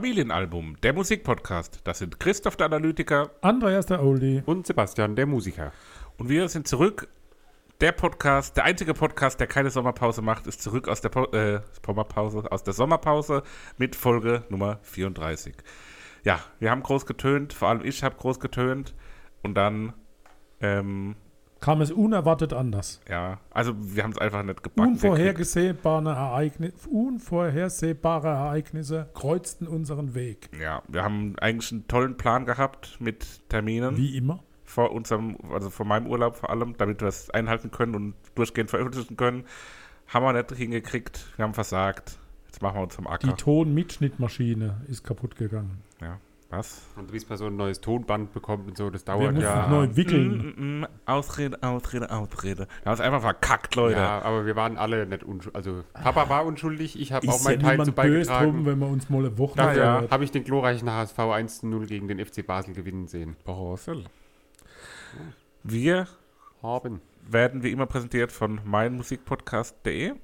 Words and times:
Familienalbum, 0.00 0.80
der 0.82 0.94
Musikpodcast. 0.94 1.80
Das 1.84 1.98
sind 1.98 2.18
Christoph 2.18 2.56
der 2.56 2.64
Analytiker 2.68 3.32
Andreas 3.42 3.84
der 3.84 4.02
Oldie. 4.02 4.42
Und 4.46 4.66
Sebastian, 4.66 5.14
der 5.14 5.26
Musiker. 5.26 5.72
und 6.16 6.30
wir 6.30 6.48
sind 6.48 6.66
zurück. 6.66 7.08
Der 7.82 7.92
Podcast, 7.92 8.56
der 8.56 8.64
einzige 8.64 8.94
Podcast, 8.94 9.40
der 9.40 9.46
keine 9.46 9.68
Sommerpause 9.68 10.22
macht, 10.22 10.46
ist 10.46 10.62
zurück 10.62 10.88
aus 10.88 11.02
der 11.02 11.10
po 11.10 11.24
äh, 11.32 11.60
Sommerpause, 11.84 12.50
aus 12.50 12.64
der 12.64 12.72
Sommerpause 12.72 13.42
mit 13.76 13.94
Folge 13.94 14.44
Nummer 14.48 14.78
34. 14.84 15.54
Ja, 16.24 16.40
wir 16.60 16.70
haben 16.70 16.82
groß 16.82 17.04
getönt, 17.04 17.52
vor 17.52 17.68
allem 17.68 17.84
ich 17.84 18.02
habe 18.02 18.16
groß 18.16 18.40
getönt 18.40 18.94
und 19.42 19.54
dann, 19.54 19.92
ähm, 20.62 21.14
Kam 21.60 21.82
es 21.82 21.90
unerwartet 21.92 22.54
anders. 22.54 23.00
ja, 23.08 23.38
also 23.50 23.74
wir 23.78 24.02
haben 24.02 24.12
es 24.12 24.18
einfach 24.18 24.42
nicht 24.42 24.62
gebacken. 24.62 24.92
Unvorhergesehbare, 24.92 26.10
Ereigni 26.10 26.72
unvorhersehbare 26.90 28.28
Ereignisse 28.28 29.10
kreuzten 29.14 29.68
unseren 29.68 30.14
Weg. 30.14 30.48
Ja, 30.58 30.82
wir 30.88 31.04
haben 31.04 31.38
eigentlich 31.38 31.70
einen 31.72 31.86
tollen 31.86 32.16
Plan 32.16 32.46
gehabt 32.46 32.96
mit 32.98 33.46
Terminen. 33.50 33.96
Wie 33.96 34.16
immer. 34.16 34.42
vor 34.64 34.92
unserem, 34.92 35.36
also 35.52 35.68
vor 35.68 35.84
meinem 35.84 36.06
Urlaub 36.06 36.36
vor 36.36 36.48
allem, 36.48 36.76
damit 36.78 37.02
wir 37.02 37.08
es 37.08 37.28
einhalten 37.30 37.70
können 37.70 37.94
und 37.94 38.14
durchgehend 38.36 38.70
veröffentlichen 38.70 39.16
können. 39.16 39.44
Haben 40.06 40.24
wir 40.24 40.32
nicht 40.32 40.52
hingekriegt, 40.52 41.26
wir 41.36 41.44
haben 41.44 41.54
versagt. 41.54 42.18
Jetzt 42.46 42.62
machen 42.62 42.76
wir 42.76 42.82
uns 42.82 42.96
Die 42.96 43.06
Acker. 43.06 43.36
Tonmitschnittmaschine 43.36 44.80
ist 44.88 45.04
kaputt 45.04 45.36
gegangen. 45.36 45.82
Was? 46.50 46.82
Und 46.96 47.12
bis 47.12 47.28
man 47.28 47.38
so 47.38 47.46
ein 47.46 47.54
neues 47.56 47.80
Tonband 47.80 48.32
bekommt 48.32 48.66
und 48.66 48.76
so, 48.76 48.90
das 48.90 49.06
Wir 49.06 49.14
dauert 49.14 49.34
mussten 49.34 49.48
ja. 49.48 49.68
neu 49.68 49.88
wickeln. 49.94 50.54
Mm, 50.56 50.62
mm, 50.62 50.80
mm, 50.80 50.86
Ausrede, 51.06 51.62
Ausrede, 51.62 52.10
Ausrede. 52.10 52.66
Wir 52.82 52.86
haben 52.86 52.94
es 52.94 53.00
einfach 53.00 53.20
verkackt, 53.20 53.76
Leute. 53.76 54.00
Ja, 54.00 54.20
aber 54.22 54.46
wir 54.46 54.56
waren 54.56 54.76
alle 54.76 55.06
nicht 55.06 55.22
unschuldig. 55.22 55.54
Also 55.54 55.84
Papa 55.92 56.28
war 56.28 56.44
unschuldig, 56.44 57.00
ich 57.00 57.12
habe 57.12 57.28
auch 57.28 57.38
ja 57.38 57.44
meinen 57.44 57.60
Teil 57.60 57.84
zu 57.84 57.92
böse 57.92 58.32
drum, 58.32 58.38
beigetragen. 58.38 58.66
wenn 58.66 58.78
wir 58.80 58.88
uns 58.88 59.08
mal 59.08 59.18
eine 59.18 59.38
Woche 59.38 59.58
Ja, 59.58 59.72
hört. 59.74 60.10
habe 60.10 60.24
ich 60.24 60.32
den 60.32 60.42
glorreichen 60.42 60.90
HSV 60.90 61.18
1-0 61.18 61.86
gegen 61.86 62.08
den 62.08 62.24
FC 62.24 62.44
Basel 62.44 62.74
gewinnen 62.74 63.06
sehen. 63.06 63.36
Borsel. 63.44 64.04
Wir 65.62 66.08
Haben. 66.64 67.00
werden 67.28 67.62
wie 67.62 67.70
immer 67.70 67.86
präsentiert 67.86 68.32
von 68.32 68.60
meinmusikpodcast.de 68.64 70.14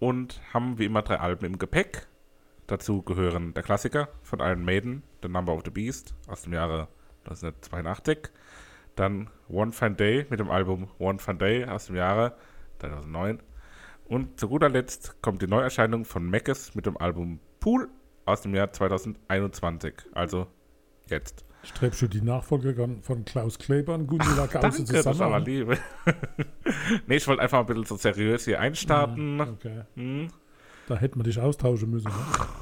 und 0.00 0.40
haben 0.52 0.78
wie 0.78 0.86
immer 0.86 1.02
drei 1.02 1.20
Alben 1.20 1.44
im 1.44 1.58
Gepäck. 1.58 2.08
Dazu 2.66 3.02
gehören 3.02 3.54
der 3.54 3.62
Klassiker 3.62 4.08
von 4.22 4.40
Iron 4.40 4.64
Maiden, 4.64 5.04
The 5.22 5.28
Number 5.28 5.54
of 5.54 5.62
the 5.64 5.70
Beast 5.70 6.14
aus 6.26 6.42
dem 6.42 6.52
Jahre 6.52 6.88
1982. 7.24 8.30
Dann 8.96 9.30
One 9.48 9.72
Fine 9.72 9.94
Day 9.94 10.26
mit 10.30 10.40
dem 10.40 10.50
Album 10.50 10.88
One 10.98 11.18
Fine 11.18 11.38
Day 11.38 11.64
aus 11.64 11.86
dem 11.86 11.96
Jahre 11.96 12.36
2009. 12.80 13.40
Und 14.06 14.40
zu 14.40 14.48
guter 14.48 14.68
Letzt 14.68 15.20
kommt 15.22 15.42
die 15.42 15.46
Neuerscheinung 15.46 16.04
von 16.04 16.28
Meckes 16.28 16.74
mit 16.74 16.86
dem 16.86 16.96
Album 16.96 17.40
Pool 17.60 17.88
aus 18.24 18.42
dem 18.42 18.54
Jahr 18.54 18.72
2021. 18.72 19.94
Also 20.12 20.46
jetzt. 21.08 21.44
Strebst 21.62 22.02
du 22.02 22.06
die 22.06 22.20
Nachfolge 22.20 22.76
von 23.02 23.24
Klaus 23.24 23.58
Kleber 23.58 23.94
und 23.94 24.06
Gundula 24.06 24.46
Gause 24.46 24.60
Danke, 24.60 24.66
das 24.66 24.78
ist 24.78 25.06
aber 25.06 25.12
zusammen? 25.12 25.44
lieb. 25.44 25.78
nee, 27.06 27.16
ich 27.16 27.26
wollte 27.26 27.42
einfach 27.42 27.60
ein 27.60 27.66
bisschen 27.66 27.84
so 27.84 27.96
seriös 27.96 28.44
hier 28.44 28.60
einstarten. 28.60 29.40
Okay. 29.40 29.82
Hm? 29.94 30.28
Da 30.88 30.94
hätten 30.96 31.18
wir 31.18 31.24
dich 31.24 31.40
austauschen 31.40 31.90
müssen. 31.90 32.08
Ne? 32.08 32.14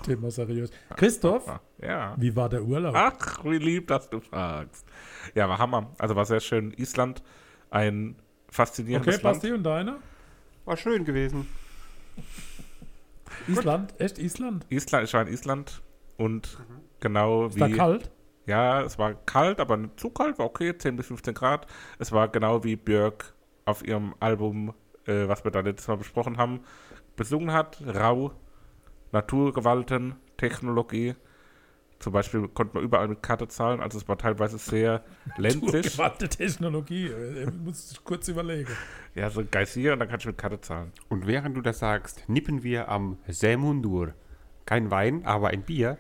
Thema 0.03 0.31
seriös. 0.31 0.71
Christoph, 0.97 1.47
Ja. 1.79 2.15
wie 2.17 2.35
war 2.35 2.49
der 2.49 2.63
Urlaub? 2.63 2.95
Ach, 2.97 3.45
wie 3.45 3.59
lieb, 3.59 3.89
dass 3.89 4.09
du 4.09 4.21
fragst. 4.21 4.87
Ja, 5.35 5.49
war 5.49 5.59
Hammer. 5.59 5.91
Also 5.99 6.17
war 6.17 6.25
sehr 6.25 6.41
schön. 6.41 6.73
Island, 6.73 7.23
ein 7.71 8.17
faszinierendes 8.49 9.17
okay, 9.17 9.25
Land. 9.25 9.35
Basti 9.37 9.53
und 9.53 9.63
deiner? 9.63 9.99
War 10.65 10.77
schön 10.77 11.05
gewesen. 11.05 11.47
Island? 13.49 13.95
Echt 14.01 14.19
Island? 14.19 14.65
Island, 14.71 15.05
ich 15.09 15.13
war 15.15 15.23
in 15.23 15.29
Island 15.29 15.83
und 16.17 16.59
genau 17.01 17.47
Ist 17.47 17.61
da 17.61 17.69
wie. 17.69 17.73
kalt? 17.73 18.11
Ja, 18.47 18.83
es 18.83 18.99
war 18.99 19.15
kalt, 19.15 19.59
aber 19.61 19.77
nicht 19.77 19.99
zu 19.99 20.11
kalt, 20.11 20.39
war 20.39 20.47
okay, 20.47 20.77
10 20.77 20.97
bis 20.97 21.07
15 21.07 21.35
Grad. 21.35 21.67
Es 21.99 22.13
war 22.13 22.29
genau 22.29 22.63
wie 22.65 22.77
Björk 22.77 23.35
auf 23.65 23.87
ihrem 23.87 24.15
Album, 24.21 24.75
äh, 25.07 25.27
was 25.29 25.45
wir 25.45 25.51
da 25.51 25.61
letztes 25.61 25.89
Mal 25.89 25.97
besprochen 25.97 26.37
haben, 26.37 26.61
besungen 27.17 27.53
hat. 27.53 27.83
Rau, 27.87 28.33
Naturgewalten, 29.13 30.17
Technologie. 30.37 31.15
Zum 32.01 32.13
Beispiel 32.13 32.49
konnte 32.49 32.75
man 32.75 32.85
überall 32.85 33.09
mit 33.09 33.23
Karte 33.23 33.49
zahlen, 33.49 33.81
also 33.81 33.97
es 33.97 34.07
war 34.09 34.19
teilweise 34.19 34.59
sehr 34.59 35.05
ländlich. 35.39 35.93
Gewandte 35.93 36.29
Technologie. 36.29 37.07
äh, 37.07 37.51
muss 37.51 37.93
ich 37.93 38.05
kurz 38.05 38.29
überlegen. 38.29 38.71
ja, 39.15 39.31
so 39.31 39.41
ein 39.41 39.49
Geysir 39.51 39.95
und 39.95 40.01
dann 40.01 40.09
kannst 40.09 40.25
du 40.25 40.29
mit 40.31 40.39
Karte 40.39 40.61
zahlen. 40.61 40.93
Und 41.09 41.27
während 41.27 41.57
du 41.57 41.63
das 41.63 41.79
sagst, 41.79 42.29
nippen 42.29 42.63
wir 42.63 42.89
am 42.89 43.17
Sämundur. 43.29 44.13
Kein 44.67 44.91
Wein, 44.91 45.25
aber 45.25 45.49
ein 45.49 45.63
Bier. 45.63 45.97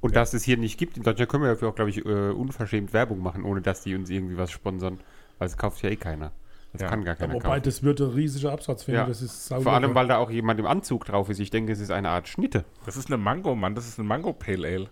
Und 0.00 0.14
dass 0.14 0.32
es 0.32 0.44
hier 0.44 0.58
nicht 0.58 0.78
gibt, 0.78 0.96
in 0.96 1.02
Deutschland 1.02 1.30
können 1.30 1.42
wir 1.42 1.50
dafür 1.50 1.70
auch, 1.70 1.74
glaube 1.74 1.90
ich, 1.90 2.04
äh, 2.04 2.30
unverschämt 2.30 2.92
Werbung 2.92 3.20
machen, 3.20 3.42
ohne 3.42 3.60
dass 3.60 3.82
die 3.82 3.96
uns 3.96 4.10
irgendwie 4.10 4.36
was 4.36 4.50
sponsern. 4.52 5.00
Weil 5.38 5.48
es 5.48 5.56
kauft 5.56 5.82
ja 5.82 5.90
eh 5.90 5.96
keiner. 5.96 6.32
Das 6.78 6.84
Ja. 6.84 6.88
kann 6.90 7.04
gar 7.04 7.16
keiner 7.16 7.34
Wobei, 7.34 7.48
kaufen. 7.48 7.62
das 7.64 7.82
würde 7.82 8.04
ein 8.04 8.10
riesiger 8.12 8.52
Absatz 8.52 8.84
finden. 8.84 9.00
Ja. 9.00 9.06
Das 9.06 9.20
ist 9.20 9.48
Vor 9.48 9.72
allem, 9.72 9.94
weil 9.94 10.06
da 10.08 10.18
auch 10.18 10.30
jemand 10.30 10.60
im 10.60 10.66
Anzug 10.66 11.04
drauf 11.04 11.28
ist. 11.28 11.40
Ich 11.40 11.50
denke, 11.50 11.72
es 11.72 11.80
ist 11.80 11.90
eine 11.90 12.10
Art 12.10 12.28
Schnitte. 12.28 12.64
Das 12.86 12.96
ist 12.96 13.08
eine 13.08 13.16
Mango, 13.16 13.54
Mann, 13.56 13.74
das 13.74 13.88
ist 13.88 13.98
eine 13.98 14.06
Mango 14.06 14.32
Pale 14.32 14.66
Ale. 14.68 14.90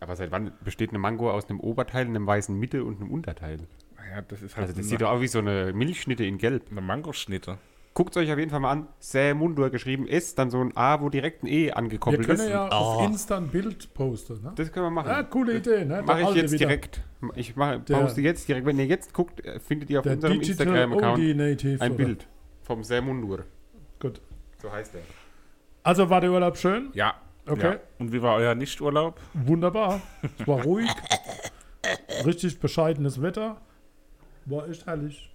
Aber 0.00 0.16
seit 0.16 0.30
wann 0.30 0.52
besteht 0.64 0.90
eine 0.90 0.98
Mango 0.98 1.30
aus 1.30 1.48
einem 1.48 1.60
Oberteil, 1.60 2.06
einem 2.06 2.26
weißen 2.26 2.56
Mitte 2.58 2.84
und 2.84 3.00
einem 3.00 3.10
Unterteil? 3.10 3.58
Ja, 4.14 4.22
das 4.22 4.42
ist 4.42 4.56
halt 4.56 4.68
Also 4.68 4.78
das 4.78 4.88
sieht 4.88 5.00
doch 5.00 5.10
aus 5.10 5.20
wie 5.20 5.26
so 5.28 5.38
eine 5.38 5.72
Milchschnitte 5.72 6.24
in 6.24 6.38
Gelb. 6.38 6.70
eine 6.70 6.80
Mangoschnitte. 6.80 7.58
Guckt 7.98 8.16
euch 8.16 8.30
auf 8.30 8.38
jeden 8.38 8.52
Fall 8.52 8.60
mal 8.60 8.70
an. 8.70 8.86
Sämundur 9.00 9.70
geschrieben 9.70 10.06
S, 10.06 10.36
dann 10.36 10.50
so 10.52 10.60
ein 10.60 10.70
A, 10.76 11.00
wo 11.00 11.08
direkt 11.08 11.42
ein 11.42 11.48
E 11.48 11.64
wir 11.64 11.76
angekoppelt 11.76 12.26
können 12.26 12.38
ist. 12.38 12.48
ja 12.48 12.68
auf 12.68 13.04
Insta 13.04 13.38
ein 13.38 13.48
Bild 13.48 13.92
posten. 13.92 14.40
Ne? 14.40 14.52
Das 14.54 14.70
können 14.70 14.86
wir 14.86 14.90
machen. 14.90 15.08
Ja, 15.08 15.24
coole 15.24 15.56
Idee. 15.56 15.84
Ne? 15.84 16.02
Mache 16.06 16.22
ich 16.22 16.34
jetzt 16.34 16.52
wieder. 16.52 16.66
direkt. 16.66 17.02
Ich 17.34 17.56
mache, 17.56 17.80
Der- 17.80 17.96
poste 17.98 18.20
jetzt 18.20 18.46
direkt. 18.46 18.66
Wenn 18.66 18.78
ihr 18.78 18.86
jetzt 18.86 19.12
guckt, 19.12 19.44
äh, 19.44 19.58
findet 19.58 19.90
ihr 19.90 19.98
auf 19.98 20.06
unserem 20.06 20.40
Instagram-Account 20.40 21.18
ein 21.18 21.76
oder? 21.76 21.88
Bild 21.90 22.28
vom 22.62 22.84
Sämundur. 22.84 23.46
Gut. 23.98 24.20
So 24.62 24.70
heißt 24.70 24.94
er. 24.94 25.00
Also 25.82 26.08
war 26.08 26.20
der 26.20 26.30
Urlaub 26.30 26.56
schön? 26.56 26.90
Ja. 26.92 27.14
Okay. 27.48 27.72
Ja. 27.72 27.80
Und 27.98 28.12
wie 28.12 28.22
war 28.22 28.36
euer 28.36 28.54
Nichturlaub? 28.54 29.18
Wunderbar. 29.34 30.00
Es 30.38 30.46
war 30.46 30.62
ruhig. 30.62 30.88
Richtig 32.24 32.60
bescheidenes 32.60 33.20
Wetter. 33.20 33.60
War 34.44 34.68
echt 34.68 34.86
herrlich. 34.86 35.34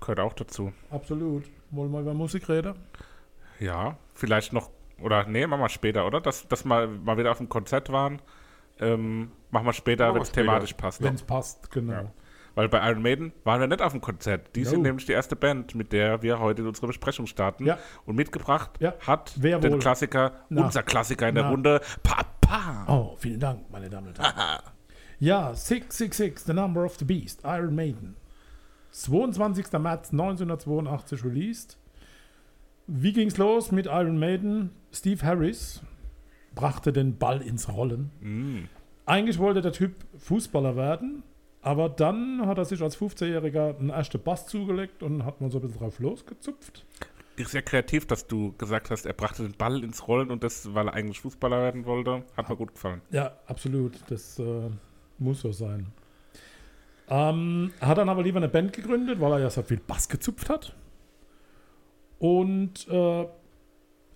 Gehört 0.00 0.20
auch 0.20 0.32
dazu. 0.34 0.72
Absolut. 0.90 1.44
Wollen 1.70 1.90
wir 1.92 2.00
über 2.00 2.14
Musik 2.14 2.48
reden? 2.48 2.74
Ja, 3.58 3.96
vielleicht 4.14 4.52
noch, 4.52 4.70
oder 5.00 5.26
nee, 5.26 5.46
machen 5.46 5.60
wir 5.60 5.68
später, 5.68 6.06
oder? 6.06 6.20
Dass, 6.20 6.46
dass 6.48 6.64
wir 6.64 6.86
mal 6.86 7.18
wieder 7.18 7.30
auf 7.30 7.38
dem 7.38 7.48
Konzert 7.48 7.90
waren. 7.90 8.20
Ähm, 8.78 9.30
machen 9.50 9.64
wir 9.66 9.72
später, 9.72 10.14
wenn 10.14 10.20
es 10.22 10.30
thematisch 10.32 10.74
passt. 10.74 11.02
Wenn 11.02 11.14
es 11.14 11.22
passt, 11.22 11.70
genau. 11.70 11.92
Ja. 11.92 12.12
Weil 12.54 12.68
bei 12.68 12.86
Iron 12.88 13.02
Maiden 13.02 13.32
waren 13.44 13.60
wir 13.60 13.66
nicht 13.66 13.82
auf 13.82 13.92
dem 13.92 14.00
Konzert. 14.00 14.54
Die 14.54 14.64
sind 14.64 14.78
No. 14.78 14.84
nämlich 14.84 15.04
die 15.06 15.12
erste 15.12 15.36
Band, 15.36 15.74
mit 15.74 15.92
der 15.92 16.22
wir 16.22 16.38
heute 16.40 16.66
unsere 16.66 16.86
Besprechung 16.86 17.26
starten. 17.26 17.66
Ja. 17.66 17.78
Und 18.06 18.16
mitgebracht 18.16 18.70
Ja. 18.80 18.94
hat 19.06 19.32
Wer 19.36 19.58
den 19.58 19.72
wohl? 19.74 19.78
Klassiker, 19.78 20.32
Na. 20.48 20.64
unser 20.64 20.82
Klassiker 20.82 21.28
in 21.28 21.34
der 21.34 21.44
Na. 21.44 21.50
Runde, 21.50 21.80
Papa. 22.02 22.84
Oh, 22.88 23.16
vielen 23.18 23.40
Dank, 23.40 23.70
meine 23.70 23.90
Damen 23.90 24.08
und 24.08 24.18
Herren. 24.18 24.60
ja, 25.18 25.52
666, 25.54 26.44
The 26.46 26.52
Number 26.54 26.84
of 26.84 26.96
the 26.98 27.04
Beast, 27.04 27.40
Iron 27.44 27.74
Maiden. 27.74 28.16
22. 28.96 29.72
März 29.78 30.10
1982 30.12 31.24
released. 31.24 31.78
Wie 32.86 33.12
ging's 33.12 33.36
los 33.36 33.70
mit 33.70 33.86
Iron 33.86 34.18
Maiden? 34.18 34.70
Steve 34.90 35.24
Harris 35.24 35.82
brachte 36.54 36.92
den 36.92 37.18
Ball 37.18 37.42
ins 37.42 37.68
Rollen. 37.68 38.10
Mm. 38.20 38.68
Eigentlich 39.04 39.38
wollte 39.38 39.60
der 39.60 39.72
Typ 39.72 39.94
Fußballer 40.16 40.76
werden, 40.76 41.22
aber 41.60 41.88
dann 41.88 42.46
hat 42.46 42.58
er 42.58 42.64
sich 42.64 42.80
als 42.82 42.98
15-Jähriger 42.98 43.78
einen 43.78 43.90
ersten 43.90 44.20
Bass 44.20 44.46
zugelegt 44.46 45.02
und 45.02 45.24
hat 45.24 45.40
man 45.40 45.50
so 45.50 45.58
ein 45.58 45.62
bisschen 45.62 45.78
drauf 45.78 45.98
losgezupft. 45.98 46.86
Ist 47.36 47.50
sehr 47.50 47.62
kreativ, 47.62 48.06
dass 48.06 48.26
du 48.26 48.54
gesagt 48.56 48.90
hast, 48.90 49.04
er 49.04 49.12
brachte 49.12 49.42
den 49.42 49.52
Ball 49.52 49.84
ins 49.84 50.08
Rollen 50.08 50.30
und 50.30 50.42
das, 50.42 50.74
weil 50.74 50.88
er 50.88 50.94
eigentlich 50.94 51.20
Fußballer 51.20 51.60
werden 51.60 51.84
wollte. 51.84 52.24
Hat 52.34 52.48
mir 52.48 52.56
gut 52.56 52.72
gefallen. 52.72 53.02
Ja, 53.10 53.32
absolut. 53.46 54.00
Das 54.08 54.38
äh, 54.38 54.70
muss 55.18 55.40
so 55.40 55.52
sein. 55.52 55.92
Ähm, 57.08 57.72
er 57.80 57.88
hat 57.88 57.98
dann 57.98 58.08
aber 58.08 58.22
lieber 58.22 58.38
eine 58.38 58.48
Band 58.48 58.72
gegründet, 58.72 59.20
weil 59.20 59.32
er 59.32 59.38
ja 59.40 59.50
so 59.50 59.62
viel 59.62 59.78
Bass 59.78 60.08
gezupft 60.08 60.48
hat. 60.48 60.74
Und 62.18 62.88
äh, 62.88 63.26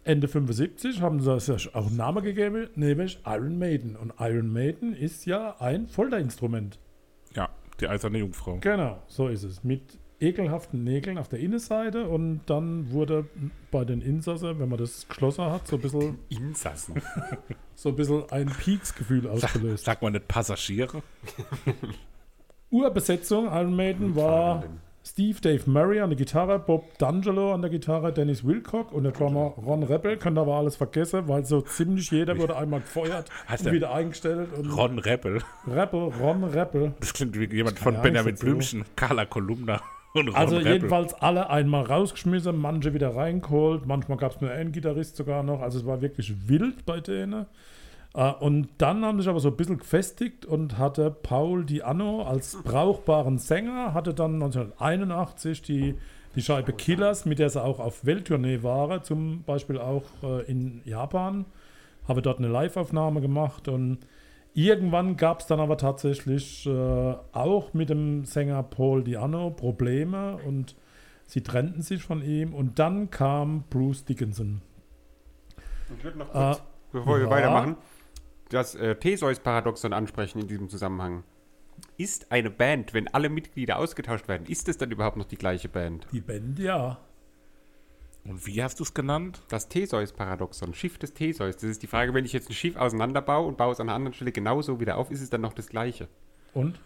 Ende 0.05 0.29
75 0.29 1.03
haben 1.03 1.21
sie 1.21 1.39
sich 1.41 1.75
auch 1.75 1.87
einen 1.87 1.97
Namen 1.97 2.25
gegeben, 2.25 2.69
nämlich 2.75 3.21
Iron 3.27 3.59
Maiden. 3.59 3.97
Und 3.97 4.15
Iron 4.19 4.53
Maiden 4.53 4.95
ist 4.95 5.27
ja 5.27 5.57
ein 5.61 5.89
Folterinstrument. 5.89 6.79
Ja, 7.35 7.51
die 7.81 7.87
eiserne 7.87 8.19
Jungfrau. 8.19 8.59
Genau, 8.61 9.03
so 9.07 9.29
ist 9.29 9.43
es. 9.45 9.63
Mit 9.63 9.99
ekelhaften 10.19 10.85
Nägeln 10.85 11.17
auf 11.17 11.29
der 11.29 11.39
Innenseite 11.39 12.09
und 12.09 12.43
dann 12.47 12.91
wurde 12.91 13.27
bei 13.71 13.85
den 13.85 14.03
Insassen, 14.03 14.59
wenn 14.59 14.69
man 14.69 14.79
das 14.79 15.09
geschlossen 15.09 15.45
hat, 15.45 15.67
so 15.67 15.77
ein 15.77 15.83
bisschen, 15.83 16.19
Insassen. 16.29 17.03
so 17.75 17.89
ein, 17.91 17.97
bisschen 17.97 18.31
ein 18.31 18.47
Pieksgefühl 18.47 19.27
ausgelöst. 19.27 19.85
Sag 19.85 20.03
mal 20.03 20.11
nicht 20.11 20.29
Passagiere. 20.29 21.03
Urbesetzung 22.71 23.47
Iron 23.47 23.75
Maiden 23.75 24.15
war 24.17 24.63
Steve 25.05 25.41
Dave 25.41 25.69
Murray 25.69 26.01
an 26.01 26.11
der 26.11 26.17
Gitarre, 26.17 26.59
Bob 26.59 26.85
D'Angelo 27.01 27.53
an 27.53 27.63
der 27.63 27.71
Gitarre, 27.71 28.13
Dennis 28.13 28.45
Wilcock 28.45 28.93
und 28.93 29.03
der 29.05 29.13
Drummer 29.13 29.55
Ron 29.65 29.83
Rebel. 29.83 30.17
Könnt 30.19 30.39
aber 30.39 30.55
alles 30.55 30.77
vergessen, 30.77 31.27
weil 31.27 31.45
so 31.45 31.63
ziemlich 31.63 32.11
jeder 32.11 32.39
wurde 32.39 32.57
einmal 32.57 32.81
gefeuert 32.81 33.29
Heißt 33.49 33.63
und 33.63 33.67
der 33.67 33.73
wieder 33.75 33.93
eingestellt. 33.93 34.53
Und 34.57 34.71
Ron 34.71 34.99
Rebel. 34.99 35.41
Rebel, 35.67 36.13
Ron 36.21 36.45
Rebel. 36.45 36.93
Das 37.01 37.13
klingt 37.13 37.39
wie 37.39 37.53
jemand 37.53 37.77
Keine 37.77 37.85
von 37.85 37.95
Ahnung, 37.95 38.03
Benjamin 38.05 38.37
so. 38.37 38.45
Blümchen, 38.47 38.85
Carla 38.95 39.25
Kolumna 39.25 39.81
und 40.15 40.29
Ron 40.29 40.37
Also 40.37 40.57
Rebel. 40.59 40.73
jedenfalls 40.75 41.15
alle 41.15 41.51
einmal 41.51 41.85
rausgeschmissen, 41.85 42.57
manche 42.57 42.95
wieder 42.95 43.17
reingeholt, 43.17 43.87
manchmal 43.87 44.19
gab 44.19 44.33
es 44.37 44.41
nur 44.41 44.51
einen 44.51 44.71
Gitarrist 44.71 45.17
sogar 45.17 45.43
noch, 45.43 45.61
also 45.61 45.79
es 45.79 45.87
war 45.87 46.03
wirklich 46.03 46.49
wild 46.49 46.85
bei 46.87 47.01
denen. 47.01 47.47
Äh, 48.15 48.33
Und 48.41 48.69
dann 48.79 49.05
haben 49.05 49.19
sich 49.21 49.29
aber 49.29 49.41
so 49.41 49.49
ein 49.51 49.57
bisschen 49.57 49.79
gefestigt 49.79 50.47
und 50.47 50.79
hatte 50.79 51.11
Paul 51.11 51.65
Di 51.65 51.83
Anno 51.83 52.23
als 52.23 52.57
brauchbaren 52.63 53.39
Sänger, 53.39 53.95
hatte 53.95 54.15
dann 54.15 54.35
1981 54.35 55.63
die, 55.63 55.95
die 56.35 56.43
Scheibe 56.43 56.73
Killers, 56.73 57.25
mit 57.25 57.39
der 57.39 57.51
sie 57.51 57.63
auch 57.63 57.79
auf 57.79 58.05
Welttournee 58.05 58.63
waren, 58.63 59.03
zum 59.03 59.43
Beispiel 59.45 59.79
auch 59.79 60.05
äh, 60.23 60.43
in 60.51 60.83
Japan, 60.85 61.45
habe 62.09 62.23
dort 62.23 62.39
eine 62.39 62.49
Live-Aufnahme 62.49 63.21
gemacht 63.21 63.69
und 63.69 63.99
Irgendwann 64.53 65.17
gab 65.17 65.41
es 65.41 65.47
dann 65.47 65.61
aber 65.61 65.77
tatsächlich 65.77 66.67
äh, 66.67 67.15
auch 67.33 67.73
mit 67.73 67.89
dem 67.89 68.25
Sänger 68.25 68.65
Paul 68.65 69.05
Diano 69.05 69.51
Probleme 69.51 70.39
und 70.39 70.75
sie 71.25 71.43
trennten 71.45 71.83
sich 71.83 72.03
von 72.03 72.21
ihm 72.21 72.53
und 72.53 72.81
dann 72.81 73.11
kam 73.11 73.63
Bruce 73.71 74.05
Dickinson. 74.05 74.61
Ich 75.97 76.03
würde 76.05 76.19
noch 76.19 76.29
Äh, 76.31 76.33
kurz, 76.33 76.63
bevor 76.91 77.19
wir 77.19 77.25
ja. 77.27 77.31
weitermachen, 77.31 77.77
das 78.51 78.75
äh, 78.75 78.95
Theseus-Paradoxon 78.97 79.93
ansprechen 79.93 80.41
in 80.41 80.49
diesem 80.49 80.69
Zusammenhang. 80.69 81.25
Ist 81.97 82.31
eine 82.31 82.51
Band, 82.51 82.93
wenn 82.93 83.09
alle 83.09 83.29
Mitglieder 83.31 83.79
ausgetauscht 83.79 84.29
werden, 84.29 84.47
ist 84.47 84.69
es 84.69 84.77
dann 84.77 84.91
überhaupt 84.91 85.17
noch 85.17 85.25
die 85.27 85.37
gleiche 85.37 85.69
Band? 85.69 86.07
Die 86.13 86.21
Band, 86.21 86.59
ja. 86.59 86.99
Und 88.25 88.47
wie 88.47 88.63
hast 88.63 88.79
du 88.79 88.85
es 88.85 88.93
genannt? 88.93 89.41
Das 89.49 89.69
Theseus-Paradoxon, 89.69 90.75
Schiff 90.75 90.99
des 90.99 91.15
Theseus. 91.15 91.55
Das 91.57 91.65
ist 91.65 91.83
die 91.83 91.87
Frage, 91.87 92.13
wenn 92.13 92.27
ich 92.27 92.35
jetzt 92.35 92.51
ein 92.51 92.55
Schiff 92.55 92.77
auseinanderbaue 92.77 93.47
und 93.47 93.57
baue 93.57 93.73
es 93.73 93.81
an 93.81 93.89
einer 93.89 93.97
anderen 93.97 94.13
Stelle 94.15 94.31
genauso 94.33 94.79
wieder 94.79 94.99
auf, 94.99 95.11
ist 95.11 95.23
es 95.23 95.31
dann 95.31 95.41
noch 95.41 95.55
das 95.55 95.69
gleiche? 95.69 96.07
Und? 96.53 96.79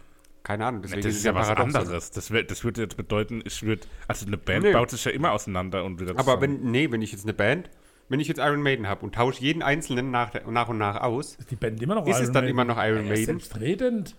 Keine 0.45 0.67
Ahnung, 0.67 0.83
deswegen 0.83 1.01
das 1.03 1.13
es 1.13 1.19
ist 1.19 1.25
ja 1.25 1.35
was 1.35 1.49
Paradoxon. 1.49 1.81
anderes. 1.81 2.11
Das, 2.13 2.31
wär, 2.31 2.45
das 2.45 2.63
würde 2.65 2.83
jetzt 2.83 2.97
bedeuten, 2.97 3.43
ich 3.47 3.63
würde. 3.63 3.83
Also 4.07 4.27
eine 4.27 4.37
Band 4.37 4.63
Nee. 4.65 4.73
baut 4.75 4.91
sich 4.91 5.05
ja 5.05 5.11
immer 5.11 5.33
auseinander 5.33 5.85
und 5.85 6.01
wieder 6.01 6.11
Aber 6.13 6.23
zusammen. 6.39 6.43
wenn, 6.63 6.71
nee, 6.71 6.91
wenn 6.93 7.03
ich 7.03 7.13
jetzt 7.13 7.25
eine 7.25 7.33
Band, 7.35 7.69
wenn 8.09 8.21
ich 8.21 8.29
jetzt 8.29 8.39
Iron 8.39 8.63
Maiden 8.63 8.87
habe 8.89 9.05
und 9.05 9.15
tausche 9.15 9.41
jeden 9.43 9.63
einzelnen 9.63 10.11
nach, 10.11 10.33
nach 10.47 10.69
und 10.69 10.79
nach 10.79 11.01
aus, 11.01 11.37
Ist 11.37 11.51
die 11.51 11.57
Band 11.57 11.83
immer 11.83 11.95
noch 11.95 12.07
Ist 12.07 12.21
es 12.21 12.33
dann 12.33 12.47
immer 12.47 12.65
noch 12.65 12.77
Iron 12.79 13.05
ja, 13.05 13.11
Maiden? 13.11 13.25
Selbstredend. 13.41 14.17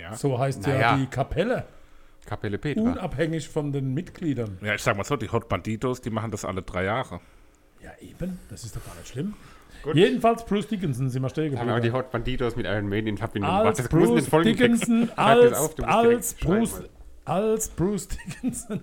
Ja. 0.00 0.14
So 0.14 0.38
heißt 0.38 0.66
ja 0.66 0.72
Naja. 0.74 0.96
die 0.96 1.06
Kapelle. 1.06 1.64
Kapelle 2.26 2.58
Petra. 2.58 2.82
Unabhängig 2.82 3.48
von 3.48 3.72
den 3.72 3.92
Mitgliedern. 3.94 4.58
ja, 4.62 4.74
ich 4.74 4.82
sag 4.82 4.96
mal 4.96 5.04
so, 5.04 5.16
die 5.16 5.30
Hot 5.30 5.48
Banditos, 5.48 6.00
die 6.00 6.10
machen 6.10 6.30
das 6.30 6.44
alle 6.44 6.62
drei 6.62 6.84
Jahre. 6.84 7.20
Ja, 7.82 7.90
eben. 8.00 8.38
Das 8.50 8.62
ist 8.62 8.76
doch 8.76 8.84
gar 8.84 8.94
nicht 8.96 9.08
schlimm. 9.08 9.34
Jedenfalls 9.94 10.44
Bruce 10.44 10.68
Dickinson 10.68 11.08
sind 11.08 11.22
wir 11.22 11.30
stehen 11.30 11.58
haben 11.58 11.66
wir 11.66 11.74
die 11.76 11.88
geblieben. 11.88 11.96
Hot 11.96 12.10
Banditos 12.10 12.54
mit 12.54 12.66
Iron 12.66 12.88
Maiden 12.88 13.08
in 13.08 13.18
Verbindung. 13.18 13.50
Als 13.50 13.78
Das 13.78 13.88
Bruce 13.88 14.26
Dickinson, 14.44 15.08
Schreib 15.14 15.16
das 15.16 15.52
als, 15.52 15.58
auf, 15.58 15.88
als, 15.88 16.34
Bruce, 16.34 16.74
Alter. 16.74 16.88
als 17.24 17.68
Bruce 17.70 18.08
Dickinson 18.08 18.82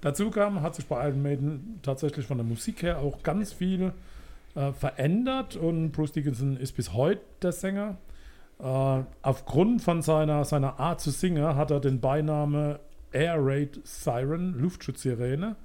dazu 0.00 0.30
kam, 0.30 0.62
hat 0.62 0.74
sich 0.74 0.86
bei 0.86 1.06
Iron 1.08 1.22
Maiden 1.22 1.80
tatsächlich 1.82 2.26
von 2.26 2.38
der 2.38 2.46
Musik 2.46 2.82
her 2.82 2.98
auch 2.98 3.22
ganz 3.22 3.52
viel 3.52 3.92
äh, 4.54 4.72
verändert 4.72 5.56
und 5.56 5.92
Bruce 5.92 6.12
Dickinson 6.12 6.56
ist 6.56 6.72
bis 6.72 6.92
heute 6.92 7.22
der 7.42 7.52
Sänger. 7.52 7.96
Äh, 8.58 9.02
aufgrund 9.22 9.82
von 9.82 10.02
seiner, 10.02 10.44
seiner 10.44 10.78
Art 10.80 11.00
zu 11.00 11.10
singen 11.10 11.56
hat 11.56 11.70
er 11.70 11.80
den 11.80 12.00
Beiname 12.00 12.80
Air 13.12 13.36
Raid 13.38 13.80
Siren, 13.84 14.58
Luftschutzsirene. 14.58 15.56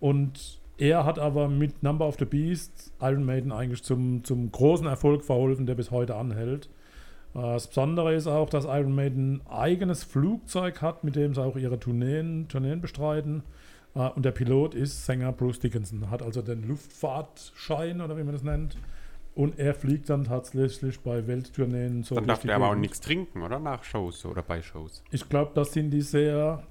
Und 0.00 0.60
er 0.76 1.04
hat 1.04 1.18
aber 1.18 1.48
mit 1.48 1.82
Number 1.82 2.06
of 2.06 2.16
the 2.18 2.24
Beast 2.24 2.92
Iron 3.00 3.24
Maiden 3.24 3.52
eigentlich 3.52 3.82
zum, 3.82 4.24
zum 4.24 4.50
großen 4.50 4.86
Erfolg 4.86 5.24
verholfen, 5.24 5.66
der 5.66 5.74
bis 5.74 5.90
heute 5.90 6.16
anhält. 6.16 6.68
Das 7.34 7.66
Besondere 7.66 8.14
ist 8.14 8.28
auch, 8.28 8.48
dass 8.48 8.64
Iron 8.64 8.94
Maiden 8.94 9.40
ein 9.40 9.46
eigenes 9.50 10.04
Flugzeug 10.04 10.80
hat, 10.80 11.02
mit 11.02 11.16
dem 11.16 11.34
sie 11.34 11.42
auch 11.42 11.56
ihre 11.56 11.80
Tourneen, 11.80 12.46
Tourneen 12.48 12.80
bestreiten. 12.80 13.42
Äh, 13.94 14.08
Und 14.10 14.24
der 14.24 14.30
Pilot 14.30 14.74
ist 14.74 15.04
Sänger 15.04 15.32
Bruce 15.32 15.58
Dickinson, 15.58 16.10
hat 16.10 16.22
also 16.22 16.42
den 16.42 16.66
Luftfahrtschein 16.66 18.00
oder 18.00 18.16
wie 18.16 18.22
man 18.22 18.34
das 18.34 18.44
nennt. 18.44 18.76
Und 19.34 19.58
er 19.58 19.74
fliegt 19.74 20.08
dann 20.10 20.22
tatsächlich 20.24 21.00
bei 21.00 21.26
Welttourneen 21.26 22.04
so 22.04 22.14
Dann 22.14 22.28
darf 22.28 22.42
der 22.42 22.54
aber 22.54 22.68
auch 22.70 22.76
nichts 22.76 23.00
trinken, 23.00 23.42
oder? 23.42 23.58
Nach 23.58 23.82
Shows 23.82 24.24
oder 24.26 24.42
bei 24.42 24.62
Shows. 24.62 25.02
Ich 25.10 25.28
glaube, 25.28 25.50
das 25.56 25.72
sind 25.72 25.90
die 25.90 26.02
sehr 26.02 26.62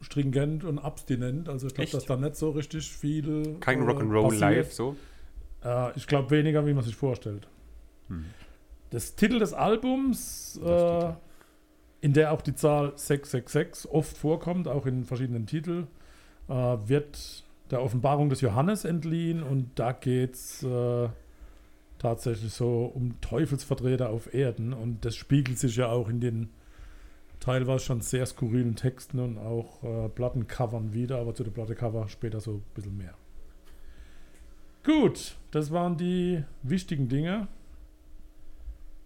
stringent 0.00 0.62
und 0.62 0.78
abstinent. 0.78 1.48
Also 1.48 1.66
ich 1.66 1.74
glaube, 1.74 1.90
dass 1.90 2.04
da 2.04 2.16
nicht 2.16 2.36
so 2.36 2.50
richtig 2.50 2.88
viel 2.88 3.56
Kein 3.58 3.80
äh, 3.82 3.90
Rock'n'Roll 3.90 4.38
live, 4.38 4.72
so. 4.72 4.94
Äh, 5.64 5.96
ich 5.96 6.06
glaube 6.06 6.30
weniger, 6.30 6.64
wie 6.66 6.74
man 6.74 6.84
sich 6.84 6.94
vorstellt. 6.94 7.48
Hm. 8.06 8.26
Das 8.94 9.16
Titel 9.16 9.40
des 9.40 9.52
Albums, 9.54 10.56
äh, 10.64 11.12
in 12.00 12.12
der 12.12 12.30
auch 12.30 12.42
die 12.42 12.54
Zahl 12.54 12.92
666 12.94 13.90
oft 13.90 14.16
vorkommt, 14.16 14.68
auch 14.68 14.86
in 14.86 15.02
verschiedenen 15.02 15.46
Titeln, 15.46 15.88
äh, 16.48 16.52
wird 16.52 17.42
der 17.72 17.82
Offenbarung 17.82 18.28
des 18.28 18.40
Johannes 18.40 18.84
entliehen 18.84 19.42
und 19.42 19.70
da 19.74 19.90
geht 19.90 20.34
es 20.34 20.62
äh, 20.62 21.08
tatsächlich 21.98 22.52
so 22.52 22.84
um 22.84 23.20
Teufelsvertreter 23.20 24.10
auf 24.10 24.32
Erden 24.32 24.72
und 24.72 25.04
das 25.04 25.16
spiegelt 25.16 25.58
sich 25.58 25.74
ja 25.74 25.88
auch 25.88 26.08
in 26.08 26.20
den 26.20 26.50
teilweise 27.40 27.84
schon 27.84 28.00
sehr 28.00 28.26
skurrilen 28.26 28.76
Texten 28.76 29.18
und 29.18 29.38
auch 29.38 29.82
äh, 29.82 30.08
Plattencovern 30.08 30.92
wieder, 30.92 31.18
aber 31.18 31.34
zu 31.34 31.42
der 31.42 31.50
Plattencover 31.50 32.06
später 32.06 32.38
so 32.38 32.52
ein 32.52 32.64
bisschen 32.76 32.96
mehr. 32.96 33.14
Gut, 34.84 35.34
das 35.50 35.72
waren 35.72 35.96
die 35.96 36.44
wichtigen 36.62 37.08
Dinge. 37.08 37.48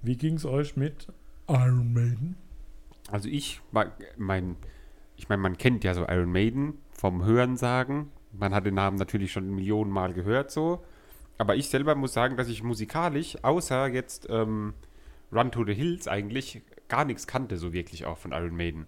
Wie 0.03 0.17
ging 0.17 0.35
es 0.35 0.45
euch 0.45 0.77
mit 0.77 1.09
Iron 1.49 1.93
Maiden? 1.93 2.37
Also 3.11 3.29
ich, 3.29 3.61
war- 3.73 3.93
mein, 4.17 4.57
ich 5.17 5.29
meine, 5.29 5.43
man 5.43 5.59
kennt 5.59 5.85
ja 5.85 5.95
so 5.95 6.03
Iron 6.09 6.31
Maiden 6.33 6.75
vom 6.93 7.25
Hörensagen. 7.25 8.09
Man 8.33 8.55
hat 8.55 8.67
den 8.67 8.75
Namen 8.75 8.97
natürlich 8.99 9.33
schon 9.33 9.55
Millionen 9.55 9.91
Mal 9.91 10.13
gehört 10.13 10.51
so. 10.51 10.85
Aber 11.39 11.57
ich 11.57 11.69
selber 11.69 11.95
muss 11.95 12.13
sagen, 12.13 12.37
dass 12.37 12.49
ich 12.49 12.63
musikalisch, 12.63 13.37
außer 13.43 13.87
jetzt 13.89 14.27
ähm, 14.29 14.75
Run 15.33 15.51
to 15.51 15.65
the 15.65 15.75
Hills 15.75 16.09
eigentlich, 16.09 16.63
gar 16.89 17.05
nichts 17.05 17.27
kannte 17.27 17.57
so 17.57 17.73
wirklich 17.73 18.05
auch 18.07 18.19
von 18.19 18.33
Iron 18.33 18.57
Maiden. 18.57 18.87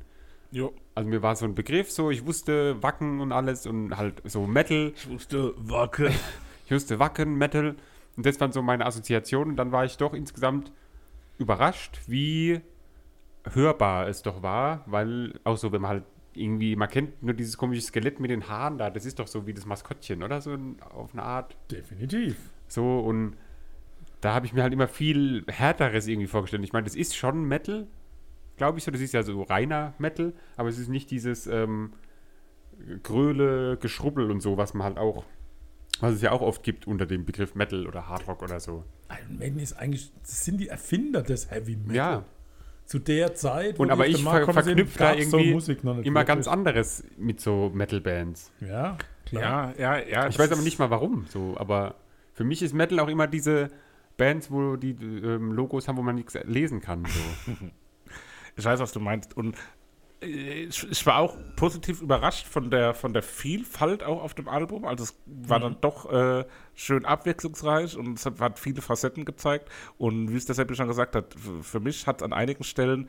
Jo. 0.50 0.72
Also 0.96 1.08
mir 1.08 1.22
war 1.22 1.36
so 1.36 1.44
ein 1.44 1.54
Begriff 1.54 1.90
so, 1.92 2.10
ich 2.10 2.26
wusste 2.26 2.82
Wacken 2.82 3.20
und 3.20 3.30
alles 3.32 3.66
und 3.66 3.96
halt 3.96 4.20
so 4.24 4.46
Metal. 4.46 4.92
Ich 4.96 5.08
wusste, 5.08 5.54
Wacke. 5.56 6.10
Ich 6.66 6.72
wusste 6.76 7.00
Wacken, 7.00 7.34
Metal. 7.36 7.74
Und 8.16 8.26
das 8.26 8.38
waren 8.40 8.52
so 8.52 8.62
meine 8.62 8.86
Assoziationen. 8.86 9.50
Und 9.52 9.56
dann 9.56 9.72
war 9.72 9.84
ich 9.84 9.96
doch 9.96 10.14
insgesamt 10.14 10.70
überrascht, 11.40 12.00
wie 12.06 12.60
hörbar 13.44 14.06
es 14.08 14.22
doch 14.22 14.42
war, 14.42 14.84
weil 14.86 15.40
auch 15.44 15.56
so, 15.56 15.72
wenn 15.72 15.80
man 15.80 15.90
halt 15.90 16.04
irgendwie, 16.34 16.76
man 16.76 16.88
kennt 16.88 17.22
nur 17.22 17.34
dieses 17.34 17.56
komische 17.56 17.80
Skelett 17.82 18.20
mit 18.20 18.30
den 18.30 18.48
Haaren 18.48 18.78
da, 18.78 18.90
das 18.90 19.04
ist 19.04 19.18
doch 19.18 19.26
so 19.26 19.46
wie 19.46 19.54
das 19.54 19.66
Maskottchen, 19.66 20.22
oder? 20.22 20.40
So 20.40 20.56
auf 20.90 21.12
eine 21.12 21.22
Art. 21.22 21.56
Definitiv. 21.70 22.36
So 22.68 23.00
und 23.00 23.36
da 24.20 24.34
habe 24.34 24.46
ich 24.46 24.52
mir 24.52 24.62
halt 24.62 24.72
immer 24.72 24.86
viel 24.86 25.44
härteres 25.48 26.06
irgendwie 26.06 26.28
vorgestellt. 26.28 26.62
Ich 26.62 26.72
meine, 26.72 26.84
das 26.84 26.94
ist 26.94 27.16
schon 27.16 27.44
Metal, 27.44 27.86
glaube 28.56 28.78
ich 28.78 28.84
so. 28.84 28.90
Das 28.90 29.00
ist 29.00 29.12
ja 29.12 29.22
so 29.22 29.42
reiner 29.42 29.94
Metal, 29.98 30.34
aber 30.56 30.68
es 30.68 30.78
ist 30.78 30.88
nicht 30.88 31.10
dieses 31.10 31.46
ähm, 31.46 31.94
Gröle, 33.02 33.78
Geschrubbel 33.78 34.30
und 34.30 34.40
so, 34.40 34.56
was 34.56 34.74
man 34.74 34.84
halt 34.84 34.98
auch, 34.98 35.24
was 36.00 36.14
es 36.14 36.22
ja 36.22 36.32
auch 36.32 36.42
oft 36.42 36.62
gibt 36.62 36.86
unter 36.86 37.06
dem 37.06 37.24
Begriff 37.24 37.54
Metal 37.54 37.86
oder 37.86 38.08
Hardrock 38.08 38.42
oder 38.42 38.60
so. 38.60 38.84
Iron 39.10 39.38
Maiden 39.38 39.60
ist 39.60 39.74
eigentlich, 39.74 40.12
das 40.22 40.44
sind 40.44 40.58
die 40.58 40.68
Erfinder 40.68 41.22
des 41.22 41.50
Heavy 41.50 41.76
Metal. 41.76 41.96
Ja, 41.96 42.24
Zu 42.86 42.98
der 42.98 43.34
Zeit, 43.34 43.78
und 43.78 43.88
die 43.88 43.92
aber 43.92 44.06
ich 44.06 44.22
ver 44.22 44.52
verknüpfe 44.52 44.98
da 44.98 45.12
so 45.14 45.38
irgendwie 45.38 45.52
Musik 45.52 45.84
noch 45.84 45.96
nicht 45.96 46.06
immer 46.06 46.24
ganz 46.24 46.48
anderes 46.48 47.04
mit 47.16 47.40
so 47.40 47.70
Metal-Bands. 47.74 48.50
Ja, 48.60 48.98
klar. 49.26 49.74
Ja, 49.78 49.98
ja, 49.98 50.06
ja. 50.06 50.28
Ich 50.28 50.38
weiß 50.38 50.50
aber 50.52 50.62
nicht 50.62 50.78
mal 50.78 50.90
warum 50.90 51.26
so, 51.28 51.56
aber 51.56 51.96
für 52.34 52.44
mich 52.44 52.62
ist 52.62 52.72
Metal 52.72 52.98
auch 53.00 53.08
immer 53.08 53.26
diese 53.26 53.70
Bands, 54.16 54.50
wo 54.50 54.76
die 54.76 54.90
ähm, 54.90 55.52
Logos 55.52 55.88
haben, 55.88 55.96
wo 55.96 56.02
man 56.02 56.14
nichts 56.16 56.38
lesen 56.44 56.80
kann. 56.80 57.04
So. 57.04 57.52
Ich 58.56 58.64
weiß, 58.64 58.80
was 58.80 58.92
du 58.92 59.00
meinst. 59.00 59.36
Und 59.36 59.56
ich, 60.20 60.90
ich 60.90 61.06
war 61.06 61.16
auch 61.18 61.36
positiv 61.56 62.02
überrascht 62.02 62.46
von 62.46 62.70
der, 62.70 62.94
von 62.94 63.12
der 63.14 63.22
Vielfalt 63.22 64.02
auch 64.02 64.22
auf 64.22 64.34
dem 64.34 64.48
Album. 64.48 64.84
Also 64.84 65.04
es 65.04 65.14
war 65.26 65.58
Mhm. 65.58 65.62
dann 65.62 65.76
doch 65.80 66.12
äh, 66.12 66.44
schön 66.74 67.04
abwechslungsreich 67.04 67.96
und 67.96 68.18
es 68.18 68.26
hat, 68.26 68.58
viele 68.58 68.82
Facetten 68.82 69.24
gezeigt. 69.24 69.70
Und 69.98 70.30
wie 70.32 70.36
es 70.36 70.46
der 70.46 70.54
Seppi 70.54 70.74
schon 70.74 70.88
gesagt 70.88 71.16
hat, 71.16 71.34
für 71.62 71.80
mich 71.80 72.06
hat 72.06 72.18
es 72.20 72.22
an 72.22 72.32
einigen 72.32 72.64
Stellen 72.64 73.08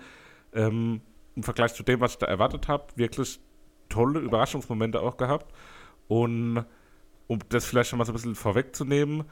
ähm, 0.53 1.01
im 1.35 1.43
Vergleich 1.43 1.73
zu 1.73 1.83
dem, 1.83 1.99
was 1.99 2.13
ich 2.13 2.17
da 2.19 2.27
erwartet 2.27 2.67
habe, 2.67 2.87
wirklich 2.95 3.39
tolle 3.89 4.19
Überraschungsmomente 4.19 5.01
auch 5.01 5.17
gehabt. 5.17 5.53
Und 6.07 6.65
um 7.27 7.39
das 7.49 7.65
vielleicht 7.65 7.89
schon 7.89 7.99
mal 7.99 8.05
so 8.05 8.11
ein 8.11 8.15
bisschen 8.15 8.35
vorwegzunehmen, 8.35 9.25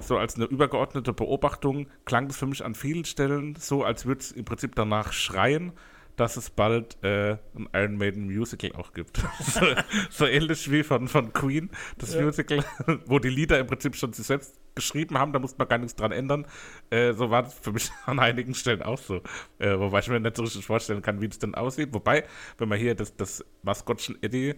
so 0.00 0.16
als 0.16 0.36
eine 0.36 0.46
übergeordnete 0.46 1.12
Beobachtung 1.12 1.86
klang 2.04 2.30
es 2.30 2.36
für 2.36 2.46
mich 2.46 2.64
an 2.64 2.74
vielen 2.74 3.04
Stellen 3.04 3.56
so, 3.58 3.84
als 3.84 4.06
würde 4.06 4.20
es 4.20 4.32
im 4.32 4.44
Prinzip 4.44 4.74
danach 4.74 5.12
schreien, 5.12 5.72
dass 6.16 6.36
es 6.36 6.50
bald 6.50 7.02
äh, 7.02 7.32
ein 7.54 7.68
Iron 7.72 7.96
Maiden 7.96 8.26
Musical 8.26 8.72
auch 8.72 8.92
gibt. 8.92 9.18
so, 9.40 9.66
so 10.10 10.26
ähnlich 10.26 10.70
wie 10.70 10.82
von, 10.82 11.08
von 11.08 11.32
Queen, 11.32 11.70
das 11.98 12.14
Ja. 12.14 12.22
Musical, 12.22 12.64
wo 13.06 13.18
die 13.18 13.30
Lieder 13.30 13.58
im 13.58 13.66
Prinzip 13.66 13.96
schon 13.96 14.12
sich 14.12 14.26
selbst 14.26 14.58
geschrieben 14.74 15.18
haben, 15.18 15.32
da 15.32 15.38
musste 15.38 15.58
man 15.58 15.68
gar 15.68 15.78
nichts 15.78 15.96
dran 15.96 16.12
ändern. 16.12 16.46
Äh, 16.90 17.12
so 17.14 17.30
war 17.30 17.44
das 17.44 17.54
für 17.54 17.72
mich 17.72 17.90
an 18.06 18.18
einigen 18.18 18.54
Stellen 18.54 18.82
auch 18.82 18.98
so. 18.98 19.22
Äh, 19.58 19.78
wobei 19.78 20.00
ich 20.00 20.08
mir 20.08 20.20
nicht 20.20 20.36
so 20.36 20.42
richtig 20.42 20.64
vorstellen 20.66 21.02
kann, 21.02 21.20
wie 21.20 21.28
das 21.28 21.38
denn 21.38 21.54
aussieht. 21.54 21.88
Wobei, 21.92 22.24
wenn 22.58 22.68
man 22.68 22.78
hier 22.78 22.94
das, 22.94 23.16
das 23.16 23.44
Maskottchen 23.62 24.18
Eddie 24.22 24.54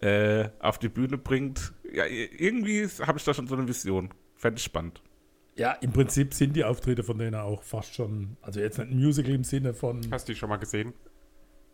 äh, 0.00 0.48
auf 0.60 0.78
die 0.78 0.88
Bühne 0.88 1.18
bringt, 1.18 1.72
ja, 1.92 2.04
irgendwie 2.06 2.86
habe 3.06 3.18
ich 3.18 3.24
da 3.24 3.32
schon 3.32 3.46
so 3.46 3.54
eine 3.56 3.66
Vision. 3.68 4.10
Fände 4.36 4.58
ich 4.58 4.64
spannend. 4.64 5.02
Ja, 5.56 5.72
im 5.72 5.92
Prinzip 5.92 6.34
sind 6.34 6.54
die 6.54 6.64
Auftritte 6.64 7.02
von 7.02 7.18
denen 7.18 7.34
auch 7.34 7.62
fast 7.62 7.94
schon, 7.94 8.36
also 8.42 8.60
jetzt 8.60 8.78
nicht 8.78 8.90
ein 8.90 8.98
Musical 8.98 9.32
im 9.34 9.44
Sinne 9.44 9.72
von, 9.74 10.00
Hast 10.10 10.28
du 10.28 10.32
die 10.32 10.38
schon 10.38 10.48
mal 10.50 10.56
gesehen? 10.58 10.92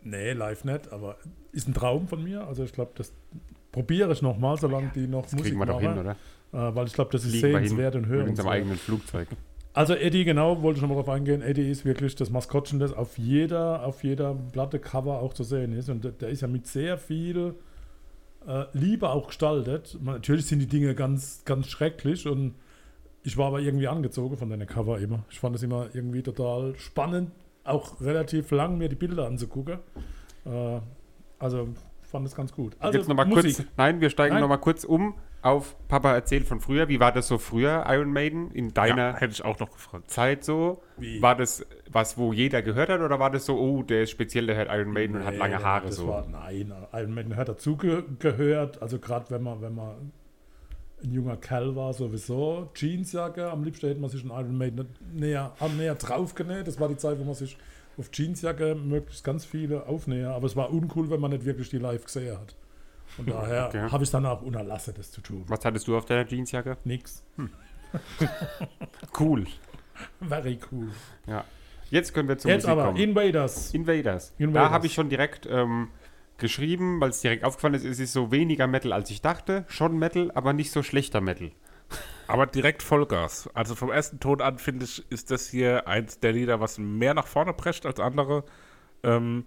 nee, 0.05 0.33
live 0.33 0.65
nicht, 0.65 0.93
aber 0.93 1.17
ist 1.53 1.69
ein 1.69 1.75
Traum 1.75 2.09
von 2.09 2.23
mir. 2.25 2.47
Also 2.47 2.65
ich 2.65 2.73
glaube, 2.73 2.93
das 2.97 3.13
probiere 3.71 4.13
ich 4.13 4.23
nochmal, 4.23 4.57
solange 4.59 4.91
die 4.95 5.07
noch 5.07 5.23
Das 5.23 5.33
Musik 5.33 5.47
kriegen 5.53 5.59
wir 5.59 5.67
doch 5.67 5.81
hin, 5.81 5.91
machen. 5.95 6.01
oder? 6.53 6.69
Äh, 6.71 6.75
weil 6.75 6.87
ich 6.87 6.93
glaube, 6.93 7.11
das 7.13 7.25
ist 7.25 7.31
Fliegen 7.31 7.47
hin 7.59 7.67
sehenswert 7.69 7.95
und 7.97 8.03
mit 8.03 8.11
unserem 8.11 8.27
hörenswert. 8.27 8.49
eigenen 8.49 8.77
Flugzeug. 8.79 9.29
Also 9.75 9.95
Eddie, 9.95 10.25
genau, 10.25 10.61
wollte 10.61 10.77
ich 10.79 10.83
nochmal 10.83 10.99
drauf 10.99 11.09
eingehen. 11.09 11.41
Eddie 11.41 11.71
ist 11.71 11.85
wirklich 11.85 12.15
das 12.15 12.31
Maskottchen, 12.31 12.79
das 12.79 12.93
auf 12.93 13.17
jeder, 13.17 13.87
auf 13.87 14.05
jeder 14.05 14.35
Platte 14.35 14.79
Cover 14.79 15.21
auch 15.21 15.33
zu 15.35 15.45
sehen 15.45 15.73
ist. 15.73 15.89
Und 15.89 16.05
der, 16.21 16.29
ist 16.29 16.43
ja 16.43 16.49
mit 16.49 16.67
sehr 16.67 16.99
viel 16.99 17.55
äh, 18.47 18.65
Liebe 18.75 19.09
auch 19.09 19.29
gestaltet. 19.29 19.97
Natürlich 20.03 20.47
sind 20.47 20.59
die 20.59 20.67
Dinge 20.67 20.95
ganz, 20.95 21.43
ganz 21.47 21.69
schrecklich 21.69 22.27
und 22.29 22.55
ich 23.23 23.37
war 23.37 23.49
aber 23.49 23.61
irgendwie 23.61 23.89
angezogen 23.89 24.37
von 24.37 24.51
deiner 24.51 24.67
Cover 24.67 24.99
immer. 24.99 25.25
Ich 25.31 25.41
fand 25.41 25.57
es 25.57 25.63
immer 25.63 25.89
irgendwie 25.93 26.23
total 26.23 26.75
spannend, 26.77 27.31
auch 27.65 28.01
relativ 28.01 28.51
lang 28.51 28.79
mir 28.79 28.89
die 28.89 28.97
Bilder 28.97 29.27
anzugucken. 29.27 29.79
Äh, 30.45 30.81
also 31.39 31.69
fand 32.03 32.27
es 32.27 32.35
ganz 32.35 32.53
gut. 32.53 32.77
Also 32.79 32.99
Jetzt 32.99 33.09
nochmal 33.09 33.29
kurz, 33.29 33.63
nein, 33.77 34.01
wir 34.01 34.11
steigen 34.11 34.39
nochmal 34.39 34.59
kurz 34.59 34.85
um 34.85 35.15
auf 35.41 35.77
Papa 35.89 36.13
erzählt 36.15 36.47
von 36.47 36.61
früher. 36.61 36.89
Wie 36.89 37.01
war 37.01 37.11
das 37.11 37.27
so 37.27 37.39
früher, 37.39 37.85
Iron 37.89 38.13
Maiden, 38.13 38.53
in 38.53 38.73
deiner 38.73 39.11
ja, 39.11 39.17
hätte 39.17 39.33
ich 39.33 39.45
auch 39.45 39.59
noch 39.59 39.73
gefragt. 39.73 40.09
Zeit 40.09 40.45
so? 40.45 40.83
Wie? 40.99 41.21
War 41.21 41.35
das 41.35 41.67
was, 41.91 42.17
wo 42.17 42.33
jeder 42.33 42.63
gehört 42.63 42.89
hat 42.89 43.01
oder 43.01 43.19
war 43.19 43.31
das 43.31 43.47
so, 43.47 43.59
oh, 43.59 43.83
der 43.83 44.03
ist 44.03 44.11
speziell, 44.11 44.47
der 44.47 44.57
hört 44.57 44.69
Iron 44.71 44.93
Maiden 44.93 45.17
und 45.17 45.25
hat 45.25 45.33
Nee, 45.33 45.39
lange 45.39 45.63
Haare 45.63 45.87
das 45.87 45.97
so? 45.97 46.09
War, 46.09 46.27
nein, 46.29 46.73
Iron 46.93 47.15
Maiden 47.15 47.37
hat 47.37 47.49
dazu 47.49 47.77
ge 47.77 48.05
gehört. 48.21 48.81
Also 48.81 48.99
gerade 48.99 49.31
wenn 49.31 49.43
man, 49.43 49.61
wenn 49.61 49.75
man 49.75 50.13
ein 51.05 51.13
junger 51.13 51.37
Kerl 51.37 51.75
war, 51.77 51.93
sowieso. 51.93 52.71
Jeansjacke, 52.75 53.51
am 53.51 53.65
liebsten 53.65 53.89
hätte 53.89 54.01
man 54.01 54.11
sich 54.11 54.23
einen 54.23 54.31
Iron 54.31 54.57
Maiden 54.59 54.87
näher, 55.13 55.53
näher 55.77 55.95
draufgenäht. 55.95 56.67
Das 56.67 56.79
war 56.81 56.89
die 56.89 56.97
Zeit, 56.97 57.19
wo 57.19 57.25
man 57.25 57.35
sich 57.35 57.57
auf 57.99 58.11
Jeansjacke 58.13 58.75
möglichst 58.75 59.25
ganz 59.25 59.45
viele 59.45 59.87
aufnäher. 59.87 60.31
Aber 60.31 60.47
es 60.47 60.57
war 60.57 60.71
uncool, 60.73 61.11
wenn 61.11 61.21
man 61.21 61.31
nicht 61.33 61.45
wirklich 61.45 61.69
die 61.71 61.79
live 61.79 62.05
gesehen 62.05 62.39
hat. 62.39 62.55
Von 63.07 63.27
daher 63.27 63.67
Okay. 63.69 63.91
habe 63.91 64.05
ich 64.05 64.11
dann 64.11 64.25
auch 64.25 64.41
unterlassen, 64.43 64.95
das 64.97 65.11
zu 65.11 65.21
tun. 65.21 65.45
Was 65.47 65.65
hattest 65.65 65.87
du 65.87 65.97
auf 65.97 66.07
deiner 66.07 66.27
Jeansjacke? 66.29 66.77
Nix. 66.85 67.23
Cool. 69.19 69.45
Very 70.21 70.59
cool. 70.71 70.89
Ja. 71.27 71.45
Jetzt 71.91 72.15
können 72.15 72.29
wir 72.29 72.39
zur 72.39 72.51
Jetzt 72.51 72.63
Musik 72.63 72.71
aber 72.71 72.85
kommen. 72.87 72.97
Invaders. 72.97 73.75
Invaders. 73.75 74.33
Invaders. 74.39 74.69
Da 74.69 74.71
habe 74.71 74.87
ich 74.87 74.95
schon 74.95 75.11
direkt 75.11 75.47
ähm, 75.51 75.89
geschrieben, 76.43 77.01
weil 77.01 77.09
es 77.09 77.23
direkt 77.23 77.45
aufgefallen 77.45 77.75
ist, 77.75 77.85
es 77.85 77.99
ist 77.99 78.13
so 78.13 78.31
weniger 78.31 78.67
Metal, 78.67 78.93
als 78.93 79.09
ich 79.11 79.23
dachte. 79.23 79.65
Schon 79.69 79.99
Metal, 79.99 80.31
aber 80.35 80.53
nicht 80.53 80.71
so 80.71 80.83
schlechter 80.83 81.23
Metal. 81.23 81.53
Aber 82.27 82.47
direkt 82.47 82.83
Vollgas. 82.83 83.49
Also 83.55 83.75
vom 83.75 83.91
ersten 83.91 84.21
Ton 84.21 84.43
an, 84.43 84.59
finde 84.59 84.85
ich, 84.85 85.05
ist 85.11 85.31
das 85.31 85.49
hier 85.49 85.89
eins 85.89 86.21
der 86.21 86.33
Lieder, 86.33 86.61
was 86.61 86.79
mehr 86.79 87.15
nach 87.15 87.27
vorne 87.27 87.55
prescht 87.55 87.87
als 87.87 88.01
andere. 88.01 88.45
Ähm, 89.03 89.45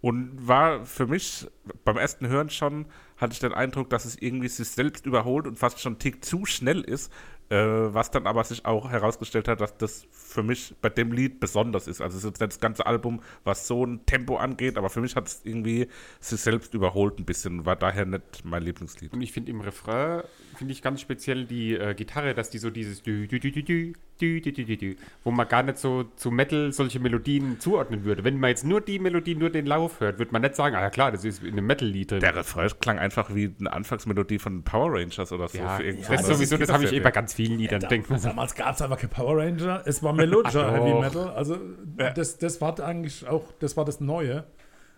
und 0.00 0.46
war 0.46 0.84
für 0.84 1.06
mich 1.06 1.46
beim 1.84 1.96
ersten 1.96 2.28
Hören 2.28 2.50
schon, 2.50 2.86
hatte 3.16 3.32
ich 3.32 3.40
den 3.40 3.52
Eindruck, 3.52 3.90
dass 3.90 4.04
es 4.04 4.16
irgendwie 4.20 4.48
sich 4.48 4.68
selbst 4.68 5.06
überholt 5.06 5.46
und 5.46 5.58
fast 5.58 5.80
schon 5.80 5.94
einen 5.94 5.98
Tick 5.98 6.24
zu 6.24 6.46
schnell 6.46 6.82
ist. 6.82 7.12
Äh, 7.50 7.94
was 7.94 8.10
dann 8.10 8.26
aber 8.26 8.44
sich 8.44 8.66
auch 8.66 8.90
herausgestellt 8.90 9.48
hat, 9.48 9.62
dass 9.62 9.76
das 9.78 10.06
für 10.10 10.42
mich 10.42 10.74
bei 10.82 10.90
dem 10.90 11.12
Lied 11.12 11.40
besonders 11.40 11.86
ist. 11.88 12.02
Also 12.02 12.18
es 12.18 12.24
ist 12.24 12.38
jetzt 12.38 12.56
das 12.56 12.60
ganze 12.60 12.84
Album, 12.84 13.22
was 13.42 13.66
so 13.66 13.86
ein 13.86 14.04
Tempo 14.04 14.36
angeht, 14.36 14.76
aber 14.76 14.90
für 14.90 15.00
mich 15.00 15.16
hat 15.16 15.28
es 15.28 15.40
irgendwie 15.44 15.88
sich 16.20 16.40
selbst 16.42 16.74
überholt 16.74 17.18
ein 17.18 17.24
bisschen 17.24 17.60
und 17.60 17.66
war 17.66 17.76
daher 17.76 18.04
nicht 18.04 18.44
mein 18.44 18.62
Lieblingslied. 18.62 19.14
Und 19.14 19.22
ich 19.22 19.32
finde 19.32 19.50
im 19.50 19.62
Refrain, 19.62 20.24
finde 20.56 20.72
ich 20.72 20.82
ganz 20.82 21.00
speziell 21.00 21.46
die 21.46 21.74
äh, 21.74 21.94
Gitarre, 21.94 22.34
dass 22.34 22.50
die 22.50 22.58
so 22.58 22.68
dieses 22.68 23.02
dü, 23.02 23.26
dü, 23.26 23.40
dü, 23.40 23.50
dü, 23.50 23.62
dü, 23.62 23.92
dü, 24.20 24.40
dü, 24.40 24.52
dü, 24.52 24.64
dü, 24.64 24.76
dü, 24.76 24.96
wo 25.24 25.30
man 25.30 25.48
gar 25.48 25.62
nicht 25.62 25.78
so 25.78 26.04
zu 26.16 26.30
Metal 26.30 26.72
solche 26.72 26.98
Melodien 27.00 27.58
zuordnen 27.60 28.04
würde. 28.04 28.24
Wenn 28.24 28.38
man 28.38 28.50
jetzt 28.50 28.64
nur 28.64 28.80
die 28.80 28.98
Melodie, 28.98 29.34
nur 29.34 29.50
den 29.50 29.66
Lauf 29.66 30.00
hört, 30.00 30.18
würde 30.18 30.32
man 30.32 30.42
nicht 30.42 30.54
sagen, 30.54 30.76
ah 30.76 30.80
ja 30.80 30.90
klar, 30.90 31.12
das 31.12 31.24
ist 31.24 31.42
in 31.42 31.52
einem 31.52 31.66
Metal-Lied 31.66 32.10
drin. 32.10 32.20
Der 32.20 32.34
Refrain 32.36 32.70
klang 32.80 32.98
einfach 32.98 33.34
wie 33.34 33.54
eine 33.58 33.72
Anfangsmelodie 33.72 34.38
von 34.38 34.62
Power 34.62 34.92
Rangers 34.92 35.32
oder 35.32 35.48
so. 35.48 35.58
ja, 35.58 35.76
für 35.76 35.84
ja, 35.88 35.94
das 36.08 36.20
ist 36.22 36.26
sowieso, 36.26 36.56
das 36.56 36.72
habe 36.72 36.84
ich 36.84 36.92
eh 36.92 37.00
bei 37.00 37.10
ganz 37.10 37.34
vielen 37.34 37.58
Liedern. 37.58 37.80
Da, 37.80 37.88
denkt 37.88 38.10
man 38.10 38.20
damals 38.20 38.54
gab 38.54 38.74
es 38.74 38.82
einfach 38.82 38.98
kein 38.98 39.10
Power 39.10 39.36
Ranger, 39.38 39.82
es 39.86 40.02
war 40.02 40.12
melodischer 40.12 40.72
Heavy. 40.72 41.00
Metal. 41.00 41.30
Also 41.30 41.58
Ja. 41.98 42.10
das, 42.10 42.38
das 42.38 42.60
war 42.60 42.78
eigentlich 42.80 43.26
auch, 43.26 43.52
das 43.60 43.76
war 43.76 43.84
das 43.84 44.00
Neue. 44.00 44.44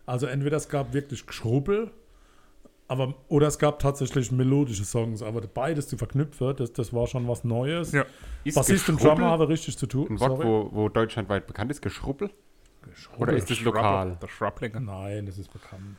Also 0.07 0.27
entweder 0.27 0.57
es 0.57 0.69
gab 0.69 0.93
wirklich 0.93 1.27
Geschrubbel, 1.27 1.91
aber 2.91 3.15
oder 3.29 3.47
es 3.47 3.59
gab 3.59 3.79
tatsächlich 3.79 4.33
melodische 4.33 4.85
Songs, 4.85 5.23
aber 5.23 5.41
beides 5.43 5.87
zu 5.89 5.97
verknüpfen, 5.97 6.55
das, 6.57 6.73
das 6.73 6.93
war 6.93 7.07
schon 7.07 7.27
was 7.29 7.45
Neues. 7.45 7.93
Ja. 7.93 8.05
ist 8.45 8.55
Bassist 8.57 8.89
und 8.89 9.03
Drummer 9.03 9.31
haben 9.31 9.43
richtig 9.45 9.79
zu 9.79 9.87
tun. 9.87 10.09
ein 10.11 10.21
Wort, 10.21 10.31
Sorry. 10.33 10.45
wo, 10.47 10.69
wo 10.73 10.89
deutschlandweit 10.89 11.47
bekannt 11.47 11.71
ist, 11.71 11.81
Geschrubbel? 11.83 12.31
Geschrubbel. 12.83 13.23
Oder 13.23 13.33
ist 13.37 13.49
das 13.51 13.61
lokal? 13.61 14.19
Der 14.21 14.29
Schrablinger. 14.29 14.81
Nein, 14.81 15.27
das 15.27 15.39
ist 15.39 15.53
bekannt. 15.53 15.99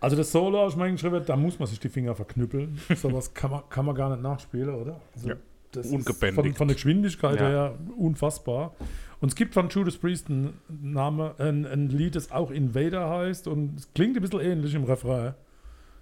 Also 0.00 0.16
das 0.16 0.30
Solo, 0.30 0.58
habe 0.58 0.70
ich 0.70 0.76
mal 0.76 0.90
geschrieben, 0.92 1.22
da 1.26 1.34
muss 1.36 1.58
man 1.58 1.66
sich 1.66 1.80
die 1.80 1.88
Finger 1.88 2.14
verknüppeln. 2.14 2.78
Sowas 2.94 3.34
kann 3.34 3.50
man, 3.50 3.62
kann 3.68 3.84
man 3.86 3.94
gar 3.94 4.10
nicht 4.10 4.22
nachspielen, 4.22 4.74
oder? 4.74 5.00
Also 5.14 5.30
Ja. 5.30 5.34
das 5.72 5.86
ist 5.86 5.92
Ungebändigt. 5.92 6.34
von, 6.34 6.54
von 6.54 6.68
der 6.68 6.74
Geschwindigkeit 6.76 7.40
Ja. 7.40 7.48
her 7.48 7.78
unfassbar. 7.96 8.74
Und 9.20 9.28
es 9.28 9.34
gibt 9.34 9.54
von 9.54 9.68
Judas 9.68 9.96
Priest 9.96 10.28
ein, 10.28 10.54
Name, 10.68 11.34
ein, 11.38 11.66
ein 11.66 11.88
Lied, 11.88 12.14
das 12.14 12.30
auch 12.30 12.50
Invader 12.50 13.08
heißt 13.08 13.48
und 13.48 13.78
es 13.78 13.92
klingt 13.92 14.16
ein 14.16 14.22
bisschen 14.22 14.40
ähnlich 14.40 14.74
im 14.74 14.84
Refrain. 14.84 15.34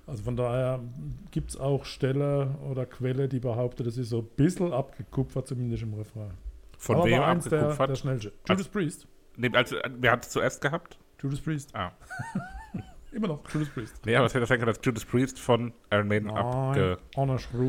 Also 0.06 0.22
von 0.22 0.36
daher 0.36 0.80
gibt 1.30 1.50
es 1.50 1.56
auch 1.56 1.84
Stelle 1.84 2.56
oder 2.70 2.86
Quelle, 2.86 3.28
die 3.28 3.40
behaupten, 3.40 3.84
das 3.84 3.96
ist 3.96 4.10
so 4.10 4.18
ein 4.18 4.28
bisschen 4.36 4.72
abgekupfert, 4.72 5.48
zumindest 5.48 5.82
im 5.82 5.94
Refrain. 5.94 6.30
Von 6.78 6.96
Aber 6.96 7.06
wem 7.06 7.22
eins 7.22 7.48
der, 7.48 7.60
abgekupfert? 7.60 7.90
der 7.90 7.94
schnellste. 7.96 8.32
Judas 8.48 8.68
Priest. 8.68 9.08
Nee, 9.36 9.50
also, 9.52 9.76
wer 9.98 10.12
hat 10.12 10.24
es 10.24 10.30
zuerst 10.30 10.60
gehabt? 10.60 10.98
Judas 11.20 11.40
Priest. 11.40 11.74
Ah. 11.74 11.92
Immer 13.12 13.28
noch 13.28 13.50
Judas 13.50 13.68
Priest. 13.70 14.04
Nee, 14.04 14.14
aber 14.14 14.26
es 14.26 14.34
hätte 14.34 14.46
sein 14.46 14.58
können, 14.58 14.72
dass 14.72 14.84
Judas 14.84 15.04
Priest 15.04 15.40
von 15.40 15.72
Iron 15.90 16.06
Maiden 16.06 16.30
abge... 16.30 16.98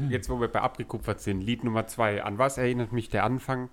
Jetzt, 0.09 0.29
wo 0.29 0.41
wir 0.41 0.49
bei 0.49 0.61
abgekupfert 0.61 1.21
sind, 1.21 1.41
Lied 1.41 1.63
Nummer 1.63 1.87
zwei. 1.87 2.21
An 2.21 2.37
was 2.37 2.57
erinnert 2.57 2.91
mich 2.91 3.09
der 3.09 3.23
Anfang? 3.23 3.69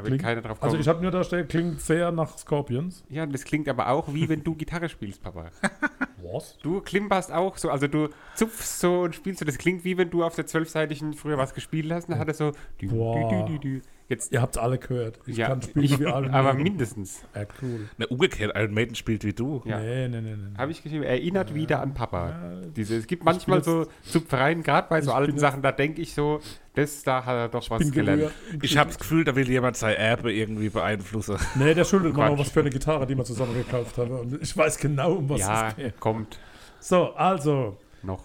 Da 0.00 0.04
wird 0.04 0.10
Klingt- 0.12 0.22
keiner 0.22 0.40
drauf 0.42 0.58
kommen. 0.60 0.70
Also 0.70 0.80
ich 0.80 0.88
habe 0.88 1.02
nur 1.02 1.10
da 1.10 1.22
stehen, 1.24 1.46
klingt 1.48 1.80
sehr 1.80 2.10
nach 2.12 2.36
Scorpions. 2.38 3.04
ja, 3.08 3.26
das 3.26 3.44
klingt 3.44 3.68
aber 3.68 3.88
auch 3.88 4.12
wie 4.12 4.28
wenn 4.28 4.42
du 4.42 4.54
Gitarre 4.54 4.88
spielst, 4.88 5.22
Papa. 5.22 5.50
Was? 6.22 6.58
Du 6.58 6.80
klimperst 6.80 7.32
auch 7.32 7.56
so, 7.56 7.70
also 7.70 7.86
du 7.88 8.08
zupfst 8.34 8.80
so 8.80 9.00
und 9.00 9.14
spielst 9.14 9.38
so. 9.40 9.44
Das 9.46 9.56
klingt 9.58 9.84
wie 9.84 9.96
wenn 9.96 10.10
du 10.10 10.22
auf 10.22 10.34
der 10.34 10.46
zwölfseitigen 10.46 11.14
früher 11.14 11.38
was 11.38 11.54
gespielt 11.54 11.90
hast. 11.92 12.04
Und 12.08 12.12
dann 12.12 12.18
hat 12.18 12.28
er 12.28 12.34
so. 12.34 12.50
Dü, 12.80 12.86
dü, 12.88 12.94
Boah. 12.94 13.46
dü, 13.46 13.52
dü, 13.54 13.58
dü. 13.58 13.82
Jetzt, 14.10 14.32
Ihr 14.32 14.42
habt 14.42 14.56
es 14.56 14.60
alle 14.60 14.76
gehört. 14.76 15.20
Ich 15.24 15.36
ja, 15.36 15.46
kann 15.46 15.62
spielen 15.62 15.84
ich, 15.84 16.00
wie 16.00 16.06
alle. 16.06 16.30
aber 16.32 16.52
mindestens. 16.54 17.22
Ja, 17.32 17.42
cool. 17.62 17.88
Ne, 17.96 18.08
umgekehrt, 18.08 18.52
Iron 18.56 18.74
Maiden 18.74 18.96
spielt 18.96 19.22
wie 19.22 19.32
du. 19.32 19.62
Ja. 19.64 19.78
Nee, 19.78 20.08
nee, 20.08 20.20
nee, 20.20 20.34
nee. 20.36 20.58
Habe 20.58 20.72
ich 20.72 20.82
geschrieben, 20.82 21.04
erinnert 21.04 21.54
wieder 21.54 21.80
an 21.80 21.94
Papa. 21.94 22.28
Ja, 22.30 22.60
Diese, 22.74 22.96
es 22.96 23.06
gibt 23.06 23.24
manchmal 23.24 23.62
so 23.62 23.86
Zupfereien, 24.02 24.64
gerade 24.64 24.88
bei 24.90 25.00
so 25.00 25.12
alten 25.12 25.38
Sachen, 25.38 25.62
da 25.62 25.70
denke 25.70 26.02
ich 26.02 26.12
so, 26.12 26.40
das, 26.74 27.04
da 27.04 27.24
hat 27.24 27.34
er 27.36 27.48
doch 27.50 27.70
was 27.70 27.92
gelernt. 27.92 28.32
Ich 28.62 28.76
habe 28.76 28.88
das 28.88 28.98
Gefühl, 28.98 29.22
da 29.22 29.36
will 29.36 29.48
jemand 29.48 29.76
sein 29.76 29.94
Erbe 29.94 30.32
irgendwie 30.32 30.70
beeinflussen. 30.70 31.36
Nee, 31.54 31.74
der 31.74 31.84
schuldet 31.84 32.16
mir 32.16 32.30
noch 32.30 32.38
was 32.38 32.50
für 32.50 32.60
eine 32.60 32.70
Gitarre, 32.70 33.06
die 33.06 33.16
wir 33.16 33.24
zusammen 33.24 33.54
gekauft 33.54 33.96
haben. 33.96 34.10
Und 34.10 34.42
ich 34.42 34.56
weiß 34.56 34.78
genau, 34.78 35.12
um 35.12 35.28
was 35.28 35.38
Ja, 35.38 35.68
es 35.68 35.76
geht. 35.76 36.00
kommt 36.00 36.40
So, 36.80 37.14
also, 37.14 37.76
noch. 38.02 38.24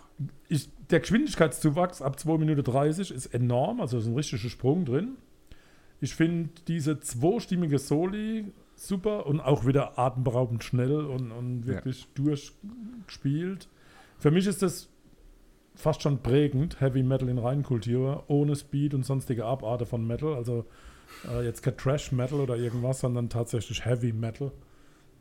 ich, 0.50 0.68
der 0.89 1.00
Geschwindigkeitszuwachs 1.01 2.01
ab 2.01 2.20
2 2.20 2.39
Minuten 2.39 2.63
30 2.63 3.12
ist 3.12 3.27
enorm, 3.27 3.82
also 3.82 4.00
ist 4.00 4.08
ein 4.08 4.15
richtiger 4.15 4.50
Sprung 4.50 4.84
drin. 4.86 5.18
Ich 6.02 6.16
finde 6.16 6.50
diese 6.68 7.00
zweistimmige 7.00 7.80
Soli 7.80 8.52
super 8.75 9.25
und 9.25 9.40
auch 9.40 9.66
wieder 9.66 9.98
atemberaubend 9.98 10.64
schnell 10.64 11.06
und, 11.06 11.32
und 11.32 11.66
wirklich 11.66 12.08
durchgespielt. 12.16 13.70
Für 14.20 14.32
mich 14.32 14.48
ist 14.48 14.62
das 14.62 14.90
fast 15.75 16.02
schon 16.02 16.22
prägend, 16.22 16.80
Heavy 16.80 17.04
Metal 17.04 17.30
in 17.30 17.38
Reinkultur, 17.38 18.24
ohne 18.28 18.56
Speed 18.56 18.94
und 18.94 19.06
sonstige 19.06 19.46
Abarten 19.46 19.86
von 19.86 20.06
Metal. 20.06 20.34
Also 20.34 20.66
äh, 21.30 21.46
jetzt 21.46 21.64
kein 21.64 21.78
Trash 21.78 22.12
Metal 22.12 22.40
oder 22.40 22.56
irgendwas, 22.56 23.00
sondern 23.02 23.30
tatsächlich 23.30 23.86
Heavy 23.86 24.14
Metal. 24.14 24.52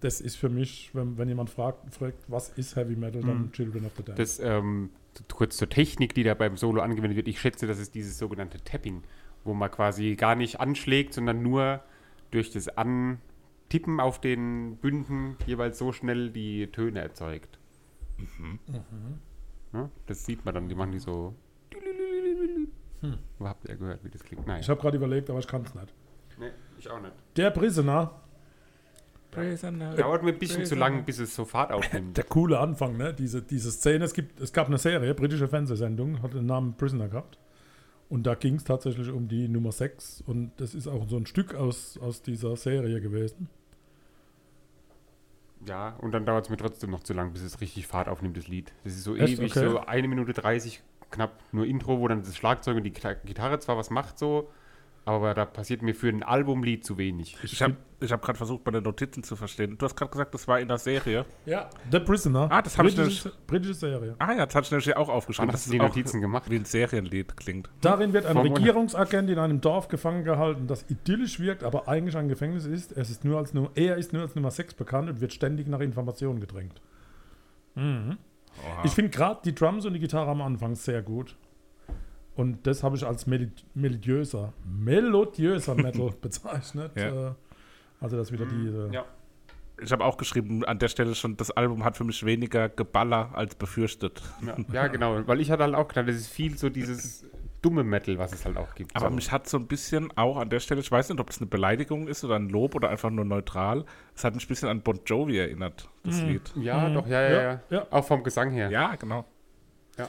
Das 0.01 0.21
ist 0.21 0.37
für 0.37 0.49
mich, 0.49 0.91
wenn, 0.93 1.17
wenn 1.17 1.29
jemand 1.29 1.51
fragt, 1.51 1.95
fragt, 1.95 2.25
was 2.29 2.51
ist 2.51 2.77
Heavy 2.77 2.97
Metal, 2.97 3.23
dann 3.23 3.43
Mhm. 3.43 3.53
Children 3.53 3.87
of 3.87 3.93
the 3.97 4.03
Damned. 4.03 4.19
Das, 4.19 4.39
ähm, 4.39 4.91
kurz 5.33 5.57
zur 5.57 5.69
Technik, 5.69 6.15
die 6.15 6.25
da 6.25 6.35
beim 6.35 6.57
Solo 6.57 6.83
angewendet 6.83 7.17
wird. 7.17 7.29
Ich 7.29 7.41
schätze, 7.41 7.67
das 7.67 7.79
ist 7.79 7.95
dieses 7.95 8.19
sogenannte 8.19 8.59
Tapping, 8.59 9.03
wo 9.45 9.55
man 9.55 9.71
quasi 9.71 10.17
gar 10.17 10.35
nicht 10.35 10.61
anschlägt, 10.61 11.15
sondern 11.15 11.43
nur 11.43 11.81
durch 12.31 12.51
das 12.51 12.69
Tippen 13.69 14.01
auf 14.01 14.21
den 14.21 14.77
Bünden 14.77 15.37
jeweils 15.47 15.79
so 15.79 15.93
schnell 15.93 16.31
die 16.31 16.69
Töne 16.69 17.01
erzeugt. 17.01 17.59
Ja, 19.73 19.91
das 20.07 20.25
sieht 20.25 20.45
man 20.45 20.55
dann, 20.55 20.69
die 20.69 20.75
machen 20.75 20.93
die 20.93 20.99
so. 20.99 21.35
Wo 23.39 23.49
habt 23.49 23.69
ihr 23.69 23.77
gehört, 23.77 24.05
wie 24.05 24.11
das 24.11 24.23
klingt? 24.23 24.47
Nein. 24.47 24.61
Ich 24.61 24.69
habe 24.69 24.81
gerade 24.81 24.97
überlegt, 24.97 25.29
aber 25.29 25.39
ich 25.39 25.47
kann 25.47 25.63
es 25.63 25.75
nicht. 25.75 25.93
Nee, 26.39 26.51
ich 26.79 26.89
auch 26.89 27.01
nicht. 27.01 27.13
Der 27.37 27.51
Prisoner, 27.51 28.13
Dauert 29.97 30.23
mir 30.23 30.33
ein 30.33 30.39
bisschen 30.39 30.65
zu 30.65 30.77
lang, 30.77 31.05
bis 31.05 31.19
es 31.19 31.35
so 31.35 31.45
Fahrt 31.45 31.73
aufnimmt. 31.73 32.17
der 32.17 32.25
coole 32.25 32.59
Anfang, 32.61 32.97
ne? 32.97 33.13
Diese, 33.13 33.43
diese 33.43 33.73
Szene, 33.73 34.05
es, 34.05 34.15
gibt, 34.15 34.41
es 34.41 34.53
gab 34.53 34.69
eine 34.69 34.79
Serie, 34.79 35.13
britische 35.15 35.49
Fernsehsendung, 35.49 36.23
hat 36.23 36.35
den 36.35 36.47
Namen 36.47 36.77
Prisoner 36.77 37.09
gehabt. 37.09 37.39
Und 38.15 38.23
da 38.29 38.37
ging 38.37 38.55
es 38.55 38.63
tatsächlich 38.63 39.11
um 39.11 39.27
die 39.27 39.49
Nummer 39.49 39.73
6 39.73 40.23
und 40.25 40.53
das 40.59 40.77
ist 40.77 40.87
auch 40.87 41.09
so 41.09 41.17
ein 41.17 41.27
Stück 41.27 41.53
aus, 41.57 41.99
aus 41.99 42.23
dieser 42.23 42.55
Serie 42.55 43.01
gewesen. 43.01 43.49
Ja, 45.67 45.97
und 46.01 46.13
dann 46.13 46.25
dauert 46.25 46.45
es 46.45 46.51
mir 46.51 46.57
trotzdem 46.57 46.91
noch 46.91 47.03
zu 47.03 47.13
lang, 47.13 47.33
bis 47.33 47.43
es 47.43 47.61
richtig 47.61 47.89
Fahrt 47.89 48.07
aufnimmt, 48.09 48.37
das 48.37 48.47
Lied. 48.47 48.73
Das 48.85 48.93
ist 48.93 49.03
so 49.03 49.17
Echt? 49.17 49.41
ewig, 49.41 49.51
Okay. 49.57 49.69
so 49.69 49.81
eine 49.81 50.07
Minute 50.07 50.33
30, 50.33 50.81
knapp 51.11 51.33
nur 51.51 51.67
Intro, 51.67 51.99
wo 51.99 52.07
dann 52.07 52.21
das 52.23 52.37
Schlagzeug 52.37 52.77
und 52.77 52.85
die 52.85 52.93
Gita- 52.93 53.15
Gitarre 53.15 53.59
zwar 53.59 53.77
was 53.77 53.91
macht 53.91 54.17
so, 54.17 54.49
aber 55.07 55.35
da 55.35 55.45
passiert 55.45 55.83
mir 55.83 55.95
für 55.95 56.09
ein 56.09 56.23
Albumlied 56.23 56.85
zu 56.85 56.97
wenig. 56.97 57.37
Ich 57.43 57.63
habe 57.63 57.77
ich 58.01 58.13
hab 58.13 58.23
gerade 58.23 58.37
versucht, 58.37 58.65
meine 58.67 58.81
Notizen 58.81 59.23
zu 59.23 59.37
verstehen. 59.37 59.79
Du 59.79 59.85
hast 59.85 59.97
gerade 59.97 60.11
gesagt, 60.11 60.35
das 60.35 60.47
war 60.49 60.61
in 60.61 60.69
der 60.69 60.79
Serie. 60.79 61.25
Ja, 61.47 61.71
The 61.91 62.01
Prisoner. 62.01 62.49
Ah, 62.51 62.61
das 62.61 62.77
hab 62.77 62.87
ich 62.87 62.97
britische, 62.97 63.33
britische 63.47 63.75
Serie. 63.75 64.15
Ah 64.19 64.33
ja, 64.33 64.47
das 64.47 64.55
hatte 64.55 64.67
ich 64.67 64.71
nämlich 64.71 64.97
auch 64.97 65.09
aufgeschrieben. 65.09 65.49
Wann 65.49 65.53
dass 65.53 65.63
hast 65.63 65.69
du 65.69 65.73
die 65.73 65.79
Notizen 65.79 66.21
gemacht? 66.21 66.51
Wie 66.51 66.57
ein 66.57 66.65
Serienlied 66.65 67.37
klingt. 67.37 67.71
Darin 67.81 68.13
wird 68.13 68.27
ein. 68.27 68.37
Regierungsagent 68.37 69.31
in 69.31 69.39
einem 69.39 69.61
Dorf 69.61 69.89
gefangen 69.89 70.25
gehalten, 70.25 70.67
das 70.67 70.85
idyllisch 70.91 71.41
wirkt, 71.41 71.65
aber 71.65 71.89
eigentlich 71.89 72.17
ein 72.17 72.29
Gefängnis 72.29 72.67
ist. 72.67 72.93
Es 72.93 73.11
ist 73.11 73.25
nur 73.25 73.39
als 73.39 73.53
er 73.75 73.97
ist 73.97 74.13
nur 74.13 74.23
als 74.23 74.35
Nummer 74.35 74.51
6 74.51 74.75
bekannt 74.75 75.09
und 75.09 75.21
wird 75.21 75.33
ständig 75.33 75.67
nach 75.69 75.81
Informationen 75.81 76.41
gedrängt. 76.41 76.81
Mhm. 77.75 78.19
Oha. 78.59 78.85
Ich 78.85 78.93
finde 78.93 79.11
gerade 79.11 79.41
die 79.45 79.55
Drums 79.55 79.85
und 79.85 79.95
die 79.95 80.01
Gitarre 80.01 80.31
am 80.31 80.43
Anfang 80.43 80.75
sehr 80.75 81.03
gut. 81.03 81.37
Und 82.37 82.67
das 82.67 82.83
habe 82.83 82.97
ich 82.97 83.07
als 83.07 83.27
melodiöser, 83.75 84.53
melodiöser 84.65 85.75
Metal 85.75 86.11
bezeichnet. 86.21 86.93
Ja. 86.97 87.29
Äh, 87.31 87.35
Also 88.01 88.17
das 88.17 88.33
wieder 88.33 88.45
diese. 88.47 88.91
Ja. 88.93 89.05
Ich 89.81 89.91
habe 89.93 90.05
auch 90.05 90.17
geschrieben, 90.17 90.65
an 90.65 90.79
der 90.79 90.89
Stelle 90.89 91.15
schon, 91.15 91.37
das 91.37 91.51
Album 91.51 91.85
hat 91.85 91.97
für 91.97 92.05
mich 92.05 92.25
weniger 92.25 92.69
Geballer 92.69 93.31
als 93.35 93.55
befürchtet. 93.57 94.23
Ja, 94.47 94.57
ja, 94.73 94.87
genau. 94.89 95.27
Weil 95.27 95.41
ich 95.41 95.51
hatte 95.51 95.65
halt 95.65 95.75
auch 95.75 95.89
gedacht, 95.89 96.07
das 96.09 96.15
ist 96.17 96.29
viel 96.29 96.57
so 96.57 96.69
dieses 96.69 97.25
dumme 97.61 97.83
Metal, 97.83 98.19
was 98.19 98.33
es 98.33 98.45
halt 98.45 98.57
auch 98.57 98.73
gibt. 98.75 98.95
Aber 98.95 99.09
so. 99.09 99.15
mich 99.17 99.33
hat 99.33 99.49
so 99.49 99.57
ein 99.57 99.67
bisschen 99.67 100.17
auch 100.17 100.37
an 100.37 100.49
der 100.51 100.61
Stelle, 100.61 100.81
ich 100.81 100.93
weiß 100.93 101.09
nicht, 101.09 101.19
ob 101.19 101.27
das 101.27 101.39
eine 101.39 101.47
Beleidigung 101.47 102.07
ist 102.09 102.23
oder 102.25 102.37
ein 102.37 102.51
Lob 102.51 102.75
oder 102.77 102.91
einfach 102.91 103.11
nur 103.11 103.25
neutral, 103.25 103.85
es 104.15 104.23
hat 104.23 104.35
mich 104.35 104.45
ein 104.45 104.49
bisschen 104.49 104.69
an 104.69 104.81
Bon 104.83 105.01
Jovi 105.07 105.39
erinnert, 105.39 105.89
das 106.05 106.21
Mhm. 106.23 106.29
Lied. 106.29 106.53
ja, 106.57 106.89
Mhm. 106.89 106.95
doch, 106.95 107.07
ja, 107.09 107.23
ja, 107.23 107.31
Ja, 107.33 107.43
ja, 107.43 107.61
ja. 107.71 107.87
Auch 107.91 108.05
vom 108.05 108.23
Gesang 108.23 108.51
her. 108.51 108.71
Ja, 108.71 108.95
genau. 108.97 109.25
Ja. 109.99 110.09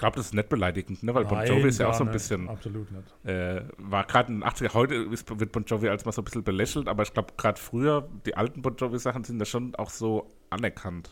Ich 0.00 0.02
glaube, 0.02 0.16
das 0.16 0.26
ist 0.28 0.34
nicht 0.34 0.48
beleidigend, 0.48 1.02
ne? 1.02 1.14
weil 1.14 1.26
Bon 1.26 1.36
Nein, 1.36 1.46
Jovi 1.48 1.68
ist 1.68 1.78
ja 1.78 1.90
auch 1.90 1.92
so 1.92 2.04
ein 2.04 2.06
nicht. 2.06 2.14
bisschen, 2.14 2.48
Absolut 2.48 2.90
nicht. 2.90 3.04
äh, 3.26 3.60
war 3.76 4.04
gerade 4.06 4.32
in 4.32 4.40
den 4.40 4.48
80er, 4.48 4.72
heute 4.72 4.94
ist, 4.94 5.38
wird 5.38 5.52
Bon 5.52 5.62
Jovi 5.62 5.90
als 5.90 6.06
mal 6.06 6.12
so 6.12 6.22
ein 6.22 6.24
bisschen 6.24 6.42
belächelt, 6.42 6.88
aber 6.88 7.02
ich 7.02 7.12
glaube, 7.12 7.34
gerade 7.36 7.60
früher, 7.60 8.08
die 8.24 8.34
alten 8.34 8.62
Bon 8.62 8.74
Jovi-Sachen 8.74 9.24
sind 9.24 9.38
ja 9.38 9.44
schon 9.44 9.74
auch 9.74 9.90
so 9.90 10.26
anerkannt. 10.48 11.10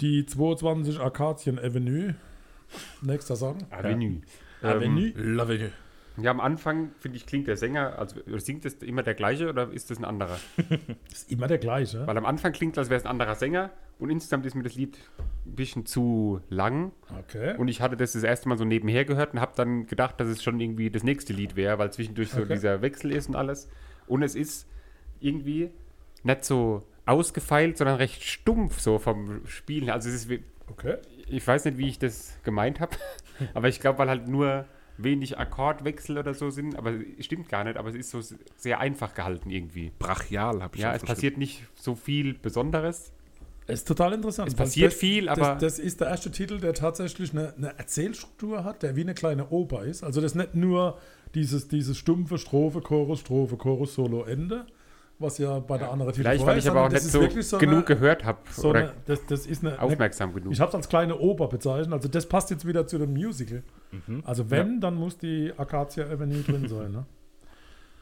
Die 0.00 0.26
22 0.26 0.98
Akazien 0.98 1.60
Avenue. 1.60 2.16
Nächster 3.00 3.36
Song. 3.36 3.58
Avenue. 3.70 4.22
Avenue. 4.60 5.12
Love 5.14 5.54
you. 5.54 5.68
Ja, 6.18 6.30
am 6.30 6.40
Anfang, 6.40 6.90
finde 6.98 7.16
ich, 7.16 7.26
klingt 7.26 7.46
der 7.48 7.56
Sänger, 7.56 7.98
also 7.98 8.16
singt 8.38 8.64
das 8.64 8.74
immer 8.74 9.02
der 9.02 9.14
gleiche 9.14 9.48
oder 9.48 9.70
ist 9.72 9.90
das 9.90 9.98
ein 9.98 10.04
anderer? 10.04 10.38
Ist 11.12 11.30
immer 11.30 11.46
der 11.46 11.58
gleiche. 11.58 12.06
Weil 12.06 12.18
am 12.18 12.26
Anfang 12.26 12.52
klingt, 12.52 12.76
als 12.76 12.90
wäre 12.90 12.98
es 12.98 13.06
ein 13.06 13.10
anderer 13.10 13.34
Sänger 13.34 13.70
und 13.98 14.10
insgesamt 14.10 14.44
ist 14.44 14.54
mir 14.54 14.62
das 14.62 14.74
Lied 14.74 14.98
ein 15.46 15.54
bisschen 15.54 15.86
zu 15.86 16.40
lang 16.50 16.92
Okay. 17.20 17.56
und 17.56 17.68
ich 17.68 17.80
hatte 17.80 17.96
das 17.96 18.12
das 18.12 18.24
erste 18.24 18.48
Mal 18.48 18.58
so 18.58 18.64
nebenher 18.64 19.04
gehört 19.06 19.32
und 19.32 19.40
habe 19.40 19.52
dann 19.56 19.86
gedacht, 19.86 20.20
dass 20.20 20.28
es 20.28 20.42
schon 20.42 20.60
irgendwie 20.60 20.90
das 20.90 21.02
nächste 21.02 21.32
Lied 21.32 21.56
wäre, 21.56 21.78
weil 21.78 21.92
zwischendurch 21.92 22.30
so 22.30 22.42
Okay. 22.42 22.54
dieser 22.54 22.82
Wechsel 22.82 23.12
ist 23.12 23.28
und 23.28 23.36
alles. 23.36 23.68
Und 24.06 24.22
es 24.22 24.34
ist 24.34 24.68
irgendwie 25.20 25.70
nicht 26.24 26.44
so 26.44 26.82
ausgefeilt, 27.06 27.78
sondern 27.78 27.96
recht 27.96 28.22
stumpf 28.22 28.80
so 28.80 28.98
vom 28.98 29.46
Spielen. 29.46 29.88
Also 29.90 30.08
es 30.10 30.26
ist, 30.26 30.40
okay. 30.68 30.96
ich 31.28 31.46
weiß 31.46 31.64
nicht, 31.64 31.78
wie 31.78 31.88
ich 31.88 31.98
das 31.98 32.36
gemeint 32.44 32.80
habe, 32.80 32.96
aber 33.54 33.68
ich 33.68 33.80
glaube, 33.80 33.98
weil 34.00 34.08
halt 34.08 34.28
nur 34.28 34.66
wenig 35.04 35.38
Akkordwechsel 35.38 36.18
oder 36.18 36.34
so 36.34 36.50
sind, 36.50 36.76
aber 36.76 36.92
es 37.18 37.24
stimmt 37.24 37.48
gar 37.48 37.64
nicht, 37.64 37.76
aber 37.76 37.88
es 37.88 37.94
ist 37.94 38.10
so 38.10 38.20
sehr 38.56 38.80
einfach 38.80 39.14
gehalten 39.14 39.50
irgendwie. 39.50 39.92
Brachial 39.98 40.62
habe 40.62 40.76
ich 40.76 40.82
Ja, 40.82 40.94
es 40.94 41.02
passiert 41.02 41.38
nicht 41.38 41.62
so 41.74 41.94
viel 41.94 42.34
Besonderes. 42.34 43.12
Ist 43.66 43.86
total 43.86 44.12
interessant. 44.12 44.48
Es 44.48 44.54
passiert 44.54 44.92
das, 44.92 44.98
viel, 44.98 45.28
aber 45.28 45.54
Das, 45.54 45.60
das 45.60 45.78
ist 45.78 46.00
der 46.00 46.08
erste 46.08 46.30
Titel, 46.30 46.58
der 46.58 46.74
tatsächlich 46.74 47.32
eine, 47.32 47.54
eine 47.54 47.78
Erzählstruktur 47.78 48.64
hat, 48.64 48.82
der 48.82 48.96
wie 48.96 49.02
eine 49.02 49.14
kleine 49.14 49.48
Oper 49.50 49.84
ist. 49.84 50.02
Also 50.02 50.20
das 50.20 50.32
ist 50.32 50.36
nicht 50.36 50.54
nur 50.54 50.98
dieses, 51.34 51.68
dieses 51.68 51.96
stumpfe 51.96 52.38
Strophe, 52.38 52.80
Chorus, 52.80 53.20
Strophe, 53.20 53.56
Chorus, 53.56 53.94
Solo, 53.94 54.24
Ende, 54.24 54.66
was 55.22 55.38
ja 55.38 55.58
bei 55.60 55.78
der 55.78 55.90
anderen 55.90 56.12
Titel 56.12 56.22
vielleicht, 56.22 56.44
weil 56.44 56.58
ich 56.58 56.68
aber 56.68 56.84
auch 56.84 56.88
nicht 56.90 57.02
so, 57.02 57.28
so 57.40 57.58
genug 57.58 57.76
eine, 57.76 57.84
gehört 57.84 58.24
habe 58.24 58.38
so 58.50 58.70
oder 58.70 58.80
eine, 58.80 58.92
das, 59.06 59.24
das 59.26 59.46
ist 59.46 59.64
eine, 59.64 59.78
eine 59.78 59.82
aufmerksam 59.82 60.34
genug. 60.34 60.52
Ich 60.52 60.60
habe 60.60 60.68
es 60.68 60.74
als 60.74 60.88
kleine 60.88 61.18
Oper 61.18 61.48
bezeichnet, 61.48 61.92
also 61.92 62.08
das 62.08 62.26
passt 62.26 62.50
jetzt 62.50 62.66
wieder 62.66 62.86
zu 62.86 62.98
dem 62.98 63.12
Musical. 63.12 63.62
Mhm. 63.90 64.22
Also 64.26 64.50
wenn, 64.50 64.80
dann 64.80 64.94
muss 64.94 65.18
die 65.18 65.52
Acacia 65.56 66.04
Avenue 66.06 66.42
drin 66.42 66.68
sein. 66.68 66.92
Ne? 66.92 67.06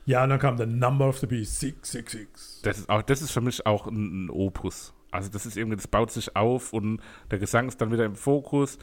Ja, 0.06 0.24
und 0.24 0.30
dann 0.30 0.38
kam 0.38 0.56
der 0.56 0.66
Number 0.66 1.08
of 1.08 1.18
the 1.18 1.26
Beast, 1.26 1.60
666. 1.60 2.62
Das 2.62 2.78
ist, 2.78 2.88
auch, 2.88 3.02
das 3.02 3.22
ist 3.22 3.30
für 3.30 3.40
mich 3.40 3.64
auch 3.66 3.86
ein, 3.86 4.26
ein 4.26 4.30
Opus. 4.30 4.92
Also 5.10 5.28
das 5.30 5.46
ist 5.46 5.56
irgendwie, 5.56 5.76
das 5.76 5.88
baut 5.88 6.10
sich 6.10 6.34
auf 6.36 6.72
und 6.72 7.00
der 7.30 7.38
Gesang 7.38 7.68
ist 7.68 7.80
dann 7.80 7.92
wieder 7.92 8.04
im 8.04 8.14
Fokus 8.14 8.78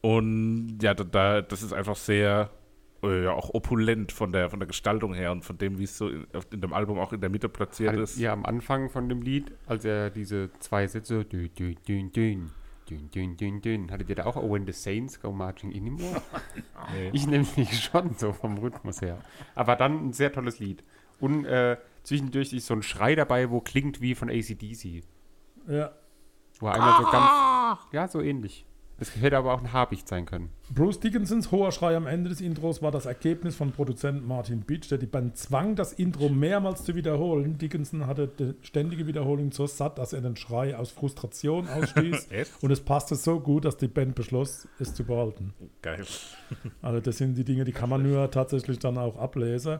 und 0.00 0.78
ja, 0.80 0.94
da, 0.94 1.04
da, 1.04 1.42
das 1.42 1.62
ist 1.62 1.72
einfach 1.72 1.96
sehr, 1.96 2.50
ja, 3.02 3.32
auch 3.32 3.54
opulent 3.54 4.10
von 4.12 4.32
der, 4.32 4.50
von 4.50 4.58
der 4.58 4.66
Gestaltung 4.66 5.14
her 5.14 5.30
und 5.32 5.44
von 5.44 5.56
dem, 5.58 5.78
wie 5.78 5.84
es 5.84 5.96
so 5.96 6.08
in, 6.08 6.26
in 6.50 6.60
dem 6.60 6.72
Album 6.72 6.98
auch 6.98 7.12
in 7.12 7.20
der 7.20 7.30
Mitte 7.30 7.48
platziert 7.48 7.90
Hattet 7.90 8.04
ist. 8.04 8.18
ihr 8.18 8.32
am 8.32 8.44
Anfang 8.44 8.90
von 8.90 9.08
dem 9.08 9.22
Lied, 9.22 9.52
als 9.66 9.84
er 9.84 10.10
diese 10.10 10.50
zwei 10.58 10.86
Sätze 10.86 11.24
dün, 11.24 11.50
dün, 11.56 11.76
dün, 11.86 12.12
dün, 12.12 12.50
dün, 12.90 13.10
dün, 13.10 13.36
dün, 13.36 13.60
dün, 13.60 13.90
hattet 13.92 14.08
ihr 14.08 14.16
da 14.16 14.26
auch 14.26 14.36
Oh, 14.36 14.52
when 14.52 14.66
the 14.66 14.72
Saints 14.72 15.20
go 15.20 15.30
marching 15.30 15.70
in 15.72 15.84
him? 15.84 15.98
Nee. 16.94 17.10
Ich 17.12 17.26
nämlich 17.26 17.84
schon 17.84 18.14
so 18.14 18.32
vom 18.32 18.56
Rhythmus 18.58 19.02
her. 19.02 19.18
Aber 19.54 19.76
dann 19.76 20.08
ein 20.08 20.12
sehr 20.14 20.32
tolles 20.32 20.58
Lied. 20.58 20.82
Und 21.20 21.44
äh, 21.44 21.76
zwischendurch 22.02 22.52
ist 22.54 22.66
so 22.66 22.74
ein 22.74 22.82
Schrei 22.82 23.14
dabei, 23.14 23.50
wo 23.50 23.60
klingt 23.60 24.00
wie 24.00 24.14
von 24.14 24.30
ACDC. 24.30 25.02
Ja. 25.68 25.92
Wo 26.60 26.68
einmal 26.68 27.02
so 27.02 27.10
ganz. 27.10 27.80
Ja, 27.92 28.08
so 28.08 28.22
ähnlich. 28.22 28.64
Es 29.00 29.14
hätte 29.16 29.36
aber 29.36 29.54
auch 29.54 29.60
ein 29.60 29.72
Habicht 29.72 30.08
sein 30.08 30.26
können. 30.26 30.50
Bruce 30.74 30.98
Dickinsons 30.98 31.52
hoher 31.52 31.70
Schrei 31.70 31.96
am 31.96 32.06
Ende 32.06 32.30
des 32.30 32.40
Intros 32.40 32.82
war 32.82 32.90
das 32.90 33.06
Ergebnis 33.06 33.54
von 33.54 33.70
Produzent 33.70 34.26
Martin 34.26 34.62
Beach, 34.62 34.88
der 34.88 34.98
die 34.98 35.06
Band 35.06 35.36
zwang, 35.36 35.76
das 35.76 35.92
Intro 35.92 36.28
mehrmals 36.28 36.84
zu 36.84 36.96
wiederholen. 36.96 37.58
Dickinson 37.58 38.06
hatte 38.08 38.26
die 38.26 38.54
ständige 38.62 39.06
Wiederholung 39.06 39.52
so 39.52 39.66
satt, 39.68 39.98
dass 39.98 40.12
er 40.12 40.20
den 40.20 40.36
Schrei 40.36 40.76
aus 40.76 40.90
Frustration 40.90 41.68
ausstieß. 41.68 42.28
Und 42.60 42.70
es 42.72 42.80
passte 42.80 43.14
so 43.14 43.38
gut, 43.38 43.64
dass 43.64 43.76
die 43.76 43.88
Band 43.88 44.16
beschloss, 44.16 44.66
es 44.80 44.94
zu 44.94 45.04
behalten. 45.04 45.54
Geil. 45.80 46.04
Also 46.82 47.00
das 47.00 47.18
sind 47.18 47.36
die 47.36 47.44
Dinge, 47.44 47.64
die 47.64 47.72
kann 47.72 47.88
man 47.88 48.02
nur 48.02 48.30
tatsächlich 48.30 48.78
dann 48.78 48.98
auch 48.98 49.16
ablesen. 49.16 49.78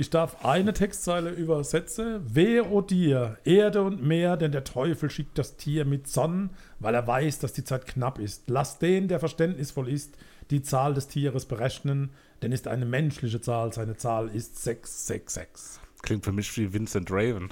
Ich 0.00 0.08
darf 0.08 0.46
eine 0.46 0.72
Textzeile 0.72 1.28
übersetzen. 1.28 2.22
Wehe 2.34 2.64
o 2.64 2.80
dir, 2.80 3.36
Erde 3.44 3.82
und 3.82 4.02
Meer, 4.02 4.38
denn 4.38 4.50
der 4.50 4.64
Teufel 4.64 5.10
schickt 5.10 5.36
das 5.36 5.58
Tier 5.58 5.84
mit 5.84 6.08
Sonnen, 6.08 6.48
weil 6.78 6.94
er 6.94 7.06
weiß, 7.06 7.38
dass 7.40 7.52
die 7.52 7.64
Zeit 7.64 7.86
knapp 7.86 8.18
ist. 8.18 8.48
Lass 8.48 8.78
den, 8.78 9.08
der 9.08 9.20
verständnisvoll 9.20 9.90
ist, 9.90 10.16
die 10.48 10.62
Zahl 10.62 10.94
des 10.94 11.08
Tieres 11.08 11.44
berechnen, 11.44 12.12
denn 12.40 12.50
ist 12.50 12.66
eine 12.66 12.86
menschliche 12.86 13.42
Zahl, 13.42 13.74
seine 13.74 13.94
Zahl 13.94 14.28
ist 14.28 14.62
666. 14.62 15.82
Klingt 16.00 16.24
für 16.24 16.32
mich 16.32 16.56
wie 16.56 16.72
Vincent 16.72 17.10
Raven. 17.10 17.50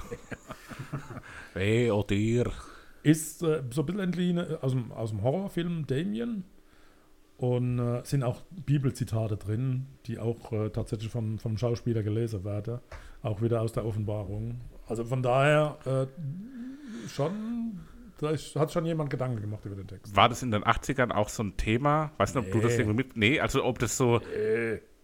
hey, 1.52 1.90
oh 1.90 2.02
dir. 2.02 2.50
Ist 3.02 3.42
äh, 3.42 3.62
so 3.70 3.82
ein 3.82 3.86
bisschen 3.86 4.00
entliehen 4.00 4.38
aus 4.62 4.72
dem, 4.72 4.90
aus 4.92 5.10
dem 5.10 5.22
Horrorfilm 5.22 5.86
Damien. 5.86 6.44
Und 7.38 7.78
äh, 7.78 8.00
sind 8.04 8.24
auch 8.24 8.42
Bibelzitate 8.50 9.36
drin, 9.36 9.86
die 10.06 10.18
auch 10.18 10.52
äh, 10.52 10.70
tatsächlich 10.70 11.10
vom, 11.10 11.38
vom 11.38 11.56
Schauspieler 11.56 12.02
gelesen 12.02 12.44
werden. 12.44 12.80
Auch 13.22 13.40
wieder 13.40 13.62
aus 13.62 13.72
der 13.72 13.86
Offenbarung. 13.86 14.60
Also 14.88 15.04
von 15.04 15.22
daher 15.22 15.76
äh, 15.86 16.06
schon, 17.08 17.78
da 18.18 18.30
ist, 18.30 18.56
hat 18.56 18.72
schon 18.72 18.84
jemand 18.86 19.10
Gedanken 19.10 19.40
gemacht 19.40 19.64
über 19.64 19.76
den 19.76 19.86
Text. 19.86 20.14
War 20.16 20.28
das 20.28 20.42
in 20.42 20.50
den 20.50 20.64
80ern 20.64 21.12
auch 21.12 21.28
so 21.28 21.44
ein 21.44 21.56
Thema? 21.56 22.10
Weißt 22.18 22.34
du, 22.34 22.40
ob 22.40 22.50
du 22.50 22.60
das 22.60 22.72
Nee. 22.72 22.78
irgendwie 22.78 22.96
mit. 22.96 23.16
Nee, 23.16 23.40
also 23.40 23.64
ob 23.64 23.78
das 23.78 23.96
so. 23.96 24.20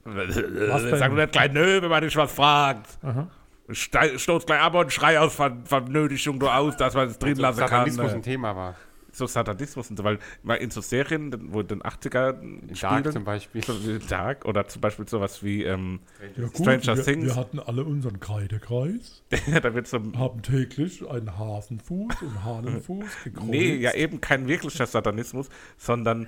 Was 0.04 0.82
denn? 0.82 0.98
Sag 0.98 1.10
du 1.10 1.16
nicht 1.16 1.32
gleich 1.32 1.52
nö, 1.52 1.82
wenn 1.82 1.90
man 1.90 2.02
dich 2.02 2.16
was 2.16 2.32
fragt. 2.32 2.98
Aha. 3.02 3.28
Stoß 3.70 4.44
gleich 4.44 4.60
ab 4.60 4.74
und 4.74 4.92
schrei 4.92 5.18
aus 5.18 5.34
Ver 5.34 5.56
Vernötigung 5.64 6.38
du 6.38 6.48
aus, 6.48 6.76
dass 6.76 6.94
man 6.94 7.08
es 7.08 7.18
drin 7.18 7.36
lassen 7.36 7.60
kann. 7.60 7.68
Satanismus 7.68 8.10
ne? 8.10 8.16
ein 8.16 8.22
Thema 8.22 8.54
war. 8.54 8.74
So 9.14 9.26
Satanismus 9.26 9.88
und 9.90 9.96
so, 9.96 10.04
weil 10.04 10.18
mal 10.42 10.56
in 10.56 10.70
so 10.70 10.80
Serien, 10.80 11.52
wo 11.52 11.60
in 11.60 11.68
den 11.68 11.82
80er 11.82 12.10
Dark 12.10 12.76
spielen, 12.76 13.12
zum 13.12 13.24
Beispiel. 13.24 13.62
so 13.62 13.74
Dark 14.08 14.44
oder 14.44 14.66
zum 14.68 14.80
Beispiel 14.82 15.08
sowas 15.08 15.42
wie, 15.42 15.62
ähm, 15.64 16.00
Ja, 16.36 16.44
gut, 16.46 16.56
Stranger 16.56 16.96
wir, 16.96 17.04
Things. 17.04 17.24
wir 17.26 17.36
hatten 17.36 17.58
alle 17.60 17.84
unseren 17.84 18.20
Kreidekreis, 18.20 19.22
da 19.62 19.74
wird 19.74 19.86
so 19.86 19.98
haben 20.16 20.42
täglich 20.42 21.08
einen 21.08 21.38
Hasenfuß 21.38 22.22
und 22.22 22.44
Hahnenfuß 22.44 23.06
gekreuzt. 23.24 23.48
Nee, 23.50 23.76
ja 23.76 23.94
eben 23.94 24.20
kein 24.20 24.46
wirklicher 24.48 24.86
Satanismus, 24.86 25.48
sondern 25.78 26.26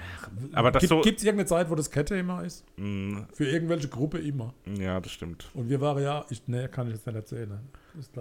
aber 0.53 0.71
das 0.71 0.81
Gibt 0.83 0.91
so. 0.91 1.01
es 1.01 1.07
irgendeine 1.07 1.47
Zeit, 1.47 1.71
wo 1.71 1.75
das 1.75 1.91
Kette-Thema 1.91 2.43
ist? 2.43 2.65
Mm, 2.77 3.19
Für 3.33 3.47
irgendwelche 3.49 3.89
Gruppe 3.89 4.19
immer. 4.19 4.55
ja, 4.79 5.01
das 5.01 5.13
stimmt. 5.13 5.51
Und 5.55 5.69
wir 5.69 5.81
waren 5.81 6.03
ja, 6.03 6.25
ich, 6.31 6.43
nee, 6.47 6.69
kann 6.69 6.87
ich 6.87 6.95
jetzt 6.95 7.07
nicht 7.07 7.17
erzählen. 7.17 7.59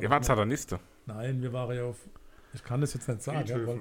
Ihr 0.01 0.10
wart. 0.10 0.25
Satanisten. 0.25 0.80
Nein, 1.06 1.41
wir 1.41 1.54
waren 1.54 1.75
ja 1.75 1.84
auf, 1.84 1.97
ich 2.54 2.63
kann 2.63 2.82
das 2.82 2.93
jetzt 2.93 3.08
nicht 3.08 3.21
sagen. 3.21 3.45
Ja, 3.47 3.67
weil, 3.67 3.80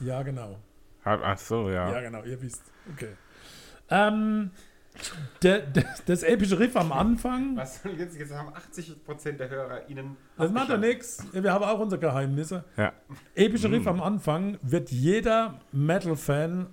ja 0.00 0.22
genau. 0.22 0.58
Ah, 1.04 1.18
Ach 1.22 1.38
so, 1.38 1.70
ja. 1.70 1.90
Ja, 1.92 2.00
genau, 2.00 2.22
ihr 2.24 2.40
wisst. 2.42 2.62
Okay. 2.92 3.10
Ähm, 3.90 4.50
der, 5.42 5.60
der, 5.60 5.84
das 6.06 6.22
epische 6.22 6.58
Riff 6.58 6.74
am 6.74 6.90
Anfang, 6.90 7.56
Was 7.56 7.82
soll 7.82 7.92
jetzt, 7.92 8.16
jetzt 8.18 8.32
haben 8.34 8.48
80% 8.52 9.32
der 9.32 9.48
HörerInnen. 9.50 10.16
das 10.36 10.50
macht 10.50 10.70
ja 10.70 10.76
nichts. 10.78 11.24
Wir 11.32 11.52
haben 11.52 11.64
auch 11.64 11.78
unsere 11.78 12.00
Geheimnisse. 12.00 12.64
ja. 12.76 12.92
Epische. 13.34 13.70
Riff 13.70 13.86
am 13.86 14.00
Anfang 14.02 14.58
wird 14.62 14.90
jeder 14.90 15.60
Metal-Fan, 15.72 16.66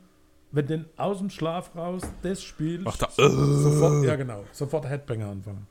wenn 0.51 0.65
den 0.67 0.85
aus 0.97 1.17
dem 1.19 1.29
Schlaf 1.29 1.75
raus 1.75 2.01
das 2.23 2.41
spielt, 2.43 2.83
Macht 2.83 3.01
er, 3.01 3.09
sofort, 3.29 4.03
ja 4.05 4.15
genau, 4.15 4.45
sofort 4.51 4.87
Headbanger 4.87 5.27
anfangen. 5.29 5.67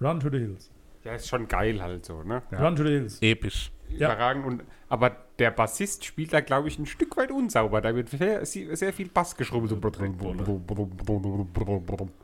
Run 0.00 0.18
to 0.20 0.30
the 0.30 0.38
Hills. 0.38 0.70
Ja, 1.04 1.14
ist 1.14 1.28
schon 1.28 1.46
geil 1.48 1.80
halt 1.80 2.04
so, 2.04 2.22
ne? 2.22 2.42
Ja. 2.50 2.58
Run 2.58 2.76
to 2.76 2.82
the 2.82 2.90
Hills. 2.90 3.18
Episch. 3.22 3.70
Ja. 3.96 4.12
Überragend. 4.12 4.46
Und, 4.46 4.62
aber 4.88 5.16
der 5.38 5.50
Bassist 5.50 6.04
spielt 6.04 6.32
da, 6.32 6.40
glaube 6.40 6.68
ich, 6.68 6.78
ein 6.78 6.86
Stück 6.86 7.16
weit 7.16 7.30
unsauber. 7.30 7.80
Da 7.80 7.94
wird 7.94 8.08
sehr, 8.08 8.44
sehr 8.44 8.92
viel 8.92 9.08
Bass 9.08 9.36
geschrubbelt. 9.36 9.70
So, 9.70 9.80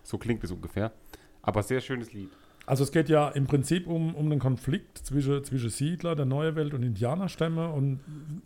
so 0.02 0.18
klingt 0.18 0.44
es 0.44 0.50
ungefähr. 0.50 0.92
Aber 1.42 1.62
sehr 1.62 1.80
schönes 1.80 2.12
Lied. 2.12 2.30
Also 2.66 2.82
es 2.82 2.90
geht 2.90 3.08
ja 3.08 3.28
im 3.28 3.46
Prinzip 3.46 3.86
um, 3.86 4.14
um 4.16 4.26
einen 4.26 4.40
Konflikt 4.40 4.98
zwischen, 4.98 5.44
zwischen 5.44 5.70
Siedler 5.70 6.16
der 6.16 6.26
Neue 6.26 6.56
Welt 6.56 6.74
und 6.74 6.82
Indianerstämme 6.82 7.70
und 7.70 8.00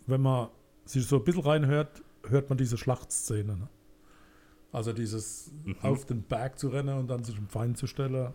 wenn 0.05 0.21
man 0.21 0.49
sich 0.85 1.07
so 1.07 1.17
ein 1.17 1.23
bisschen 1.23 1.41
reinhört, 1.41 2.03
hört 2.27 2.49
man 2.49 2.57
diese 2.57 2.77
Schlachtszene. 2.77 3.57
Ne? 3.57 3.67
Also 4.71 4.93
dieses 4.93 5.51
auf 5.81 6.05
den 6.05 6.21
Berg 6.21 6.59
zu 6.59 6.69
rennen 6.69 6.97
und 6.99 7.07
dann 7.07 7.23
sich 7.23 7.35
dem 7.35 7.47
Feind 7.47 7.77
zu 7.77 7.87
stellen. 7.87 8.31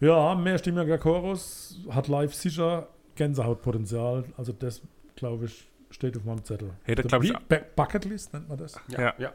Ja, 0.00 0.34
mehrstimmiger 0.34 0.96
Chorus, 0.96 1.78
hat 1.90 2.08
live 2.08 2.34
sicher 2.34 2.88
Gänsehautpotenzial. 3.20 4.24
Also 4.38 4.52
das, 4.52 4.80
glaube 5.14 5.44
ich, 5.44 5.68
steht 5.90 6.16
auf 6.16 6.24
meinem 6.24 6.42
Zettel. 6.42 6.70
Hätte, 6.84 7.02
Also 7.04 7.08
glaub 7.08 7.22
ich, 7.24 7.30
wie- 7.30 7.36
Ba- 7.48 7.64
Bucketlist 7.76 8.32
nennt 8.32 8.48
man 8.48 8.56
das. 8.56 8.80
Ja. 8.88 9.14
ja. 9.18 9.32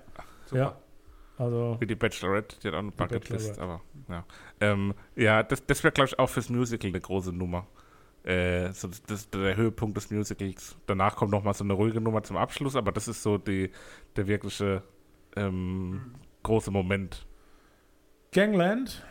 Ja. 0.52 0.76
Also 1.38 1.78
Wie 1.80 1.86
die 1.86 1.95
Bachelorette, 1.95 2.56
die 2.63 2.67
hat 2.69 2.74
auch 2.76 2.80
eine 2.80 2.91
Bucketlist, 2.91 3.60
aber 3.60 3.82
ja. 4.10 4.26
Ähm, 4.62 4.93
ja, 5.15 5.43
das, 5.43 5.63
das 5.67 5.84
wäre, 5.84 5.91
glaube 5.91 6.08
ich, 6.08 6.17
auch 6.17 6.30
fürs 6.30 6.50
Musical 6.50 6.89
eine 6.89 7.00
große 7.00 7.32
Nummer. 7.32 7.67
Äh, 8.24 8.71
so 8.71 8.88
das, 8.88 9.04
das, 9.04 9.30
der 9.30 9.56
Höhepunkt 9.56 9.95
des 9.98 10.10
Musicals. 10.10 10.76
Danach 10.88 11.15
kommt 11.15 11.32
noch 11.32 11.43
mal 11.43 11.54
so 11.54 11.63
eine 11.63 11.74
ruhige 11.74 12.02
Nummer 12.02 12.24
zum 12.24 12.38
Abschluss, 12.38 12.76
aber 12.76 12.91
das 12.91 13.08
ist 13.08 13.21
so 13.21 13.38
die, 13.38 13.69
der 14.15 14.26
wirkliche 14.28 14.82
ähm, 15.36 16.15
große 16.41 16.71
Moment. 16.71 17.28
Gangland. 18.32 19.04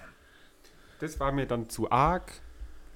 Das 1.01 1.21
war 1.21 1.31
mir 1.31 1.47
dann 1.47 1.69
zu 1.69 1.91
arg. 1.91 2.33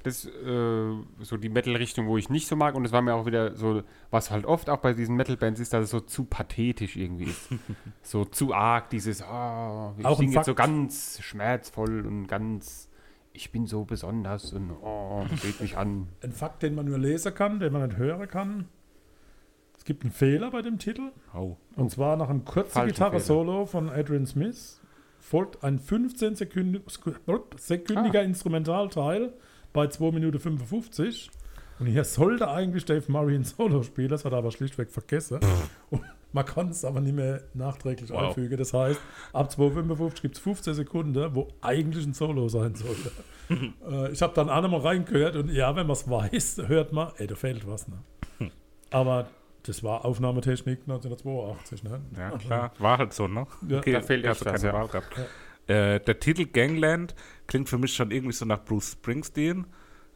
Das, 0.02 0.24
äh, 0.24 0.92
so 1.20 1.36
die 1.36 1.48
Metal-Richtung, 1.48 2.06
wo 2.06 2.16
ich 2.16 2.30
nicht 2.30 2.46
so 2.46 2.56
mag. 2.56 2.74
Und 2.74 2.84
es 2.84 2.92
war 2.92 3.02
mir 3.02 3.14
auch 3.14 3.26
wieder 3.26 3.56
so, 3.56 3.82
was 4.10 4.30
halt 4.30 4.46
oft 4.46 4.70
auch 4.70 4.78
bei 4.78 4.92
diesen 4.92 5.16
Metal-Bands 5.16 5.60
ist, 5.60 5.72
dass 5.72 5.84
es 5.84 5.90
so 5.90 6.00
zu 6.00 6.24
pathetisch 6.24 6.96
irgendwie 6.96 7.24
ist. 7.24 7.48
so 8.02 8.24
zu 8.24 8.54
arg, 8.54 8.90
dieses, 8.90 9.22
ah, 9.22 9.94
ich 9.98 10.04
Auch 10.04 10.18
singe 10.18 10.34
jetzt 10.34 10.46
so 10.46 10.54
ganz 10.54 11.20
schmerzvoll 11.20 12.06
und 12.06 12.26
ganz, 12.26 12.88
ich 13.32 13.50
bin 13.50 13.66
so 13.66 13.84
besonders 13.84 14.52
und 14.52 14.70
oh, 14.82 15.24
seht 15.42 15.60
mich 15.60 15.76
an. 15.76 16.08
Ein 16.22 16.32
Fakt, 16.32 16.62
den 16.62 16.74
man 16.74 16.86
nur 16.86 16.98
lesen 16.98 17.34
kann, 17.34 17.60
den 17.60 17.72
man 17.72 17.88
nicht 17.88 17.98
hören 17.98 18.28
kann. 18.28 18.68
Es 19.76 19.84
gibt 19.84 20.02
einen 20.02 20.12
Fehler 20.12 20.50
bei 20.50 20.60
dem 20.60 20.78
Titel. 20.78 21.12
Oh. 21.32 21.56
Und 21.76 21.90
zwar 21.90 22.16
nach 22.16 22.28
einem 22.28 22.44
kurzen 22.44 22.86
Gitarre-Solo 22.86 23.64
von 23.64 23.88
Adrian 23.88 24.26
Smith 24.26 24.80
folgt 25.20 25.62
ein 25.62 25.78
15-sekündiger 25.78 28.22
Instrumentalteil 28.22 29.32
bei 29.72 29.86
2 29.86 30.10
Minuten 30.12 30.38
55. 30.38 31.30
Und 31.78 31.86
hier 31.86 32.04
sollte 32.04 32.48
eigentlich 32.48 32.84
Dave 32.84 33.04
Murray 33.10 33.36
ein 33.36 33.44
Solo 33.44 33.82
spielen, 33.82 34.08
das 34.08 34.24
hat 34.24 34.32
er 34.32 34.38
aber 34.38 34.50
schlichtweg 34.50 34.90
vergessen. 34.90 35.38
Und 35.90 36.02
man 36.32 36.44
kann 36.44 36.70
es 36.70 36.84
aber 36.84 37.00
nicht 37.00 37.14
mehr 37.14 37.42
nachträglich 37.54 38.10
Wow. 38.10 38.28
einfügen. 38.28 38.56
Das 38.58 38.74
heißt, 38.74 39.00
ab 39.32 39.50
2,55 39.50 40.20
gibt 40.22 40.36
es 40.36 40.42
15 40.42 40.74
Sekunden, 40.74 41.34
wo 41.34 41.48
eigentlich 41.60 42.04
ein 42.04 42.14
Solo 42.14 42.48
sein 42.48 42.74
sollte. 42.74 43.12
äh, 43.88 44.10
ich 44.10 44.20
habe 44.22 44.34
dann 44.34 44.50
auch 44.50 44.60
noch 44.60 44.70
mal 44.70 44.80
reingehört 44.80 45.36
und 45.36 45.50
ja, 45.50 45.74
wenn 45.76 45.86
man 45.86 45.94
es 45.94 46.10
weiß, 46.10 46.62
hört 46.66 46.92
man, 46.92 47.12
ey, 47.18 47.26
da 47.28 47.36
fehlt 47.36 47.66
was. 47.66 47.86
Ne? 47.88 47.98
Aber 48.90 49.28
das 49.62 49.84
war 49.84 50.04
Aufnahmetechnik 50.04 50.80
1982. 50.80 51.84
Ne? 51.84 52.00
Ja, 52.16 52.30
klar. 52.38 52.72
War 52.78 52.98
halt 52.98 53.12
so, 53.12 53.28
ne? 53.28 53.46
Ja. 53.68 53.80
Da 53.80 54.00
fehlt 54.00 54.24
du 54.24 54.30
was, 54.30 54.40
keine 54.40 54.64
ja. 54.64 54.72
Wahl 54.72 54.88
gehabt. 54.88 55.06
Äh, 55.68 56.00
der 56.00 56.18
Titel 56.18 56.46
Gangland 56.46 57.14
klingt 57.46 57.68
für 57.68 57.78
mich 57.78 57.94
schon 57.94 58.10
irgendwie 58.10 58.32
so 58.32 58.44
nach 58.44 58.64
Bruce 58.64 58.92
Springsteen. 58.92 59.66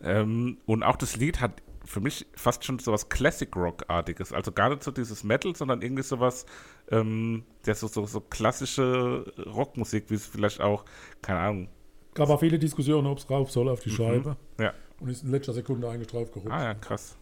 Ähm, 0.03 0.59
und 0.67 0.83
auch 0.83 0.97
das 0.97 1.17
Lied 1.17 1.41
hat 1.41 1.63
für 1.85 2.01
mich 2.01 2.27
fast 2.35 2.65
schon 2.65 2.79
so 2.79 2.93
was 2.93 3.09
Classic 3.09 3.55
Rock-artiges. 3.55 4.33
Also 4.33 4.51
gar 4.53 4.71
nicht 4.71 4.83
so 4.83 4.91
dieses 4.91 5.25
Metal, 5.25 5.55
sondern 5.55 5.83
irgendwie 5.83 6.03
sowas, 6.03 6.47
ähm, 6.91 7.45
ja, 7.67 7.75
so, 7.75 7.87
so, 7.87 8.07
so 8.07 8.21
klassische 8.21 9.33
Rockmusik, 9.47 10.11
wie 10.11 10.15
es 10.15 10.27
vielleicht 10.27 10.61
auch, 10.61 10.85
keine 11.21 11.39
Ahnung. 11.41 11.69
Gab 12.15 12.29
auch 12.29 12.41
viele 12.41 12.59
Diskussionen, 12.59 13.07
ob 13.07 13.19
es 13.19 13.29
rauf 13.29 13.51
soll 13.51 13.69
auf 13.69 13.81
die 13.81 13.91
Scheibe. 13.91 14.37
Ja. 14.59 14.73
Und 15.01 15.09
ist 15.09 15.25
in 15.25 15.31
letzter 15.31 15.53
Sekunde 15.53 15.89
eigentlich 15.89 16.09
drauf 16.09 16.31
gerutscht. 16.31 16.53
Ah 16.53 16.63
ja, 16.63 16.75
krass. 16.75 17.17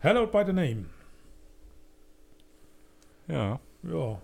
Hello 0.00 0.26
by 0.26 0.42
the 0.46 0.52
name. 0.52 0.86
Ja. 3.28 3.58
Ja. 3.82 4.20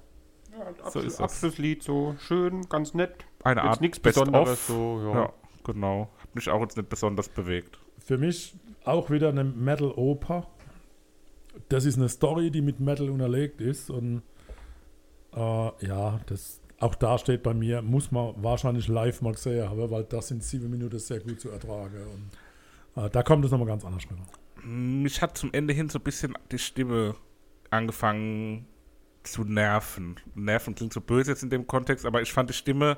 So 0.91 1.01
ist 1.01 1.19
das. 1.19 1.21
Abschlusslied 1.21 1.83
so 1.83 2.15
schön, 2.19 2.69
ganz 2.69 2.95
nett. 2.95 3.25
Eine 3.45 3.61
Jetzt 3.61 3.69
Art 3.69 3.81
nichts 3.81 4.01
Besonderes 4.01 4.67
so, 4.67 5.01
ja. 5.03 5.15
Ja, 5.15 5.33
genau. 5.65 6.11
Hat 6.23 6.35
mich 6.35 6.49
auch 6.51 6.61
jetzt 6.61 6.77
nicht 6.77 6.89
besonders 6.89 7.29
bewegt. 7.29 7.79
Für 7.99 8.19
mich 8.19 8.55
auch 8.85 9.11
wieder 9.11 9.29
eine 9.29 9.45
Metal-Oper. 9.45 10.47
Das 11.69 11.85
ist 11.85 11.99
eine 11.99 12.09
Story, 12.09 12.51
die 12.51 12.63
mit 12.63 12.81
Metal 12.81 13.11
unterlegt 13.11 13.61
ist. 13.61 13.91
Und 13.91 14.23
äh, 15.35 15.87
ja, 15.87 16.21
das 16.27 16.61
auch 16.81 16.95
da 16.95 17.19
steht 17.19 17.43
bei 17.43 17.53
mir, 17.53 17.83
muss 17.83 18.11
man 18.11 18.35
wahrscheinlich 18.43 18.89
live 18.89 19.21
mal 19.21 19.35
gesehen 19.35 19.69
haben, 19.69 19.91
weil 19.91 20.05
das 20.05 20.29
sind 20.29 20.43
sieben 20.43 20.71
Minuten 20.71 20.99
sehr 20.99 21.21
gut 21.21 21.39
zu 21.39 21.51
ertragen. 21.51 22.03
Und 22.95 23.05
äh, 23.05 23.11
da 23.11 23.23
kommt 23.23 23.45
es 23.45 23.51
nochmal 23.51 23.69
ganz 23.69 23.85
anders 23.85 24.05
rüber. 24.11 24.23
Mich 24.65 25.21
hat 25.21 25.37
zum 25.37 25.53
Ende 25.53 25.75
hin 25.75 25.91
so 25.91 25.99
ein 25.99 26.03
bisschen 26.03 26.37
die 26.51 26.59
Stimme 26.59 27.17
angefangen 27.71 28.67
zu 29.23 29.45
nerven. 29.45 30.17
Nerven 30.35 30.75
klingt 30.75 30.93
so 30.93 31.01
böse 31.01 31.31
jetzt 31.33 31.43
in 31.43 31.51
dem 31.51 31.67
Kontext, 31.67 32.07
aber 32.07 32.23
ich 32.23 32.33
fand 32.33 32.51
die 32.51 32.55
Stimme 32.55 32.97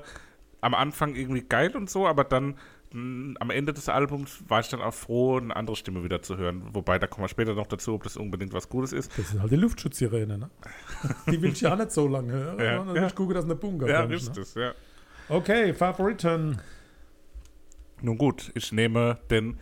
am 0.61 0.73
Anfang 0.73 1.15
irgendwie 1.15 1.41
geil 1.41 1.75
und 1.75 1.89
so, 1.89 2.07
aber 2.07 2.23
dann 2.23 2.57
mh, 2.93 3.35
am 3.41 3.49
Ende 3.49 3.73
des 3.73 3.89
Albums 3.89 4.43
war 4.47 4.61
ich 4.61 4.69
dann 4.69 4.81
auch 4.81 4.93
froh, 4.93 5.37
eine 5.37 5.53
andere 5.55 5.75
Stimme 5.75 6.03
wieder 6.05 6.21
zu 6.21 6.37
hören. 6.37 6.63
Wobei, 6.73 6.99
da 6.99 7.07
kommen 7.07 7.25
wir 7.25 7.27
später 7.29 7.53
noch 7.53 7.67
dazu, 7.67 7.93
ob 7.95 8.03
das 8.03 8.15
unbedingt 8.15 8.53
was 8.53 8.69
Gutes 8.69 8.93
ist. 8.93 9.11
Das 9.17 9.33
ist 9.33 9.39
halt 9.41 9.51
die 9.51 9.57
Luftschutzsirene, 9.57 10.37
ne? 10.37 10.49
Die 11.31 11.41
will 11.41 11.51
ich 11.51 11.61
ja 11.61 11.73
auch 11.73 11.77
nicht 11.77 11.91
so 11.91 12.07
lange 12.07 12.31
hören. 12.31 12.59
Ja, 12.59 12.77
sondern 12.77 12.95
ja. 12.95 13.07
Ich 13.07 13.15
gucke, 13.15 13.33
dass 13.33 13.43
eine 13.45 13.55
Bunker 13.55 13.89
Ja, 13.89 14.01
kommt. 14.01 14.13
ist 14.13 14.33
Ne? 14.35 14.41
es, 14.41 14.53
ja. 14.55 14.73
Okay, 15.27 15.73
Favoriten. 15.73 16.61
Nun 18.01 18.17
gut, 18.17 18.51
ich 18.55 18.71
nehme 18.71 19.19
den 19.29 19.57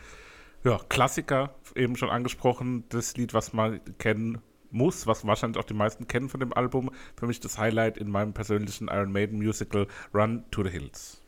ja, 0.63 0.79
Klassiker, 0.89 1.55
eben 1.75 1.95
schon 1.95 2.09
angesprochen, 2.09 2.83
das 2.89 3.15
Lied, 3.17 3.33
was 3.33 3.53
man 3.53 3.79
kennen 3.97 4.39
muss, 4.73 5.07
was 5.07 5.25
wahrscheinlich 5.25 5.59
auch 5.59 5.67
die 5.67 5.73
meisten 5.73 6.07
kennen 6.07 6.29
von 6.29 6.39
dem 6.39 6.53
Album. 6.53 6.91
Für 7.15 7.27
mich 7.27 7.39
das 7.39 7.57
Highlight 7.57 7.97
in 7.97 8.09
meinem 8.09 8.33
persönlichen 8.33 8.87
Iron 8.87 9.11
Maiden 9.11 9.37
Musical 9.37 9.87
Run 10.13 10.43
to 10.51 10.63
the 10.63 10.69
Hills. 10.69 11.21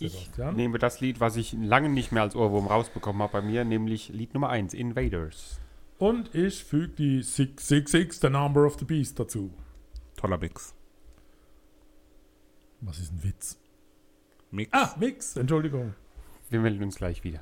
Ich 0.00 0.30
nehme 0.54 0.78
das 0.78 1.00
Lied, 1.00 1.18
was 1.18 1.36
ich 1.36 1.54
lange 1.54 1.88
nicht 1.88 2.12
mehr 2.12 2.22
als 2.22 2.36
Ohrwurm 2.36 2.68
rausbekommen 2.68 3.20
habe 3.22 3.32
bei 3.32 3.42
mir, 3.42 3.64
nämlich 3.64 4.10
Lied 4.10 4.32
Nummer 4.32 4.48
1, 4.50 4.74
Invaders. 4.74 5.60
Und 5.98 6.32
ich 6.34 6.62
füge 6.62 6.88
die 6.88 7.22
666, 7.22 8.20
The 8.20 8.30
Number 8.30 8.64
of 8.64 8.78
the 8.78 8.84
Beast, 8.84 9.18
dazu. 9.18 9.52
Toller 10.16 10.38
Mix. 10.38 10.74
Was 12.80 13.00
ist 13.00 13.12
ein 13.12 13.24
Witz? 13.24 13.58
Mix. 14.52 14.70
Ah, 14.72 14.94
Mix, 14.98 15.36
Entschuldigung. 15.36 15.94
Wir 16.48 16.60
melden 16.60 16.84
uns 16.84 16.96
gleich 16.96 17.24
wieder. 17.24 17.40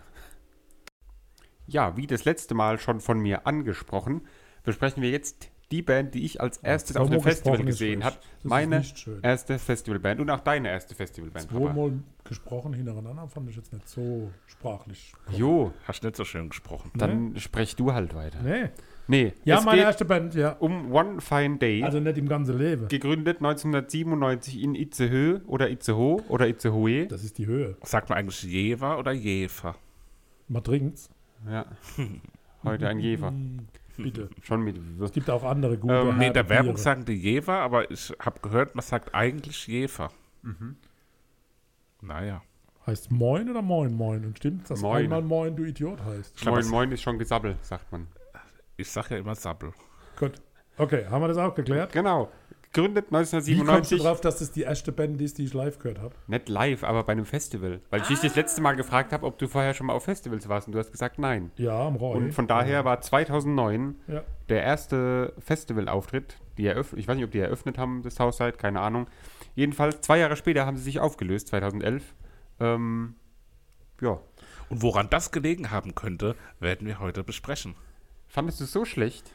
Ja, 1.66 1.96
wie 1.96 2.06
das 2.06 2.24
letzte 2.24 2.54
Mal 2.54 2.78
schon 2.78 3.00
von 3.00 3.18
mir 3.18 3.46
angesprochen, 3.46 4.22
besprechen 4.66 5.02
wir 5.02 5.10
jetzt 5.10 5.48
die 5.72 5.82
Band, 5.82 6.14
die 6.14 6.24
ich 6.24 6.40
als 6.40 6.58
erstes 6.58 6.96
auf 6.96 7.10
dem 7.10 7.20
Festival 7.20 7.54
gesprochen 7.56 7.66
gesehen 7.66 8.04
habe. 8.04 8.16
Meine 8.44 8.84
erste 9.22 9.58
Festivalband 9.58 10.20
und 10.20 10.30
auch 10.30 10.38
deine 10.40 10.68
erste 10.68 10.94
Festivalband. 10.94 11.48
Zweimal 11.50 11.92
gesprochen 12.22 12.72
hintereinander 12.72 13.26
fand 13.28 13.48
ich 13.50 13.56
jetzt 13.56 13.72
nicht 13.72 13.88
so 13.88 14.30
sprachlich. 14.46 15.12
Jo, 15.32 15.72
Hast 15.84 16.04
nicht 16.04 16.14
so 16.14 16.24
schön 16.24 16.50
gesprochen. 16.50 16.92
dann 16.94 17.36
sprech 17.38 17.74
du 17.74 17.92
halt 17.92 18.14
weiter. 18.14 18.38
Nee. 18.44 18.68
Nee, 19.08 19.32
Ja, 19.44 19.58
es 19.58 19.64
meine 19.64 19.78
geht 19.78 19.86
erste 19.86 20.04
Band, 20.04 20.34
ja. 20.34 20.52
um 20.52 20.92
One 20.92 21.20
Fine 21.20 21.58
Day. 21.58 21.82
Also 21.84 22.00
nicht 22.00 22.18
im 22.18 22.28
ganzen 22.28 22.58
Leben. 22.58 22.88
gegründet 22.88 23.36
1997 23.38 24.62
in 24.62 24.74
Itzehoe 24.74 25.40
oder 25.46 25.70
Itzehoe 25.70 26.22
oder 26.28 26.48
Itzehoe. 26.48 27.06
Das 27.06 27.22
ist 27.24 27.38
die 27.38 27.46
Höhe. 27.46 27.76
Sagt 27.82 28.08
man 28.08 28.18
eigentlich 28.18 28.42
Jever 28.42 28.98
oder 28.98 29.12
Jefer? 29.12 29.76
Man 30.48 30.62
trinkt's. 30.62 31.10
Ja. 31.48 31.66
Heute 32.64 32.88
ein 32.88 32.98
Jefer. 32.98 33.32
Bitte. 33.96 34.28
Schon 34.42 34.62
mit. 34.62 34.78
Es 35.00 35.12
gibt 35.12 35.28
auch 35.30 35.42
andere 35.44 35.78
gute 35.78 35.94
Ähm, 35.94 36.18
Nee, 36.18 36.26
harte 36.26 36.32
der 36.34 36.48
Werbung 36.48 36.74
Biere. 36.74 36.78
sagen 36.82 37.04
die 37.04 37.14
Jever, 37.14 37.54
aber 37.60 37.90
ich 37.90 38.12
habe 38.20 38.40
gehört, 38.40 38.74
man 38.74 38.84
sagt 38.84 39.14
eigentlich 39.14 39.66
Jefer. 39.66 40.10
Naja. 42.00 42.42
Heißt 42.86 43.10
Moin 43.10 43.50
oder 43.50 43.62
Moin 43.62 43.92
Moin? 43.94 44.24
Und 44.24 44.36
stimmt, 44.38 44.70
dass 44.70 44.80
Moin. 44.80 45.04
einmal 45.04 45.22
Moin, 45.22 45.56
du 45.56 45.64
Idiot 45.64 46.02
heißt. 46.04 46.36
glaub, 46.36 46.54
Moin 46.54 46.68
Moin 46.68 46.92
ist 46.92 47.02
schon 47.02 47.18
Gesabbel, 47.18 47.56
sagt 47.62 47.90
man. 47.90 48.06
Ich 48.76 48.90
sag 48.90 49.10
ja 49.10 49.16
immer 49.16 49.34
Sabbel. 49.34 49.72
Gut. 50.16 50.34
Okay, 50.78 51.06
haben 51.06 51.22
wir 51.22 51.28
das 51.28 51.38
auch 51.38 51.54
geklärt? 51.54 51.92
Genau. 51.92 52.30
Gegründet 52.76 53.06
Wie 53.06 53.14
kommst 53.14 53.32
du 53.32 53.38
1997. 53.38 54.02
drauf, 54.02 54.20
dass 54.20 54.38
das 54.40 54.52
die 54.52 54.62
erste 54.62 54.92
Band 54.92 55.18
ist, 55.22 55.38
die 55.38 55.44
ich 55.44 55.54
live 55.54 55.78
gehört 55.78 55.98
habe? 55.98 56.14
Nicht 56.26 56.50
live, 56.50 56.84
aber 56.84 57.04
bei 57.04 57.12
einem 57.12 57.24
Festival. 57.24 57.80
Weil 57.88 58.02
ich 58.02 58.08
dich 58.08 58.20
das 58.20 58.36
letzte 58.36 58.60
Mal 58.60 58.76
gefragt 58.76 59.14
habe, 59.14 59.24
ob 59.24 59.38
du 59.38 59.48
vorher 59.48 59.72
schon 59.72 59.86
mal 59.86 59.94
auf 59.94 60.04
Festivals 60.04 60.46
warst 60.46 60.66
und 60.66 60.74
du 60.74 60.78
hast 60.78 60.92
gesagt 60.92 61.18
nein. 61.18 61.50
Ja, 61.56 61.86
am 61.86 61.96
Roy. 61.96 62.18
Und 62.18 62.32
von 62.32 62.46
daher 62.46 62.84
war 62.84 63.00
2009 63.00 63.96
Ja. 64.08 64.22
der 64.50 64.62
erste 64.62 65.32
Festivalauftritt, 65.38 66.36
die 66.58 66.66
eröffnet, 66.66 67.00
ich 67.00 67.08
weiß 67.08 67.16
nicht, 67.16 67.24
ob 67.24 67.30
die 67.30 67.38
eröffnet 67.38 67.78
haben, 67.78 68.02
das 68.02 68.16
Southside, 68.16 68.52
keine 68.52 68.80
Ahnung. 68.80 69.06
Jedenfalls, 69.54 70.02
zwei 70.02 70.18
Jahre 70.18 70.36
später 70.36 70.66
haben 70.66 70.76
sie 70.76 70.82
sich 70.84 71.00
aufgelöst, 71.00 71.48
2011. 71.48 72.14
Ähm, 72.60 73.14
ja. 74.02 74.20
Und 74.68 74.82
woran 74.82 75.08
das 75.08 75.32
gelegen 75.32 75.70
haben 75.70 75.94
könnte, 75.94 76.36
werden 76.60 76.86
wir 76.86 76.98
heute 77.00 77.24
besprechen. 77.24 77.74
Fandest 78.28 78.60
du 78.60 78.64
es 78.64 78.72
so 78.72 78.84
schlecht? 78.84 79.32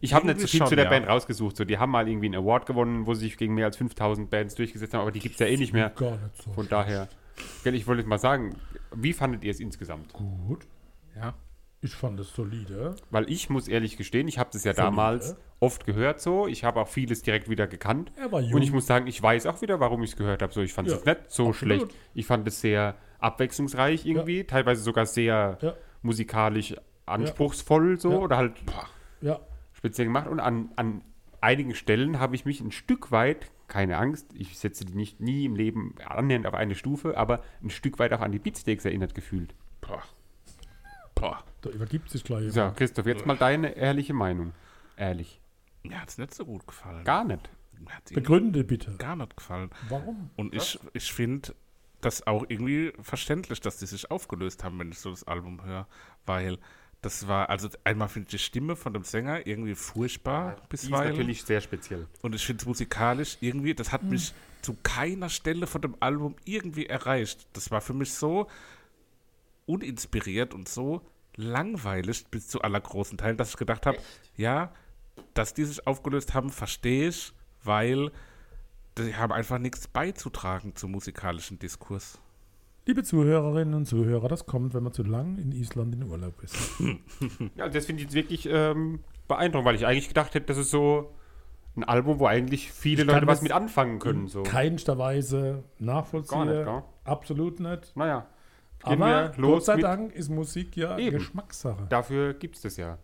Ich 0.00 0.12
habe 0.14 0.26
nicht 0.26 0.40
so 0.40 0.46
viel 0.46 0.58
schon, 0.58 0.66
zu 0.68 0.76
der 0.76 0.84
ja. 0.84 0.90
Band 0.90 1.08
rausgesucht. 1.08 1.56
So, 1.56 1.64
die 1.64 1.78
haben 1.78 1.90
mal 1.90 2.06
irgendwie 2.08 2.26
einen 2.26 2.34
Award 2.36 2.66
gewonnen, 2.66 3.06
wo 3.06 3.14
sie 3.14 3.22
sich 3.26 3.36
gegen 3.36 3.54
mehr 3.54 3.66
als 3.66 3.76
5000 3.76 4.28
Bands 4.30 4.54
durchgesetzt 4.54 4.92
haben, 4.94 5.00
aber 5.02 5.12
die 5.12 5.20
gibt 5.20 5.34
es 5.34 5.40
ja 5.40 5.46
eh 5.46 5.56
nicht 5.56 5.72
mehr. 5.72 5.90
Gar 5.90 6.12
nicht 6.12 6.42
so. 6.42 6.52
Von 6.52 6.68
daher, 6.68 7.08
gell, 7.64 7.74
ich 7.74 7.86
wollte 7.86 8.00
jetzt 8.02 8.08
mal 8.08 8.18
sagen, 8.18 8.56
wie 8.94 9.12
fandet 9.12 9.42
ihr 9.44 9.50
es 9.50 9.60
insgesamt? 9.60 10.12
Gut. 10.12 10.66
Ja. 11.14 11.34
Ich 11.82 11.94
fand 11.94 12.18
es 12.20 12.34
solide. 12.34 12.96
Weil 13.10 13.30
ich 13.30 13.48
muss 13.50 13.68
ehrlich 13.68 13.96
gestehen, 13.96 14.28
ich 14.28 14.38
habe 14.38 14.50
das 14.52 14.64
ja 14.64 14.74
Solide. 14.74 14.90
damals 14.96 15.36
oft 15.60 15.86
gehört 15.86 16.20
so. 16.20 16.46
Ich 16.46 16.64
habe 16.64 16.80
auch 16.80 16.88
vieles 16.88 17.22
direkt 17.22 17.48
wieder 17.48 17.66
gekannt. 17.66 18.12
Er 18.16 18.32
war 18.32 18.40
jung. 18.40 18.54
Und 18.54 18.62
ich 18.62 18.72
muss 18.72 18.86
sagen, 18.86 19.06
ich 19.06 19.22
weiß 19.22 19.46
auch 19.46 19.60
wieder, 19.62 19.78
warum 19.78 20.02
ich 20.02 20.10
es 20.10 20.16
gehört 20.16 20.42
habe. 20.42 20.52
So, 20.52 20.62
ich 20.62 20.72
fand 20.72 20.88
es 20.88 21.04
Ja, 21.04 21.12
nicht 21.14 21.30
so 21.30 21.48
absolut. 21.48 21.56
schlecht. 21.56 21.86
Ich 22.14 22.26
fand 22.26 22.46
es 22.48 22.60
sehr 22.60 22.96
abwechslungsreich 23.18 24.04
irgendwie, 24.06 24.44
teilweise 24.44 24.82
sogar 24.82 25.06
sehr 25.06 25.58
Ja. 25.60 25.74
musikalisch 26.02 26.74
anspruchsvoll 27.04 27.98
so 28.00 28.10
Ja. 28.10 28.16
oder 28.18 28.36
halt 28.36 28.52
Ja. 29.20 29.40
Speziell 29.76 30.06
gemacht. 30.06 30.26
Und 30.26 30.40
an, 30.40 30.70
an 30.76 31.02
einigen 31.40 31.74
Stellen 31.74 32.18
habe 32.18 32.34
ich 32.34 32.44
mich 32.44 32.60
ein 32.60 32.72
Stück 32.72 33.12
weit, 33.12 33.50
keine 33.68 33.98
Angst, 33.98 34.28
ich 34.34 34.58
setze 34.58 34.84
die 34.84 34.94
nicht 34.94 35.20
nie 35.20 35.44
im 35.44 35.56
Leben 35.56 35.94
annähernd 36.04 36.46
auf 36.46 36.54
eine 36.54 36.74
Stufe, 36.74 37.16
aber 37.16 37.42
ein 37.62 37.70
Stück 37.70 37.98
weit 37.98 38.12
auch 38.12 38.20
an 38.20 38.32
die 38.32 38.38
Beatsteaks 38.38 38.84
erinnert 38.84 39.14
gefühlt. 39.14 39.54
Boah. 39.80 40.02
Boah. 41.14 41.44
Da 41.62 41.70
übergibt 41.70 42.10
sich 42.10 42.22
gleich. 42.24 42.52
So, 42.52 42.72
Christoph, 42.76 43.06
jetzt 43.06 43.26
mal 43.26 43.36
deine 43.36 43.76
ehrliche 43.76 44.14
Meinung. 44.14 44.52
Ehrlich. 44.96 45.40
Mir 45.82 46.00
hat's 46.00 46.18
nicht 46.18 46.34
so 46.34 46.44
gut 46.44 46.66
gefallen. 46.66 47.04
Gar 47.04 47.24
nicht. 47.24 47.50
Begründe 48.12 48.64
bitte. 48.64 48.96
gar 48.96 49.16
nicht 49.16 49.36
gefallen. 49.36 49.70
Warum? 49.88 50.30
Und 50.36 50.54
ich, 50.54 50.78
ich 50.92 51.12
finde 51.12 51.54
das 52.00 52.26
auch 52.26 52.44
irgendwie 52.48 52.92
verständlich, 53.00 53.60
dass 53.60 53.78
die 53.78 53.86
sich 53.86 54.10
aufgelöst 54.10 54.64
haben, 54.64 54.78
wenn 54.78 54.90
ich 54.90 54.98
so 54.98 55.10
das 55.10 55.24
Album 55.24 55.64
höre. 55.64 55.86
Weil 56.24 56.58
das 57.02 57.28
war, 57.28 57.50
also 57.50 57.68
einmal 57.84 58.08
finde 58.08 58.26
ich 58.26 58.30
die 58.30 58.38
Stimme 58.38 58.74
von 58.74 58.92
dem 58.92 59.04
Sänger 59.04 59.46
irgendwie 59.46 59.74
furchtbar 59.74 60.56
Die 60.56 60.60
ist 60.62 60.68
bisweilen. 60.68 61.12
natürlich 61.12 61.44
sehr 61.44 61.60
speziell. 61.60 62.06
Und 62.22 62.34
ich 62.34 62.44
finde 62.44 62.62
es 62.62 62.66
musikalisch 62.66 63.36
irgendwie, 63.40 63.74
das 63.74 63.92
hat 63.92 64.02
mich 64.02 64.34
zu 64.62 64.76
keiner 64.82 65.28
Stelle 65.28 65.66
von 65.66 65.82
dem 65.82 65.96
Album 66.00 66.34
irgendwie 66.44 66.86
erreicht. 66.86 67.46
Das 67.52 67.70
war 67.70 67.80
für 67.80 67.94
mich 67.94 68.12
so 68.12 68.48
uninspiriert 69.66 70.54
und 70.54 70.68
so 70.68 71.02
langweilig 71.36 72.26
bis 72.30 72.48
zu 72.48 72.62
allergroßen 72.62 73.18
Teilen, 73.18 73.36
dass 73.36 73.50
ich 73.50 73.56
gedacht 73.56 73.86
habe, 73.86 73.98
ja, 74.36 74.72
dass 75.34 75.54
die 75.54 75.64
sich 75.64 75.86
aufgelöst 75.86 76.34
haben, 76.34 76.50
verstehe 76.50 77.08
ich, 77.08 77.32
weil 77.62 78.10
die 78.98 79.14
haben 79.14 79.32
einfach 79.32 79.58
nichts 79.58 79.86
beizutragen 79.86 80.74
zum 80.74 80.92
musikalischen 80.92 81.58
Diskurs. 81.58 82.18
Liebe 82.88 83.02
Zuhörerinnen 83.02 83.74
und 83.74 83.86
Zuhörer, 83.86 84.28
das 84.28 84.46
kommt, 84.46 84.72
wenn 84.72 84.84
man 84.84 84.92
zu 84.92 85.02
lang 85.02 85.38
in 85.38 85.50
Island 85.50 85.96
in 85.96 86.04
Urlaub 86.04 86.40
ist. 86.42 86.56
Ja, 87.56 87.68
das 87.68 87.86
finde 87.86 88.00
ich 88.02 88.06
jetzt 88.06 88.14
wirklich 88.14 88.48
ähm, 88.48 89.00
beeindruckend, 89.26 89.66
weil 89.66 89.74
ich 89.74 89.86
eigentlich 89.86 90.06
gedacht 90.06 90.34
hätte, 90.34 90.46
das 90.46 90.56
ist 90.56 90.70
so 90.70 91.12
ein 91.76 91.82
Album, 91.82 92.20
wo 92.20 92.26
eigentlich 92.26 92.70
viele 92.70 93.02
Ich 93.02 93.08
Leute 93.08 93.26
was 93.26 93.42
mit 93.42 93.50
anfangen 93.50 93.98
können. 93.98 94.28
So. 94.28 94.44
keinster 94.44 94.98
Weise 94.98 95.64
nachvollziehen. 95.80 96.38
Gar 96.38 96.44
nicht, 96.46 96.64
gell? 96.64 96.82
Absolut 97.04 97.58
nicht. 97.58 97.96
Naja, 97.96 98.26
gehen 98.84 99.02
Aber 99.02 99.32
Gott 99.36 99.64
sei 99.64 99.78
Dank 99.78 100.14
ist 100.14 100.28
Musik 100.28 100.76
ja 100.76 100.96
Eben. 100.96 101.18
Geschmackssache. 101.18 101.86
dafür 101.88 102.34
gibt 102.34 102.54
es 102.54 102.62
das 102.62 102.76
ja. 102.76 102.98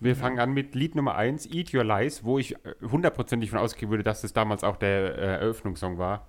Wir 0.00 0.16
fangen 0.16 0.40
an 0.40 0.52
mit 0.52 0.74
Lied 0.74 0.96
Nummer 0.96 1.14
1, 1.14 1.46
Eat 1.52 1.72
Your 1.74 1.84
Lies, 1.84 2.24
wo 2.24 2.38
ich 2.38 2.54
äh, 2.64 2.74
hundertprozentig 2.90 3.50
von 3.50 3.60
ausgehen 3.60 3.90
würde, 3.90 4.02
dass 4.02 4.22
das 4.22 4.32
damals 4.32 4.64
auch 4.64 4.76
der 4.76 5.16
äh, 5.16 5.20
Eröffnungssong 5.42 5.98
war, 5.98 6.26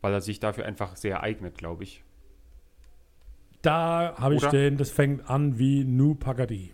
weil 0.00 0.12
er 0.12 0.20
sich 0.20 0.40
dafür 0.40 0.66
einfach 0.66 0.96
sehr 0.96 1.22
eignet, 1.22 1.56
glaube 1.56 1.84
ich. 1.84 2.04
Da 3.62 4.14
habe 4.16 4.36
ich 4.36 4.44
stehen, 4.44 4.76
das 4.76 4.90
fängt 4.90 5.28
an 5.28 5.58
wie 5.58 5.84
Nu 5.84 6.14
Pagadi. 6.14 6.72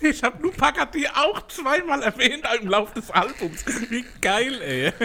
Ich 0.00 0.22
habe 0.22 0.40
nur 0.42 0.52
Pagati 0.52 1.06
auch 1.08 1.46
zweimal 1.48 2.02
erwähnt 2.02 2.42
im 2.60 2.68
Laufe 2.68 2.94
des 2.94 3.10
Albums. 3.10 3.64
Wie 3.90 4.04
geil, 4.20 4.60
ey. 4.62 4.92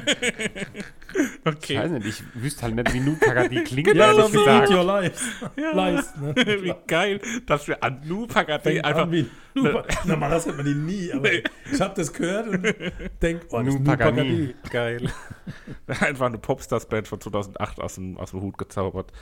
Ich 1.18 1.46
okay. 1.54 1.78
weiß 1.78 1.92
nicht, 1.92 2.08
ich 2.08 2.24
wüsste 2.44 2.64
halt 2.64 2.76
nicht, 2.76 2.94
wie 2.94 3.00
Nu 3.00 3.16
Pagadi 3.16 3.64
klingt, 3.64 3.88
Genau 3.88 4.04
ehrlich 4.04 4.26
so 4.26 4.32
gesagt. 4.40 4.70
Eat 4.70 4.78
Your 4.78 4.84
Lives. 4.84 5.22
Lies, 5.56 6.16
ne? 6.18 6.36
Wie 6.64 6.74
geil, 6.88 7.22
dass 7.46 7.68
wir 7.70 7.82
an 7.82 8.02
Nu 8.04 8.28
Pagati 8.28 8.70
Fängt 8.74 8.86
einfach 8.86 9.04
an 9.04 9.12
wie 9.14 9.30
Pagadi. 9.54 10.10
Normalerweise 10.10 10.48
hört 10.48 10.58
man 10.58 10.66
die 10.66 10.74
nie, 10.76 11.14
aber 11.14 11.30
Nee. 11.30 11.44
ich 11.72 11.80
habe 11.80 11.94
das 11.96 12.12
gehört 12.12 12.48
und 12.50 12.64
denke, 13.22 13.46
oh, 13.50 13.58
das 13.60 13.64
Nu 13.66 13.70
ist 13.70 13.80
Nu 13.80 13.84
Pagani. 13.86 14.22
Pagadi. 14.22 14.56
Geil. 14.72 15.10
Einfach 15.88 16.26
eine 16.26 16.38
Popstars-Band 16.38 17.08
von 17.08 17.22
2008 17.22 17.80
aus 17.80 17.96
dem, 17.96 18.18
aus 18.18 18.32
dem 18.32 18.42
Hut 18.42 18.58
gezaubert. 18.58 19.14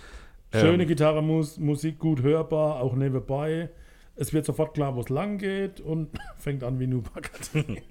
Schöne 0.51 0.83
Ähm, 0.83 0.89
Gitarre, 0.89 1.21
Mus 1.21 1.59
Musik 1.59 1.99
gut 1.99 2.23
hörbar, 2.23 2.77
auch 2.77 2.95
nebenbei. 2.95 3.69
Es 4.15 4.31
wird 4.31 4.45
sofort 4.45 4.75
klar, 4.75 4.95
wo 4.95 4.99
es 5.01 5.09
lang 5.09 5.39
geht 5.39 5.79
und 5.81 6.09
fängt 6.37 6.63
an 6.63 6.79
wie 6.79 6.85
Nu 6.87 7.01
Pagadi. 7.13 7.81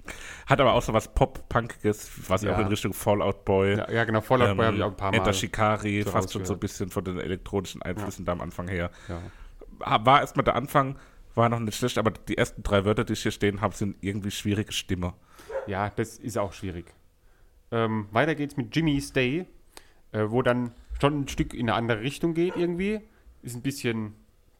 hat 0.45 0.61
aber 0.61 0.73
auch 0.73 0.81
so 0.81 0.93
was 0.93 1.13
Pop-Punkiges, 1.13 2.29
was 2.29 2.43
Ja. 2.43 2.55
auch 2.55 2.59
in 2.59 2.67
Richtung 2.67 2.93
Fallout 2.93 3.43
Boy. 3.43 3.75
Ja, 3.77 3.91
ja 3.91 4.03
genau, 4.05 4.21
Fallout 4.21 4.49
ähm, 4.49 4.57
Boy 4.57 4.65
habe 4.67 4.77
ich 4.77 4.83
auch 4.83 4.91
ein 4.91 4.97
paar 4.97 5.11
Mal. 5.11 5.17
Enter 5.17 5.33
Shikari, 5.33 6.01
so 6.03 6.11
fast 6.11 6.31
schon 6.31 6.45
so 6.45 6.53
ein 6.53 6.59
bisschen 6.59 6.89
von 6.89 7.03
den 7.03 7.19
elektronischen 7.19 7.81
Einflüssen 7.81 8.23
da 8.25 8.31
am 8.31 8.41
Anfang 8.41 8.67
her. 8.69 8.89
Ja. 9.09 9.21
War 10.05 10.21
erstmal 10.21 10.45
der 10.45 10.55
Anfang, 10.55 10.97
war 11.35 11.49
noch 11.49 11.59
nicht 11.59 11.75
schlecht, 11.77 11.97
aber 11.97 12.11
die 12.11 12.37
ersten 12.37 12.63
drei 12.63 12.85
Wörter, 12.85 13.03
die 13.03 13.15
hier 13.15 13.31
stehen 13.31 13.59
haben, 13.59 13.73
sind 13.73 13.97
irgendwie 14.01 14.31
schwierige 14.31 14.71
Stimme. 14.71 15.13
Ja, 15.67 15.89
das 15.89 16.17
ist 16.17 16.37
auch 16.37 16.53
schwierig. 16.53 16.85
Ähm, 17.71 18.07
weiter 18.11 18.35
geht's 18.35 18.55
mit 18.55 18.73
Jimmy 18.75 19.01
Stay, 19.01 19.45
äh, 20.13 20.25
wo 20.27 20.41
dann 20.41 20.71
schon 21.01 21.21
ein 21.21 21.27
Stück 21.27 21.53
in 21.53 21.69
eine 21.69 21.73
andere 21.73 21.99
Richtung 22.01 22.33
geht 22.33 22.55
irgendwie. 22.55 23.01
Ist 23.41 23.55
ein 23.55 23.61
bisschen 23.61 24.13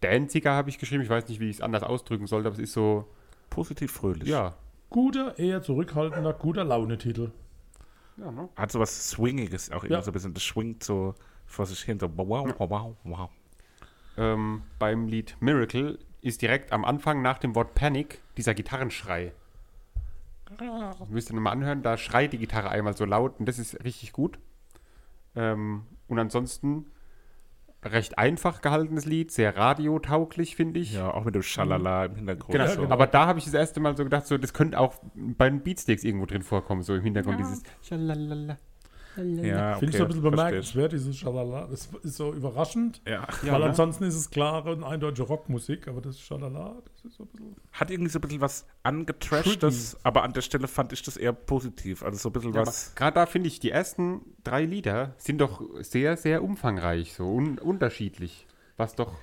danziger, 0.03 0.53
habe 0.53 0.69
ich 0.69 0.77
geschrieben. 0.79 1.03
Ich 1.03 1.09
weiß 1.09 1.27
nicht, 1.27 1.39
wie 1.39 1.49
ich 1.49 1.57
es 1.57 1.61
anders 1.61 1.83
ausdrücken 1.83 2.27
sollte, 2.27 2.47
aber 2.47 2.55
es 2.55 2.59
ist 2.63 2.73
so, 2.73 3.07
Positiv 3.49 3.91
fröhlich. 3.91 4.27
ja. 4.29 4.55
Guter, 4.89 5.39
eher 5.39 5.61
zurückhaltender, 5.63 6.33
guter 6.33 6.63
Launetitel. 6.63 7.31
ja 8.17 8.31
ne? 8.31 8.47
Hat 8.55 8.71
so 8.71 8.79
was 8.79 9.09
Swingiges 9.09 9.71
auch 9.71 9.77
irgendwie 9.83 9.93
Ja. 9.93 10.01
so 10.03 10.11
ein 10.11 10.13
bisschen. 10.13 10.33
Das 10.35 10.43
schwingt 10.43 10.83
so 10.83 11.15
vor 11.47 11.65
sich 11.65 11.79
hin. 11.81 11.99
So 11.99 12.09
wow, 12.15 12.47
wow, 12.59 12.69
wow, 12.69 12.95
wow. 13.03 13.29
ähm, 14.17 14.61
beim 14.77 15.07
Lied 15.07 15.35
Miracle 15.39 15.97
ist 16.21 16.41
direkt 16.43 16.71
am 16.71 16.85
Anfang 16.85 17.21
nach 17.23 17.39
dem 17.39 17.55
Wort 17.55 17.73
Panic 17.73 18.21
dieser 18.37 18.53
Gitarrenschrei. 18.53 19.33
Müsst 21.09 21.31
ihr 21.31 21.35
nochmal 21.35 21.53
anhören, 21.53 21.81
da 21.81 21.97
schreit 21.97 22.31
die 22.33 22.37
Gitarre 22.37 22.69
einmal 22.69 22.95
so 22.95 23.05
laut 23.05 23.39
und 23.39 23.47
das 23.47 23.57
ist 23.57 23.83
richtig 23.83 24.13
gut. 24.13 24.37
Ähm, 25.35 25.83
und 26.07 26.19
ansonsten 26.19 26.85
recht 27.85 28.17
einfach 28.17 28.61
gehaltenes 28.61 29.05
Lied, 29.05 29.31
sehr 29.31 29.55
radiotauglich, 29.55 30.55
finde 30.55 30.79
ich. 30.79 30.93
Ja, 30.93 31.13
auch 31.13 31.23
mit 31.23 31.35
dem 31.35 31.43
Schalala 31.43 32.05
im 32.05 32.15
Hintergrund. 32.15 32.51
Genau. 32.51 32.65
Ja, 32.65 32.75
genau. 32.75 32.89
Aber 32.89 33.07
da 33.07 33.25
habe 33.27 33.39
ich 33.39 33.45
das 33.45 33.53
erste 33.53 33.79
Mal 33.79 33.95
so 33.97 34.03
gedacht, 34.03 34.27
so, 34.27 34.37
das 34.37 34.53
könnte 34.53 34.79
auch 34.79 34.95
bei 35.15 35.49
den 35.49 35.61
Beatsticks 35.61 36.03
irgendwo 36.03 36.25
drin 36.25 36.43
vorkommen, 36.43 36.83
so 36.83 36.95
im 36.95 37.03
Hintergrund 37.03 37.39
dieses 37.39 37.63
Schalalala. 37.81 38.57
Ja, 39.15 39.75
Finde 39.75 39.95
ich 39.95 39.95
okay, 39.95 39.97
so 39.97 40.03
ein 40.03 40.07
bisschen 40.07 40.21
bemerkenswert, 40.23 40.91
dieses 40.91 41.17
Schalala. 41.17 41.67
Das 41.67 41.89
ist 42.03 42.15
so 42.15 42.33
überraschend, 42.33 43.01
Ja. 43.07 43.27
Ja, 43.43 43.53
weil 43.53 43.59
ne? 43.59 43.65
ansonsten 43.67 44.03
ist 44.05 44.15
es 44.15 44.29
klare 44.29 44.71
und 44.73 44.83
eindeutige 44.83 45.27
Rockmusik, 45.27 45.87
aber 45.87 46.01
das 46.01 46.19
Schalala, 46.19 46.75
das 46.83 47.05
ist 47.05 47.17
so 47.17 47.23
ein 47.23 47.27
bisschen. 47.27 47.55
Hat 47.71 47.91
irgendwie 47.91 48.09
so 48.11 48.17
ein 48.19 48.21
bisschen 48.21 48.41
was 48.41 48.65
angetrashtes, 48.81 49.97
aber 50.03 50.23
an 50.23 50.33
der 50.33 50.41
Stelle 50.41 50.67
fand 50.67 50.93
ich 50.93 51.03
das 51.03 51.17
eher 51.17 51.33
positiv. 51.33 52.03
Also 52.03 52.17
so 52.17 52.29
ein 52.29 52.33
bisschen 52.33 52.53
Ja, 52.53 52.65
was. 52.65 52.95
Gerade 52.95 53.15
da 53.15 53.25
finde 53.25 53.47
ich, 53.47 53.59
die 53.59 53.69
ersten 53.69 54.21
drei 54.43 54.65
Lieder 54.65 55.13
sind 55.17 55.39
doch 55.39 55.61
sehr, 55.81 56.17
sehr 56.17 56.43
umfangreich, 56.43 57.13
so 57.13 57.27
un 57.27 57.59
unterschiedlich. 57.59 58.47
Was 58.77 58.95
doch 58.95 59.13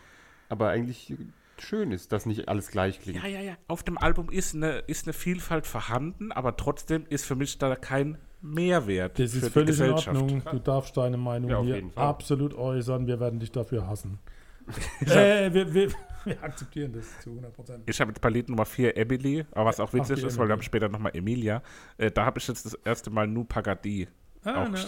aber 0.49 0.69
eigentlich 0.69 1.15
schön 1.63 1.93
ist, 1.93 2.13
dass 2.13 2.27
nicht 2.27 2.49
alles 2.49 2.71
gleich 2.71 3.01
klingt. 3.01 3.23
Ja, 3.23 3.29
ja, 3.29 3.41
ja. 3.41 3.57
Auf 3.69 3.83
dem 3.83 3.99
Album 3.99 4.31
ist 4.31 4.55
eine, 4.55 4.79
ist 4.87 5.07
eine 5.07 5.13
Vielfalt 5.13 5.67
vorhanden, 5.67 6.33
aber 6.33 6.57
trotzdem 6.57 7.07
ist 7.09 7.25
für 7.25 7.37
mich 7.37 7.59
da 7.59 7.77
kein 7.77 8.19
Mehrwert. 8.43 9.19
Das 9.19 9.33
für 9.33 9.39
ist 9.39 9.47
die 9.47 9.51
völlig 9.51 9.69
in 9.69 9.73
Gesellschaft. 9.73 10.17
Ordnung. 10.17 10.43
Du 10.51 10.59
darfst 10.59 10.97
deine 10.97 11.17
Meinung 11.17 11.51
Ja, 11.51 11.63
hier 11.63 11.83
absolut 11.95 12.55
äußern. 12.55 13.07
Wir 13.07 13.21
werden 13.21 13.41
dich 13.41 13.53
dafür 13.53 13.87
hassen. 13.87 14.19
äh, 15.01 15.53
wir, 15.53 15.75
wir, 15.75 15.91
wir 16.25 16.43
akzeptieren 16.43 16.93
das 16.93 17.21
zu 17.21 17.31
100 17.31 17.53
Prozent. 17.53 17.83
Ich 17.87 18.01
habe 18.01 18.11
jetzt 18.11 18.21
bei 18.21 18.31
Lied 18.31 18.49
Nummer 18.49 18.65
4 18.65 18.97
Emily, 18.97 19.45
aber 19.53 19.67
was 19.67 19.81
auch 19.81 19.93
witzig 19.93 20.21
die 20.21 20.27
ist, 20.27 20.39
weil 20.39 20.49
wir 20.49 20.53
haben 20.53 20.63
später 20.63 20.89
nochmal 20.89 21.13
Emilia. 21.15 21.63
Äh, 21.99 22.11
da 22.11 22.25
habe 22.25 22.39
ich 22.39 22.49
jetzt 22.49 22.65
das 22.65 22.75
erste 22.75 23.11
Mal 23.11 23.27
Nu 23.27 23.45
Pagadi 23.45 24.09
Ah, 24.43 24.65
auch 24.65 24.69
ne, 24.71 24.79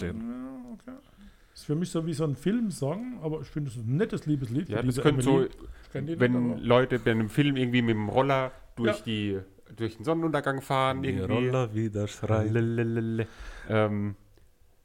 okay. 0.73 0.91
Ist 1.53 1.65
für 1.65 1.75
mich 1.75 1.91
so 1.91 2.05
wie 2.07 2.13
so 2.13 2.23
ein 2.23 2.35
Filmsong, 2.35 3.19
aber 3.21 3.41
ich 3.41 3.47
finde 3.47 3.69
es 3.69 3.77
ein 3.77 3.95
nettes 3.97 4.25
Liebeslied. 4.25 4.69
Ja, 4.69 4.81
das 4.81 4.99
könnte 5.01 5.21
so, 5.21 5.45
die 5.93 6.01
nicht, 6.01 6.19
wenn 6.19 6.35
aber- 6.53 6.59
Leute 6.59 6.97
bei 6.99 7.11
einem 7.11 7.29
Film 7.29 7.55
irgendwie 7.55 7.81
mit 7.83 7.95
dem 7.95 8.09
Roller 8.09 8.51
durch, 8.75 8.97
Ja. 8.99 9.03
die, 9.05 9.39
durch 9.75 9.95
den 9.97 10.03
Sonnenuntergang 10.03 10.61
fahren, 10.61 11.03
irgendwie. 11.03 11.51
wieder 11.75 12.07
Lalalala. 12.27 13.25
Ähm, 13.69 14.15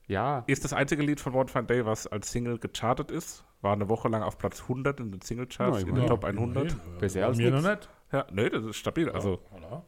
ja, 0.06 0.44
Ist 0.46 0.64
das 0.64 0.72
einzige 0.72 1.02
Lied 1.02 1.20
von 1.20 1.34
One 1.34 1.48
Fine 1.48 1.64
Day, 1.64 1.84
was 1.86 2.06
als 2.06 2.30
Single 2.30 2.58
gechartet 2.58 3.10
ist. 3.10 3.44
War 3.60 3.72
eine 3.72 3.88
Woche 3.88 4.08
lang 4.08 4.22
auf 4.22 4.38
Platz 4.38 4.62
100 4.68 5.00
in 5.00 5.10
den 5.10 5.20
Singlecharts, 5.20 5.76
Ja, 5.76 5.80
in 5.80 5.86
den 5.86 5.94
immerhin. 5.96 6.08
Top 6.08 6.24
100. 6.24 6.72
immerhin. 6.72 6.98
Besser 7.00 7.26
als 7.26 7.36
mir 7.38 7.50
noch 7.50 7.62
nicht. 7.62 7.88
Ja, 8.12 8.26
nee, 8.32 8.48
das 8.48 8.64
ist 8.64 8.76
stabil. 8.76 9.08
Also, 9.10 9.40
Voilà. 9.52 9.82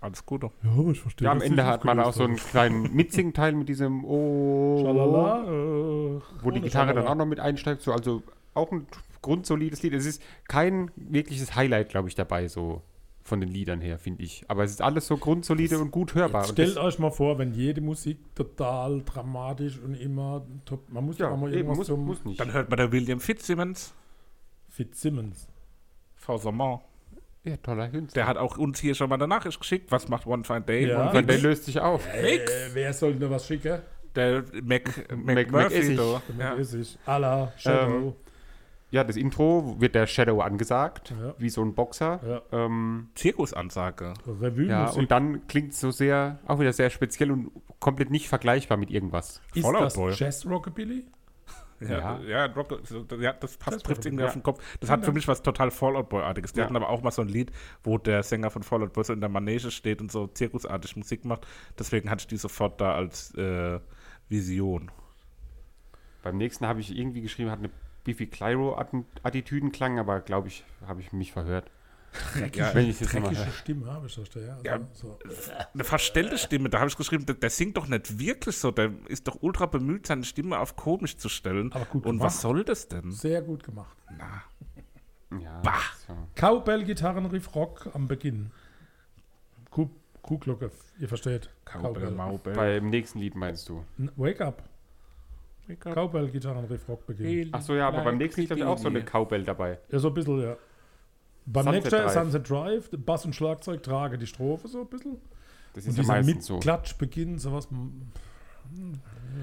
Alles 0.00 0.24
Gute. 0.24 0.50
Ja, 0.62 0.70
aber 0.70 0.90
ich 0.90 1.00
verstehe. 1.00 1.26
ja 1.26 1.32
am 1.32 1.40
Ende 1.40 1.66
hat 1.66 1.84
man 1.84 1.98
auch 2.00 2.12
so 2.12 2.24
einen 2.24 2.36
kleinen 2.36 2.94
Mitsingteil 2.94 3.52
mit 3.52 3.68
diesem 3.68 4.04
Oh, 4.08 4.82
Schalala, 4.82 5.44
äh, 5.44 6.20
wo 6.42 6.50
die 6.50 6.60
Gitarre 6.60 6.94
dann 6.94 7.06
auch 7.06 7.14
noch 7.14 7.26
mit 7.26 7.40
einsteigt. 7.40 7.82
So, 7.82 7.92
also 7.92 8.22
auch 8.54 8.70
ein 8.72 8.86
grundsolides 9.22 9.82
Lied. 9.82 9.94
Es 9.94 10.06
ist 10.06 10.22
kein 10.46 10.90
wirkliches 10.96 11.56
Highlight, 11.56 11.88
glaube 11.88 12.08
ich, 12.08 12.14
dabei, 12.14 12.48
so 12.48 12.82
von 13.22 13.40
den 13.40 13.50
Liedern 13.50 13.80
her, 13.80 13.98
finde 13.98 14.22
ich. 14.22 14.44
Aber 14.48 14.64
es 14.64 14.70
ist 14.70 14.82
alles 14.82 15.06
so 15.06 15.16
grundsolide 15.16 15.78
und 15.78 15.90
gut 15.90 16.14
hörbar. 16.14 16.42
Jetzt 16.42 16.50
Und 16.50 16.54
stellt 16.54 16.76
das, 16.76 16.84
euch 16.84 16.98
mal 16.98 17.10
vor, 17.10 17.38
wenn 17.38 17.52
jede 17.52 17.80
Musik 17.80 18.18
total 18.34 19.02
dramatisch 19.04 19.78
und 19.78 19.94
immer 19.94 20.46
top. 20.64 20.90
Man 20.90 21.04
muss 21.04 21.18
ja 21.18 21.26
ja, 21.26 21.32
auch 21.32 21.38
mal 21.38 21.52
irgendwas 21.52 21.78
muss, 21.78 21.86
zum 21.88 22.04
muss 22.04 22.24
nicht. 22.24 22.40
Dann 22.40 22.52
hört 22.52 22.70
man 22.70 22.78
der 22.78 22.90
William 22.90 23.20
Fitzsimmons, 23.20 23.94
Fitzsimmons. 24.68 25.46
Fausamont. 26.14 26.80
Ja, 27.44 27.56
toller 27.58 27.88
Künstler. 27.88 28.22
Der 28.22 28.26
hat 28.28 28.36
auch 28.36 28.58
uns 28.58 28.78
hier 28.80 28.94
schon 28.94 29.08
mal 29.08 29.14
eine 29.14 29.28
Nachricht 29.28 29.58
geschickt. 29.58 29.90
Was 29.90 30.08
macht 30.08 30.26
One 30.26 30.44
Fine 30.44 30.62
Day? 30.62 30.88
Ja. 30.88 31.06
Und 31.08 31.14
Weil 31.14 31.24
der 31.24 31.36
nix. 31.36 31.42
löst 31.42 31.64
sich 31.64 31.80
auf. 31.80 32.06
Äh, 32.12 32.40
wer 32.74 32.92
soll 32.92 33.14
denn 33.14 33.30
was 33.30 33.46
schicken? 33.46 33.80
Der 34.14 34.42
Mac, 34.62 35.06
Mac, 35.16 35.34
Mac 35.36 35.50
Murphy. 35.50 35.96
Da. 35.96 36.22
Ja. 37.06 37.18
La 37.18 37.52
Shadow. 37.56 38.16
Ja, 38.90 39.04
das 39.04 39.16
Intro 39.16 39.76
wird 39.78 39.94
der 39.94 40.06
Shadow 40.06 40.40
angesagt, 40.40 41.10
Ja. 41.20 41.34
wie 41.38 41.50
so 41.50 41.62
ein 41.62 41.74
Boxer. 41.74 42.20
Ja. 42.26 42.64
Ähm, 42.64 43.10
Zirkusansage. 43.14 44.14
Revue 44.26 44.64
ja, 44.66 44.88
und 44.90 45.10
dann 45.10 45.46
klingt 45.46 45.72
es 45.72 45.80
so 45.80 45.90
sehr, 45.90 46.38
auch 46.46 46.58
wieder 46.58 46.72
sehr 46.72 46.88
speziell 46.88 47.30
und 47.30 47.50
komplett 47.80 48.10
nicht 48.10 48.28
vergleichbar 48.28 48.78
mit 48.78 48.90
irgendwas. 48.90 49.42
ist 49.54 49.62
Fallout 49.62 49.82
das 49.82 49.94
Boy. 49.94 50.14
Jazz 50.14 50.46
Rockabilly? 50.46 51.04
Ja, 51.80 51.88
Ja. 51.88 52.20
ja, 52.20 52.44
Rock, 52.46 52.80
ja 53.20 53.32
das 53.34 53.56
passt, 53.56 53.84
trifft 53.84 54.04
irgendwie 54.04 54.22
ja. 54.22 54.28
auf 54.28 54.34
den 54.34 54.42
Kopf. 54.42 54.62
Das 54.80 54.90
hat 54.90 55.04
für 55.04 55.12
mich 55.12 55.28
was 55.28 55.42
total 55.42 55.70
Fallout 55.70 56.08
Boy-artiges. 56.08 56.52
Die 56.52 56.58
Ja. 56.58 56.64
hatten 56.64 56.76
aber 56.76 56.88
auch 56.88 57.02
mal 57.02 57.10
so 57.10 57.22
ein 57.22 57.28
Lied, 57.28 57.52
wo 57.84 57.98
der 57.98 58.22
Sänger 58.22 58.50
von 58.50 58.62
Fallout 58.62 58.92
Boy 58.92 59.04
so 59.04 59.12
in 59.12 59.20
der 59.20 59.28
Manege 59.28 59.70
steht 59.70 60.00
und 60.00 60.10
so 60.10 60.26
zirkusartig 60.26 60.96
Musik 60.96 61.24
macht. 61.24 61.46
Deswegen 61.78 62.10
hatte 62.10 62.22
ich 62.22 62.26
die 62.26 62.36
sofort 62.36 62.80
da 62.80 62.94
als 62.94 63.34
äh, 63.34 63.78
Vision. 64.28 64.90
Beim 66.22 66.36
nächsten 66.36 66.66
habe 66.66 66.80
ich 66.80 66.96
irgendwie 66.96 67.20
geschrieben, 67.22 67.50
hat 67.50 67.60
eine 67.60 67.70
Biffy 68.04 68.26
Clyro-Attitüdenklang, 68.26 69.98
aber 69.98 70.20
glaube 70.20 70.48
ich, 70.48 70.64
habe 70.86 71.00
ich 71.00 71.12
mich 71.12 71.32
verhört. 71.32 71.70
Ja, 72.54 72.74
Wenn 72.74 72.88
ich 72.90 73.00
jetzt 73.00 73.12
Dreckige 73.12 73.36
höre. 73.44 73.52
Stimme 73.52 73.86
habe 73.92 74.06
ich 74.06 74.14
das 74.14 74.28
da, 74.30 74.40
ja. 74.40 74.54
Also, 74.54 74.64
Ja. 74.64 74.80
so. 74.92 75.18
eine 75.74 75.84
verstellte 75.84 76.38
Stimme, 76.38 76.68
da 76.70 76.78
habe 76.80 76.88
ich 76.88 76.96
geschrieben, 76.96 77.24
der, 77.26 77.34
der 77.36 77.50
singt 77.50 77.76
doch 77.76 77.86
nicht 77.86 78.18
wirklich 78.18 78.56
so. 78.56 78.70
Der 78.70 78.90
ist 79.06 79.28
doch 79.28 79.38
ultra 79.42 79.66
bemüht, 79.66 80.06
seine 80.06 80.24
Stimme 80.24 80.58
auf 80.58 80.74
komisch 80.74 81.16
zu 81.16 81.28
stellen. 81.28 81.72
Aber 81.72 81.84
gut 81.84 82.06
und 82.06 82.16
gemacht. 82.18 82.26
was 82.34 82.40
soll 82.40 82.64
das 82.64 82.88
denn? 82.88 83.12
Sehr 83.12 83.42
gut 83.42 83.62
gemacht. 83.62 83.96
Na, 84.16 84.42
Ja, 85.38 85.60
Bah. 85.62 85.74
so. 86.06 86.14
Cowbell, 86.34 86.84
Gitarrenriff, 86.84 87.54
Rock 87.54 87.88
am 87.94 88.08
Beginn. 88.08 88.50
Kuh- 89.70 89.90
Kuhglocke, 90.22 90.70
ihr 90.98 91.08
versteht. 91.08 91.50
Cowbell, 91.66 92.10
Maubell. 92.10 92.54
Beim 92.54 92.88
nächsten 92.90 93.18
Lied 93.20 93.34
meinst 93.34 93.68
du? 93.68 93.84
N- 93.98 94.10
Wake 94.16 94.40
up. 94.40 94.62
Cowbell, 95.80 96.28
Gitarrenriff, 96.30 96.88
Rock 96.88 97.06
Beginn. 97.06 97.50
Ach 97.52 97.60
so, 97.60 97.74
ja, 97.74 97.88
aber 97.88 98.02
beim 98.02 98.16
nächsten 98.16 98.40
Lied 98.40 98.50
habe 98.50 98.60
ich 98.60 98.66
auch 98.66 98.78
so 98.78 98.88
eine 98.88 99.02
Cowbell 99.04 99.44
dabei. 99.44 99.78
Ja, 99.90 99.98
so 99.98 100.08
ein 100.08 100.14
bisschen, 100.14 100.40
ja. 100.40 100.56
Beim 101.50 101.64
Sunset 101.64 101.82
nächsten 101.84 102.00
Drive. 102.02 102.12
Sunset 102.12 102.50
Drive, 102.50 102.90
Bass 102.92 103.24
und 103.24 103.34
Schlagzeug 103.34 103.82
trage 103.82 104.18
die 104.18 104.26
Strophe 104.26 104.68
so 104.68 104.80
ein 104.82 104.86
bisschen. 104.88 105.16
Das 105.74 105.84
Und 105.84 105.90
ist 105.90 105.96
ja 105.96 106.02
dieser 106.02 106.12
meistens 106.14 106.46
so. 106.46 106.54
Mitklatschbeginn, 106.54 107.38
sowas. 107.38 107.70
mm, 107.70 108.92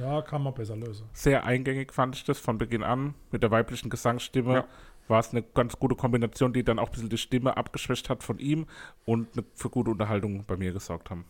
Ja, 0.01 0.21
kann 0.21 0.43
man 0.43 0.53
besser 0.53 0.75
lösen. 0.75 1.07
Sehr 1.13 1.45
eingängig 1.45 1.93
fand 1.93 2.15
ich 2.15 2.23
das 2.25 2.37
von 2.39 2.57
Beginn 2.57 2.83
an. 2.83 3.15
Mit 3.31 3.41
der 3.43 3.51
weiblichen 3.51 3.89
Gesangsstimme 3.89 4.53
Ja. 4.53 4.65
war 5.07 5.19
es 5.19 5.31
eine 5.31 5.41
ganz 5.41 5.77
gute 5.79 5.95
Kombination, 5.95 6.53
die 6.53 6.63
dann 6.63 6.77
auch 6.79 6.87
ein 6.87 6.91
bisschen 6.91 7.09
die 7.09 7.17
Stimme 7.17 7.57
abgeschwächt 7.57 8.09
hat 8.09 8.23
von 8.23 8.37
ihm 8.39 8.67
und 9.05 9.27
für 9.55 9.69
gute 9.69 9.91
Unterhaltung 9.91 10.43
bei 10.45 10.57
mir 10.57 10.73
gesorgt 10.73 11.09
haben. 11.09 11.25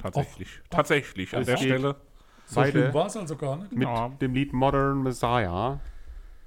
Tatsächlich. 0.00 0.60
Tatsächlich. 0.70 1.34
An 1.34 1.42
Es 1.42 1.46
der. 1.46 1.56
Stelle. 1.56 1.96
So 2.46 2.56
war 2.56 3.06
es 3.06 3.16
also 3.16 3.36
gar 3.36 3.56
nicht. 3.56 3.72
Mit 3.72 3.88
Ja. 3.88 4.08
dem 4.08 4.34
Lied 4.34 4.52
Modern 4.52 5.02
Messiah 5.02 5.80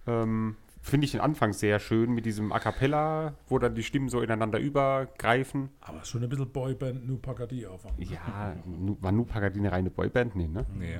ähm, 0.08 0.56
finde 0.86 1.06
ich 1.06 1.12
den 1.12 1.22
Anfang 1.22 1.54
sehr 1.54 1.80
schön 1.80 2.14
mit 2.14 2.26
diesem 2.26 2.52
A 2.52 2.60
Cappella, 2.60 3.34
wo 3.48 3.60
dann 3.60 3.76
die 3.76 3.84
Stimmen 3.84 4.10
so 4.10 4.22
ineinander 4.22 4.60
übergreifen. 4.60 5.70
Aber 5.82 6.04
schon 6.06 6.24
ein 6.24 6.30
bisschen 6.30 6.52
Boyband, 6.52 7.08
New 7.08 7.18
Pagadi 7.18 7.66
aufhängen. 7.66 7.96
Ja, 8.00 8.56
war 9.02 9.12
Nu 9.12 9.26
Pagadi 9.26 9.60
eine 9.60 9.72
reine 9.72 9.90
Boyband? 9.90 10.36
Nee, 10.36 10.48
ne? 10.48 10.66
Nee. 10.74 11.00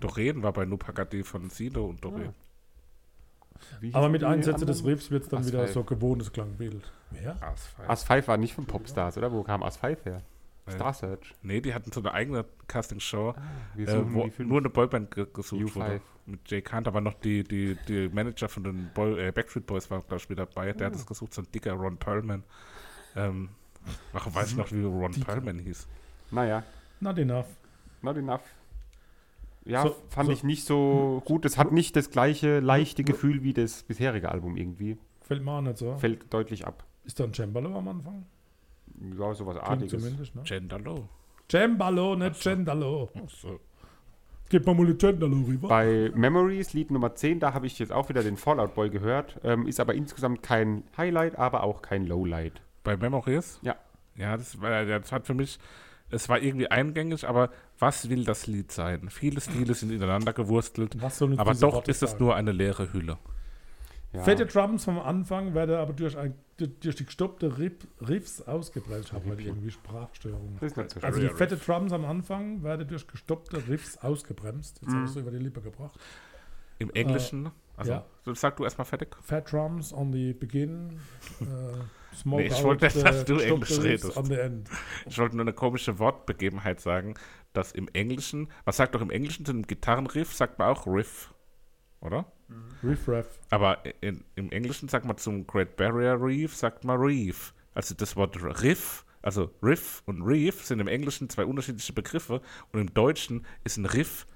Doreen 0.00 0.42
war 0.42 0.52
bei 0.52 0.64
Nupagati 0.64 1.22
von 1.24 1.50
Sido 1.50 1.84
und 1.84 2.04
Doreen. 2.04 2.32
Wie 3.80 3.92
Aber 3.92 4.02
hießen 4.02 4.12
mit 4.12 4.24
Einsätzen 4.24 4.66
des 4.66 4.78
anderen? 4.78 4.94
Riffs 4.94 5.10
wird 5.10 5.24
es 5.24 5.28
dann 5.28 5.40
As 5.40 5.48
wieder 5.48 5.64
Five. 5.64 5.72
so 5.72 5.84
gewohntes 5.84 6.32
Klangbild. 6.32 6.92
Wer? 7.10 7.42
Asphalt. 7.42 7.90
As 7.90 8.04
5 8.04 8.28
war 8.28 8.36
nicht 8.36 8.54
von 8.54 8.66
Popstars, 8.66 9.18
oder? 9.18 9.32
Wo 9.32 9.42
kam 9.42 9.62
As 9.62 9.76
5 9.76 10.04
her? 10.04 10.22
Nee. 10.68 10.74
Star 10.74 10.92
Search. 10.94 11.34
Nee, 11.42 11.60
die 11.60 11.74
hatten 11.74 11.90
so 11.92 12.00
eine 12.00 12.12
eigene 12.12 12.44
Castingshow, 12.66 13.34
Wir 13.74 13.88
äh, 13.88 14.12
wo 14.14 14.28
nur 14.44 14.58
eine 14.58 14.70
Boyband 14.70 15.10
ge 15.14 15.26
gesucht 15.32 15.62
U5. 15.62 15.74
wurde. 15.74 16.00
Mit 16.26 16.50
Jay 16.50 16.60
Kant, 16.60 16.86
aber 16.86 17.00
noch 17.00 17.14
die, 17.14 17.42
die, 17.42 17.76
die 17.88 18.08
Manager 18.10 18.48
von 18.50 18.62
den 18.64 18.90
Boy, 18.94 19.28
äh, 19.28 19.32
Backstreet 19.32 19.64
Boys 19.66 19.90
war, 19.90 20.00
glaube 20.02 20.16
ich, 20.16 20.28
mit 20.28 20.38
dabei. 20.38 20.72
Der 20.74 20.86
hat 20.88 20.92
Ah. 20.94 20.96
das 20.96 21.06
gesucht, 21.06 21.32
so 21.32 21.40
ein 21.42 21.48
dicker 21.52 21.72
Ron 21.72 21.96
Perlman. 21.96 22.42
Ähm, 23.16 23.48
warum 24.12 24.34
weiß 24.34 24.50
ich 24.50 24.56
noch, 24.56 24.70
wie 24.70 24.82
Ron 24.84 25.12
Dicker. 25.12 25.24
Perlman 25.32 25.58
hieß? 25.58 25.86
Naja, 26.30 26.62
Not 27.00 27.16
enough. 27.18 27.46
not 28.02 28.16
enough. 28.18 28.42
Ja, 29.64 29.82
So- 29.82 29.96
fand 30.10 30.26
so- 30.26 30.32
ich 30.32 30.44
nicht 30.44 30.64
so 30.64 31.22
gut. 31.24 31.44
Es 31.44 31.56
hat 31.58 31.72
nicht 31.72 31.96
das 31.96 32.10
gleiche 32.10 32.60
leichte 32.60 33.04
Gefühl 33.04 33.42
wie 33.42 33.52
das 33.54 33.82
bisherige 33.82 34.30
Album 34.30 34.56
irgendwie. 34.56 34.98
Fällt 35.22 35.42
mir 35.44 35.52
auch 35.52 35.60
nicht 35.62 35.78
so. 35.78 35.96
Fällt 35.98 36.32
deutlich 36.32 36.66
ab. 36.66 36.84
Ist 37.04 37.20
da 37.20 37.24
ein 37.24 37.32
Cembalo 37.34 37.76
am 37.76 37.88
Anfang? 37.88 38.26
Ja, 39.18 39.34
sowas 39.34 39.56
Klingt 39.56 39.68
Artiges. 39.68 40.02
zumindest, 40.02 40.34
ne? 40.34 40.42
Gendalo. 40.44 41.08
Cembalo, 41.50 42.16
nicht 42.16 42.36
Cendalo. 42.42 43.10
So. 43.28 43.60
Gib 44.50 44.66
mal 44.66 44.74
mal 44.74 44.86
eine 44.86 44.96
Cendalo 44.98 45.36
rüber. 45.46 45.68
Bei 45.68 46.10
Memories, 46.14 46.72
Lied 46.72 46.90
Nummer 46.90 47.14
10, 47.14 47.40
da 47.40 47.52
habe 47.54 47.66
ich 47.66 47.78
jetzt 47.78 47.92
auch 47.92 48.08
wieder 48.08 48.22
den 48.22 48.36
Fallout 48.36 48.74
Boy 48.74 48.88
gehört. 48.90 49.38
Ähm, 49.44 49.66
ist 49.66 49.78
aber 49.80 49.94
insgesamt 49.94 50.42
kein 50.42 50.84
Highlight, 50.96 51.36
aber 51.38 51.62
auch 51.64 51.82
kein 51.82 52.06
Lowlight. 52.06 52.60
Bei 52.84 52.96
Memories? 52.96 53.58
Ja. 53.62 53.76
Ja, 54.16 54.36
das, 54.36 54.60
war, 54.60 54.84
das 54.84 55.12
hat 55.12 55.26
für 55.26 55.34
mich, 55.34 55.58
es 56.10 56.28
war 56.28 56.40
irgendwie 56.40 56.68
eingängig, 56.70 57.28
aber 57.28 57.50
was 57.78 58.08
will 58.08 58.24
das 58.24 58.46
Lied 58.46 58.72
sein? 58.72 59.08
Viele 59.10 59.40
Stile 59.40 59.74
sind 59.74 59.92
ineinander 59.92 60.32
gewurstelt, 60.32 61.00
Was 61.00 61.18
soll 61.18 61.30
uns 61.30 61.38
aber 61.38 61.52
diese 61.52 61.66
doch 61.66 61.74
Worte 61.74 61.90
ist 61.90 62.02
es 62.02 62.10
sagen? 62.12 62.24
nur 62.24 62.34
eine 62.34 62.50
leere 62.52 62.92
Hülle. 62.92 63.18
Ja. 64.12 64.22
Fette 64.22 64.46
Drums 64.46 64.84
vom 64.84 64.98
Anfang 64.98 65.52
werden 65.54 65.76
aber 65.76 65.92
durch, 65.92 66.16
ein, 66.16 66.34
durch 66.56 66.96
die 66.96 67.04
gestoppte 67.04 67.58
Riff, 67.58 67.74
Riffs 68.00 68.40
ausgebremst. 68.40 69.08
Ich 69.08 69.12
habe 69.12 69.28
halt 69.28 69.40
irgendwie 69.40 69.70
Sprachstörungen. 69.70 70.58
So 70.60 70.82
Also 71.02 71.20
die 71.20 71.28
fette 71.28 71.56
Drums 71.58 71.92
am 71.92 72.04
Anfang 72.06 72.62
werden 72.62 72.88
durch 72.88 73.06
gestoppte 73.06 73.68
Riffs 73.68 73.98
ausgebremst. 73.98 74.80
Jetzt 74.80 74.90
Mhm. 74.92 75.02
hast 75.02 75.16
du 75.16 75.20
über 75.20 75.30
die 75.30 75.38
Lippe 75.38 75.60
gebracht. 75.60 75.98
Im 76.78 76.90
Englischen, 76.92 77.50
also 77.76 77.90
ja. 77.90 78.06
so, 78.24 78.32
sag 78.34 78.56
du 78.56 78.64
erstmal 78.64 78.84
fertig. 78.86 79.14
Fat 79.20 79.52
Drums 79.52 79.92
on 79.92 80.12
the 80.12 80.32
begin. 80.32 81.00
Äh, 81.40 82.14
smoke 82.16 82.42
Nee, 82.42 82.48
ich 82.48 82.62
wollte 82.62 82.84
nicht, 82.86 83.04
dass 83.04 83.24
du 83.24 83.34
gestoppte 83.34 83.52
Englisch 83.54 83.80
redest. 83.80 84.16
On 84.16 84.24
the 84.24 84.34
end. 84.34 84.70
Ich 85.06 85.18
wollte 85.18 85.36
nur 85.36 85.42
eine 85.44 85.52
komische 85.52 85.98
Wortbegebenheit 85.98 86.80
sagen, 86.80 87.14
dass 87.52 87.72
im 87.72 87.88
Englischen, 87.92 88.48
was 88.64 88.76
sagt 88.76 88.94
doch 88.94 89.02
im 89.02 89.10
Englischen 89.10 89.44
zu 89.44 89.52
einem 89.52 89.66
Gitarrenriff, 89.66 90.32
sagt 90.34 90.58
man 90.60 90.68
auch 90.68 90.86
Riff, 90.86 91.34
oder? 92.00 92.26
Riff 92.82 93.08
Raff. 93.08 93.38
Aber 93.50 93.78
in, 94.00 94.24
im 94.34 94.50
Englischen 94.50 94.88
sagt 94.88 95.04
man 95.04 95.18
zum 95.18 95.46
Great 95.46 95.76
Barrier 95.76 96.18
Reef, 96.20 96.54
sagt 96.56 96.84
man 96.84 97.00
Reef. 97.00 97.52
Also 97.74 97.94
das 97.94 98.16
Wort 98.16 98.36
Riff, 98.42 99.04
also 99.22 99.50
Riff 99.62 100.02
und 100.06 100.22
Reef 100.22 100.64
sind 100.64 100.80
im 100.80 100.88
Englischen 100.88 101.28
zwei 101.28 101.44
unterschiedliche 101.44 101.92
Begriffe 101.92 102.40
und 102.72 102.80
im 102.80 102.94
Deutschen 102.94 103.44
ist 103.64 103.76
ein 103.76 103.86
Riff 103.86 104.26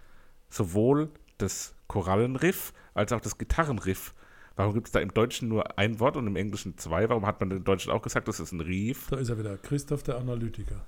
sowohl 0.48 1.10
das 1.38 1.74
Korallenriff 1.88 2.72
als 2.94 3.12
auch 3.12 3.20
das 3.20 3.38
Gitarrenriff. 3.38 4.14
Warum 4.54 4.74
gibt 4.74 4.88
es 4.88 4.92
da 4.92 5.00
im 5.00 5.14
Deutschen 5.14 5.48
nur 5.48 5.78
ein 5.78 5.98
Wort 5.98 6.16
und 6.16 6.26
im 6.26 6.36
Englischen 6.36 6.76
zwei? 6.76 7.08
Warum 7.08 7.26
hat 7.26 7.40
man 7.40 7.50
im 7.50 7.64
Deutschen 7.64 7.90
auch 7.90 8.02
gesagt, 8.02 8.28
das 8.28 8.38
ist 8.38 8.52
ein 8.52 8.60
Rief? 8.60 9.08
Da 9.08 9.16
ist 9.16 9.30
er 9.30 9.38
wieder, 9.38 9.56
Christoph 9.56 10.02
der 10.02 10.18
Analytiker. 10.18 10.84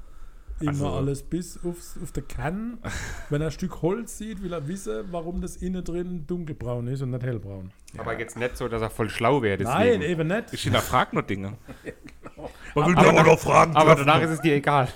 Immer 0.60 0.70
Also- 0.70 0.90
alles 0.92 1.22
bis 1.22 1.58
aufs, 1.64 1.98
auf 2.02 2.12
der 2.12 2.22
Kann. 2.22 2.78
Wenn 3.30 3.40
er 3.42 3.48
ein 3.48 3.52
Stück 3.52 3.82
Holz 3.82 4.18
sieht, 4.18 4.42
will 4.42 4.52
er 4.52 4.66
wissen, 4.68 5.04
warum 5.10 5.40
das 5.40 5.56
innen 5.56 5.82
drin 5.84 6.26
dunkelbraun 6.26 6.86
ist 6.88 7.02
und 7.02 7.10
nicht 7.10 7.22
hellbraun. 7.24 7.72
Aber 7.98 8.18
jetzt 8.18 8.36
nicht 8.36 8.56
so, 8.56 8.68
dass 8.68 8.80
er 8.82 8.90
voll 8.90 9.10
schlau 9.10 9.42
wäre. 9.42 9.62
Nein, 9.62 10.00
Deswegen. 10.00 10.02
eben 10.20 10.28
nicht. 10.28 10.52
Ich 10.52 10.62
hinterfrage 10.62 11.14
nur 11.14 11.22
Dinge. 11.24 11.54
genau. 11.84 12.50
Man 12.74 12.86
will 12.96 12.98
aber 12.98 13.22
noch 13.24 13.38
fragen. 13.38 13.74
Aber 13.76 13.94
danach 13.96 14.20
ist 14.22 14.30
es 14.30 14.40
dir 14.40 14.54
egal. 14.54 14.88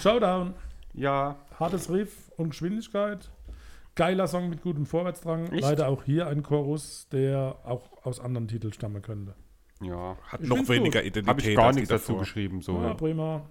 Showdown. 0.00 0.54
Ja, 0.94 1.36
Hartes 1.58 1.90
Riff 1.90 2.30
und 2.36 2.50
Geschwindigkeit. 2.50 3.30
Geiler 3.94 4.26
Song 4.26 4.48
mit 4.48 4.62
gutem 4.62 4.86
Vorwärtsdrang. 4.86 5.52
Echt? 5.52 5.62
Leider 5.62 5.88
auch 5.88 6.02
hier 6.04 6.26
ein 6.26 6.42
Chorus, 6.42 7.06
der 7.12 7.56
auch 7.64 8.04
aus 8.04 8.18
anderen 8.20 8.48
Titeln 8.48 8.72
stammen 8.72 9.02
könnte. 9.02 9.34
ja. 9.80 10.16
Hat 10.26 10.40
Ich 10.42 10.48
noch 10.48 10.68
weniger 10.68 11.00
gut. 11.00 11.08
Identität 11.08 11.28
Habe 11.28 11.40
ich 11.40 11.56
gar 11.56 11.72
nichts 11.72 11.88
dazu 11.90 12.12
davor. 12.12 12.18
geschrieben. 12.20 12.60
So. 12.60 12.80
Ja, 12.82 12.94
prima. 12.94 13.42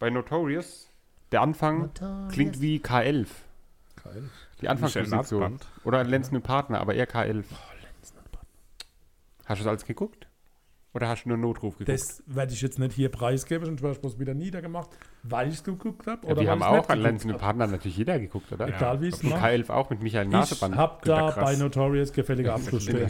Bei 0.00 0.10
Notorious, 0.10 0.88
der 1.30 1.42
Anfang 1.42 1.90
klingt 2.30 2.60
wie 2.60 2.78
K11. 2.78 3.28
Geil. 4.02 4.22
Die 4.62 4.68
Anfangsmusik 4.68 5.26
so. 5.26 5.38
Nasband. 5.40 5.66
Oder 5.84 6.02
Lenzen 6.04 6.36
und 6.36 6.42
Partner, 6.42 6.80
aber 6.80 6.94
eher 6.94 7.06
K11. 7.08 7.44
Hast 9.44 9.60
du 9.60 9.64
das 9.64 9.66
alles 9.66 9.84
geguckt? 9.84 10.26
Oder 10.94 11.06
hast 11.06 11.24
du 11.24 11.28
nur 11.28 11.38
Notruf 11.38 11.74
geguckt? 11.76 11.88
Das 11.90 12.22
werde 12.26 12.52
ich 12.52 12.62
jetzt 12.62 12.78
nicht 12.78 12.94
hier 12.94 13.10
preisgeben, 13.10 13.64
sonst 13.66 13.82
wäre 13.82 13.92
ich 13.92 14.00
bloß 14.00 14.18
wieder 14.18 14.32
niedergemacht, 14.34 14.88
weil 15.22 15.48
ich 15.48 15.54
es 15.56 15.64
geguckt 15.64 16.06
habe. 16.06 16.26
ja, 16.26 16.32
oder 16.32 16.40
die 16.40 16.48
haben 16.48 16.62
auch 16.62 16.88
an 16.88 16.98
Lenzen 17.00 17.30
und. 17.30 17.38
Partner 17.38 17.66
natürlich 17.68 17.96
jeder 17.98 18.18
geguckt, 18.18 18.50
oder? 18.52 18.68
Egal 18.68 19.00
wie 19.02 19.08
es 19.08 19.22
Und 19.22 19.30
macht. 19.30 19.44
K11 19.44 19.70
auch 19.70 19.90
mit 19.90 20.02
Michael 20.02 20.26
Ich 20.26 20.32
Naseband. 20.32 20.76
habe 20.76 20.94
Günter 21.02 21.32
da 21.36 21.40
bei 21.42 21.56
Notorious 21.56 22.12
gefälliger 22.12 22.54
Abschluss 22.54 22.84
stehen. 22.84 23.08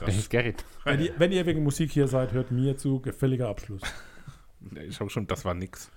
Das 0.00 0.16
ist 0.16 0.28
Gerrit. 0.30 0.64
Wenn 0.84 1.00
ihr, 1.00 1.14
wenn 1.18 1.32
ihr 1.32 1.46
wegen 1.46 1.64
Musik 1.64 1.90
hier 1.90 2.06
seid, 2.08 2.32
hört 2.32 2.50
mir 2.52 2.76
zu, 2.76 3.00
gefälliger 3.00 3.48
Abschluss. 3.48 3.80
Ich 4.86 5.00
habe 5.00 5.08
schon, 5.10 5.26
das 5.26 5.44
war 5.44 5.54
nix. 5.54 5.90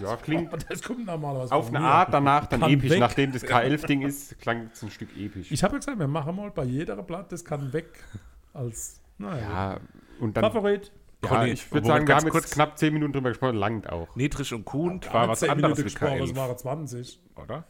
Ja, 0.00 0.16
klingt 0.16 0.52
Aber 0.52 0.58
das 0.58 0.82
kommt 0.82 1.06
normalerweise 1.06 1.52
auf 1.54 1.68
eine. 1.68 1.80
Art 1.80 2.12
danach 2.12 2.46
dann 2.46 2.60
Kann 2.60 2.70
episch. 2.72 2.90
weg. 2.90 3.00
Nachdem 3.00 3.32
das 3.32 3.44
K11-Ding 3.46 4.02
ist, 4.02 4.38
klang 4.40 4.70
es 4.72 4.82
ein 4.82 4.90
Stück 4.90 5.16
episch. 5.16 5.50
Ich 5.50 5.62
habe 5.64 5.74
ja 5.74 5.78
gesagt, 5.78 5.98
wir 5.98 6.08
machen 6.08 6.36
mal 6.36 6.50
bei 6.50 6.64
jeder 6.64 6.96
Blatt, 7.02 7.32
das 7.32 7.44
kann 7.44 7.72
weg 7.72 8.04
als, 8.52 9.00
naja. 9.18 9.40
ja, 9.40 9.80
und 10.20 10.36
dann. 10.36 10.44
Favorit. 10.44 10.92
Ja, 11.22 11.30
Conny, 11.30 11.50
ich 11.50 11.72
würde 11.72 11.86
sagen, 11.86 12.06
wir 12.06 12.14
haben 12.14 12.24
jetzt 12.24 12.32
kurz. 12.32 12.50
knapp 12.52 12.78
10 12.78 12.92
Minuten 12.92 13.12
drüber 13.12 13.30
gesprochen, 13.30 13.56
langt 13.56 13.90
auch. 13.90 14.14
Niedrig 14.14 14.54
und 14.54 14.64
Kuhn 14.64 15.00
war 15.12 15.28
was 15.28 15.40
10 15.40 15.50
anderes 15.50 15.78
Minuten 15.78 15.82
gesprochen, 15.82 16.22
es 16.22 16.30
K11, 16.30 16.36
waren 16.36 16.56
20. 16.56 17.20
oder? 17.34 17.64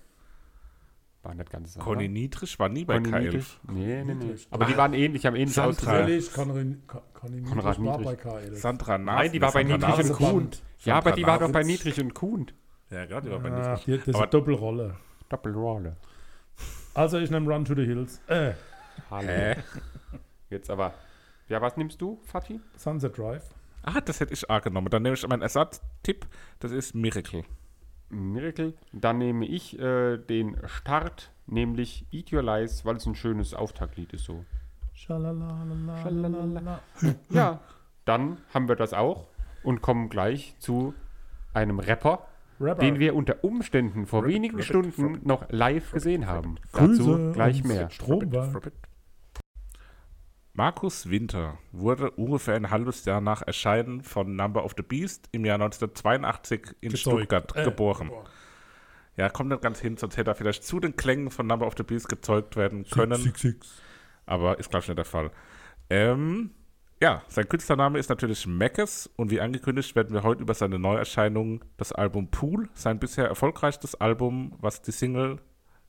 War 1.23 1.35
nicht 1.35 1.51
ganz 1.51 1.75
so. 1.75 1.81
Conny 1.81 2.09
Niedrig 2.09 2.59
war 2.59 2.69
nie 2.69 2.85
bei 2.85 2.95
Conny 3.01 3.09
K11. 3.11 3.21
Niedrig? 3.23 3.59
Nee, 3.69 4.05
nee, 4.05 4.05
nee. 4.05 4.15
Niedrig. 4.15 4.47
Aber 4.51 4.65
die 4.67 4.77
waren 4.77 4.95
ähnlich, 4.95 5.27
haben 5.27 5.35
ähnlich 5.37 5.55
Sandra. 5.55 6.01
ausgesehen. 6.01 6.83
Conny, 7.15 7.41
Niedrig 7.41 7.57
war 7.65 7.99
bei 7.99 8.13
Niedrig. 8.13 8.21
KL. 8.21 8.55
Sandra 8.57 8.99
Nas. 8.99 9.15
Nein, 9.17 9.33
die 9.33 9.41
war 9.41 9.53
bei 9.53 9.63
Sandra 9.67 9.89
Niedrig 9.89 10.07
Nas- 10.09 10.11
und 10.21 10.27
Kuhn. 10.31 10.51
Ja, 10.85 10.95
aber 10.99 11.13
die 11.13 11.27
war 11.27 11.39
doch 11.41 11.51
bei. 11.51 11.63
Niedrig 11.65 12.01
und 12.01 12.15
Kuhn. 12.15 12.47
Ja, 12.91 13.05
gerade, 13.07 13.27
die 13.29 13.33
war 13.33 13.41
bei 13.41 13.51
Ach, 13.53 13.79
Niedrig. 13.79 13.85
die, 13.85 13.91
das 13.99 14.09
ist 14.09 14.15
Aber- 14.15 14.23
eine 14.25 14.31
Doppelrolle. 14.31 14.97
Doppelrolle. 15.29 15.97
Also 16.95 17.19
ich 17.19 17.31
nehme 17.31 17.53
Run 17.53 17.65
to 17.65 17.75
the 17.75 17.85
Hills. 17.85 18.21
Äh, 18.29 18.53
Hallo. 19.11 19.27
Hä? 19.29 19.57
Jetzt 20.51 20.71
aber. 20.71 20.95
Ja, 21.49 21.61
was 21.61 21.77
nimmst 21.77 22.01
du, 22.01 22.21
Fatih? 22.25 22.61
Sunset 22.77 23.17
Drive. 23.19 23.45
Ah, 23.83 24.01
das 24.01 24.21
hätte 24.21 24.35
ich 24.35 24.51
A 24.51 24.59
genommen. 24.61 24.89
Dann 24.91 25.03
nehme 25.03 25.15
ich 25.15 25.27
meinen 25.27 25.43
Ersatztipp. 25.43 26.27
Das 26.61 26.73
ist 26.73 26.95
Miracle. 26.95 27.43
Miracle. 28.11 28.75
Dann 28.93 29.19
nehme 29.19 29.47
ich 29.47 29.79
äh, 29.79 30.19
den 30.19 30.57
Start, 30.67 31.31
nämlich 31.47 32.07
Eat 32.13 32.33
Your 32.33 32.43
Lies, 32.43 32.85
weil 32.85 32.97
es 32.97 33.07
ein 33.07 33.15
schönes 33.15 33.55
Auftaktlied 33.55 34.13
ist 34.13 34.25
so. 34.25 34.45
Schalalalala. 34.95 36.03
Schalalala. 36.03 36.81
Ja, 37.31 37.61
dann 38.05 38.39
haben 38.53 38.69
wir 38.69 38.77
das 38.77 38.93
auch 38.95 39.27
und 39.63 39.81
kommen 39.83 40.09
gleich 40.09 40.55
zu 40.59 40.95
einem 41.55 41.79
Rapper, 41.79 42.27
Rapper. 42.61 42.81
den 42.81 42.99
wir 42.99 43.15
unter 43.15 43.45
Umständen 43.45 44.07
vor 44.07 44.21
Rabbit, 44.23 44.35
wenigen 44.35 44.55
Rabbit, 44.57 44.67
Stunden 44.67 45.03
Rabbit, 45.05 45.27
noch 45.27 45.51
live 45.51 45.93
gesehen 45.93 46.27
haben. 46.27 46.57
Grüße 46.73 46.99
Dazu 47.03 47.33
gleich 47.33 47.65
mehr. 47.65 47.91
Stromberg. 47.91 48.73
Markus 50.59 51.09
Winter 51.09 51.57
wurde 51.71 52.11
ungefähr 52.11 52.57
ein 52.57 52.69
halbes 52.73 53.05
Jahr 53.05 53.21
nach 53.21 53.43
Erscheinen 53.43 54.03
von 54.03 54.35
Number 54.35 54.65
of 54.65 54.75
the 54.77 54.83
Beast 54.83 55.29
im 55.31 55.45
Jahr 55.45 55.55
1982 55.55 56.75
in 56.81 56.91
Gezeugt. 56.91 57.17
Stuttgart 57.17 57.55
Äh, 57.55 57.63
geboren. 57.63 58.11
Ja, 59.17 59.29
kommt 59.29 59.51
nicht 59.51 59.63
ganz 59.63 59.79
hin, 59.79 59.97
sonst 59.97 60.17
hätte 60.17 60.33
er 60.33 60.35
vielleicht 60.35 60.65
zu 60.65 60.81
den 60.81 60.97
Klängen 60.97 61.31
von 61.31 61.47
Number 61.47 61.65
of 61.65 61.75
the 61.77 61.85
Beast 61.85 62.09
gezeugt 62.09 62.57
werden 62.57 62.85
können. 62.91 63.23
Six, 63.23 63.41
six, 63.41 63.69
six. 63.69 63.83
aber 64.27 64.59
ist, 64.59 64.69
glaube 64.69 64.83
ich, 64.83 64.89
nicht 64.89 64.99
der 64.99 65.05
Fall. 65.05 65.31
Ähm, 65.91 66.51
ja, 67.01 67.23
sein 67.29 67.49
Künstlername 67.49 68.01
ist 68.01 68.09
natürlich 68.09 68.45
Mackes 68.45 69.09
und 69.15 69.31
wie 69.31 69.41
angekündigt 69.41 69.95
werden 69.95 70.13
wir 70.13 70.25
heute 70.25 70.43
über 70.43 70.55
seine 70.55 70.81
Neuerscheinung, 70.81 71.65
das 71.77 71.93
Album 71.93 72.33
Pool, 72.33 72.69
sein 72.75 72.99
bisher 72.99 73.29
erfolgreichstes 73.29 73.95
Album, 73.95 74.57
was 74.59 74.83
die 74.83 74.91
Single, 74.91 75.39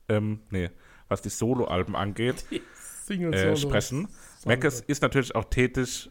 ähm, 0.08 0.42
nee, 0.50 0.70
was 1.08 1.22
die 1.22 1.28
Soloalben 1.28 1.96
angeht, 1.96 2.44
Single 2.74 3.34
äh, 3.34 3.56
Solo. 3.56 3.68
sprechen. 3.68 4.08
Mackes 4.44 4.80
ist 4.80 5.02
natürlich 5.02 5.34
auch 5.34 5.44
tätig, 5.44 6.10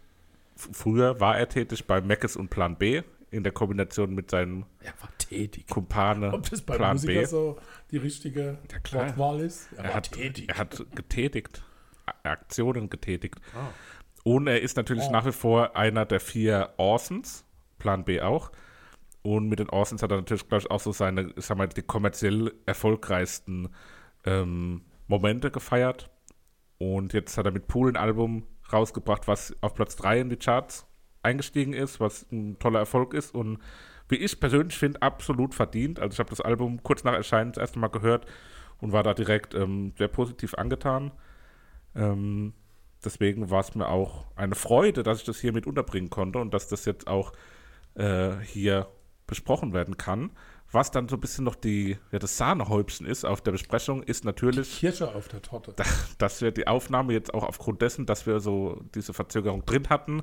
früher 0.56 1.20
war 1.20 1.38
er 1.38 1.48
tätig 1.50 1.86
bei 1.88 2.02
Mackes 2.02 2.36
und 2.36 2.50
Plan 2.50 2.76
B 2.78 3.02
in 3.32 3.44
der 3.44 3.52
Kombination 3.54 4.14
mit 4.16 4.32
seinem 4.32 4.66
Er 4.82 4.94
war 5.02 5.10
tätig. 5.18 5.68
Kumpane 5.68 6.34
Ob 6.34 6.50
das 6.50 6.62
bei 6.62 6.76
Plan 6.78 6.94
Musiker 6.94 7.20
B. 7.20 7.26
so 7.26 7.58
die 7.92 7.98
richtige 7.98 8.58
klar. 8.84 9.08
Wortwahl 9.10 9.40
ist? 9.42 9.70
Er, 9.78 9.86
Er 9.86 9.94
hat, 9.94 10.12
tätig. 10.12 10.50
er 10.50 10.58
hat 10.58 10.86
getätigt, 10.96 11.64
Aktionen 12.24 12.90
getätigt. 12.90 13.36
Und 14.24 14.48
er 14.48 14.62
ist 14.62 14.78
natürlich 14.78 15.06
Oh. 15.08 15.12
nach 15.12 15.26
wie 15.26 15.32
vor 15.32 15.76
einer 15.78 16.06
der 16.06 16.20
vier 16.20 16.74
Orsons, 16.78 17.46
Plan 17.78 18.04
B 18.04 18.20
auch. 18.22 18.52
Und 19.22 19.48
mit 19.48 19.60
den 19.60 19.70
Orsons 19.70 20.02
hat 20.02 20.12
er 20.12 20.18
natürlich, 20.18 20.48
glaube 20.48 20.64
ich, 20.64 20.72
auch 20.72 20.80
so 20.80 20.92
seine, 20.92 21.32
ich 21.36 21.46
sag 21.46 21.58
mal, 21.58 21.68
die 21.68 21.82
kommerziell 21.82 22.54
erfolgreichsten 22.66 23.70
ähm, 24.26 24.82
Momente 25.08 25.52
gefeiert. 25.52 26.10
Und 26.80 27.14
jetzt 27.14 27.38
hat 27.38 27.46
er 27.46 27.52
mit 27.52 27.68
Pool 27.68 27.92
ein 27.92 27.98
Album 27.98 28.48
rausgebracht, 28.72 29.28
was 29.28 29.56
auf 29.62 29.76
Platz 29.76 29.96
3 29.98 30.22
in 30.22 30.30
die 30.30 30.38
Charts 30.38 30.88
eingestiegen 31.22 31.74
ist, 31.74 32.00
was 32.00 32.26
ein 32.32 32.58
toller 32.60 32.80
Erfolg 32.80 33.14
ist 33.14 33.36
und 33.36 33.60
wie 34.08 34.16
ich 34.16 34.40
persönlich 34.40 34.78
finde, 34.78 35.02
absolut 35.02 35.54
verdient. 35.54 36.00
Also 36.00 36.14
ich 36.14 36.20
habe 36.20 36.30
das 36.30 36.42
Album 36.42 36.82
kurz 36.82 37.04
nach 37.04 37.14
Erscheinen 37.14 37.52
das 37.52 37.62
erste 37.62 37.80
Mal 37.80 37.90
gehört 37.90 38.26
und 38.80 38.92
war 38.92 39.04
da 39.04 39.14
direkt 39.14 39.54
ähm, 39.54 39.94
sehr 39.98 40.08
positiv 40.08 40.56
angetan. 40.56 41.12
Ähm, 41.96 42.54
deswegen 43.04 43.50
war 43.50 43.60
es 43.60 43.76
mir 43.76 43.88
auch 43.88 44.26
eine 44.36 44.56
Freude, 44.56 45.04
dass 45.04 45.20
ich 45.20 45.26
das 45.26 45.40
hier 45.40 45.54
mit 45.54 45.68
unterbringen 45.68 46.10
konnte 46.10 46.40
und 46.40 46.54
dass 46.54 46.68
das 46.68 46.86
jetzt 46.86 47.08
auch 47.08 47.34
äh, 47.96 48.38
hier 48.44 48.88
besprochen 49.28 49.74
werden 49.74 49.98
kann. 49.98 50.32
Was 50.72 50.92
dann 50.92 51.08
so 51.10 51.16
ein 51.16 51.20
bisschen 51.20 51.46
noch 51.46 51.56
die, 51.56 51.98
ja, 52.12 52.20
das 52.20 52.38
Sahnehäubchen 52.38 53.08
ist 53.08 53.26
auf 53.26 53.42
der 53.42 53.52
Besprechung, 53.52 54.04
ist 54.04 54.24
natürlich, 54.24 54.80
Kirsche 54.80 55.14
auf 55.14 55.28
der 55.28 55.42
Torte. 55.42 55.74
dass 56.20 56.42
wir 56.42 56.52
die 56.52 56.68
Aufnahme 56.68 57.14
jetzt 57.14 57.34
auch 57.34 57.44
aufgrund 57.44 57.82
dessen, 57.82 58.06
dass 58.06 58.28
wir 58.28 58.40
so 58.40 58.82
diese 58.94 59.14
Verzögerung 59.14 59.66
drin 59.66 59.90
hatten, 59.90 60.22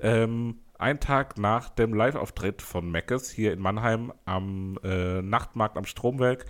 ähm, 0.00 0.60
ein 0.78 1.00
Tag 1.00 1.38
nach 1.38 1.70
dem 1.70 1.94
Live-Auftritt 1.94 2.60
von 2.60 2.90
Meckes 2.90 3.30
hier 3.30 3.54
in 3.54 3.60
Mannheim 3.60 4.12
am 4.26 4.78
äh, 4.84 5.22
Nachtmarkt 5.22 5.78
am 5.78 5.86
Stromwerk, 5.86 6.44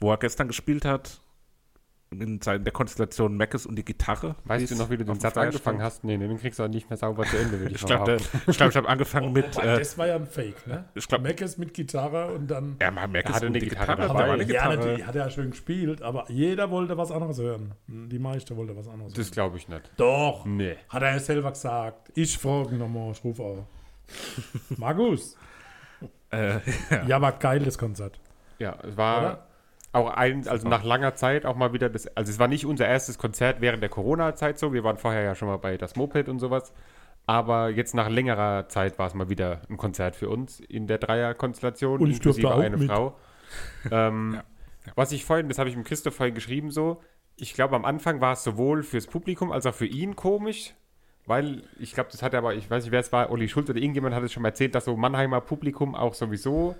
wo 0.00 0.12
er 0.12 0.18
gestern 0.18 0.46
gespielt 0.46 0.84
hat, 0.84 1.20
in 2.12 2.40
seiner- 2.40 2.58
der 2.58 2.72
Konstellation 2.72 3.36
Meckes 3.36 3.66
und 3.66 3.76
die 3.76 3.84
Gitarre. 3.84 4.34
Weißt 4.44 4.70
du 4.70 4.74
noch, 4.74 4.90
wie 4.90 4.96
du 4.96 5.04
den 5.04 5.20
Satz 5.20 5.36
angefangen 5.36 5.76
stand. 5.78 5.82
hast? 5.82 6.02
Nee, 6.04 6.16
nee, 6.16 6.26
den 6.26 6.38
kriegst 6.38 6.58
du 6.58 6.64
auch 6.64 6.68
nicht 6.68 6.90
mehr 6.90 6.96
sauber 6.96 7.24
zu 7.24 7.36
Ende, 7.36 7.52
würde 7.60 7.74
ich, 7.74 7.80
Ich 7.80 7.86
glaube, 7.86 8.16
ich, 8.48 8.56
glaub, 8.56 8.70
ich 8.70 8.76
habe 8.76 8.88
angefangen 8.88 9.32
mit. 9.32 9.54
Wobei, 9.56 9.66
Äh, 9.74 9.78
das 9.78 9.96
war 9.96 10.08
ja 10.08 10.16
ein 10.16 10.26
Fake, 10.26 10.66
ne? 10.66 10.86
ich 10.94 11.06
glaub- 11.06 11.22
Mac 11.22 11.40
ist 11.40 11.56
mit 11.58 11.72
Gitarre 11.72 12.32
und 12.34 12.48
dann 12.50 12.76
ja, 12.80 12.90
mal 12.90 13.06
Meckes 13.06 13.30
Er 13.30 13.36
hatte 13.36 13.46
und 13.46 13.52
eine 13.52 13.60
die 13.60 13.68
Gitarre 13.68 13.92
Gitarre. 13.94 14.08
dabei. 14.08 14.24
eine 14.32 14.42
ja, 14.42 14.46
Gitarre. 14.48 14.76
natürlich, 14.76 15.06
hat 15.06 15.14
er 15.14 15.24
ja 15.24 15.30
schön 15.30 15.50
gespielt, 15.50 16.02
aber 16.02 16.24
jeder 16.30 16.70
wollte 16.70 16.96
was 16.96 17.12
anderes 17.12 17.38
hören. 17.38 17.74
Die 17.86 18.18
meiste 18.18 18.56
wollte 18.56 18.76
was 18.76 18.88
anderes 18.88 19.12
Das 19.12 19.26
hören. 19.26 19.32
glaube 19.32 19.56
ich 19.58 19.68
nicht. 19.68 19.92
Doch, 19.96 20.44
Nee. 20.44 20.76
hat 20.88 21.02
er 21.02 21.12
ja 21.12 21.18
selber 21.20 21.50
gesagt. 21.50 22.10
Ich 22.16 22.36
frage 22.38 22.74
nochmal, 22.74 23.12
ich 23.12 23.22
rufe 23.22 23.42
auch. 23.42 23.66
Markus. 24.76 25.36
Äh, 26.30 26.54
ja. 26.90 27.06
Ja, 27.06 27.20
war 27.20 27.32
geil, 27.32 27.60
das 27.60 27.78
Konzert. 27.78 28.18
Ja, 28.58 28.76
es 28.82 28.96
war 28.96 29.18
Oder? 29.20 29.46
Auch 29.92 30.10
ein, 30.10 30.46
also 30.46 30.68
nach 30.68 30.84
langer 30.84 31.14
Zeit 31.14 31.44
auch 31.44 31.56
mal 31.56 31.72
wieder 31.72 31.88
das, 31.88 32.06
also 32.16 32.30
es 32.30 32.38
war 32.38 32.48
nicht 32.48 32.64
unser 32.64 32.86
erstes 32.86 33.18
Konzert 33.18 33.60
während 33.60 33.82
der 33.82 33.90
Corona-Zeit 33.90 34.58
so, 34.58 34.72
wir 34.72 34.84
waren 34.84 34.98
vorher 34.98 35.22
ja 35.22 35.34
schon 35.34 35.48
mal 35.48 35.56
bei 35.56 35.76
das 35.76 35.96
Moped 35.96 36.28
und 36.28 36.38
sowas, 36.38 36.72
aber 37.26 37.70
jetzt 37.70 37.94
nach 37.94 38.08
längerer 38.08 38.68
Zeit 38.68 38.98
war 38.98 39.06
es 39.08 39.14
mal 39.14 39.28
wieder 39.28 39.62
ein 39.68 39.76
Konzert 39.76 40.14
für 40.14 40.28
uns 40.28 40.60
in 40.60 40.86
der 40.86 40.98
Dreierkonstellation, 40.98 42.00
Und 42.00 42.10
ich 42.10 42.20
durfte 42.20 42.42
inklusive 42.42 42.64
eine 42.64 42.76
mit. 42.76 42.90
Frau. 42.90 43.16
Ähm, 43.90 44.40
Was 44.94 45.10
ich 45.10 45.24
vorhin, 45.24 45.48
das 45.48 45.58
habe 45.58 45.68
ich 45.68 45.76
mit 45.76 45.84
Christoph 45.84 46.14
vorhin 46.14 46.36
geschrieben 46.36 46.70
so, 46.70 47.02
ich 47.34 47.52
glaube 47.52 47.74
am 47.74 47.84
Anfang 47.84 48.20
war 48.20 48.34
es 48.34 48.44
sowohl 48.44 48.84
fürs 48.84 49.08
Publikum 49.08 49.50
als 49.50 49.66
auch 49.66 49.74
für 49.74 49.86
ihn 49.86 50.14
komisch, 50.14 50.74
weil 51.26 51.64
ich 51.80 51.94
glaube, 51.94 52.10
das 52.12 52.22
hat 52.22 52.32
er 52.32 52.38
aber, 52.38 52.54
ich 52.54 52.70
weiß 52.70 52.84
nicht, 52.84 52.92
wer 52.92 53.00
es 53.00 53.10
war, 53.10 53.30
Olli 53.30 53.48
Schulz 53.48 53.68
oder 53.68 53.80
irgendjemand 53.80 54.14
hat 54.14 54.22
es 54.22 54.32
schon 54.32 54.44
mal 54.44 54.50
erzählt, 54.50 54.76
dass 54.76 54.84
so 54.84 54.96
Mannheimer 54.96 55.40
Publikum 55.40 55.96
auch 55.96 56.14
sowieso 56.14 56.76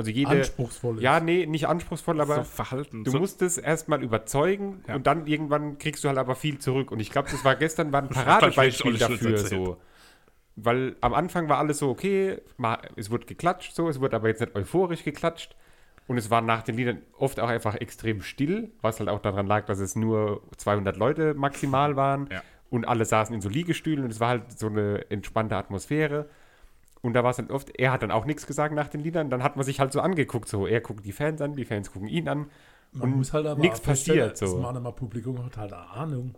Also 0.00 0.10
jede. 0.10 0.30
Anspruchsvoll 0.30 0.96
ist. 0.96 1.02
Ja, 1.02 1.20
nee, 1.20 1.44
nicht 1.44 1.68
anspruchsvoll, 1.68 2.22
aber 2.22 2.36
so 2.36 2.44
verhalten. 2.44 3.04
du 3.04 3.10
so, 3.10 3.18
musst 3.18 3.42
es 3.42 3.58
erstmal 3.58 4.02
überzeugen 4.02 4.82
Ja. 4.88 4.94
und 4.94 5.06
dann 5.06 5.26
irgendwann 5.26 5.76
kriegst 5.76 6.02
du 6.02 6.08
halt 6.08 6.16
aber 6.16 6.36
viel 6.36 6.58
zurück. 6.58 6.90
Und 6.90 7.00
ich 7.00 7.10
glaube, 7.10 7.28
das 7.30 7.44
war 7.44 7.54
gestern 7.54 7.92
war 7.92 8.00
ein 8.00 8.08
gleich 8.10 8.24
Paradebeispiel 8.24 8.96
dafür 8.96 9.36
so. 9.36 9.76
Weil 10.56 10.96
am 11.02 11.12
Anfang 11.12 11.50
war 11.50 11.58
alles 11.58 11.78
so, 11.78 11.90
okay, 11.90 12.38
mal, 12.56 12.78
es 12.96 13.10
wurde 13.10 13.26
geklatscht 13.26 13.74
so, 13.74 13.90
es 13.90 14.00
wurde 14.00 14.16
aber 14.16 14.28
jetzt 14.28 14.40
nicht 14.40 14.54
euphorisch 14.56 15.04
geklatscht. 15.04 15.54
Und 16.06 16.16
es 16.16 16.30
war 16.30 16.40
nach 16.40 16.62
den 16.62 16.76
Liedern 16.76 17.02
oft 17.18 17.38
auch 17.38 17.48
einfach 17.48 17.74
extrem 17.74 18.22
still, 18.22 18.72
was 18.80 18.98
halt 19.00 19.10
auch 19.10 19.20
daran 19.20 19.46
lag, 19.46 19.66
dass 19.66 19.78
es 19.80 19.96
nur 19.96 20.42
200 20.56 20.96
Leute 20.96 21.34
maximal 21.34 21.94
waren. 21.94 22.26
Ja. 22.32 22.42
Und 22.70 22.88
alle 22.88 23.04
saßen 23.04 23.34
in 23.34 23.40
so 23.42 23.50
Liegestühlen 23.50 24.04
und 24.04 24.10
es 24.10 24.18
war 24.18 24.28
halt 24.30 24.58
so 24.58 24.68
eine 24.68 25.10
entspannte 25.10 25.56
Atmosphäre. 25.56 26.30
Und 27.02 27.14
da 27.14 27.24
war 27.24 27.30
es 27.30 27.36
dann 27.36 27.50
oft, 27.50 27.70
er 27.78 27.92
hat 27.92 28.02
dann 28.02 28.10
auch 28.10 28.26
nichts 28.26 28.46
gesagt 28.46 28.74
nach 28.74 28.88
den 28.88 29.00
Liedern, 29.00 29.30
dann 29.30 29.42
hat 29.42 29.56
man 29.56 29.64
sich 29.64 29.80
halt 29.80 29.92
so 29.92 30.00
angeguckt, 30.00 30.48
so 30.48 30.66
er 30.66 30.80
guckt 30.80 31.04
die 31.04 31.12
Fans 31.12 31.40
an, 31.40 31.54
die 31.54 31.64
Fans 31.64 31.90
gucken 31.92 32.08
ihn 32.08 32.28
an. 32.28 32.50
Man 32.92 33.12
und 33.12 33.18
muss 33.18 33.32
halt 33.32 33.46
aber 33.46 33.60
nichts 33.60 33.80
passiert 33.80 34.36
so. 34.36 34.46
Das 34.46 34.54
Mannheimer 34.56 34.92
Publikum 34.92 35.42
hat 35.44 35.56
halt 35.56 35.72
eine 35.72 35.88
Ahnung. 35.90 36.34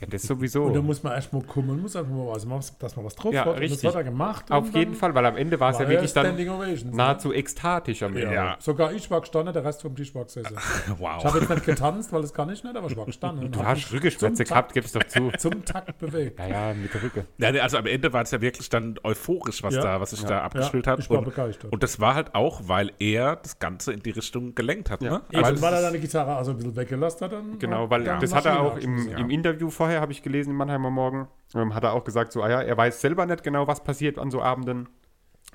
Ja, 0.00 0.06
das 0.08 0.22
sowieso. 0.24 0.64
Und 0.64 0.74
da 0.74 0.82
muss 0.82 1.02
man 1.02 1.14
erst 1.14 1.32
mal 1.32 1.42
kommen, 1.42 1.68
man 1.68 1.80
muss 1.80 1.96
einfach 1.96 2.12
mal 2.12 2.26
was 2.28 2.44
machen, 2.44 2.62
dass 2.80 2.96
man 2.96 3.04
was 3.06 3.14
drauf 3.14 3.32
Ja, 3.32 3.40
hat. 3.40 3.54
Und 3.54 3.58
richtig. 3.60 3.80
das 3.80 3.94
hat 3.94 4.00
er 4.00 4.04
gemacht. 4.04 4.50
Auf 4.50 4.66
und 4.66 4.74
jeden 4.76 4.94
Fall, 4.94 5.14
weil 5.14 5.24
am 5.24 5.36
Ende 5.36 5.58
war 5.58 5.70
es 5.70 5.78
ja 5.78 5.88
wirklich 5.88 6.12
dann 6.12 6.36
ne? 6.36 6.76
nahezu 6.92 7.32
ekstatisch 7.32 8.02
am 8.02 8.14
Ende. 8.14 8.34
Ja. 8.34 8.56
Sogar 8.58 8.92
ich 8.92 9.10
war 9.10 9.20
gestanden, 9.20 9.54
der 9.54 9.64
Rest 9.64 9.82
vom 9.82 9.96
Tisch 9.96 10.14
war 10.14 10.24
gesessen. 10.24 10.54
wow. 10.98 11.16
Ich 11.18 11.24
habe 11.24 11.38
jetzt 11.38 11.48
nicht 11.48 11.64
getanzt, 11.64 12.12
weil 12.12 12.20
das 12.22 12.34
kann 12.34 12.50
ich 12.50 12.62
nicht, 12.62 12.76
aber 12.76 12.90
ich 12.90 12.96
war 12.96 13.06
gestanden. 13.06 13.50
Du 13.50 13.58
und 13.58 13.66
hast 13.66 13.90
Rückenschmerzen 13.92 14.36
zum 14.36 14.44
gehabt, 14.46 14.74
gib's 14.74 14.92
doch 14.92 15.02
zu. 15.04 15.30
Takt- 15.30 15.40
Zum 15.46 15.64
Takt 15.64 15.98
bewegt. 15.98 16.38
Ja, 16.40 16.46
ja, 16.46 16.74
mit 16.74 16.92
der 16.92 17.02
Rücke. 17.02 17.24
Ja, 17.38 17.52
nee, 17.52 17.60
also 17.60 17.78
am 17.78 17.86
Ende 17.86 18.12
war 18.12 18.22
es 18.22 18.30
ja 18.30 18.40
wirklich 18.40 18.68
dann 18.68 18.98
euphorisch, 19.02 19.62
was 19.62 19.76
Ja. 19.76 19.80
da, 19.82 20.00
was 20.00 20.10
sich 20.10 20.22
da 20.24 20.42
abgespielt 20.42 20.86
Ja, 20.86 20.92
hat. 20.92 20.98
ich 20.98 21.08
war 21.08 21.18
und, 21.18 21.24
begeistert. 21.24 21.72
und 21.72 21.82
das 21.82 22.00
war 22.00 22.14
halt 22.14 22.34
auch, 22.34 22.62
weil 22.66 22.92
er 22.98 23.36
das 23.36 23.58
Ganze 23.58 23.92
in 23.92 24.02
die 24.02 24.10
Richtung 24.10 24.54
gelenkt 24.54 24.90
hat. 24.90 25.02
Ja. 25.02 25.10
Ne? 25.10 25.22
Eben, 25.30 25.44
Also 25.44 25.62
weil 25.62 25.72
er 25.72 25.78
es 25.78 25.84
seine 25.86 25.98
Gitarre 26.00 26.36
also 26.36 26.50
ein 26.50 26.56
bisschen 26.58 26.76
weggelassen 26.76 27.24
hat. 27.24 27.32
Dann 27.32 27.58
Genau, 27.58 27.88
weil 27.88 28.04
das 28.04 28.34
hat 28.34 28.44
er 28.44 28.60
auch 28.60 28.76
im 28.76 29.30
Interview 29.30 29.70
vorher, 29.76 30.00
habe 30.00 30.12
ich 30.12 30.22
gelesen, 30.22 30.50
im 30.50 30.56
Mannheimer 30.56 30.90
Morgen, 30.90 31.28
ähm, 31.54 31.74
hat 31.74 31.84
er 31.84 31.92
auch 31.92 32.04
gesagt, 32.04 32.32
so, 32.32 32.42
ah 32.42 32.50
ja, 32.50 32.62
er 32.62 32.76
weiß 32.76 33.00
selber 33.00 33.26
nicht 33.26 33.42
genau, 33.42 33.66
was 33.66 33.84
passiert 33.84 34.18
an 34.18 34.30
so 34.30 34.42
Abenden. 34.42 34.88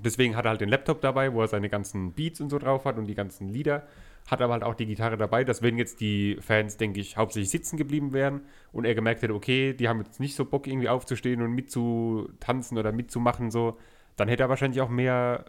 Deswegen 0.03 0.35
hat 0.35 0.45
er 0.45 0.51
halt 0.51 0.61
den 0.61 0.69
Laptop 0.69 1.01
dabei, 1.01 1.33
wo 1.33 1.41
er 1.41 1.47
seine 1.47 1.69
ganzen 1.69 2.13
Beats 2.13 2.41
und 2.41 2.49
so 2.49 2.57
drauf 2.57 2.85
hat 2.85 2.97
und 2.97 3.07
die 3.07 3.15
ganzen 3.15 3.49
Lieder. 3.49 3.87
Hat 4.29 4.41
aber 4.41 4.53
halt 4.53 4.63
auch 4.63 4.75
die 4.75 4.85
Gitarre 4.85 5.17
dabei, 5.17 5.43
dass 5.43 5.61
wenn 5.61 5.77
jetzt 5.77 5.99
die 5.99 6.37
Fans, 6.39 6.77
denke 6.77 6.99
ich, 6.99 7.17
hauptsächlich 7.17 7.49
sitzen 7.49 7.77
geblieben 7.77 8.13
wären 8.13 8.41
und 8.71 8.85
er 8.85 8.95
gemerkt 8.95 9.21
hätte, 9.21 9.33
okay, 9.33 9.73
die 9.73 9.89
haben 9.89 9.99
jetzt 9.99 10.19
nicht 10.19 10.35
so 10.35 10.45
Bock 10.45 10.67
irgendwie 10.67 10.89
aufzustehen 10.89 11.41
und 11.41 11.51
mitzutanzen 11.51 12.77
oder 12.77 12.91
mitzumachen, 12.91 13.51
so, 13.51 13.77
dann 14.15 14.27
hätte 14.27 14.43
er 14.43 14.49
wahrscheinlich 14.49 14.81
auch 14.81 14.89
mehr 14.89 15.45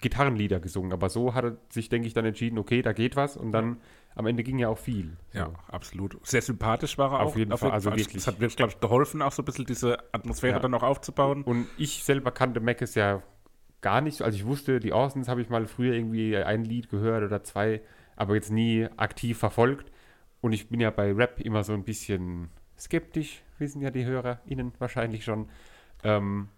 Gitarrenlieder 0.00 0.60
gesungen. 0.60 0.92
Aber 0.92 1.08
so 1.08 1.34
hat 1.34 1.44
er 1.44 1.56
sich, 1.68 1.88
denke 1.88 2.06
ich, 2.06 2.14
dann 2.14 2.24
entschieden, 2.24 2.58
okay, 2.58 2.82
da 2.82 2.92
geht 2.92 3.16
was 3.16 3.36
und 3.36 3.52
dann 3.52 3.78
am 4.14 4.26
Ende 4.26 4.42
ging 4.42 4.58
ja 4.58 4.68
auch 4.68 4.78
viel. 4.78 5.16
Ja, 5.32 5.46
So. 5.46 5.52
absolut. 5.68 6.18
Sehr 6.26 6.42
sympathisch 6.42 6.98
war 6.98 7.12
er 7.12 7.20
Auf 7.20 7.32
auch. 7.32 7.36
jeden 7.36 7.56
Fall, 7.56 7.70
also 7.70 7.90
wirklich. 7.90 8.08
Das 8.14 8.26
hat 8.26 8.40
wirklich, 8.40 8.56
glaube 8.56 8.72
ich, 8.72 8.80
geholfen, 8.80 9.22
auch 9.22 9.32
so 9.32 9.42
ein 9.42 9.44
bisschen 9.44 9.66
diese 9.66 9.98
Atmosphäre 10.12 10.54
Ja. 10.54 10.58
dann 10.60 10.74
auch 10.74 10.82
aufzubauen. 10.82 11.42
Und 11.44 11.66
ich 11.78 12.02
selber 12.04 12.30
kannte 12.32 12.60
Mackes 12.60 12.94
ja 12.94 13.22
gar 13.80 14.00
nicht. 14.00 14.20
Also 14.22 14.36
ich 14.36 14.44
wusste, 14.46 14.80
die 14.80 14.92
Orsons 14.92 15.28
habe 15.28 15.40
ich 15.40 15.48
mal 15.48 15.66
früher 15.66 15.94
irgendwie 15.94 16.36
ein 16.36 16.64
Lied 16.64 16.90
gehört 16.90 17.22
oder 17.24 17.42
zwei, 17.44 17.80
aber 18.16 18.34
jetzt 18.34 18.50
nie 18.50 18.86
aktiv 18.96 19.38
verfolgt. 19.38 19.90
Und 20.42 20.52
ich 20.52 20.68
bin 20.68 20.80
ja 20.80 20.90
bei 20.90 21.12
Rap 21.12 21.40
immer 21.40 21.64
so 21.64 21.72
ein 21.72 21.84
bisschen 21.84 22.50
skeptisch, 22.78 23.42
wissen 23.58 23.80
ja 23.82 23.90
die 23.90 24.04
HörerInnen 24.04 24.72
wahrscheinlich 24.78 25.24
schon. 25.24 25.48
Ähm, 26.02 26.48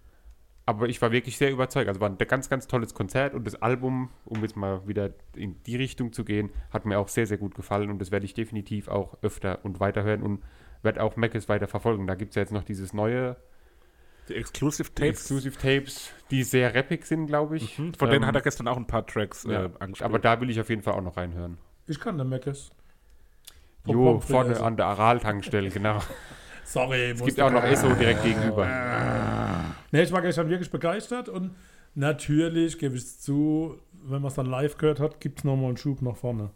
aber 0.72 0.88
ich 0.88 1.00
war 1.00 1.12
wirklich 1.12 1.36
sehr 1.38 1.50
überzeugt. 1.50 1.88
Also 1.88 2.00
war 2.00 2.08
ein 2.10 2.18
ganz, 2.18 2.48
ganz 2.48 2.66
tolles 2.66 2.94
Konzert 2.94 3.34
und 3.34 3.46
das 3.46 3.60
Album, 3.62 4.10
um 4.24 4.42
jetzt 4.42 4.56
mal 4.56 4.86
wieder 4.86 5.10
in 5.34 5.62
die 5.64 5.76
Richtung 5.76 6.12
zu 6.12 6.24
gehen, 6.24 6.50
hat 6.72 6.84
mir 6.86 6.98
auch 6.98 7.08
sehr, 7.08 7.26
sehr 7.26 7.38
gut 7.38 7.54
gefallen 7.54 7.90
und 7.90 7.98
das 8.00 8.10
werde 8.10 8.24
ich 8.26 8.34
definitiv 8.34 8.88
auch 8.88 9.16
öfter 9.22 9.64
und 9.64 9.80
weiterhören 9.80 10.22
und 10.22 10.42
werde 10.82 11.02
auch 11.02 11.16
Mackes 11.16 11.48
weiter 11.48 11.68
verfolgen. 11.68 12.06
Da 12.06 12.14
gibt 12.14 12.30
es 12.30 12.34
ja 12.36 12.42
jetzt 12.42 12.52
noch 12.52 12.64
dieses 12.64 12.92
neue 12.92 13.36
Die 14.28 14.34
Exclusive 14.34 14.88
die 14.90 14.94
Tapes, 15.02 15.20
Exclusive 15.20 15.56
Tapes, 15.58 16.10
die 16.30 16.42
sehr 16.42 16.74
rappig 16.74 17.04
sind, 17.06 17.26
glaube 17.26 17.56
ich. 17.56 17.78
mhm, 17.78 17.94
von 17.94 18.08
denen 18.10 18.22
Ähm, 18.22 18.28
hat 18.28 18.34
er 18.34 18.42
gestern 18.42 18.68
auch 18.68 18.76
ein 18.76 18.86
paar 18.86 19.06
Tracks 19.06 19.44
ja, 19.44 19.64
äh, 19.66 19.70
angespielt. 19.78 20.02
Aber 20.08 20.18
da 20.18 20.40
will 20.40 20.50
ich 20.50 20.60
auf 20.60 20.68
jeden 20.68 20.82
Fall 20.82 20.94
auch 20.94 21.02
noch 21.02 21.16
reinhören. 21.16 21.58
Ich 21.86 21.98
kann 22.00 22.18
den 22.18 22.28
Meckes. 22.28 22.70
Vom 23.84 23.94
Jo, 23.96 24.20
vorne 24.20 24.50
Frites. 24.50 24.62
an 24.62 24.76
der 24.76 24.86
Aral-Tankstelle, 24.86 25.70
genau. 25.70 25.98
Sorry, 26.64 27.10
Es 27.10 27.24
gibt 27.24 27.40
auch 27.40 27.50
noch 27.50 27.64
Esso 27.64 27.92
direkt 27.94 28.22
gegenüber. 28.22 28.64
Nee, 29.93 30.03
ich 30.03 30.12
war 30.12 30.22
gestern 30.22 30.49
wirklich 30.49 30.70
begeistert 30.70 31.28
und 31.28 31.55
natürlich 31.95 32.78
gebe 32.78 32.97
ich 32.97 33.03
es 33.03 33.20
zu, 33.20 33.78
wenn 33.93 34.22
man 34.22 34.28
es 34.28 34.34
dann 34.34 34.47
live 34.47 34.76
gehört 34.78 35.01
hat, 35.01 35.20
gibt 35.20 35.38
es 35.40 35.45
nochmal 35.45 35.66
einen 35.68 35.76
Schub 35.76 36.03
nach 36.03 36.16
vorne. 36.16 36.51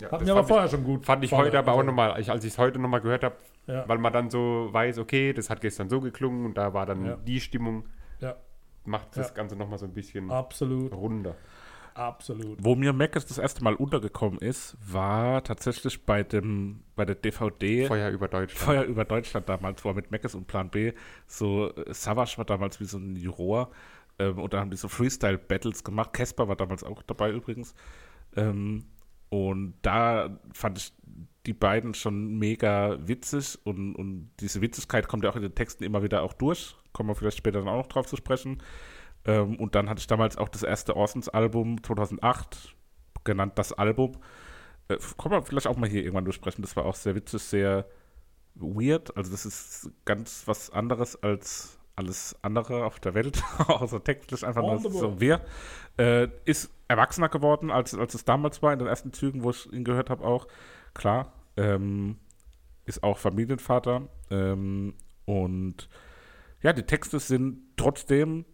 Ja, 0.00 0.10
Hat 0.10 0.20
das 0.20 0.26
mir 0.28 0.32
aber 0.32 0.44
vorher 0.46 0.68
schon 0.68 0.84
gut. 0.84 1.00
ich, 1.00 1.06
fand 1.06 1.24
ich 1.24 1.30
gefallen. 1.30 1.46
heute 1.48 1.58
aber 1.58 1.72
auch 1.72 1.78
Also, 1.78 1.86
nochmal, 1.88 2.20
ich, 2.20 2.30
als 2.30 2.44
ich 2.44 2.52
es 2.52 2.58
heute 2.58 2.78
nochmal 2.78 3.00
gehört 3.00 3.24
habe, 3.24 3.36
Ja, 3.66 3.86
weil 3.88 3.98
man 3.98 4.12
dann 4.12 4.30
so 4.30 4.68
weiß, 4.70 4.98
okay, 4.98 5.32
das 5.32 5.50
hat 5.50 5.60
gestern 5.60 5.88
so 5.88 6.00
geklungen 6.00 6.46
und 6.46 6.56
da 6.56 6.72
war 6.74 6.86
dann 6.86 7.04
Ja. 7.04 7.16
die 7.16 7.40
Stimmung, 7.40 7.84
ja, 8.20 8.36
macht 8.84 9.16
das. 9.16 9.34
Ganze 9.34 9.54
nochmal 9.56 9.78
so 9.78 9.86
ein 9.86 9.92
bisschen 9.94 10.30
absolut, 10.30 10.92
runder. 10.92 11.34
Absolut. 11.94 12.58
Wo 12.62 12.74
mir 12.74 12.92
Mac 12.92 13.12
das 13.12 13.38
erste 13.38 13.62
Mal 13.62 13.74
untergekommen 13.74 14.38
ist, 14.40 14.76
war 14.84 15.42
tatsächlich 15.44 16.04
bei 16.04 16.22
dem 16.22 16.82
bei 16.96 17.04
der 17.04 17.14
DVD 17.14 17.86
Feuer 17.86 18.10
über 18.10 18.28
Deutschland. 18.28 18.58
Feuer 18.58 18.82
über 18.84 19.04
Deutschland 19.04 19.48
damals, 19.48 19.84
wo 19.84 19.90
er 19.90 19.94
mit 19.94 20.10
Meckes 20.10 20.34
und 20.34 20.46
Plan 20.46 20.70
B 20.70 20.92
so 21.26 21.74
äh, 21.74 21.92
Savage 21.92 22.34
war 22.38 22.44
damals 22.44 22.80
wie 22.80 22.84
so 22.84 22.98
ein 22.98 23.16
Juror 23.16 23.70
ähm, 24.18 24.38
und 24.38 24.52
da 24.52 24.60
haben 24.60 24.70
die 24.70 24.76
so 24.76 24.88
Freestyle-Battles 24.88 25.84
gemacht. 25.84 26.12
Casper 26.12 26.48
war 26.48 26.56
damals 26.56 26.84
auch 26.84 27.02
dabei 27.02 27.30
übrigens. 27.32 27.74
Ähm, 28.36 28.84
und 29.28 29.74
da 29.82 30.38
fand 30.52 30.78
ich 30.78 30.92
die 31.46 31.54
beiden 31.54 31.94
schon 31.94 32.38
mega 32.38 32.98
witzig 33.06 33.58
und, 33.64 33.96
und 33.96 34.30
diese 34.40 34.60
Witzigkeit 34.60 35.08
kommt 35.08 35.24
ja 35.24 35.30
auch 35.30 35.36
in 35.36 35.42
den 35.42 35.54
Texten 35.54 35.84
immer 35.84 36.02
wieder 36.02 36.22
auch 36.22 36.34
durch. 36.34 36.76
Kommen 36.92 37.08
wir 37.08 37.14
vielleicht 37.14 37.38
später 37.38 37.60
dann 37.60 37.68
auch 37.68 37.78
noch 37.78 37.86
drauf 37.86 38.06
zu 38.06 38.16
sprechen. 38.16 38.62
Ähm, 39.24 39.56
und 39.56 39.74
dann 39.74 39.88
hatte 39.88 40.00
ich 40.00 40.06
damals 40.06 40.36
auch 40.36 40.48
das 40.48 40.62
erste 40.62 40.96
Orsons-Album 40.96 41.82
2008, 41.82 42.74
genannt 43.24 43.52
Das 43.56 43.72
Album. 43.72 44.12
Äh, 44.88 44.96
können 45.18 45.34
wir 45.34 45.42
vielleicht 45.42 45.66
auch 45.66 45.76
mal 45.76 45.88
hier 45.88 46.02
irgendwann 46.02 46.24
durchsprechen. 46.24 46.62
Das 46.62 46.76
war 46.76 46.84
auch 46.84 46.96
sehr 46.96 47.14
witzig, 47.14 47.42
sehr 47.42 47.86
weird. 48.54 49.16
Also 49.16 49.30
das 49.30 49.46
ist 49.46 49.90
ganz 50.04 50.42
was 50.46 50.70
anderes 50.70 51.22
als 51.22 51.78
alles 51.94 52.36
andere 52.42 52.84
auf 52.84 53.00
der 53.00 53.14
Welt, 53.14 53.42
außer 53.66 54.02
textlich 54.02 54.46
einfach 54.46 54.62
nur 54.62 54.78
so 54.78 55.20
wir. 55.20 55.42
Äh, 55.98 56.28
ist 56.44 56.70
erwachsener 56.88 57.28
geworden, 57.28 57.70
als, 57.70 57.94
als 57.94 58.14
es 58.14 58.24
damals 58.24 58.62
war, 58.62 58.72
in 58.72 58.78
den 58.78 58.88
ersten 58.88 59.12
Zügen, 59.12 59.42
wo 59.42 59.50
ich 59.50 59.70
ihn 59.72 59.84
gehört 59.84 60.10
habe 60.10 60.24
auch. 60.24 60.48
Klar, 60.94 61.32
ähm, 61.56 62.18
ist 62.84 63.02
auch 63.02 63.18
Familienvater. 63.18 64.08
Ähm, 64.30 64.94
und 65.26 65.88
ja, 66.62 66.72
die 66.72 66.84
Texte 66.84 67.20
sind 67.20 67.76
trotzdem 67.76 68.46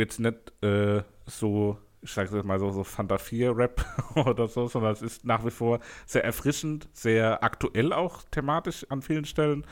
jetzt 0.00 0.18
nicht 0.20 0.52
äh, 0.62 1.02
so, 1.26 1.78
ich 2.02 2.10
sage 2.10 2.34
jetzt 2.36 2.44
mal 2.44 2.58
so, 2.58 2.70
so 2.70 2.82
Fanta 2.84 3.18
4 3.18 3.56
Rap 3.56 3.84
oder 4.26 4.48
so, 4.48 4.66
sondern 4.66 4.92
es 4.92 5.02
ist 5.02 5.24
nach 5.24 5.44
wie 5.44 5.50
vor 5.50 5.80
sehr 6.06 6.24
erfrischend, 6.24 6.88
sehr 6.92 7.42
aktuell 7.44 7.92
auch 7.92 8.22
thematisch 8.30 8.86
an 8.90 9.02
vielen 9.02 9.24
Stellen. 9.24 9.64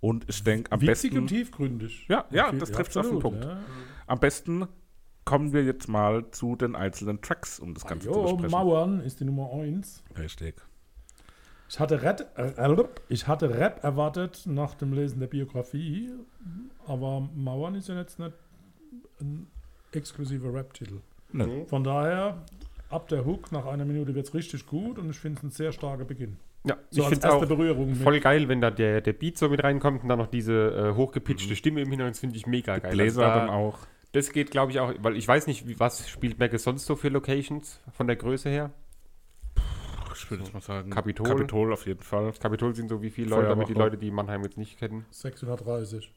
Und 0.00 0.26
ich 0.28 0.44
denke, 0.44 0.70
am 0.70 0.80
Witzig 0.80 1.10
besten. 1.10 1.18
und 1.18 1.26
tiefgründig. 1.28 2.06
Ja, 2.08 2.24
ja, 2.30 2.50
Viel- 2.50 2.58
das 2.60 2.70
trifft 2.70 2.96
auf 2.96 3.08
den 3.08 3.18
Punkt. 3.18 3.44
Ja. 3.44 3.58
Am 4.06 4.20
besten 4.20 4.66
kommen 5.24 5.52
wir 5.52 5.64
jetzt 5.64 5.88
mal 5.88 6.30
zu 6.30 6.56
den 6.56 6.76
einzelnen 6.76 7.20
Tracks, 7.20 7.58
um 7.58 7.74
das 7.74 7.84
Ganze 7.84 8.06
zu 8.08 8.14
Jo, 8.14 8.22
besprechen. 8.36 8.50
Mauern 8.50 9.00
ist 9.00 9.20
die 9.20 9.24
Nummer 9.24 9.52
1. 9.52 10.04
Richtig. 10.18 10.54
Ich 11.68 11.78
hatte, 11.78 12.00
Rap, 12.00 12.32
äh, 12.38 12.82
ich 13.10 13.26
hatte 13.28 13.50
Rap 13.58 13.84
erwartet 13.84 14.44
nach 14.46 14.74
dem 14.74 14.94
Lesen 14.94 15.20
der 15.20 15.26
Biografie, 15.26 16.12
aber 16.86 17.28
Mauern 17.34 17.74
ist 17.74 17.88
ja 17.88 17.96
jetzt 17.96 18.18
nicht 18.18 18.32
ein 19.20 19.48
exklusiver 19.92 20.52
Rap-Titel. 20.52 21.00
Ne. 21.32 21.64
Von 21.66 21.84
daher, 21.84 22.42
ab 22.90 23.08
der 23.08 23.24
Hook, 23.24 23.52
nach 23.52 23.66
einer 23.66 23.84
Minute 23.84 24.14
wird 24.14 24.26
es 24.26 24.34
richtig 24.34 24.66
gut 24.66 24.98
und 24.98 25.10
ich 25.10 25.18
finde 25.18 25.38
es 25.38 25.44
ein 25.44 25.50
sehr 25.50 25.72
starker 25.72 26.04
Beginn. 26.04 26.36
Ja, 26.64 26.76
So 26.90 27.02
ich 27.02 27.08
finde 27.08 27.26
erste 27.26 27.44
auch 27.44 27.46
Berührung 27.48 27.90
mit. 27.90 27.98
voll 27.98 28.18
geil, 28.20 28.48
wenn 28.48 28.60
da 28.60 28.70
der, 28.70 29.00
der 29.00 29.12
Beat 29.12 29.38
so 29.38 29.48
mit 29.48 29.62
reinkommt 29.62 30.02
und 30.02 30.08
dann 30.08 30.18
noch 30.18 30.26
diese 30.26 30.54
äh, 30.92 30.94
hochgepitchte 30.94 31.54
Stimme 31.54 31.80
im 31.82 31.88
Hintergrund, 31.90 32.14
das 32.16 32.20
finde 32.20 32.36
ich 32.36 32.46
mega 32.46 32.78
geil. 32.78 32.90
Bläser 32.92 33.22
Also 33.26 33.34
da- 33.40 33.46
dann 33.46 33.50
auch. 33.54 33.78
Das 34.12 34.32
geht, 34.32 34.50
glaube 34.50 34.72
ich, 34.72 34.80
auch, 34.80 34.92
weil 35.00 35.16
ich 35.16 35.28
weiß 35.28 35.46
nicht, 35.46 35.68
wie, 35.68 35.78
was 35.78 36.08
spielt 36.08 36.38
Mac 36.38 36.58
sonst 36.58 36.86
so 36.86 36.96
für 36.96 37.10
Locations 37.10 37.78
von 37.92 38.06
der 38.06 38.16
Größe 38.16 38.48
her. 38.48 38.70
Ich 40.14 40.30
würde 40.30 40.42
jetzt 40.44 40.52
mal 40.54 40.60
sagen, 40.60 40.90
Kapitol. 40.90 41.26
Kapitol 41.28 41.72
auf 41.72 41.86
jeden 41.86 42.02
Fall. 42.02 42.32
Kapitol 42.40 42.74
sind 42.74 42.88
so 42.88 43.02
wie 43.02 43.10
viele 43.10 43.28
Leute, 43.30 43.48
damit 43.48 43.68
die. 43.68 43.74
Leute, 43.74 43.98
die 43.98 44.10
Mannheim 44.10 44.42
jetzt 44.44 44.56
nicht 44.58 44.78
kennen. 44.78 45.04
630. 45.10 46.10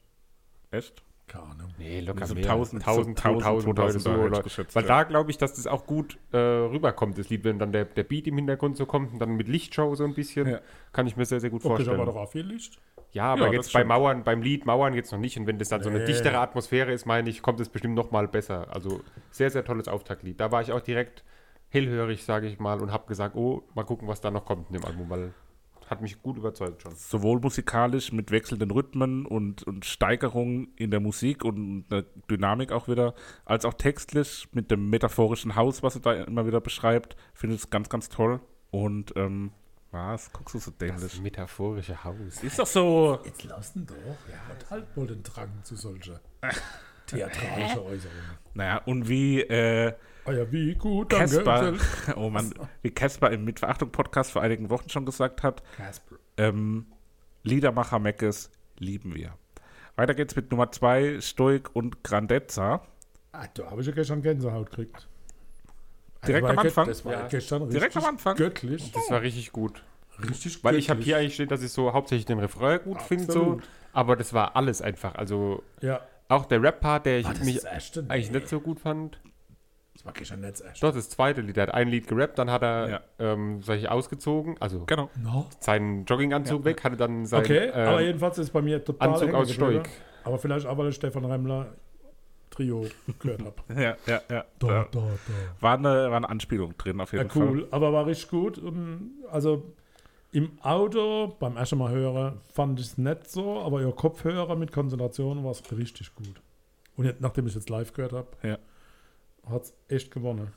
Echt? 0.70 1.02
Keine 1.32 1.44
Ahnung. 1.44 1.74
Nee, 1.78 2.00
locker 2.00 2.20
locker 2.20 2.34
mehr. 2.34 2.44
mehr. 2.44 2.52
1000, 2.52 2.82
1000, 2.86 3.18
1000, 3.18 3.18
2000 3.18 3.78
Leute, 3.78 3.98
2000 3.98 4.02
so 4.02 4.10
hätte 4.10 4.20
ich 4.24 4.30
Leute. 4.30 4.42
geschätzt, 4.42 4.74
Weil 4.76 4.82
ja. 4.82 4.88
da 4.88 5.02
glaube 5.04 5.30
ich, 5.30 5.38
dass 5.38 5.54
das 5.54 5.66
auch 5.66 5.86
gut 5.86 6.18
äh, 6.32 6.36
rüberkommt, 6.36 7.16
das 7.18 7.30
Lied, 7.30 7.44
wenn 7.44 7.58
dann 7.58 7.72
der, 7.72 7.84
der 7.86 8.02
Beat 8.04 8.26
im 8.26 8.36
Hintergrund 8.36 8.76
so 8.76 8.86
kommt 8.86 9.12
und 9.12 9.18
dann 9.18 9.36
mit 9.36 9.48
Lichtshow 9.48 9.94
so 9.94 10.04
ein 10.04 10.14
bisschen, 10.14 10.46
Ja. 10.48 10.60
kann 10.92 11.06
ich 11.06 11.16
mir 11.16 11.24
sehr, 11.24 11.40
sehr 11.40 11.50
gut 11.50 11.60
Okay, 11.64 11.68
vorstellen. 11.76 12.00
aber 12.00 12.06
doch 12.12 12.16
auch 12.16 12.30
viel 12.30 12.44
Licht. 12.46 12.78
Ja, 13.12 13.32
aber 13.32 13.46
Ja, 13.46 13.52
jetzt 13.52 13.72
bei 13.72 13.80
stimmt. 13.80 13.88
Mauern, 13.88 14.24
beim 14.24 14.42
Lied 14.42 14.64
Mauern 14.66 14.94
jetzt 14.94 15.12
noch 15.12 15.18
nicht. 15.18 15.38
Und 15.38 15.46
wenn 15.46 15.58
das 15.58 15.68
dann 15.68 15.82
so 15.82 15.90
eine 15.90 15.98
Nee. 16.00 16.06
dichtere 16.06 16.38
Atmosphäre 16.38 16.92
ist, 16.92 17.04
meine 17.06 17.28
ich, 17.28 17.42
kommt 17.42 17.60
es 17.60 17.68
bestimmt 17.68 17.94
noch 17.94 18.10
mal 18.10 18.26
besser. 18.28 18.68
Also 18.70 19.00
sehr, 19.30 19.50
sehr 19.50 19.64
tolles 19.64 19.86
Auftaktlied. 19.88 20.40
Da 20.40 20.50
war 20.50 20.62
ich 20.62 20.72
auch 20.72 20.80
direkt 20.80 21.22
hellhörig, 21.68 22.24
sage 22.24 22.46
ich 22.46 22.58
mal, 22.58 22.80
und 22.80 22.92
habe 22.92 23.06
gesagt, 23.06 23.34
oh, 23.36 23.62
mal 23.74 23.84
gucken, 23.84 24.08
was 24.08 24.20
da 24.20 24.30
noch 24.30 24.44
kommt 24.44 24.68
in 24.70 24.74
dem 24.78 24.84
Album, 24.84 25.08
weil 25.10 25.32
hat 25.92 26.00
mich 26.00 26.22
gut 26.22 26.36
überzeugt 26.36 26.82
schon. 26.82 26.94
Sowohl 26.96 27.40
musikalisch 27.40 28.12
mit 28.12 28.30
wechselnden 28.30 28.70
Rhythmen 28.70 29.26
und, 29.26 29.62
und 29.62 29.84
Steigerungen 29.84 30.72
in 30.76 30.90
der 30.90 31.00
Musik 31.00 31.44
und 31.44 31.84
eine 31.90 32.04
Dynamik 32.30 32.72
auch 32.72 32.88
wieder, 32.88 33.14
als 33.44 33.64
auch 33.64 33.74
textlich 33.74 34.48
mit 34.52 34.70
dem 34.70 34.90
metaphorischen 34.90 35.54
Haus, 35.54 35.82
was 35.82 35.96
er 35.96 36.00
da 36.00 36.12
immer 36.14 36.46
wieder 36.46 36.60
beschreibt, 36.60 37.16
finde 37.34 37.56
ich 37.56 37.62
es 37.62 37.70
ganz, 37.70 37.88
ganz 37.88 38.08
toll. 38.08 38.40
Und 38.70 39.12
ähm, 39.16 39.52
was? 39.90 40.32
Guckst 40.32 40.54
du 40.54 40.58
so 40.58 40.70
dämlich? 40.70 41.02
Das 41.02 41.20
metaphorische 41.20 42.02
Haus. 42.02 42.42
Ist 42.42 42.58
doch 42.58 42.66
so. 42.66 43.18
Jetzt 43.24 43.44
lass 43.44 43.76
ihn 43.76 43.86
doch. 43.86 43.94
Er 44.30 44.48
hat 44.48 44.70
halt 44.70 44.96
wohl 44.96 45.06
den 45.06 45.22
Drang 45.22 45.50
zu 45.62 45.76
solcher 45.76 46.20
theatralischen 47.06 47.80
Äußerungen. 47.80 48.38
Naja, 48.54 48.78
und 48.86 49.08
wie 49.08 49.42
äh, 49.42 49.92
Ah 50.24 50.32
ja, 50.32 50.50
wie 50.52 50.74
gut, 50.74 51.12
danke. 51.12 51.42
Casper, 51.42 51.74
oh 52.16 52.30
Mann, 52.30 52.54
wie 52.82 52.90
Casper 52.90 53.30
im 53.30 53.44
Mitverachtung-Podcast 53.44 54.30
vor 54.30 54.42
einigen 54.42 54.70
Wochen 54.70 54.88
schon 54.88 55.04
gesagt 55.04 55.42
hat, 55.42 55.62
Casper. 55.76 56.16
ähm, 56.36 56.86
Liedermacher 57.42 57.98
Meckes 57.98 58.50
lieben 58.78 59.14
wir. 59.16 59.34
Weiter 59.96 60.14
geht's 60.14 60.36
mit 60.36 60.50
Nummer 60.52 60.70
2, 60.70 61.20
Stoik 61.20 61.74
und 61.74 62.04
Grandezza. 62.04 62.82
Ah, 63.32 63.46
da 63.54 63.70
habe 63.70 63.80
ich 63.80 63.86
ja 63.88 63.92
gestern 63.92 64.22
Gänsehaut 64.22 64.70
gekriegt. 64.70 65.08
Direkt 66.26 66.44
war 66.44 66.50
am 66.52 66.58
Anfang? 66.60 66.86
Das 66.86 67.04
war 67.04 67.12
Ja. 67.12 67.26
gestern 67.28 67.68
Direkt 67.68 67.96
am 67.96 68.04
Anfang? 68.04 68.36
göttlich. 68.36 68.92
Das 68.92 69.10
war 69.10 69.22
richtig 69.22 69.50
gut. 69.50 69.82
Richtig 70.20 70.62
Weil 70.62 70.76
ich 70.76 70.88
habe 70.88 70.98
göttlich. 70.98 71.06
hier 71.06 71.16
eigentlich 71.16 71.34
stehen, 71.34 71.48
dass 71.48 71.62
ich 71.62 71.72
so 71.72 71.92
hauptsächlich 71.92 72.26
den 72.26 72.38
Refrain 72.38 72.80
gut 72.84 73.02
finde, 73.02 73.32
so, 73.32 73.60
aber 73.92 74.14
das 74.14 74.32
war 74.32 74.54
alles 74.54 74.80
einfach. 74.82 75.16
Also 75.16 75.64
Ja. 75.80 76.00
auch 76.28 76.44
der 76.46 76.62
Rap-Part, 76.62 77.06
der 77.06 77.18
ich 77.18 77.26
Ah, 77.26 77.34
mich 77.42 77.66
eigentlich 77.66 78.30
Nee. 78.30 78.36
nicht 78.38 78.48
so 78.48 78.60
gut 78.60 78.78
fand. 78.78 79.18
Das 79.94 80.04
war 80.06 80.12
das 80.14 80.60
erste. 80.60 80.80
Doch, 80.86 80.94
das 80.94 81.10
zweite 81.10 81.42
Lied, 81.42 81.56
er 81.58 81.64
hat 81.64 81.74
ein 81.74 81.88
Lied 81.88 82.06
gerappt, 82.06 82.38
dann 82.38 82.50
hat 82.50 82.62
er 82.62 82.88
Ja. 82.88 83.00
ähm, 83.18 83.62
sag 83.62 83.78
ich, 83.78 83.88
ausgezogen, 83.88 84.56
also 84.58 84.84
Genau. 84.86 85.10
No. 85.22 85.46
seinen 85.60 86.04
Jogginganzug 86.06 86.64
weg, 86.64 86.82
hatte 86.82 86.96
dann 86.96 87.26
seinen 87.26 87.40
Okay, 87.44 87.70
aber 87.70 88.00
ähm, 88.00 88.06
jedenfalls 88.06 88.38
ist 88.38 88.50
bei 88.52 88.62
mir 88.62 88.82
total 88.84 89.10
Anzug 89.10 89.34
aus. 89.34 89.52
Stoik. 89.52 89.88
Aber 90.24 90.38
vielleicht 90.38 90.66
auch, 90.66 90.78
weil 90.78 90.88
ich 90.88 90.94
Stefan 90.96 91.24
Remmler 91.24 91.74
Trio 92.50 92.86
gehört 93.18 93.42
habe. 93.44 93.54
Ja, 93.80 93.96
ja, 94.06 94.20
ja. 94.30 94.44
Da, 94.58 94.66
Da 94.66 94.88
da, 94.90 95.00
da. 95.00 95.10
war, 95.60 95.78
eine, 95.78 96.10
war 96.10 96.16
eine 96.16 96.28
Anspielung 96.28 96.76
drin 96.78 97.00
auf 97.00 97.12
Ja, 97.12 97.22
jeden 97.22 97.42
cool, 97.42 97.68
aber 97.70 97.92
war 97.92 98.06
richtig 98.06 98.28
gut. 98.30 98.58
Und 98.58 99.10
also 99.30 99.72
im 100.32 100.58
Auto, 100.62 101.36
beim 101.38 101.56
ersten 101.56 101.76
Mal 101.78 101.90
hören, 101.90 102.40
fand 102.52 102.80
ich 102.80 102.86
es 102.86 102.98
nicht 102.98 103.30
so, 103.30 103.60
aber 103.60 103.80
ihr 103.82 103.92
Kopfhörer 103.92 104.56
mit 104.56 104.72
Konzentration 104.72 105.44
war 105.44 105.50
es 105.50 105.62
richtig 105.76 106.14
gut. 106.14 106.40
Und 106.96 107.04
jetzt, 107.06 107.20
nachdem 107.20 107.46
ich 107.46 107.54
jetzt 107.54 107.68
live 107.70 107.92
gehört 107.92 108.12
habe, 108.12 108.28
Ja. 108.42 108.58
Hat 109.48 109.62
es 109.62 109.74
echt 109.88 110.10
gewonnen. 110.10 110.48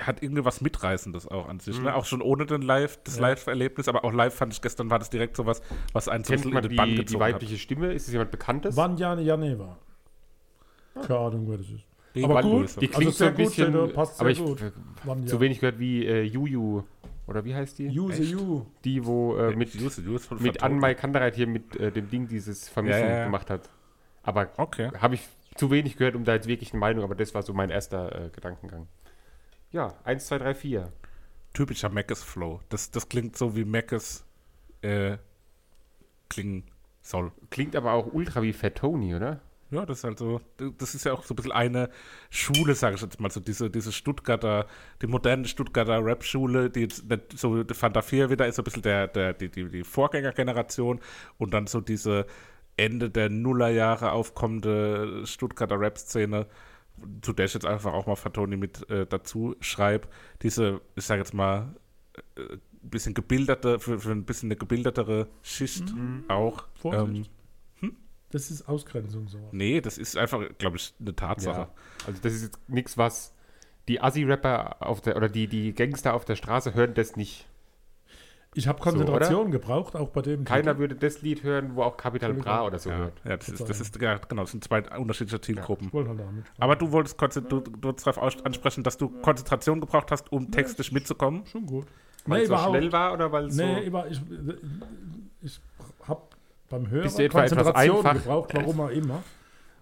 Hat 0.00 0.22
irgendwie 0.22 0.44
was 0.44 0.60
Mitreißendes 0.60 1.28
auch 1.28 1.48
an 1.48 1.60
sich. 1.60 1.78
Mhm. 1.78 1.84
Ne? 1.84 1.94
Auch 1.94 2.04
schon 2.04 2.20
ohne 2.20 2.46
den 2.46 2.62
Live, 2.62 2.98
das 3.04 3.16
Ja. 3.16 3.22
Live-Erlebnis, 3.22 3.86
aber 3.88 4.04
auch 4.04 4.12
live 4.12 4.34
fand 4.34 4.52
ich 4.52 4.60
gestern, 4.60 4.90
war 4.90 4.98
das 4.98 5.08
direkt 5.10 5.36
so 5.36 5.46
was, 5.46 5.62
was 5.92 6.08
einen 6.08 6.24
Kennt 6.24 6.38
bisschen 6.42 6.52
man 6.52 6.64
in 6.64 6.70
den 6.70 6.76
Bann 6.76 6.88
die, 6.88 6.94
die 6.96 7.00
gezogen 7.02 7.20
weibliche 7.20 7.58
Stimme? 7.58 7.92
Ist 7.92 8.06
es 8.08 8.12
jemand 8.12 8.30
Bekanntes? 8.32 8.76
Vanja 8.76 9.14
Janeva. 9.18 9.78
Keine 10.94 11.18
Ahnung, 11.18 11.48
wer 11.48 11.58
das 11.58 11.66
ist. 11.68 11.84
hat. 12.16 12.24
aber 12.24 12.42
gut, 12.42 12.52
Luis- 12.52 12.74
Die 12.76 12.88
klingt 12.88 12.96
Also 12.96 13.10
so 13.10 13.24
ein 13.24 13.28
sehr 13.28 13.28
gut, 13.30 13.36
bisschen, 13.56 13.72
Jado, 13.74 13.88
passt 13.92 14.20
aber 14.20 14.34
sehr 14.34 14.42
ich 14.44 14.48
gut. 14.50 14.62
äh, 14.62 14.72
Vanja. 15.04 15.28
so 15.28 15.40
wenig 15.40 15.60
gehört 15.60 15.78
wie 15.78 16.04
äh, 16.06 16.22
Juju. 16.22 16.82
Oder 17.28 17.44
wie 17.44 17.54
heißt 17.54 17.78
die? 17.78 17.86
Use? 17.88 18.22
You. 18.22 18.64
Die, 18.84 19.04
wo 19.04 19.36
äh, 19.36 19.54
mit, 19.54 19.68
Jus- 19.74 19.98
Jus 20.02 20.24
von 20.26 20.42
mit. 20.42 20.62
Anmai 20.62 20.94
Kandereit 20.94 21.36
hier 21.36 21.46
mit 21.46 21.76
äh, 21.76 21.92
dem 21.92 22.08
Ding 22.10 22.26
dieses 22.26 22.68
Vermissen 22.68 23.00
Ja, 23.02 23.06
ja, 23.08 23.16
ja. 23.18 23.24
gemacht 23.26 23.50
hat. 23.50 23.68
Aber 24.22 24.48
Okay. 24.56 24.90
habe 24.98 25.14
ich 25.14 25.28
zu 25.58 25.70
wenig 25.70 25.96
gehört, 25.96 26.14
um 26.14 26.24
da 26.24 26.34
jetzt 26.34 26.48
wirklich 26.48 26.72
eine 26.72 26.80
Meinung, 26.80 27.04
aber 27.04 27.14
das 27.14 27.34
war 27.34 27.42
so 27.42 27.52
mein 27.52 27.70
erster 27.70 28.26
äh, 28.26 28.30
Gedankengang. 28.30 28.88
Ja, 29.70 29.94
1, 30.04 30.26
2, 30.26 30.38
3, 30.38 30.54
4. 30.54 30.92
Typischer 31.52 31.88
Macis-Flow. 31.88 32.60
Das, 32.68 32.90
das 32.90 33.08
klingt 33.08 33.36
so, 33.36 33.56
wie 33.56 33.64
Macis 33.64 34.24
äh, 34.82 35.18
klingen 36.28 36.64
soll. 37.02 37.32
Klingt 37.50 37.76
aber 37.76 37.92
auch 37.92 38.12
ultra 38.12 38.42
wie 38.42 38.52
Fat 38.52 38.76
Tony, 38.76 39.14
oder? 39.14 39.40
Ja, 39.70 39.84
das 39.84 39.98
ist 39.98 40.04
halt 40.04 40.18
so, 40.18 40.40
das 40.78 40.94
ist 40.94 41.04
ja 41.04 41.12
auch 41.12 41.24
so 41.24 41.34
ein 41.34 41.36
bisschen 41.36 41.52
eine 41.52 41.90
Schule, 42.30 42.74
sage 42.74 42.96
ich 42.96 43.02
jetzt 43.02 43.20
mal, 43.20 43.30
so 43.30 43.38
diese, 43.38 43.68
diese 43.68 43.92
Stuttgarter, 43.92 44.66
die 45.02 45.06
moderne 45.06 45.46
Stuttgarter 45.46 46.02
Rap-Schule, 46.02 46.70
die 46.70 46.80
jetzt 46.80 47.06
nicht 47.06 47.38
so, 47.38 47.62
Fanta 47.74 48.00
4 48.00 48.30
wieder 48.30 48.46
ist 48.46 48.56
so 48.56 48.62
ein 48.62 48.64
bisschen 48.64 48.82
der, 48.82 49.08
der, 49.08 49.34
die, 49.34 49.50
die, 49.50 49.68
die 49.68 49.84
Vorgängergeneration 49.84 51.00
und 51.36 51.52
dann 51.52 51.66
so 51.66 51.82
diese 51.82 52.24
Ende 52.78 53.10
der 53.10 53.28
Nullerjahre 53.28 54.12
aufkommende 54.12 55.26
Stuttgarter 55.26 55.78
Rap-Szene, 55.78 56.46
zu 57.22 57.32
der 57.32 57.46
ich 57.46 57.54
jetzt 57.54 57.66
einfach 57.66 57.92
auch 57.92 58.06
mal 58.06 58.16
Fatoni 58.16 58.56
mit 58.56 58.88
äh, 58.90 59.06
dazu 59.06 59.56
schreibe, 59.60 60.08
diese, 60.42 60.80
ich 60.96 61.04
sage 61.04 61.20
jetzt 61.20 61.34
mal, 61.34 61.74
äh, 62.36 62.56
bisschen 62.82 63.14
gebilderte, 63.14 63.80
für, 63.80 63.98
für 63.98 64.12
ein 64.12 64.24
bisschen 64.24 64.48
eine 64.48 64.56
gebildetere 64.56 65.28
Schicht 65.42 65.92
auch. 66.28 66.62
Ähm, 66.62 66.68
Vorsicht. 66.74 67.30
Das 68.30 68.50
ist 68.50 68.68
Ausgrenzung 68.68 69.26
so. 69.28 69.38
Nee, 69.52 69.80
das 69.80 69.96
ist 69.96 70.16
einfach, 70.16 70.42
glaube 70.58 70.76
ich, 70.76 70.94
eine 71.00 71.16
Tatsache. 71.16 71.60
Ja. 71.60 71.74
Also 72.06 72.20
das 72.20 72.34
ist 72.34 72.42
jetzt 72.42 72.68
nichts, 72.68 72.98
was 72.98 73.34
die 73.88 74.02
Assi-Rapper 74.02 74.82
auf 74.86 75.00
der 75.00 75.16
oder 75.16 75.28
die, 75.30 75.46
die 75.46 75.72
Gangster 75.72 76.12
auf 76.12 76.26
der 76.26 76.36
Straße 76.36 76.74
hören 76.74 76.94
das 76.94 77.16
nicht. 77.16 77.48
Ich 78.54 78.66
habe 78.66 78.80
Konzentration 78.80 79.50
gebraucht, 79.50 79.94
auch 79.94 80.08
bei 80.08 80.22
dem. 80.22 80.44
Keiner 80.44 80.72
Titel. 80.72 80.78
würde 80.78 80.94
das 80.96 81.22
Lied 81.22 81.42
hören, 81.42 81.72
wo 81.74 81.82
auch 81.82 81.96
Capital 81.96 82.32
Bra 82.34 82.64
oder 82.64 82.78
so 82.78 82.90
Ja, 82.90 82.96
hört. 82.96 83.12
ja, 83.24 83.36
das, 83.36 83.48
ist, 83.48 83.68
das 83.68 83.80
ist, 83.80 84.00
ja, 84.00 84.16
genau, 84.16 84.42
das 84.42 84.52
sind 84.52 84.64
zwei 84.64 84.82
unterschiedliche 84.98 85.40
Zielgruppen. 85.40 85.92
Wollte 85.92 86.10
halt. 86.10 86.20
Aber 86.58 86.74
du 86.76 86.90
wolltest, 86.90 87.20
du, 87.50 87.60
du 87.60 87.92
darauf 87.92 88.18
ansprechen, 88.18 88.82
dass 88.82 88.96
du 88.96 89.10
Konzentration 89.10 89.80
gebraucht 89.80 90.10
hast, 90.10 90.32
um 90.32 90.50
textlich 90.50 90.92
mitzukommen. 90.92 91.44
Schon 91.46 91.66
gut. 91.66 91.86
Weil 92.26 92.42
es 92.42 92.48
so 92.48 92.56
schnell 92.56 92.90
war 92.92 93.12
oder 93.12 93.30
weil 93.32 93.46
es 93.46 93.56
Nee, 93.56 93.76
so... 93.76 93.82
über, 93.82 94.08
ich, 94.08 94.20
ich 95.42 95.60
habe 96.06 96.22
beim 96.68 96.90
Hören 96.90 97.08
einfach? 97.74 98.14
gebraucht, 98.14 98.54
warum 98.54 98.80
auch 98.80 98.90
immer. 98.90 99.22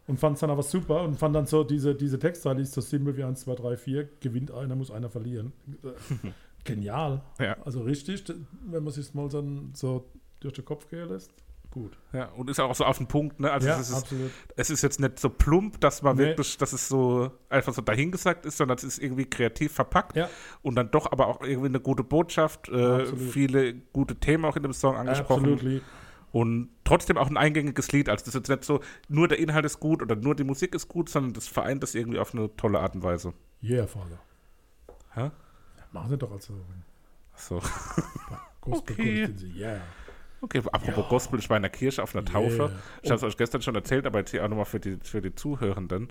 Und 0.09 0.21
fand 0.21 0.35
es 0.35 0.41
dann 0.41 0.51
aber 0.51 0.63
super 0.63 1.03
und 1.03 1.17
fand 1.19 1.35
dann 1.35 1.47
so 1.47 1.65
diese, 1.65 1.95
diese 1.95 2.19
Textzeile, 2.19 2.57
die 2.57 2.63
ist 2.63 2.73
so 2.73 2.81
simpel 2.81 3.17
wie 3.17 3.25
1, 3.25 3.41
2, 3.41 3.55
3, 3.57 3.77
4, 3.77 4.09
gewinnt 4.21 4.53
einer, 4.53 4.77
muss 4.77 4.91
einer 4.93 5.11
verlieren. 5.11 5.53
Genial. 6.67 7.23
Ja. 7.41 7.57
Also 7.65 7.83
richtig, 7.83 8.25
wenn 8.67 8.83
man 8.85 8.93
sich 8.93 9.15
mal 9.15 9.29
dann 9.29 9.71
so 9.75 10.07
durch 10.41 10.55
den 10.55 10.65
Kopf 10.65 10.89
gehen 10.89 11.09
lässt. 11.09 11.31
Gut. 11.71 11.99
Ja, 12.15 12.27
und 12.31 12.49
ist 12.49 12.59
auch 12.59 12.75
so 12.75 12.85
auf 12.85 12.97
den 12.97 13.07
Punkt, 13.07 13.39
ne? 13.39 13.53
Also 13.53 13.69
ja, 13.69 13.79
es, 13.79 13.91
ist, 13.91 14.07
es 14.57 14.71
ist 14.71 14.83
jetzt 14.83 14.99
nicht 14.99 15.19
so 15.19 15.29
plump, 15.29 15.79
dass 15.81 16.01
man 16.01 16.17
Nee. 16.17 16.25
wirklich, 16.25 16.57
dass 16.57 16.73
es 16.73 16.89
so 16.89 17.31
einfach 17.51 17.75
so 17.75 17.83
dahingesagt 17.83 18.47
ist, 18.47 18.57
sondern 18.57 18.79
es 18.79 18.85
ist 18.85 18.99
irgendwie 18.99 19.27
kreativ 19.27 19.73
verpackt 19.73 20.17
Ja, 20.17 20.31
und 20.63 20.75
dann 20.77 20.91
doch 20.91 21.13
aber 21.13 21.27
auch 21.27 21.43
irgendwie 21.43 21.69
eine 21.69 21.81
gute 21.81 22.03
Botschaft, 22.03 22.71
äh, 22.71 23.05
viele 23.15 23.75
gute 23.93 24.15
Themen 24.17 24.47
auch 24.47 24.57
in 24.57 24.63
dem 24.63 24.73
Song 24.73 24.97
angesprochen. 24.97 25.53
absolut. 25.53 25.83
Und 26.33 26.71
trotzdem 26.85 27.19
auch 27.19 27.29
ein 27.29 27.37
eingängiges 27.37 27.93
Lied. 27.93 28.09
Also 28.09 28.25
das 28.25 28.35
ist 28.35 28.41
jetzt 28.41 28.49
nicht 28.49 28.65
so, 28.65 28.81
nur 29.09 29.29
der 29.29 29.39
Inhalt 29.39 29.65
ist 29.67 29.79
gut 29.79 30.01
oder 30.03 30.17
nur 30.17 30.35
die 30.35 30.45
Musik 30.45 30.75
ist 30.75 30.89
gut, 30.89 31.09
sondern 31.11 31.35
das 31.35 31.47
vereint 31.47 31.83
das 31.83 31.95
irgendwie 31.95 32.19
auf 32.19 32.35
eine 32.35 32.55
tolle 32.57 32.81
Art 32.81 32.95
und 32.95 33.03
Weise. 33.03 33.35
Yeah, 33.63 33.87
Vater. 33.87 34.19
Hä? 35.13 35.31
Machen 35.97 36.11
Sie 36.11 36.19
doch 36.19 36.31
also 36.31 36.53
So. 37.35 37.63
Gospel 38.61 38.95
Okay. 38.95 39.25
okay. 39.25 39.53
Yeah. 39.57 39.81
Okay, 40.43 40.63
apropos 40.71 41.09
Gospel, 41.09 41.39
ich 41.39 41.49
war 41.49 41.57
in 41.57 41.63
der 41.63 41.71
Kirche 41.71 42.03
auf 42.03 42.15
einer 42.15 42.25
Taufe. 42.25 42.65
Yeah. 42.65 42.73
Ich 43.03 43.11
habe 43.11 43.17
es 43.17 43.23
euch 43.23 43.37
gestern 43.39 43.63
schon 43.63 43.75
erzählt, 43.75 44.05
aber 44.05 44.19
jetzt 44.19 44.31
hier 44.31 44.45
auch 44.45 44.49
nochmal 44.49 44.67
für 44.67 44.79
die, 44.79 44.99
für 45.03 45.23
die 45.23 45.35
Zuhörenden. 45.35 46.09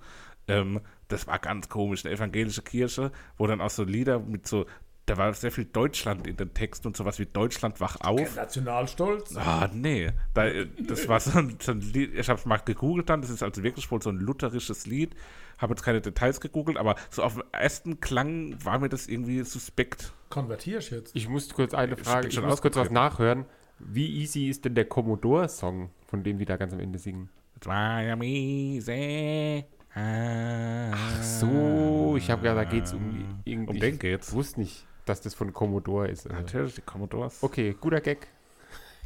Ähm, 0.47 0.81
das 1.07 1.27
war 1.27 1.37
ganz 1.37 1.69
komisch, 1.69 2.03
eine 2.03 2.15
evangelische 2.15 2.63
Kirche, 2.63 3.11
wo 3.37 3.45
dann 3.45 3.61
auch 3.61 3.69
so 3.69 3.83
Lieder 3.83 4.19
mit 4.19 4.47
so, 4.47 4.65
da 5.05 5.17
war 5.17 5.33
sehr 5.33 5.51
viel 5.51 5.65
Deutschland 5.65 6.25
in 6.25 6.35
den 6.35 6.53
Texten 6.53 6.87
und 6.87 6.97
sowas 6.97 7.19
wie 7.19 7.27
Deutschland 7.27 7.79
wach 7.79 7.97
auf. 8.01 8.35
Nationalstolz. 8.35 9.35
Ah, 9.37 9.69
nee. 9.71 10.11
Da, 10.33 10.45
das 10.79 11.07
war 11.07 11.19
so 11.19 11.37
ein, 11.37 11.57
so 11.61 11.73
ein 11.73 11.81
Lied, 11.81 12.15
ich 12.15 12.27
habe 12.27 12.39
es 12.39 12.45
mal 12.45 12.57
gegoogelt 12.57 13.09
dann, 13.09 13.21
das 13.21 13.29
ist 13.29 13.43
also 13.43 13.61
wirklich 13.61 13.89
wohl 13.91 14.01
so 14.01 14.09
ein 14.09 14.17
lutherisches 14.17 14.87
Lied. 14.87 15.15
Habe 15.57 15.73
jetzt 15.73 15.83
keine 15.83 16.01
Details 16.01 16.41
gegoogelt, 16.41 16.77
aber 16.77 16.95
so 17.11 17.23
auf 17.23 17.35
den 17.35 17.43
ersten 17.51 18.01
Klang 18.01 18.57
war 18.63 18.79
mir 18.79 18.89
das 18.89 19.07
irgendwie 19.07 19.43
suspekt. 19.43 20.11
Konvertierst 20.29 20.91
jetzt? 20.91 21.15
Ich 21.15 21.29
muss 21.29 21.49
kurz 21.53 21.73
eine 21.73 21.93
Ich 21.93 21.99
Frage, 21.99 22.27
ich 22.27 22.33
schon 22.33 22.45
muss 22.45 22.61
kurz 22.61 22.75
was 22.75 22.89
nachhören. 22.89 23.45
Wie 23.79 24.21
easy 24.21 24.49
ist 24.49 24.65
denn 24.65 24.73
der 24.73 24.85
Commodore-Song, 24.85 25.89
von 26.07 26.23
dem 26.23 26.39
die 26.39 26.45
da 26.45 26.57
ganz 26.57 26.73
am 26.73 26.79
Ende 26.79 26.97
singen? 26.97 27.29
Das 27.59 27.67
war 27.67 28.01
ja 28.01 28.15
miese. 28.15 29.65
Ach 29.93 31.23
so, 31.23 32.15
ich 32.17 32.29
habe 32.29 32.41
gedacht, 32.41 32.57
da 32.57 32.63
geht 32.65 32.85
es 32.85 32.93
um 32.93 33.39
irgendwie. 33.45 33.73
Um 33.73 33.79
den 33.79 33.97
geht's. 33.97 34.29
Ich 34.29 34.33
wusste 34.33 34.59
nicht, 34.59 34.85
dass 35.05 35.21
das 35.21 35.33
von 35.33 35.53
Commodore 35.53 36.07
ist. 36.07 36.27
Also. 36.27 36.41
Natürlich, 36.41 36.75
die 36.75 36.81
Commodores. 36.81 37.41
Okay, 37.41 37.75
guter 37.79 38.01
Gag. 38.01 38.27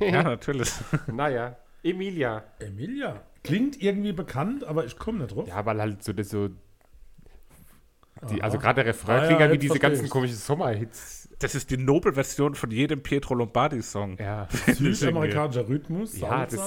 Ja, 0.01 0.23
natürlich. 0.23 0.71
naja, 1.07 1.57
Emilia. 1.83 2.45
Emilia. 2.59 3.21
Klingt 3.43 3.81
irgendwie 3.81 4.13
bekannt, 4.13 4.63
aber 4.63 4.85
ich 4.85 4.97
komme 4.97 5.19
nicht 5.19 5.35
drauf. 5.35 5.45
Ja, 5.45 5.65
weil 5.65 5.81
halt 5.81 6.03
so 6.03 6.13
das 6.13 6.29
so. 6.29 6.49
Die, 8.31 8.41
also 8.41 8.57
gerade 8.59 8.83
der 8.83 8.85
Refrain 8.87 9.21
Ah, 9.21 9.25
klingt 9.27 9.39
ja, 9.41 9.51
wie 9.51 9.57
diese 9.57 9.75
versteh 9.75 9.87
ganzen 9.87 10.09
komischen 10.09 10.35
Sommerhits. 10.35 11.29
das 11.39 11.55
ist 11.55 11.69
die 11.69 11.77
Nobelversion 11.77 12.53
von 12.55 12.69
jedem 12.69 13.01
Pietro 13.01 13.33
Lombardi-Song. 13.33 14.17
Ja. 14.19 14.47
Südamerikanischer 14.67 15.67
Rhythmus, 15.69 16.19
Ja, 16.19 16.45
das, 16.45 16.59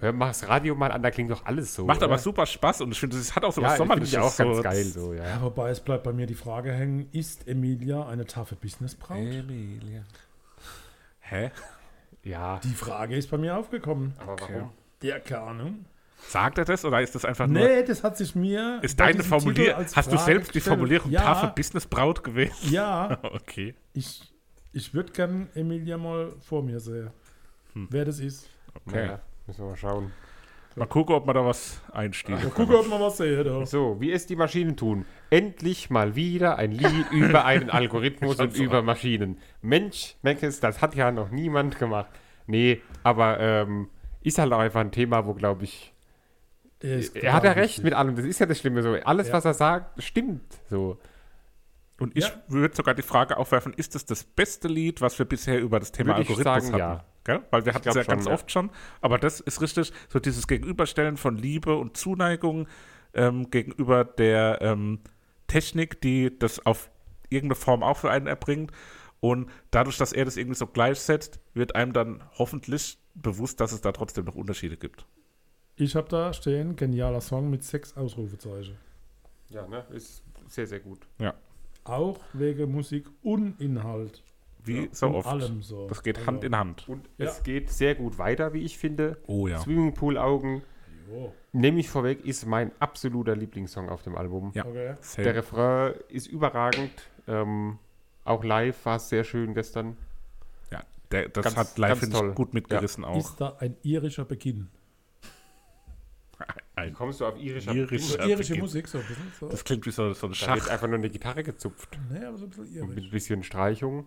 hör 0.00 0.12
mal 0.12 0.28
das 0.28 0.48
Radio 0.48 0.74
mal 0.74 0.90
an, 0.90 1.02
da 1.02 1.10
klingt 1.12 1.30
doch 1.30 1.44
alles 1.46 1.74
so. 1.74 1.84
Macht 1.86 2.02
aber 2.02 2.14
oder? 2.14 2.22
super 2.22 2.44
Spaß 2.46 2.80
und 2.80 2.90
ich 2.92 2.98
finde, 3.00 3.16
es 3.18 3.36
hat 3.36 3.44
auch 3.44 3.52
so 3.52 3.60
ja, 3.60 3.66
was 3.68 3.72
das 3.74 3.78
Sommerliches. 3.78 4.16
auch 4.18 4.36
ganz 4.36 4.56
so. 4.56 4.62
geil 4.62 4.84
so, 4.84 5.12
ja. 5.14 5.24
Ja, 5.24 5.42
wobei 5.42 5.70
es 5.70 5.80
bleibt 5.80 6.02
bei 6.02 6.12
mir 6.12 6.26
die 6.26 6.34
Frage 6.34 6.72
hängen, 6.72 7.08
ist 7.12 7.46
Emilia 7.46 8.06
eine 8.06 8.24
taffe 8.26 8.56
Businessbraut? 8.56 9.18
Emilia. 9.18 10.02
Hä? 11.20 11.50
Ja, 12.22 12.58
Die 12.64 12.68
Frage 12.74 13.16
ist 13.16 13.30
bei 13.30 13.38
mir 13.38 13.56
aufgekommen. 13.56 14.14
aber 14.18 14.32
Okay. 14.32 14.54
warum? 14.56 14.70
Ja, 15.02 15.20
keine 15.20 15.40
Ahnung. 15.42 15.84
Sagt 16.28 16.58
er 16.58 16.64
das 16.64 16.84
oder 16.84 17.00
ist 17.00 17.14
das 17.14 17.24
einfach 17.24 17.46
nur. 17.46 17.62
Nee, 17.62 17.82
das 17.84 18.02
hat 18.02 18.16
sich 18.16 18.34
mir. 18.34 18.78
Ist 18.82 18.98
deine 18.98 19.22
Formulierung. 19.22 19.84
Hast 19.94 20.10
du 20.10 20.16
Frage 20.16 20.24
selbst 20.24 20.48
die 20.50 20.58
gestellt. 20.58 20.76
Formulierung 20.76 21.10
ja, 21.10 21.20
taffe 21.22 21.52
Businessbraut 21.54 22.24
gewählt? 22.24 22.52
Ja, 22.70 23.18
Okay. 23.22 23.74
ich, 23.92 24.32
ich 24.72 24.92
würde 24.92 25.12
gern 25.12 25.48
Emilia 25.54 25.96
mal 25.96 26.32
vor 26.40 26.62
mir 26.62 26.80
sehen. 26.80 27.10
Hm. 27.74 27.86
Wer 27.90 28.04
das 28.04 28.18
ist. 28.18 28.48
Okay. 28.86 29.06
Ja, 29.06 29.20
müssen 29.46 29.60
wir 29.64 29.70
mal 29.70 29.76
schauen. 29.76 30.12
Mal 30.78 30.86
gucken, 30.86 31.14
ob 31.14 31.24
man 31.24 31.34
da 31.34 31.42
was 31.42 31.80
einstiegen 31.90 32.38
Mal 32.42 32.50
gucken, 32.50 32.74
ob 32.74 32.86
man 32.86 33.00
was 33.00 33.16
sehen. 33.16 33.64
So, 33.64 33.96
wie 33.98 34.12
es 34.12 34.26
die 34.26 34.36
Maschinen 34.36 34.76
tun. 34.76 35.06
Endlich 35.30 35.88
mal 35.88 36.16
wieder 36.16 36.56
ein 36.58 36.70
Lied 36.72 37.06
über 37.12 37.46
einen 37.46 37.70
Algorithmus 37.70 38.38
und 38.38 38.54
über 38.56 38.82
Maschinen. 38.82 39.38
Mensch, 39.62 40.16
Meckes, 40.20 40.60
das 40.60 40.82
hat 40.82 40.94
ja 40.94 41.10
noch 41.12 41.30
niemand 41.30 41.78
gemacht. 41.78 42.10
Nee, 42.46 42.82
aber 43.02 43.40
ähm, 43.40 43.88
ist 44.22 44.38
halt 44.38 44.52
auch 44.52 44.58
einfach 44.58 44.80
ein 44.82 44.92
Thema, 44.92 45.24
wo, 45.24 45.32
glaube 45.32 45.64
ich, 45.64 45.94
Er, 46.80 47.32
hat 47.32 47.44
ja 47.44 47.52
recht 47.52 47.82
mit 47.82 47.94
allem. 47.94 48.16
Das 48.16 48.24
ist 48.24 48.38
ja 48.38 48.46
das 48.46 48.58
Schlimme 48.58 48.82
so. 48.82 48.92
Alles, 48.92 49.28
Ja. 49.28 49.34
was 49.34 49.44
er 49.44 49.54
sagt, 49.54 50.02
stimmt 50.02 50.60
so. 50.68 50.98
Und 51.98 52.16
ich 52.16 52.24
Ja. 52.24 52.42
würde 52.48 52.76
sogar 52.76 52.94
die 52.94 53.02
Frage 53.02 53.38
aufwerfen: 53.38 53.72
Ist 53.72 53.94
das 53.94 54.04
das 54.04 54.24
beste 54.24 54.68
Lied, 54.68 55.00
was 55.00 55.18
wir 55.18 55.24
bisher 55.26 55.60
über 55.60 55.80
das 55.80 55.92
Thema 55.92 56.10
Würde 56.10 56.22
ich 56.22 56.28
Algorithmus 56.30 56.64
sagen, 56.68 56.82
hatten? 56.82 56.94
ja. 57.00 57.04
Gell? 57.24 57.40
Weil 57.50 57.64
wir 57.64 57.74
hatten 57.74 57.88
es 57.88 57.94
ja 57.94 58.02
ganz 58.04 58.24
schon, 58.24 58.30
ja. 58.30 58.34
oft 58.34 58.50
schon. 58.52 58.70
Aber 59.00 59.18
das 59.18 59.40
ist 59.40 59.60
richtig, 59.60 59.92
so 60.08 60.18
dieses 60.20 60.46
Gegenüberstellen 60.46 61.16
von 61.16 61.36
Liebe 61.36 61.74
und 61.76 61.96
Zuneigung 61.96 62.68
ähm, 63.14 63.50
gegenüber 63.50 64.04
der 64.04 64.58
ähm, 64.60 65.00
Technik, 65.48 66.00
die 66.02 66.38
das 66.38 66.64
auf 66.66 66.90
irgendeine 67.30 67.56
Form 67.56 67.82
auch 67.82 67.96
für 67.96 68.10
einen 68.10 68.26
erbringt. 68.26 68.70
Und 69.20 69.50
dadurch, 69.70 69.96
dass 69.96 70.12
er 70.12 70.24
das 70.26 70.36
irgendwie 70.36 70.56
so 70.56 70.66
gleichsetzt, 70.66 71.40
wird 71.54 71.74
einem 71.74 71.92
dann 71.94 72.22
hoffentlich 72.38 72.98
bewusst, 73.14 73.60
dass 73.60 73.72
es 73.72 73.80
da 73.80 73.90
trotzdem 73.92 74.26
noch 74.26 74.34
Unterschiede 74.36 74.76
gibt. 74.76 75.06
Ich 75.76 75.94
habe 75.94 76.08
da 76.08 76.32
stehen, 76.32 76.74
genialer 76.76 77.20
Song 77.20 77.50
mit 77.50 77.62
sechs 77.62 77.96
Ausrufezeichen. 77.96 78.76
Ja, 79.50 79.66
ne? 79.66 79.84
Ist 79.92 80.22
sehr, 80.48 80.66
sehr 80.66 80.80
gut. 80.80 81.00
Auch 81.84 82.18
wegen 82.32 82.72
Musik 82.72 83.06
und 83.22 83.60
Inhalt. 83.60 84.22
Wie 84.64 84.88
so 84.90 85.06
und 85.06 85.14
oft. 85.16 85.28
allem 85.28 85.62
so. 85.62 85.86
Das 85.86 86.02
geht 86.02 86.16
Also, 86.16 86.26
Hand 86.26 86.42
in 86.44 86.56
Hand. 86.56 86.88
Und 86.88 87.08
Ja. 87.18 87.26
es 87.26 87.42
geht 87.44 87.70
sehr 87.70 87.94
gut 87.94 88.18
weiter, 88.18 88.52
wie 88.52 88.62
ich 88.62 88.76
finde. 88.78 89.18
Oh 89.28 89.46
ja. 89.46 89.58
Swimmingpool-Augen, 89.60 90.62
nehme 91.52 91.78
ich 91.78 91.88
vorweg, 91.88 92.24
ist 92.24 92.44
mein 92.46 92.72
absoluter 92.80 93.36
Lieblingssong 93.36 93.88
auf 93.88 94.02
dem 94.02 94.16
Album. 94.16 94.50
Ja. 94.54 94.64
okay. 94.66 94.94
Der. 95.18 95.34
Refrain 95.36 95.94
ist 96.08 96.26
überragend. 96.26 96.90
Ähm, 97.28 97.78
auch 98.24 98.42
live 98.42 98.84
war 98.84 98.96
es 98.96 99.08
sehr 99.08 99.22
schön 99.22 99.54
gestern. 99.54 99.96
Ja, 100.72 100.82
der, 101.12 101.28
das 101.28 101.44
Ganz- 101.44 101.56
hat 101.56 101.78
live 101.78 102.00
toll. 102.10 102.32
gut 102.34 102.52
mitgerissen 102.54 103.04
auch. 103.04 103.18
Ist 103.18 103.36
da 103.40 103.56
ein 103.60 103.76
irischer 103.84 104.24
Beginn? 104.24 104.68
Wie 106.38 106.80
Ein, 106.82 106.92
kommst 106.92 107.20
du 107.20 107.26
auf 107.26 107.38
irischer 107.40 107.72
Irisch. 107.74 108.14
Ja, 108.16 108.26
irische 108.26 108.50
Beginn. 108.50 108.60
Musik, 108.60 108.86
so 108.88 108.98
ein 108.98 109.04
bisschen. 109.06 109.32
So. 109.40 109.48
das 109.48 109.64
klingt 109.64 109.86
wie 109.86 109.90
so, 109.90 110.12
so 110.12 110.26
ein 110.26 110.32
Da 110.32 110.46
wird 110.46 110.60
Schach, 110.62 110.68
einfach 110.68 110.86
nur 110.86 110.98
eine 110.98 111.08
Gitarre 111.08 111.42
gezupft. 111.42 111.98
nee, 112.10 112.24
aber 112.24 112.36
so 112.36 112.44
ein 112.44 112.50
bisschen 112.50 112.82
Und 112.82 112.88
mit 112.90 112.96
ein 112.96 112.98
irisch. 113.00 113.10
bisschen 113.10 113.42
Streichung. 113.42 114.06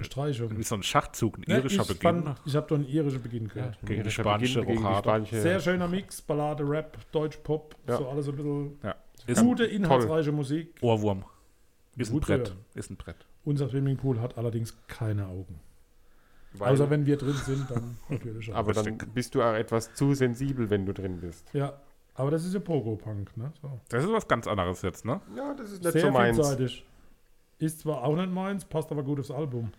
Streichung. 0.00 0.56
wie 0.56 0.62
so 0.62 0.74
ein 0.74 0.82
Schachzug, 0.82 1.38
ein 1.38 1.44
Ne, 1.46 1.58
irischer 1.58 1.82
ich 1.82 1.88
Beginn. 1.88 2.24
fand- 2.24 2.40
ich 2.44 2.56
habe 2.56 2.66
da 2.68 2.74
einen 2.74 2.88
irischen 2.88 3.22
Beginn 3.22 3.46
gehört. 3.48 3.78
Gegen 3.84 4.02
die 4.02 4.10
spanische 4.10 4.60
Beginn, 4.60 4.76
gegen 4.78 4.88
die 4.88 4.98
spanische- 4.98 5.40
Sehr 5.42 5.60
schöner 5.60 5.86
Mix, 5.86 6.20
Ballade, 6.22 6.68
Rap, 6.68 6.96
Deutsch, 7.12 7.36
Pop, 7.38 7.76
Ja. 7.86 7.98
so 7.98 8.08
alles 8.08 8.26
ein 8.28 8.36
bisschen 8.36 8.78
Ja. 8.82 8.96
Ist 9.26 9.40
gute, 9.42 9.64
ein 9.64 9.70
inhaltsreiche 9.70 10.32
Musik. 10.32 10.74
Ohrwurm. 10.80 11.24
Ist 11.96 12.12
ein 12.12 12.20
Brett. 12.20 12.48
hören. 12.48 12.58
Ist 12.74 12.90
ein 12.90 12.96
Brett. 12.96 13.26
Unser 13.44 13.68
Swimmingpool 13.68 14.20
hat 14.20 14.36
allerdings 14.38 14.76
keine 14.88 15.26
Augen. 15.26 15.60
Weil- 16.58 16.72
Außer 16.72 16.90
wenn 16.90 17.06
wir 17.06 17.16
drin 17.16 17.34
sind, 17.34 17.70
dann 17.70 17.96
natürlich 18.08 18.52
auch. 18.52 18.56
aber 18.56 18.72
dann 18.72 18.98
bist 19.14 19.34
du 19.34 19.42
auch 19.42 19.54
etwas 19.54 19.94
zu 19.94 20.14
sensibel, 20.14 20.68
wenn 20.70 20.86
du 20.86 20.92
drin 20.94 21.20
bist. 21.20 21.48
ja, 21.52 21.72
aber 22.14 22.30
das 22.30 22.44
ist 22.46 22.54
ja 22.54 22.60
Pogo-Punk, 22.60 23.36
ne? 23.36 23.52
So. 23.60 23.78
Das 23.90 24.02
ist 24.04 24.10
was 24.10 24.26
ganz 24.26 24.46
anderes 24.46 24.80
jetzt, 24.82 25.04
ne? 25.04 25.20
Ja, 25.36 25.52
das 25.54 25.72
ist 25.72 25.82
Sehr 25.82 26.12
vielseitig. 26.12 26.84
Ist 27.58 27.80
zwar 27.80 28.02
auch 28.04 28.16
nicht 28.16 28.30
meins, 28.30 28.64
passt 28.64 28.90
aber 28.90 29.02
gut 29.02 29.20
aufs 29.20 29.30
Album. 29.30 29.70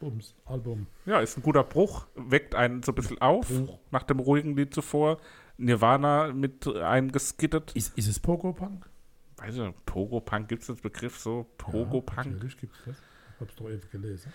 Bums, 0.00 0.34
Album. 0.44 0.86
Ja, 1.06 1.20
ist 1.20 1.36
ein 1.38 1.42
guter 1.42 1.62
Bruch, 1.62 2.06
weckt 2.16 2.54
einen 2.56 2.82
so 2.82 2.90
ein 2.92 2.94
bisschen 2.96 3.20
auf, 3.22 3.48
Bruch. 3.48 3.78
nach 3.92 4.02
dem 4.02 4.18
ruhigen 4.18 4.56
Lied 4.56 4.74
zuvor. 4.74 5.18
Nirvana 5.56 6.32
mit 6.32 6.66
eingeskittet. 6.66 7.70
Ist, 7.76 7.96
ist 7.96 8.08
es 8.08 8.18
Pogo-Punk? 8.18 8.88
Weiß 9.36 9.54
ich 9.54 9.60
nicht, 9.60 9.86
Pogo-Punk, 9.86 10.48
gibt 10.48 10.62
es 10.62 10.66
den 10.66 10.76
Begriff 10.80 11.18
so? 11.20 11.38
Ja, 11.38 11.64
Pogo-Punk? 11.64 12.26
natürlich 12.32 12.56
gibt 12.58 12.74
es 12.74 12.84
das. 12.86 12.96
Ich 12.96 13.40
hab's 13.40 13.54
doch 13.54 13.70
eben 13.70 13.82
gelesen. 13.92 14.32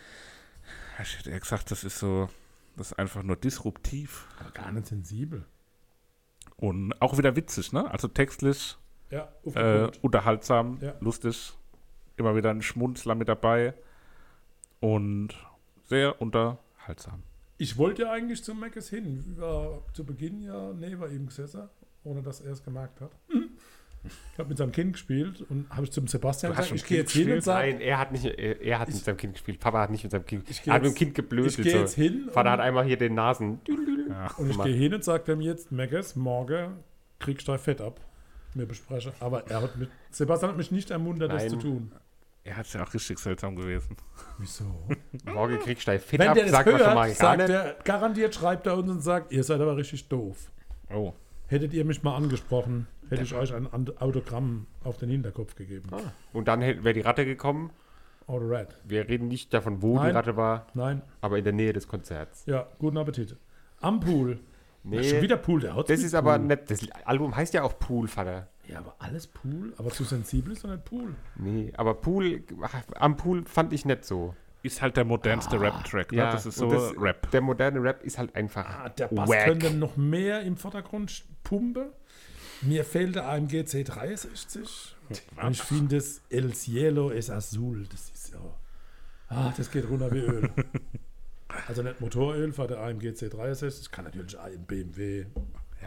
Ich 1.02 1.18
hätte 1.20 1.32
eher 1.32 1.40
gesagt, 1.40 1.72
das 1.72 1.84
ist 1.84 2.00
so, 2.00 2.30
das 2.76 2.92
ist 2.92 3.00
einfach 3.00 3.24
nur 3.24 3.36
disruptiv. 3.36 4.28
Aber 4.40 4.52
gar 4.52 4.72
nicht 4.72 4.88
sensibel. 4.88 5.46
Und 6.58 6.94
auch 7.02 7.18
wieder 7.18 7.36
witzig, 7.36 7.72
ne? 7.74 7.90
Also 7.90 8.08
textlich 8.08 8.78
Ja, 9.12 9.30
äh, 9.56 9.90
unterhaltsam, 10.02 10.78
Ja. 10.82 10.94
lustig. 11.00 11.54
Immer 12.18 12.36
wieder 12.36 12.50
ein 12.52 12.62
Schmunzler 12.62 13.16
mit 13.16 13.28
dabei. 13.30 13.74
Und 14.82 15.30
sehr 15.86 16.22
unterhaltsam. 16.22 17.24
Ich 17.58 17.78
wollte 17.78 18.04
ja 18.04 18.12
eigentlich 18.12 18.44
zum 18.44 18.60
Meckes 18.60 18.90
hin. 18.90 19.36
War 19.38 19.82
zu 19.94 20.06
Beginn 20.06 20.42
ja 20.42 20.72
neben 20.74 21.12
ihm 21.12 21.28
gesessen, 21.28 21.70
ohne 22.04 22.22
dass 22.22 22.40
er 22.42 22.52
es 22.54 22.64
gemerkt 22.64 23.02
hat. 23.02 23.12
Ich 24.04 24.40
habe 24.40 24.50
mit 24.50 24.58
seinem 24.58 24.72
Kind 24.72 24.94
gespielt 24.94 25.46
und 25.50 25.70
habe 25.70 25.84
ich 25.84 25.92
zum 25.92 26.08
Sebastian 26.08 26.54
gesagt, 26.54 26.72
ich 26.74 26.86
gehe 26.86 27.00
jetzt 27.00 27.12
hin 27.12 27.32
und 27.34 27.42
sage, 27.44 27.72
Nein, 27.74 27.82
er 27.82 28.00
hat 28.00 28.12
nicht, 28.14 28.24
er, 28.26 28.62
er 28.62 28.80
hat 28.80 28.88
Ich- 28.90 28.96
mit 28.96 29.04
seinem 29.04 29.18
Kind 29.18 29.34
gespielt. 29.34 29.60
Papa 29.60 29.82
hat 29.82 29.90
nicht 29.92 30.04
mit 30.04 30.12
seinem 30.12 30.26
Kind. 30.26 30.50
Ich 30.50 30.64
geh 30.64 30.70
Er 30.70 30.76
hat 30.76 30.82
mit 30.84 30.88
dem 30.88 30.92
jetzt- 30.92 30.98
Kind 31.00 31.16
geblödet. 31.16 31.58
ich 31.60 31.64
gehe 31.64 31.80
jetzt 31.80 31.96
So. 31.96 32.02
hin 32.02 32.30
Vater 32.32 32.52
hat 32.52 32.60
und, 32.60 32.66
einmal 32.66 32.86
hier 32.86 32.98
den 32.98 33.14
Nasen. 33.16 33.60
Ja. 34.10 34.32
und 34.38 34.50
ich 34.50 34.62
gehe 34.64 34.74
hin 34.76 34.94
und 34.94 35.04
sage 35.04 35.32
ihm 35.34 35.42
jetzt, 35.42 35.72
Meckes, 35.72 36.16
morgen 36.16 36.78
kriegst 37.20 37.48
du 37.48 37.52
dein 37.52 37.60
Fett 37.60 37.82
ab. 37.82 38.00
Wir 38.56 38.66
besprechen. 38.66 39.12
Aber 39.20 39.46
er 39.48 39.62
hat 39.62 39.76
mit, 39.78 39.90
Sebastian 40.12 40.52
hat 40.52 40.58
mich 40.58 40.72
nicht 40.72 40.90
ermuntert, 40.92 41.32
das 41.32 41.44
Nein. 41.44 41.50
zu 41.52 41.56
tun. 41.58 41.92
Er 42.46 42.56
hat 42.58 42.74
ja 42.74 42.84
auch 42.84 42.94
richtig 42.94 43.20
seltsam 43.20 43.56
gewesen. 43.56 43.96
Wieso? 44.40 44.64
Morgen 45.26 45.60
kriegst 45.60 45.86
du 45.86 45.92
dein 45.92 46.00
Fett 46.00 46.20
Wenn 46.20 46.30
ab, 46.30 46.34
der 46.36 46.44
das 46.46 46.52
sagt 46.54 46.72
man 46.72 46.80
schon 46.80 46.94
mal 46.96 47.08
hört, 47.10 47.20
gar 47.20 47.38
sagt 47.38 47.50
nicht. 47.50 47.50
er, 47.52 47.76
garantiert 47.84 48.34
schreibt 48.34 48.66
er 48.66 48.78
uns 48.78 48.90
und 48.90 49.02
sagt, 49.02 49.32
ihr 49.34 49.44
seid 49.44 49.60
aber 49.62 49.76
richtig 49.78 50.08
doof. 50.08 50.50
Oh. 50.92 51.14
Hättet 51.48 51.74
ihr 51.74 51.84
mich 51.86 52.02
mal 52.02 52.16
angesprochen, 52.16 52.88
hätte 53.10 53.24
ich 53.24 53.34
euch 53.34 53.54
ein 53.54 53.68
Autogramm 54.00 54.68
auf 54.84 54.98
den 54.98 55.10
Hinterkopf 55.10 55.56
gegeben. 55.56 55.90
Ah. 55.92 56.00
Und 56.34 56.48
dann 56.48 56.62
wäre 56.62 56.94
die 56.94 57.02
Ratte 57.02 57.26
gekommen. 57.26 57.72
All 58.28 58.40
right. 58.40 58.68
Wir 58.84 59.08
reden 59.10 59.28
nicht 59.28 59.54
davon, 59.54 59.82
wo 59.82 59.98
die 59.98 60.04
Nein. 60.06 60.16
Ratte 60.16 60.38
war, 60.38 60.68
Nein, 60.76 61.02
aber 61.22 61.40
in 61.40 61.44
der 61.44 61.54
Nähe 61.54 61.74
des 61.74 61.88
Konzerts. 61.88 62.44
ja, 62.46 62.68
guten 62.78 62.98
Appetit. 62.98 63.36
Am 63.82 64.00
Pool. 64.00 64.40
Nee, 64.84 65.04
Schon 65.04 65.22
wieder 65.22 65.36
Pool, 65.38 65.60
der 65.62 65.76
hat 65.76 65.90
das 65.90 66.02
ist 66.02 66.14
aber 66.14 66.38
nicht. 66.38 66.70
Das 66.72 66.80
Album 67.06 67.36
heißt 67.36 67.54
ja 67.54 67.64
auch 67.64 67.78
Pool, 67.80 68.08
Vater. 68.08 68.48
Ja, 68.68 68.78
aber 68.80 68.96
alles 69.00 69.28
Pool, 69.28 69.74
aber 69.78 69.90
zu 69.90 70.04
sensibel 70.04 70.54
ist 70.54 70.64
doch 70.64 70.70
nicht 70.70 70.86
Pool. 70.86 71.16
Nee, 71.36 71.74
aber 71.76 71.96
Pool, 71.96 72.44
am 72.96 73.18
Pool 73.18 73.44
fand 73.46 73.74
ich 73.74 73.84
nicht 73.86 74.06
so. 74.06 74.36
Ist 74.62 74.82
halt 74.82 74.96
der 74.98 75.06
modernste 75.06 75.60
Rap-Track, 75.60 76.12
ne? 76.12 76.18
ja, 76.20 76.32
Das 76.32 76.46
ist 76.46 76.58
so 76.58 76.70
das- 76.70 76.94
Rap. 76.98 77.32
Der 77.32 77.42
moderne 77.42 77.82
Rap 77.82 78.04
ist 78.04 78.18
halt 78.20 78.36
einfach. 78.36 78.66
Ah, 78.66 78.90
der 78.90 79.08
Bass 79.08 79.28
wack. 79.30 79.46
könnte 79.46 79.72
noch 79.74 79.98
mehr 79.98 80.42
im 80.42 80.56
Vordergrund 80.58 81.24
pumpen. 81.44 81.88
Mir 82.62 82.84
fehlt 82.84 83.16
der 83.16 83.28
AMG 83.30 83.62
C63. 83.62 84.94
Und 85.42 85.52
ich 85.52 85.62
finde 85.62 85.96
das 85.98 86.22
El 86.30 86.54
Cielo 86.54 87.10
es 87.12 87.30
Azul. 87.30 87.86
Das 87.90 88.10
ist 88.12 88.34
ja. 88.34 88.40
Ah, 89.30 89.54
das 89.56 89.72
geht 89.72 89.90
runter 89.90 90.12
wie 90.12 90.20
Öl. 90.20 90.50
Also 91.68 91.82
nicht 91.82 92.00
Motoröl 92.00 92.54
für 92.54 92.68
der 92.68 92.80
AMG 92.80 93.08
C63. 93.08 93.90
Kann 93.90 94.06
natürlich 94.06 94.38
ein 94.40 94.64
BMW, 94.66 95.26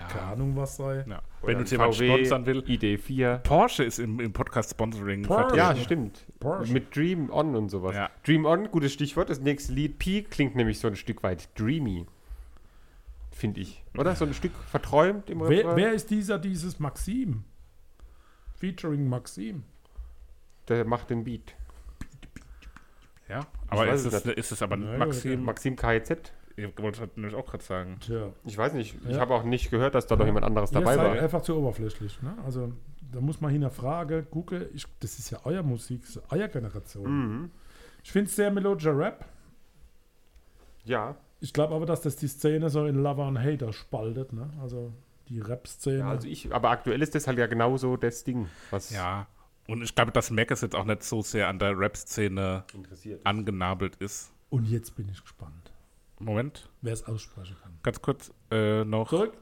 keine 0.09 0.21
Ja. 0.25 0.33
Ahnung 0.33 0.57
was 0.57 0.77
sein. 0.77 1.05
ja. 1.09 1.23
Wenn 1.43 1.59
uns 1.59 1.71
jemand 1.71 1.95
sponsern 1.95 2.47
will. 2.47 2.61
ID4. 2.61 3.39
Porsche 3.39 3.85
ist 3.85 4.01
im, 4.01 4.19
im 4.19 4.33
Podcast-Sponsoring 4.33 5.23
Porsche. 5.23 5.57
Ja, 5.57 5.67
vertreten. 5.67 5.85
stimmt. 5.85 6.27
Porsche. 6.41 6.73
Mit 6.73 6.95
Dream 6.97 7.31
On 7.31 7.55
und 7.55 7.69
sowas. 7.69 7.95
Ja. 7.95 8.11
Dream 8.27 8.45
On, 8.45 8.73
gutes 8.73 8.93
Stichwort. 8.93 9.31
Das 9.31 9.41
nächste 9.41 9.73
Lied, 9.73 10.01
Peak, 10.01 10.33
klingt 10.33 10.57
nämlich 10.57 10.81
so 10.81 10.89
ein 10.89 10.97
Stück 10.97 11.23
weit 11.23 11.49
dreamy. 11.57 12.07
Finde 13.33 13.61
ich. 13.61 13.83
Oder? 13.99 14.15
So 14.15 14.25
ein 14.25 14.35
Stück 14.35 14.53
verträumt 14.71 15.29
im 15.31 15.41
Wer, 15.41 15.75
wer 15.75 15.93
ist 15.93 16.11
dieser, 16.11 16.39
dieses 16.39 16.79
Maxim? 16.79 17.45
Featuring 18.57 19.09
Maxim. 19.09 19.65
Der 20.69 20.85
macht 20.85 21.11
den 21.11 21.25
Beat. 21.25 21.55
Ja, 23.29 23.41
aber 23.69 23.89
ist 23.93 24.05
es 24.05 24.27
ist 24.27 24.53
es 24.53 24.63
aber 24.63 24.77
Nein, 24.77 24.99
Maxim? 24.99 25.43
Maxim 25.45 25.75
KIZ. 25.77 26.33
Ich 26.55 26.67
wollte 26.79 27.01
das 27.01 27.17
nämlich 27.17 27.35
auch 27.35 27.47
gerade 27.47 27.65
sagen. 27.65 27.97
Tja. 28.01 28.31
Ich 28.45 28.57
weiß 28.59 28.75
nicht. 28.75 28.95
Ich 29.09 29.15
Ja. 29.15 29.21
habe 29.21 29.35
auch 29.35 29.43
nicht 29.43 29.71
gehört, 29.71 29.95
dass 29.95 30.07
da 30.07 30.17
noch 30.17 30.27
jemand 30.27 30.45
anderes 30.45 30.71
Ihr 30.71 30.81
dabei 30.81 30.97
seid 30.97 31.05
war. 31.17 31.23
einfach 31.23 31.41
zu 31.43 31.57
oberflächlich. 31.57 32.21
Ne? 32.21 32.37
Also 32.45 32.73
da 33.11 33.21
muss 33.21 33.41
man 33.41 33.51
hinterfragen, 33.51 34.29
gucke, 34.31 34.69
ich, 34.75 34.85
das 35.01 35.19
ist 35.19 35.31
ja 35.31 35.41
euer 35.45 35.63
Musik, 35.63 36.03
das 36.03 36.17
ist 36.17 36.23
euer 36.31 36.49
Generation. 36.49 37.11
Mhm. 37.43 37.51
Ich 38.05 38.13
finde 38.13 38.29
es 38.29 38.37
sehr 38.37 38.51
melodischer 38.51 38.97
Rap. 38.97 39.25
Ja. 40.85 41.17
Ich 41.43 41.53
glaube 41.53 41.75
aber, 41.75 41.87
dass 41.87 42.03
das 42.03 42.15
die 42.15 42.29
Szene 42.29 42.71
so 42.71 42.87
in 42.87 43.03
Lover 43.03 43.27
und 43.27 43.37
Hater 43.37 43.73
spaltet, 43.73 44.33
ne? 44.33 44.49
Also 44.63 44.93
die 45.29 45.41
Rap-Szene. 45.41 45.99
ja 45.99 46.09
also 46.09 46.29
ich, 46.29 46.55
aber 46.55 46.71
aktuell 46.71 47.03
ist 47.03 47.17
das 47.17 47.27
halt 47.27 47.37
ja 47.37 47.49
genauso 47.49 47.97
das 47.97 48.23
Ding, 48.23 48.49
was 48.71 48.91
Ja. 48.91 49.27
Und 49.67 49.83
ich 49.83 49.95
glaube, 49.95 50.13
dass 50.13 50.31
Mac 50.31 50.51
jetzt 50.51 50.75
auch 50.75 50.85
nicht 50.85 51.03
so 51.03 51.21
sehr 51.23 51.49
an 51.49 51.59
der 51.59 51.77
Rap-Szene 51.79 52.65
interessiert. 52.75 53.27
angenabelt 53.27 53.97
ist. 53.97 54.33
und 54.51 54.67
jetzt 54.69 54.95
bin 54.95 55.09
ich 55.09 55.21
gespannt, 55.21 55.73
Moment, 56.21 56.69
wer 56.81 56.93
es 56.93 57.05
aussprechen 57.07 57.57
kann. 57.61 57.73
ganz 57.83 58.01
kurz 58.01 58.33
äh, 58.53 58.85
noch. 58.85 59.09
Zurück. 59.09 59.33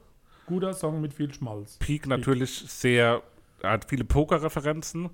Guter 0.47 0.73
Song 0.73 1.01
mit 1.01 1.13
viel 1.13 1.31
Schmalz. 1.33 1.77
Peak 1.77 2.07
natürlich 2.07 2.65
sehr, 2.67 3.21
er 3.61 3.69
hat 3.71 3.85
viele 3.85 4.05
Poker-Referenzen, 4.05 5.11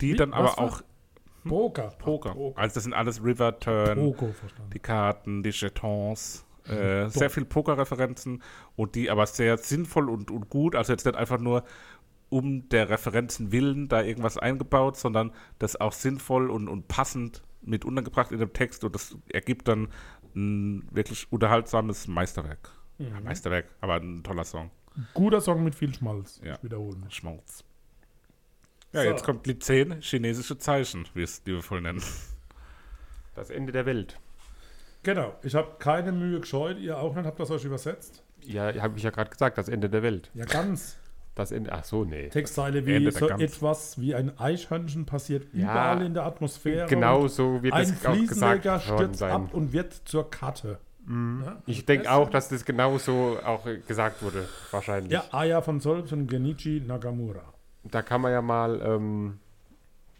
die 0.00 0.12
Wie? 0.12 0.16
dann 0.16 0.32
aber 0.32 0.44
Was 0.48 0.58
auch 0.58 0.82
Poker. 1.44 1.92
Poker. 1.98 2.32
Poker. 2.32 2.58
Also 2.58 2.74
das 2.74 2.84
sind 2.84 2.92
alles 2.92 3.22
River 3.22 3.58
Turn, 3.58 3.98
Poker 3.98 4.32
die 4.72 4.78
Karten, 4.78 5.42
die 5.42 5.50
Jetons, 5.50 6.44
äh, 6.66 7.08
sehr 7.08 7.30
viel 7.30 7.44
Poker-Referenzen 7.44 8.42
und 8.76 8.94
die 8.94 9.10
aber 9.10 9.26
sehr 9.26 9.58
sinnvoll 9.58 10.08
und, 10.10 10.30
und 10.30 10.48
gut, 10.50 10.74
also 10.74 10.92
jetzt 10.92 11.06
nicht 11.06 11.16
einfach 11.16 11.38
nur 11.38 11.64
um 12.28 12.68
der 12.68 12.88
Referenzen 12.88 13.50
willen 13.50 13.88
da 13.88 14.02
irgendwas 14.02 14.38
eingebaut, 14.38 14.96
sondern 14.96 15.32
das 15.58 15.80
auch 15.80 15.92
sinnvoll 15.92 16.50
und, 16.50 16.68
und 16.68 16.86
passend 16.86 17.42
mit 17.62 17.84
untergebracht 17.84 18.32
in 18.32 18.38
dem 18.38 18.52
Text 18.52 18.84
und 18.84 18.94
das 18.94 19.16
ergibt 19.28 19.68
dann 19.68 19.88
ein 20.34 20.86
wirklich 20.92 21.30
unterhaltsames 21.32 22.06
Meisterwerk. 22.06 22.70
Ja, 22.98 23.20
Meisterwerk, 23.20 23.66
aber 23.80 23.94
ein 23.96 24.22
toller 24.22 24.44
Song. 24.44 24.70
Guter 25.14 25.40
Song 25.40 25.64
mit 25.64 25.74
viel 25.74 25.92
Schmalz. 25.94 26.40
Ja. 26.44 26.54
Ich 26.54 26.62
wiederhole 26.62 26.96
mich. 26.98 27.14
Schmalz. 27.14 27.64
Ja, 28.92 29.02
So. 29.02 29.08
jetzt 29.08 29.24
kommt 29.24 29.46
Lied 29.46 29.62
10, 29.62 30.00
chinesische 30.00 30.58
Zeichen, 30.58 31.06
wie 31.14 31.22
es 31.22 31.42
liebevoll 31.44 31.80
nennen. 31.80 32.02
Das 33.34 33.50
Ende 33.50 33.72
der 33.72 33.86
Welt. 33.86 34.18
Genau. 35.02 35.34
Ich 35.42 35.54
habe 35.54 35.76
keine 35.78 36.12
Mühe 36.12 36.40
gescheut. 36.40 36.78
Ihr 36.78 36.98
auch 36.98 37.14
nicht. 37.14 37.24
Habt 37.24 37.38
das 37.40 37.50
euch 37.50 37.64
übersetzt? 37.64 38.22
Ja, 38.42 38.74
habe 38.82 38.98
ich 38.98 39.02
ja 39.04 39.10
gerade 39.10 39.30
gesagt, 39.30 39.56
das 39.58 39.68
Ende 39.68 39.88
der 39.88 40.02
Welt. 40.02 40.30
Ja, 40.34 40.44
ganz. 40.44 40.96
Das 41.36 41.52
Ende. 41.52 41.72
Ach 41.72 41.84
so, 41.84 42.04
nee. 42.04 42.28
Textzeile 42.28 42.84
wie 42.84 43.10
so 43.12 43.28
etwas 43.28 43.98
wie 44.00 44.14
ein 44.14 44.38
Eichhörnchen 44.38 45.06
passiert 45.06 45.46
Ja, 45.54 45.60
überall 45.70 46.02
in 46.04 46.12
der 46.14 46.24
Atmosphäre. 46.26 46.86
Genau 46.88 47.28
so 47.28 47.62
wird 47.62 47.72
Ein 47.72 47.88
das 47.88 48.04
auch 48.04 48.18
gesagt 48.26 48.64
worden 48.66 48.80
stürzt 48.80 49.18
sein. 49.20 49.30
ab 49.30 49.54
und 49.54 49.72
wird 49.72 49.92
zur 50.04 50.28
Karte. 50.30 50.78
Ja, 51.08 51.62
Ich 51.66 51.76
also 51.78 51.86
denke 51.86 52.04
das- 52.04 52.12
auch, 52.12 52.28
dass 52.30 52.48
das 52.50 52.64
genau 52.64 52.98
so 52.98 53.38
auch 53.44 53.64
gesagt 53.86 54.22
wurde, 54.22 54.48
wahrscheinlich. 54.70 55.12
Ja, 55.12 55.24
Aya 55.30 55.62
von 55.62 55.80
Solms 55.80 56.12
und 56.12 56.26
Genichi 56.26 56.82
Nagamura. 56.86 57.49
Da 57.84 58.02
kann 58.02 58.20
man 58.20 58.32
ja 58.32 58.42
mal, 58.42 58.80
ähm, 58.82 59.38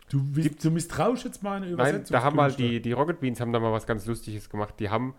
Du, 0.09 0.21
wie, 0.33 0.49
du 0.49 0.71
misstrauisch 0.73 1.25
jetzt 1.25 1.43
meine 1.45 1.67
nein, 1.67 1.75
Übersetzung. 1.75 2.13
da 2.15 2.23
haben 2.25 2.35
mal 2.35 2.51
die, 2.53 2.83
die 2.83 2.91
Rocket 2.93 3.21
Beans 3.21 3.41
haben 3.41 3.53
da 3.53 3.61
mal 3.61 3.71
was 3.73 3.87
ganz 3.87 4.07
Lustiges 4.07 4.51
gemacht. 4.51 4.75
Die 4.81 4.91
haben 4.91 5.15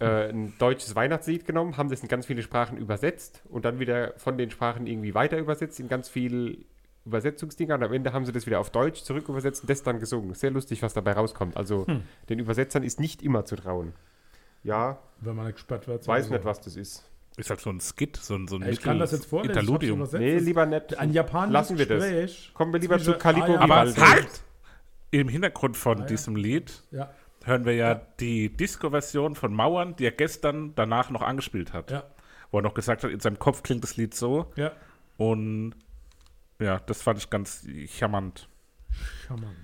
äh, 0.00 0.28
ein 0.28 0.52
deutsches 0.58 0.94
Weihnachtslied 0.94 1.46
genommen, 1.46 1.78
haben 1.78 1.88
das 1.88 2.02
in 2.02 2.08
ganz 2.08 2.26
viele 2.26 2.42
Sprachen 2.42 2.76
übersetzt 2.76 3.42
und 3.48 3.64
dann 3.64 3.78
wieder 3.78 4.12
von 4.18 4.36
den 4.36 4.50
Sprachen 4.50 4.86
irgendwie 4.86 5.14
weiter 5.14 5.38
übersetzt 5.38 5.80
in 5.80 5.88
ganz 5.88 6.10
viel 6.10 6.66
Übersetzungsdinger 7.06 7.74
und 7.76 7.84
am 7.84 7.92
Ende 7.94 8.12
haben 8.12 8.26
sie 8.26 8.32
das 8.32 8.44
wieder 8.46 8.60
auf 8.60 8.68
Deutsch 8.70 9.02
zurück 9.02 9.28
übersetzt 9.30 9.62
und 9.62 9.70
das 9.70 9.82
dann 9.82 9.98
gesungen. 9.98 10.34
Sehr 10.34 10.50
lustig, 10.50 10.82
was 10.82 10.92
dabei 10.92 11.12
rauskommt. 11.12 11.56
Also 11.56 11.86
Hm. 11.86 12.02
den 12.28 12.38
Übersetzern 12.38 12.82
ist 12.82 13.00
nicht 13.00 13.22
immer 13.22 13.46
zu 13.46 13.56
trauen. 13.56 13.94
Ja, 14.62 14.98
Wenn 15.20 15.36
man 15.36 15.52
gesperrt 15.52 15.86
wird. 15.88 16.06
weiß 16.06 16.24
sowieso. 16.26 16.34
nicht, 16.34 16.44
was 16.44 16.60
das 16.60 16.76
ist. 16.76 17.04
Ist 17.36 17.50
halt 17.50 17.60
so 17.60 17.70
ein 17.70 17.80
Skit, 17.80 18.16
so 18.16 18.36
ein, 18.36 18.46
so 18.46 18.56
ein 18.56 18.68
Ich 18.68 18.80
kann 18.80 18.98
das 19.00 19.10
jetzt 19.12 19.26
vorlesen. 19.26 19.50
Interludium. 19.58 20.08
Nee, 20.12 20.38
lieber 20.38 20.66
nicht. 20.66 20.96
Ein 20.98 21.12
japanisches 21.12 21.52
Lassen 21.52 21.78
wir 21.78 21.86
das. 21.86 22.02
Gespräch. 22.04 22.50
Kommen 22.54 22.72
wir 22.72 22.80
lieber 22.80 22.98
zu 23.00 23.14
Calico 23.14 23.56
Aber 23.56 23.64
Vivaldi. 23.86 24.00
halt! 24.00 24.42
Im 25.10 25.28
Hintergrund 25.28 25.76
von 25.76 25.98
Ah, 25.98 26.00
ja. 26.02 26.06
diesem 26.06 26.36
Lied 26.36 26.82
Ja, 26.92 27.12
hören 27.44 27.64
wir 27.64 27.74
ja, 27.74 27.94
die 28.20 28.48
Disco-Version 28.56 29.34
von 29.34 29.52
Mauern, 29.54 29.96
die 29.96 30.04
er 30.06 30.12
gestern 30.12 30.74
danach 30.76 31.10
noch 31.10 31.22
angespielt 31.22 31.72
hat. 31.72 31.90
ja, 31.90 32.04
Wo 32.50 32.58
er 32.58 32.62
noch 32.62 32.74
gesagt 32.74 33.02
hat, 33.04 33.10
in 33.10 33.20
seinem 33.20 33.38
Kopf 33.38 33.62
klingt 33.62 33.82
das 33.84 33.96
Lied 33.96 34.14
so. 34.14 34.52
ja. 34.56 34.72
Und 35.16 35.74
ja, 36.60 36.78
das 36.80 37.02
fand 37.02 37.18
ich 37.18 37.30
ganz 37.30 37.66
charmant. 37.88 38.48
Charmant. 39.26 39.56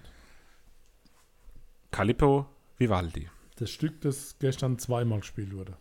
Calippo 1.91 2.47
Vivaldi. 2.79 3.29
Das 3.57 3.71
Stück, 3.71 4.01
das 4.01 4.37
gestern 4.39 4.79
zweimal 4.79 5.21
gespielt 5.21 5.53
wurde. 5.55 5.77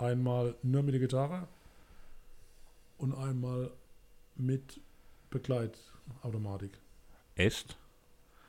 Einmal 0.00 0.54
nur 0.62 0.82
mit 0.82 0.94
der 0.94 1.00
Gitarre 1.00 1.46
und 2.98 3.14
einmal 3.14 3.70
mit 4.36 4.80
Begleitautomatik. 5.30 6.72
Echt? 7.36 7.76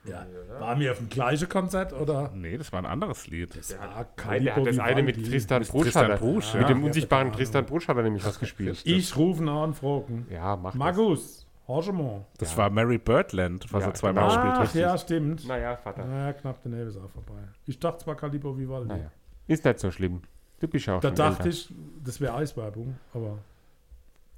Ja. 0.06 0.26
Waren 0.60 0.80
wir 0.80 0.92
auf 0.94 0.98
dem 0.98 1.10
gleichen 1.10 1.48
Konzert 1.48 1.94
oder? 1.94 2.32
Nee, 2.34 2.58
das 2.58 2.72
war 2.72 2.80
ein 2.80 2.86
anderes 2.88 3.28
Lied. 3.28 3.56
Das 3.56 3.78
war 3.78 4.08
Nein, 4.26 4.44
der 4.46 4.56
hat 4.56 4.66
das 4.66 4.80
eine 4.80 5.04
mit 5.04 5.24
Tristan 5.24 5.60
Mit 5.62 6.20
Brusch. 6.20 6.54
Mit 6.56 6.70
dem 6.70 6.84
unsichtbaren 6.84 7.32
Tristan. 7.32 7.66
Brusch 7.66 7.88
hat 7.88 7.98
er 7.98 8.04
nämlich 8.04 8.26
was 8.26 8.40
gespielt. 8.40 8.82
Ich 8.86 9.16
rufe 9.16 9.48
an, 9.50 9.74
fragen. 9.74 10.26
Ja, 10.32 10.56
mach 10.56 10.72
das. 10.72 10.80
Magus, 10.80 11.48
Horgemont. 11.68 12.26
Das 12.40 12.52
Ja. 12.54 12.58
war 12.58 12.70
Mary 12.72 12.98
Birdland, 12.98 13.72
was 13.72 13.84
Ja, 13.84 13.90
er 13.90 13.94
zweimal 13.94 14.24
genau. 14.30 14.42
gespielt 14.42 14.56
Ach, 14.58 14.68
hat. 14.70 14.74
ja, 14.76 14.98
stimmt. 14.98 15.48
Naja, 15.48 15.76
Vater. 15.78 16.06
Naja, 16.06 16.34
knapp 16.34 16.64
der 16.64 16.88
ist 16.88 16.98
auch 16.98 17.10
vorbei. 17.10 17.44
Ich 17.68 17.78
dachte 17.80 18.04
zwar 18.04 18.16
Calibo 18.16 18.58
Vivaldi. 18.58 18.88
Naja. 18.88 19.12
Ist 19.48 19.66
nicht 19.66 19.80
so 19.80 19.92
schlimm. 19.92 20.22
Du 20.62 20.68
bist 20.68 20.86
ja 20.86 20.96
auch 20.98 21.02
Da 21.02 21.10
schon 21.10 21.16
dachte 21.18 21.44
älter. 21.44 21.50
ich, 21.50 21.74
das 22.04 22.22
wäre 22.22 22.36
Eiswerbung, 22.36 22.96
aber 23.14 23.40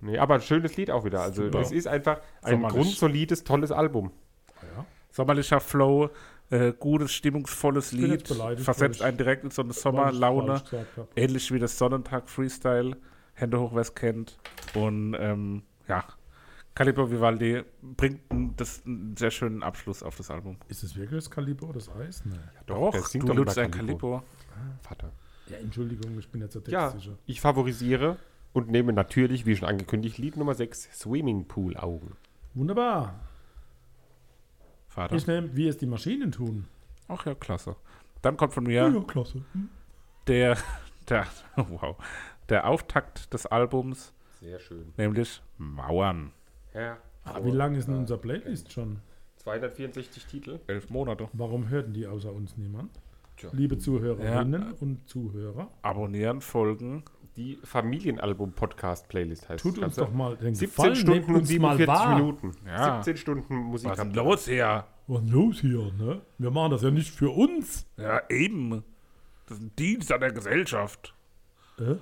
Nee, 0.01 0.17
aber 0.17 0.35
ein 0.35 0.41
schönes 0.41 0.75
Lied 0.75 0.89
auch 0.91 1.05
wieder. 1.05 1.21
Also 1.21 1.43
Super. 1.45 1.59
es 1.61 1.71
ist 1.71 1.87
einfach 1.87 2.19
ein 2.41 2.53
Sommerlich. 2.55 2.75
grundsolides, 2.75 3.43
tolles 3.45 3.71
Album. 3.71 4.11
ja. 4.61 4.85
Sommerlicher 5.11 5.59
Flow, 5.59 6.09
äh, 6.49 6.73
gutes, 6.73 7.13
stimmungsvolles 7.13 7.91
Lied, 7.91 8.27
versetzt 8.57 9.01
einen 9.03 9.15
direkt 9.17 9.43
in 9.43 9.51
so 9.51 9.61
eine 9.61 9.71
Sommerlaune. 9.73 10.61
Ähnlich 11.15 11.51
wie 11.53 11.59
das 11.59 11.77
Sonnentag 11.77 12.29
Freestyle, 12.29 12.97
Hände 13.35 13.59
hoch, 13.59 13.71
wer 13.73 13.81
es 13.81 13.93
kennt. 13.95 14.37
Und 14.73 15.15
ähm, 15.19 15.61
ja, 15.87 16.03
Calippo 16.75 17.09
Vivaldi 17.11 17.63
bringt 17.81 18.19
n- 18.31 18.55
das 18.57 18.81
einen 18.85 19.15
sehr 19.15 19.29
schönen 19.31 19.61
Abschluss 19.63 20.01
auf 20.03 20.15
das 20.17 20.31
Album. 20.31 20.57
Ist 20.67 20.83
es 20.83 20.95
wirklich 20.95 21.19
das 21.23 21.29
Calibo, 21.31 21.71
das 21.71 21.89
Eis? 21.89 22.23
Nee. 22.25 22.35
Doch, 22.65 22.91
der 22.91 23.01
singt 23.03 23.23
du 23.23 23.27
doch 23.27 23.35
nutzt 23.35 23.57
ein 23.59 23.69
Calippo. 23.71 24.17
Calippo. 24.17 24.23
Vater. 24.81 25.11
Ja, 25.47 25.57
Entschuldigung, 25.57 26.17
ich 26.19 26.29
bin 26.29 26.41
jetzt 26.41 26.53
so 26.53 26.61
Ja, 26.67 26.89
textsicher. 26.89 27.17
ich 27.25 27.41
favorisiere 27.41 28.17
und 28.53 28.69
nehme 28.69 28.93
natürlich, 28.93 29.45
wie 29.45 29.55
schon 29.55 29.67
angekündigt, 29.67 30.17
Lied 30.17 30.37
Nummer 30.37 30.53
6, 30.55 30.89
Swimmingpool 30.99 31.75
Augen. 31.77 32.15
Wunderbar. 32.53 33.19
Vater. 34.87 35.15
Ich 35.15 35.25
nehme, 35.27 35.55
wie 35.55 35.67
es 35.67 35.77
die 35.77 35.85
Maschinen 35.87 36.31
tun. 36.31 36.65
Ach 37.07 37.25
ja, 37.25 37.33
klasse. 37.35 37.75
Dann 38.21 38.37
kommt 38.37 38.53
von 38.53 38.63
mir 38.63 39.03
klasse. 39.07 39.43
der, 40.27 40.57
der, 41.09 41.27
wow, 41.55 41.97
der 42.49 42.67
Auftakt 42.67 43.33
des 43.33 43.45
Albums, 43.45 44.13
Sehr 44.39 44.59
schön. 44.59 44.93
nämlich 44.97 45.41
Mauern. 45.57 46.31
Ja. 46.73 46.97
Ah, 47.25 47.39
wie 47.43 47.51
lang 47.51 47.75
ist 47.75 47.87
denn 47.87 47.95
unser 47.95 48.17
Playlist 48.17 48.71
schon? 48.71 48.99
264 49.37 50.25
Titel. 50.25 50.59
Elf 50.67 50.89
Monate. 50.89 51.27
Warum 51.33 51.69
hörten 51.69 51.93
die 51.93 52.05
außer 52.07 52.31
uns 52.31 52.55
niemand? 52.57 52.91
Tja. 53.37 53.49
Liebe 53.53 53.77
Zuhörerinnen 53.77 54.73
und 54.73 55.07
Zuhörer, 55.07 55.69
Abonnieren, 55.81 56.41
folgen. 56.41 57.03
Die 57.35 57.57
Familienalbum-Podcast-Playlist 57.63 59.49
heißt 59.49 59.63
tut 59.63 59.79
uns 59.79 59.95
doch 59.95 60.11
mal 60.11 60.37
den 60.37 60.53
17 60.53 60.67
Gefallen, 60.69 60.95
Stunden 60.95 61.33
und 61.33 61.39
uns 61.41 61.49
mal 61.57 61.77
47 61.77 61.87
wahr. 61.87 62.15
Minuten. 62.15 62.51
Ja. 62.67 62.95
17 63.01 63.17
Stunden 63.17 63.55
Musik. 63.55 63.89
Was 63.89 63.99
ist 63.99 64.15
los 64.15 64.45
hier? 64.45 64.85
Was 65.07 65.23
ist 65.23 65.29
los 65.31 65.61
hier, 65.61 65.91
ne? 65.93 66.21
Wir 66.37 66.51
machen 66.51 66.71
das 66.71 66.83
ja 66.83 66.91
nicht 66.91 67.09
für 67.13 67.31
uns. 67.31 67.87
Ja, 67.97 68.21
eben. 68.29 68.83
Das 69.47 69.57
ist 69.57 69.63
ein 69.63 69.71
Dienst 69.77 70.11
an 70.11 70.21
der 70.21 70.31
Gesellschaft. 70.31 71.15
Äh? 71.79 71.95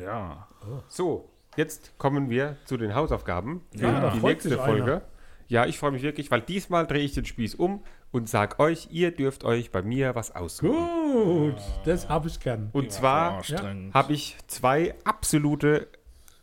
Ja. 0.00 0.46
So, 0.86 1.28
jetzt 1.56 1.98
kommen 1.98 2.30
wir 2.30 2.56
zu 2.64 2.76
den 2.76 2.94
Hausaufgaben 2.94 3.62
für 3.72 3.82
Ja, 3.82 4.00
da 4.00 4.10
die 4.10 4.20
nächste 4.24 4.56
Folge. 4.56 4.82
einer. 4.84 5.02
Ja, 5.48 5.66
ich 5.66 5.80
freue 5.80 5.90
mich 5.90 6.02
wirklich, 6.02 6.30
weil 6.30 6.42
diesmal 6.42 6.86
drehe 6.86 7.02
ich 7.02 7.12
den 7.12 7.24
Spieß 7.24 7.56
um 7.56 7.82
und 8.12 8.28
sag 8.28 8.58
euch, 8.58 8.88
ihr 8.90 9.10
dürft 9.12 9.44
euch 9.44 9.70
bei 9.70 9.82
mir 9.82 10.14
was 10.14 10.34
aussuchen. 10.34 10.72
Gut, 11.12 11.56
das 11.84 12.08
habe 12.08 12.28
ich 12.28 12.40
gern. 12.40 12.70
Und 12.72 12.90
zwar 12.92 13.38
Anstrengend. 13.38 13.94
habe 13.94 14.12
ich 14.12 14.36
zwei 14.46 14.94
absolute, 15.04 15.88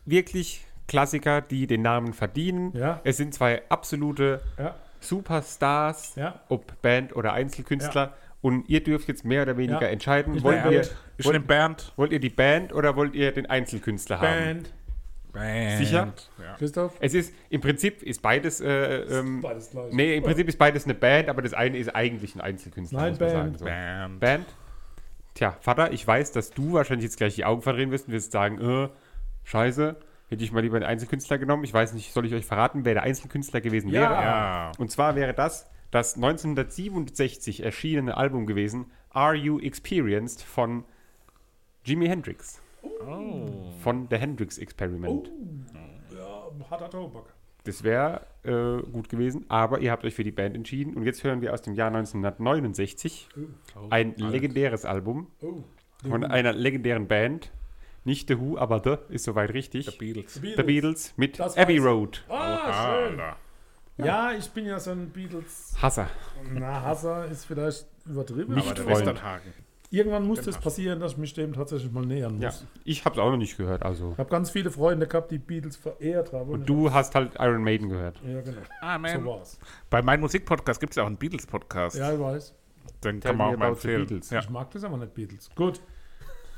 wirklich 0.04 0.64
Klassiker, 0.86 1.42
die 1.42 1.66
den 1.66 1.82
Namen 1.82 2.14
verdienen. 2.14 2.72
Ja. 2.74 3.00
Es 3.04 3.18
sind 3.18 3.34
zwei 3.34 3.62
absolute 3.68 4.40
Ja, 4.58 4.74
Superstars, 5.00 6.14
ja. 6.16 6.40
ob 6.48 6.80
Band 6.82 7.14
oder 7.14 7.32
Einzelkünstler. 7.34 8.14
Und 8.40 8.68
ihr 8.68 8.82
dürft 8.82 9.08
jetzt 9.08 9.24
mehr 9.24 9.42
oder 9.42 9.56
weniger 9.56 9.82
Ja. 9.82 9.88
entscheiden, 9.88 10.42
wollt 10.44 10.64
ihr, 10.70 11.40
Bernd. 11.40 11.92
wollt 11.96 12.12
ihr 12.12 12.20
die 12.20 12.30
Band 12.30 12.72
oder 12.72 12.94
wollt 12.96 13.14
ihr 13.14 13.32
den 13.32 13.46
Einzelkünstler 13.46 14.20
haben? 14.20 14.28
Band. 14.44 14.72
Bernd. 15.38 15.78
Sicher? 15.78 16.12
Ja. 16.42 16.54
Christoph? 16.56 16.94
Es 17.00 17.14
ist, 17.14 17.32
im 17.50 17.60
Prinzip 17.60 18.02
ist 18.02 18.20
beides, 18.22 18.60
äh, 18.60 18.68
ähm, 19.02 19.40
Beides 19.40 19.70
gleich. 19.70 19.92
nee, 19.92 20.16
im 20.16 20.24
Prinzip 20.24 20.48
ist 20.48 20.58
beides 20.58 20.84
eine 20.84 20.94
Band, 20.94 21.28
aber 21.28 21.42
das 21.42 21.54
eine 21.54 21.78
ist 21.78 21.94
eigentlich 21.94 22.34
ein 22.34 22.40
Einzelkünstler, 22.40 23.00
Nein, 23.00 23.10
muss 23.12 23.20
man 23.20 23.28
Band. 23.30 23.38
sagen. 23.38 23.58
So. 23.58 23.64
Bernd. 23.64 24.20
Band. 24.20 24.46
Tja, 25.34 25.56
Vater, 25.60 25.92
ich 25.92 26.06
weiß, 26.06 26.32
dass 26.32 26.50
du 26.50 26.72
wahrscheinlich 26.72 27.04
jetzt 27.04 27.16
gleich 27.16 27.34
die 27.36 27.44
Augen 27.44 27.62
verdrehen 27.62 27.90
wirst 27.90 28.08
und 28.08 28.12
wirst 28.14 28.32
sagen, 28.32 28.60
äh, 28.60 28.88
scheiße, 29.44 29.96
hätte 30.28 30.44
ich 30.44 30.52
mal 30.52 30.60
lieber 30.60 30.76
einen 30.76 30.84
Einzelkünstler 30.86 31.38
genommen. 31.38 31.64
Ich 31.64 31.72
weiß 31.72 31.92
nicht, 31.94 32.12
soll 32.12 32.26
ich 32.26 32.34
euch 32.34 32.44
verraten, 32.44 32.84
wer 32.84 32.94
der 32.94 33.04
Einzelkünstler 33.04 33.60
gewesen 33.60 33.88
Ja. 33.88 34.00
wäre? 34.02 34.12
Ja. 34.12 34.72
Und 34.78 34.90
zwar 34.90 35.14
wäre 35.16 35.32
das 35.34 35.68
das 35.90 36.16
1967 36.16 37.62
erschienene 37.62 38.16
Album 38.16 38.46
gewesen, 38.46 38.90
Are 39.10 39.34
You 39.34 39.58
Experienced 39.58 40.42
von 40.42 40.84
Jimi 41.84 42.06
Hendrix. 42.08 42.60
Von 43.82 44.06
The 44.10 44.16
Hendrix 44.16 44.58
Experiment. 44.58 45.30
Ja, 46.16 46.50
harter 46.70 46.90
Tobak. 46.90 47.34
Das 47.64 47.82
wäre 47.82 48.22
äh, 48.44 48.82
gut 48.90 49.08
gewesen, 49.08 49.44
aber 49.48 49.80
ihr 49.80 49.90
habt 49.90 50.04
euch 50.04 50.14
für 50.14 50.24
die 50.24 50.30
Band 50.32 50.54
entschieden 50.56 50.94
und 50.94 51.04
jetzt 51.04 51.22
hören 51.24 51.40
wir 51.42 51.52
aus 51.52 51.60
dem 51.62 51.74
Jahr 51.74 51.88
1969 51.88 53.28
ein 53.90 54.14
legendäres 54.16 54.84
Album 54.84 55.26
Oh. 55.42 55.64
von 56.08 56.24
einer 56.24 56.52
legendären 56.52 57.08
Band. 57.08 57.50
Nicht 58.04 58.28
The 58.28 58.38
Who, 58.40 58.56
aber 58.56 58.80
The 58.82 59.12
ist 59.12 59.24
soweit 59.24 59.52
richtig. 59.52 59.86
The 59.86 59.98
Beatles. 59.98 60.34
The 60.34 60.54
The 60.56 60.62
Beatles 60.62 61.12
mit 61.16 61.38
Das 61.38 61.56
Abbey. 61.58 61.78
Road. 61.78 62.24
Ah, 62.28 62.72
schön. 62.72 63.20
Alter. 63.20 63.36
Ja, 63.98 64.32
ich 64.32 64.48
bin 64.50 64.64
ja 64.64 64.78
so 64.78 64.92
ein 64.92 65.10
Beatles. 65.10 65.74
Hasser. 65.82 66.08
Na, 66.54 66.80
Hasser 66.82 67.26
ist 67.26 67.44
vielleicht 67.44 67.84
übertrieben. 68.06 68.54
Nicht 68.54 68.66
Aber 68.66 68.74
der. 68.74 68.86
Westernhagen. 68.86 69.52
Irgendwann 69.90 70.26
muss 70.26 70.42
das 70.42 70.58
passieren, 70.58 71.00
dass 71.00 71.12
ich 71.12 71.18
mich 71.18 71.32
dem 71.32 71.54
tatsächlich 71.54 71.90
mal 71.90 72.04
nähern 72.04 72.34
muss. 72.34 72.42
Ja, 72.42 72.52
ich 72.84 73.04
habe 73.06 73.14
es 73.14 73.20
auch 73.20 73.30
noch 73.30 73.38
nicht 73.38 73.56
gehört. 73.56 73.82
Also. 73.82 74.12
Ich 74.12 74.18
habe 74.18 74.28
ganz 74.28 74.50
viele 74.50 74.70
Freunde 74.70 75.06
gehabt, 75.06 75.30
die 75.30 75.38
Beatles 75.38 75.76
verehrt 75.76 76.32
haben. 76.34 76.50
Und 76.50 76.68
du 76.68 76.92
hast 76.92 77.14
halt 77.14 77.32
Iron 77.38 77.62
Maiden 77.64 77.88
gehört. 77.88 78.20
Ja, 78.26 78.40
genau. 78.42 78.60
Ah, 78.82 78.96
So 78.96 79.00
man. 79.18 79.24
war's. 79.26 79.58
Bei 79.88 80.02
meinem 80.02 80.20
Musikpodcast 80.20 80.78
gibt 80.78 80.90
es 80.92 80.96
ja 80.96 81.04
auch 81.04 81.06
einen 81.06 81.16
Beatles-Podcast. 81.16 81.96
Ja, 81.96 82.12
ich 82.12 82.20
weiß. 82.20 82.54
Den 83.02 83.20
Tell 83.20 83.30
kann 83.30 83.38
man 83.38 83.54
auch 83.54 83.58
mal 83.58 83.68
erzählen. 83.68 84.06
Beatles. 84.06 84.28
Ja. 84.30 84.40
Ich 84.40 84.50
mag 84.50 84.70
das 84.72 84.84
aber 84.84 84.98
nicht, 84.98 85.14
Beatles. 85.14 85.48
Gut. 85.54 85.80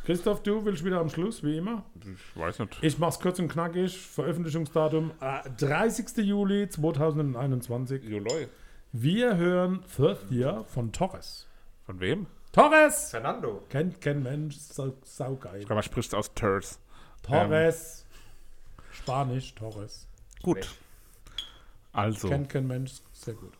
Christoph, 0.04 0.42
du 0.42 0.64
willst 0.64 0.84
wieder 0.84 0.98
am 0.98 1.08
Schluss, 1.10 1.44
wie 1.44 1.58
immer. 1.58 1.84
Ich 2.00 2.40
weiß 2.40 2.58
nicht. 2.60 2.78
Ich 2.82 2.98
mach's 2.98 3.20
kurz 3.20 3.38
und 3.38 3.46
knackig. 3.48 3.96
Veröffentlichungsdatum 3.96 5.12
äh, 5.20 5.48
30. 5.58 6.16
Juli 6.26 6.68
2021. 6.68 8.02
Joloi. 8.04 8.48
Wir 8.92 9.36
hören 9.36 9.84
Third 9.94 10.18
Year 10.30 10.64
von 10.64 10.90
Torres. 10.90 11.46
Von 11.86 12.00
wem? 12.00 12.26
Torres! 12.52 13.10
Fernando. 13.10 13.62
Kennt 13.68 14.00
kein 14.00 14.22
Mensch, 14.22 14.56
sau, 14.56 14.92
saugeil. 15.04 15.60
Ich 15.60 15.66
glaube, 15.66 15.76
man 15.76 15.82
spricht 15.84 16.14
aus 16.14 16.32
Turs. 16.34 16.80
Torres. 17.22 18.04
Spanisch, 18.92 19.54
Torres. 19.54 20.06
Gut. 20.42 20.68
Also, 21.92 22.28
Kennt 22.28 22.48
kein 22.48 22.66
Mensch, 22.66 23.00
sehr 23.12 23.34
gut. 23.34 23.52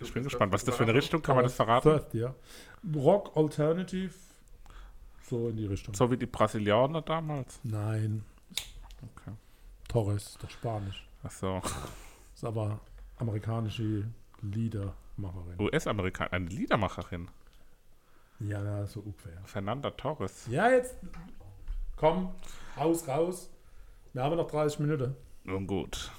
ich 0.00 0.12
bin 0.12 0.24
gespannt. 0.24 0.52
Was 0.52 0.62
ist 0.62 0.68
das 0.68 0.76
für 0.76 0.84
eine 0.84 0.94
Richtung? 0.94 1.22
Kann 1.22 1.36
man 1.36 1.44
das 1.44 1.54
verraten? 1.54 1.88
Third 1.90 2.14
Year. 2.14 2.34
Rock 2.94 3.36
Alternative. 3.36 4.14
So 5.22 5.48
in 5.48 5.56
die 5.56 5.66
Richtung. 5.66 5.94
So 5.94 6.10
wie 6.10 6.16
die 6.16 6.26
Brasilianer 6.26 7.02
damals? 7.02 7.60
Nein. 7.62 8.24
Okay. 9.02 9.32
Torres, 9.88 10.38
doch 10.40 10.50
Spanisch. 10.50 11.06
Achso. 11.22 11.60
Ist 12.34 12.44
aber 12.44 12.80
amerikanische 13.16 14.04
Liedermacherin. 14.40 15.58
US-Amerikaner. 15.58 16.32
Eine 16.32 16.46
Liedermacherin. 16.46 17.28
Ja, 18.40 18.86
so 18.86 19.00
ungefähr. 19.00 19.40
Fernanda 19.44 19.90
Torres. 19.90 20.46
Ja, 20.50 20.70
jetzt 20.70 20.96
komm, 21.96 22.30
Haus 22.76 23.06
raus. 23.08 23.50
Wir 24.12 24.22
haben 24.22 24.36
noch 24.36 24.48
30 24.50 24.80
Minuten. 24.80 25.14
Nun 25.44 25.66
gut. 25.66 26.10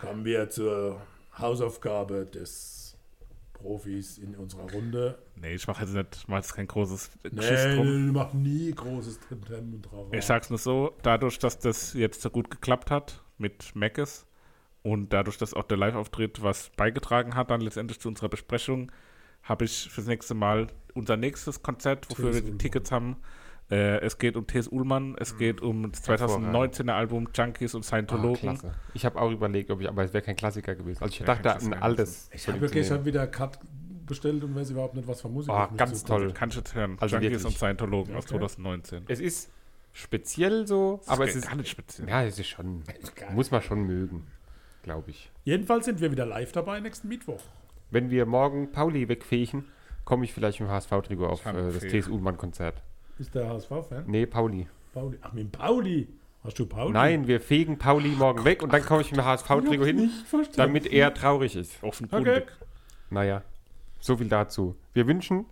Kommen 0.00 0.24
wir 0.24 0.48
zur 0.48 1.00
Hausaufgabe 1.36 2.24
des 2.26 2.96
Profis 3.52 4.18
in 4.18 4.36
unserer 4.36 4.70
Runde. 4.70 5.18
Nee, 5.34 5.54
ich 5.54 5.66
mache 5.66 5.82
jetzt 5.84 5.94
nicht, 5.94 6.28
mach 6.28 6.36
jetzt 6.36 6.54
kein 6.54 6.68
großes 6.68 7.10
Nee, 7.24 7.30
Geschiss 7.30 7.74
drum. 7.74 8.06
nee, 8.06 8.12
mach 8.12 8.32
nie 8.32 8.70
großes 8.72 9.18
Temtem 9.20 9.74
und 9.74 9.82
Trara. 9.84 10.06
Ich 10.12 10.24
sag's 10.24 10.50
nur 10.50 10.58
so, 10.58 10.94
dadurch, 11.02 11.38
dass 11.40 11.58
das 11.58 11.94
jetzt 11.94 12.22
so 12.22 12.30
gut 12.30 12.50
geklappt 12.50 12.90
hat 12.92 13.22
mit 13.36 13.74
Mackes 13.74 14.26
und 14.84 15.12
dadurch, 15.12 15.38
dass 15.38 15.54
auch 15.54 15.64
der 15.64 15.76
Live-Auftritt 15.76 16.42
was 16.42 16.70
beigetragen 16.76 17.34
hat, 17.34 17.50
dann 17.50 17.60
letztendlich 17.60 17.98
zu 18.00 18.08
unserer 18.08 18.28
Besprechung, 18.28 18.92
habe 19.42 19.64
ich 19.64 19.88
fürs 19.90 20.06
nächste 20.06 20.34
Mal 20.34 20.68
unser 20.98 21.16
nächstes 21.16 21.62
Konzert, 21.62 22.08
wofür 22.10 22.34
wir 22.34 22.42
die. 22.42 22.58
Tickets 22.58 22.90
haben. 22.92 23.16
Äh, 23.70 23.98
es 24.00 24.16
geht 24.18 24.34
um 24.36 24.46
T.S. 24.46 24.66
Ullmann, 24.68 25.14
es 25.18 25.36
geht 25.36 25.60
um 25.60 25.90
das 25.92 26.02
2019er 26.08 26.92
Album 26.92 27.28
Junkies 27.34 27.74
und 27.74 27.84
Ah, 27.84 27.88
Scientologen. 27.88 28.40
klasse. 28.40 28.74
Ich 28.94 29.04
habe 29.04 29.20
auch 29.20 29.30
überlegt, 29.30 29.70
ob 29.70 29.80
ich, 29.82 29.88
aber 29.88 30.04
es 30.04 30.12
wäre 30.14 30.24
kein 30.24 30.36
Klassiker 30.36 30.74
gewesen. 30.74 31.02
Also 31.02 31.12
ich 31.12 31.24
dachte, 31.24 31.42
Klassiker 31.42 31.82
altes. 31.82 32.30
Ich 32.32 32.48
habe 32.48 32.60
wirklich 32.62 32.86
schon 32.86 33.04
wieder 33.04 33.26
Cut 33.26 33.58
bestellt 34.06 34.42
und 34.42 34.54
weiß 34.54 34.70
überhaupt 34.70 34.94
nicht, 34.94 35.06
was 35.06 35.20
für 35.20 35.28
Musik 35.28 35.50
Ah, 35.52 35.64
auf 35.64 35.70
mich 35.72 35.78
ganz 35.78 36.00
zukommt. 36.02 36.20
toll. 36.22 36.32
Kann 36.32 36.48
ich 36.48 36.56
jetzt 36.56 36.74
hören. 36.74 36.96
Also 36.98 37.16
Junkies 37.16 37.30
wirklich. 37.32 37.44
und 37.44 37.58
Scientologen 37.58 38.14
aus 38.16 38.24
Okay. 38.24 38.38
2019. 38.38 39.04
Es 39.08 39.20
ist 39.20 39.50
speziell 39.92 40.66
so, 40.66 41.00
aber 41.06 41.24
es 41.28 41.36
ist. 41.36 41.46
gar 41.46 41.56
nicht 41.56 41.68
speziell. 41.68 42.08
Ja, 42.08 42.22
es 42.24 42.38
ist 42.38 42.48
schon. 42.48 42.82
geil. 43.16 43.28
Muss 43.34 43.50
man 43.50 43.60
schon 43.60 43.82
mögen, 43.82 44.26
glaube 44.82 45.10
ich. 45.10 45.30
Jedenfalls 45.44 45.84
sind 45.84 46.00
wir 46.00 46.10
wieder 46.10 46.24
live 46.24 46.52
dabei 46.52 46.80
nächsten 46.80 47.08
Mittwoch. 47.08 47.42
Wenn 47.90 48.10
wir 48.10 48.24
morgen 48.24 48.72
Pauli 48.72 49.08
wegfegen, 49.10 49.66
komme 50.08 50.24
ich 50.24 50.32
vielleicht 50.32 50.58
mit 50.58 50.70
dem 50.70 50.72
HSV-Trikot 50.72 51.26
auf 51.26 51.44
äh, 51.44 51.52
das 51.52 51.74
Handfee. 51.82 52.00
TS 52.00 52.08
Ullmann-Konzert. 52.08 52.82
Ist 53.18 53.34
der 53.34 53.46
HSV-Fan? 53.50 54.04
Nee, 54.06 54.24
Pauli. 54.24 54.66
Pauli. 54.94 55.18
Ach, 55.20 55.34
mit 55.34 55.44
dem 55.44 55.50
Pauli. 55.50 56.08
Hast 56.42 56.58
du 56.58 56.64
Pauli? 56.64 56.94
Nein, 56.94 57.26
wir 57.26 57.42
fegen 57.42 57.76
Pauli 57.76 58.08
morgen 58.08 58.42
weg 58.46 58.62
und 58.62 58.72
dann 58.72 58.82
komme 58.86 59.02
ich 59.02 59.10
mit 59.10 59.20
dem 59.20 59.26
HSV-Trikot 59.26 59.84
hin, 59.84 60.10
damit 60.56 60.86
er 60.86 61.12
traurig 61.12 61.56
ist. 61.56 61.82
Offenkundig. 61.82 62.50
Naja, 63.10 63.42
so 64.00 64.16
viel 64.16 64.28
dazu. 64.30 64.76
Wir 64.94 65.06
wünschen 65.06 65.44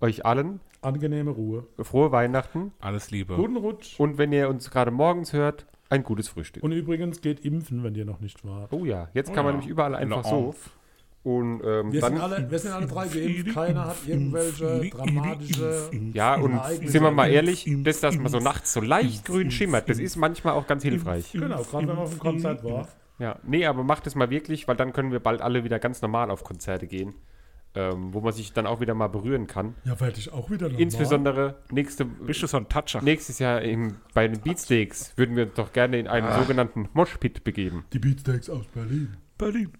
euch 0.00 0.24
allen 0.24 0.60
Angenehme 0.80 1.32
Ruhe. 1.32 1.66
frohe 1.82 2.12
Weihnachten 2.12 2.70
Alles 2.78 3.10
Liebe. 3.10 3.34
Guten 3.34 3.56
Rutsch. 3.56 3.98
und 3.98 4.16
wenn 4.16 4.32
ihr 4.32 4.48
uns 4.48 4.70
gerade 4.70 4.92
morgens 4.92 5.32
hört, 5.32 5.66
ein 5.88 6.04
gutes 6.04 6.28
Frühstück. 6.28 6.62
Und 6.62 6.70
übrigens 6.70 7.20
geht 7.20 7.40
impfen, 7.40 7.82
wenn 7.82 7.96
ihr 7.96 8.04
noch 8.04 8.20
nicht 8.20 8.44
wart. 8.46 8.72
oh 8.72 8.84
ja, 8.84 9.08
jetzt 9.12 9.30
Oh 9.30 9.34
kann 9.34 9.44
man 9.44 9.54
ja. 9.54 9.58
nämlich 9.58 9.70
überall 9.70 9.96
einfach 9.96 10.24
so. 10.24 10.54
Und 11.24 11.62
ähm, 11.64 11.90
Wir 11.90 12.02
sind, 12.02 12.16
dann, 12.16 12.20
alle, 12.20 12.50
wir 12.50 12.58
sind 12.58 12.72
alle 12.72 12.86
drei 12.86 13.08
geimpft. 13.08 13.54
Keiner 13.54 13.86
hat 13.86 13.96
irgendwelche 14.06 14.90
dramatische. 14.90 15.90
ja, 16.12 16.34
und 16.34 16.52
Ereignisse. 16.52 16.92
sind 16.92 17.02
wir 17.02 17.10
mal 17.10 17.30
ehrlich, 17.30 17.66
das, 17.82 18.00
dass 18.00 18.16
man 18.18 18.30
so 18.30 18.38
nachts 18.40 18.74
so 18.74 18.80
leicht 18.82 19.24
grün 19.24 19.50
schimmert, 19.50 19.88
das 19.88 19.98
ist 19.98 20.16
manchmal 20.16 20.52
auch 20.52 20.66
ganz 20.66 20.82
hilfreich. 20.82 21.32
Genau, 21.32 21.62
gerade 21.62 21.88
wenn 21.88 21.94
man 21.96 22.04
auf 22.04 22.10
dem 22.10 22.18
Konzert 22.18 22.62
war. 22.62 22.88
Ja, 23.18 23.38
nee, 23.42 23.64
aber 23.64 23.84
macht 23.84 24.06
es 24.06 24.14
mal 24.14 24.28
wirklich, 24.28 24.68
weil 24.68 24.76
dann 24.76 24.92
können 24.92 25.12
wir 25.12 25.20
bald 25.20 25.40
alle 25.40 25.64
wieder 25.64 25.78
ganz 25.78 26.02
normal 26.02 26.30
auf 26.30 26.44
Konzerte 26.44 26.86
gehen, 26.86 27.14
ähm, 27.74 28.12
wo 28.12 28.20
man 28.20 28.32
sich 28.34 28.52
dann 28.52 28.66
auch 28.66 28.80
wieder 28.80 28.92
mal 28.92 29.06
berühren 29.08 29.46
kann. 29.46 29.76
Ja, 29.84 29.98
werde 30.00 30.18
ich 30.18 30.30
auch 30.30 30.50
wieder 30.50 30.66
normal. 30.66 30.82
Insbesondere 30.82 31.54
nächste, 31.70 32.04
Bist 32.04 32.42
du 32.42 32.48
so 32.48 32.58
ein 32.58 32.68
Toucher? 32.68 33.00
nächstes 33.02 33.38
Jahr 33.38 33.62
im, 33.62 33.96
bei 34.12 34.28
den 34.28 34.40
Beatsteaks 34.42 35.14
würden 35.16 35.36
wir 35.36 35.44
uns 35.44 35.54
doch 35.54 35.72
gerne 35.72 35.98
in 35.98 36.06
einen 36.08 36.30
sogenannten 36.38 36.88
Moshpit 36.92 37.44
begeben. 37.44 37.84
Die 37.94 37.98
Beatsteaks 37.98 38.50
aus 38.50 38.66
Berlin. 38.66 39.16
Berlin. 39.38 39.72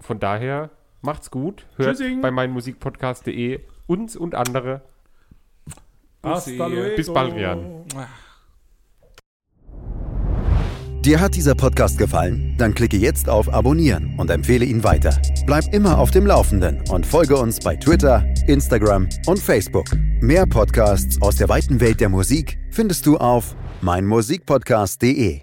Von 0.00 0.18
daher, 0.18 0.70
macht's 1.02 1.30
gut, 1.30 1.66
hört 1.76 1.96
Tschüssing. 1.96 2.20
bei 2.20 2.30
meinmusikpodcast.de 2.30 3.60
uns 3.86 4.16
und 4.16 4.34
andere. 4.34 4.82
Hasta 6.22 6.66
luego. 6.66 6.96
Bis 6.96 7.12
bald, 7.12 7.34
Rian. 7.34 7.84
Dir 11.02 11.18
hat 11.18 11.34
dieser 11.34 11.54
Podcast 11.54 11.96
gefallen? 11.96 12.56
Dann 12.58 12.74
klicke 12.74 12.98
jetzt 12.98 13.30
auf 13.30 13.50
Abonnieren 13.52 14.14
und 14.18 14.30
empfehle 14.30 14.66
ihn 14.66 14.84
weiter. 14.84 15.18
Bleib 15.46 15.72
immer 15.72 15.98
auf 15.98 16.10
dem 16.10 16.26
Laufenden 16.26 16.82
und 16.90 17.06
folge 17.06 17.36
uns 17.38 17.58
bei 17.58 17.74
Twitter, 17.76 18.22
Instagram 18.46 19.08
und 19.26 19.38
Facebook. 19.38 19.86
Mehr 20.20 20.44
Podcasts 20.44 21.20
aus 21.22 21.36
der 21.36 21.48
weiten 21.48 21.80
Welt 21.80 22.00
der 22.00 22.10
Musik 22.10 22.58
findest 22.70 23.06
du 23.06 23.16
auf 23.16 23.56
meinmusikpodcast.de. 23.80 25.40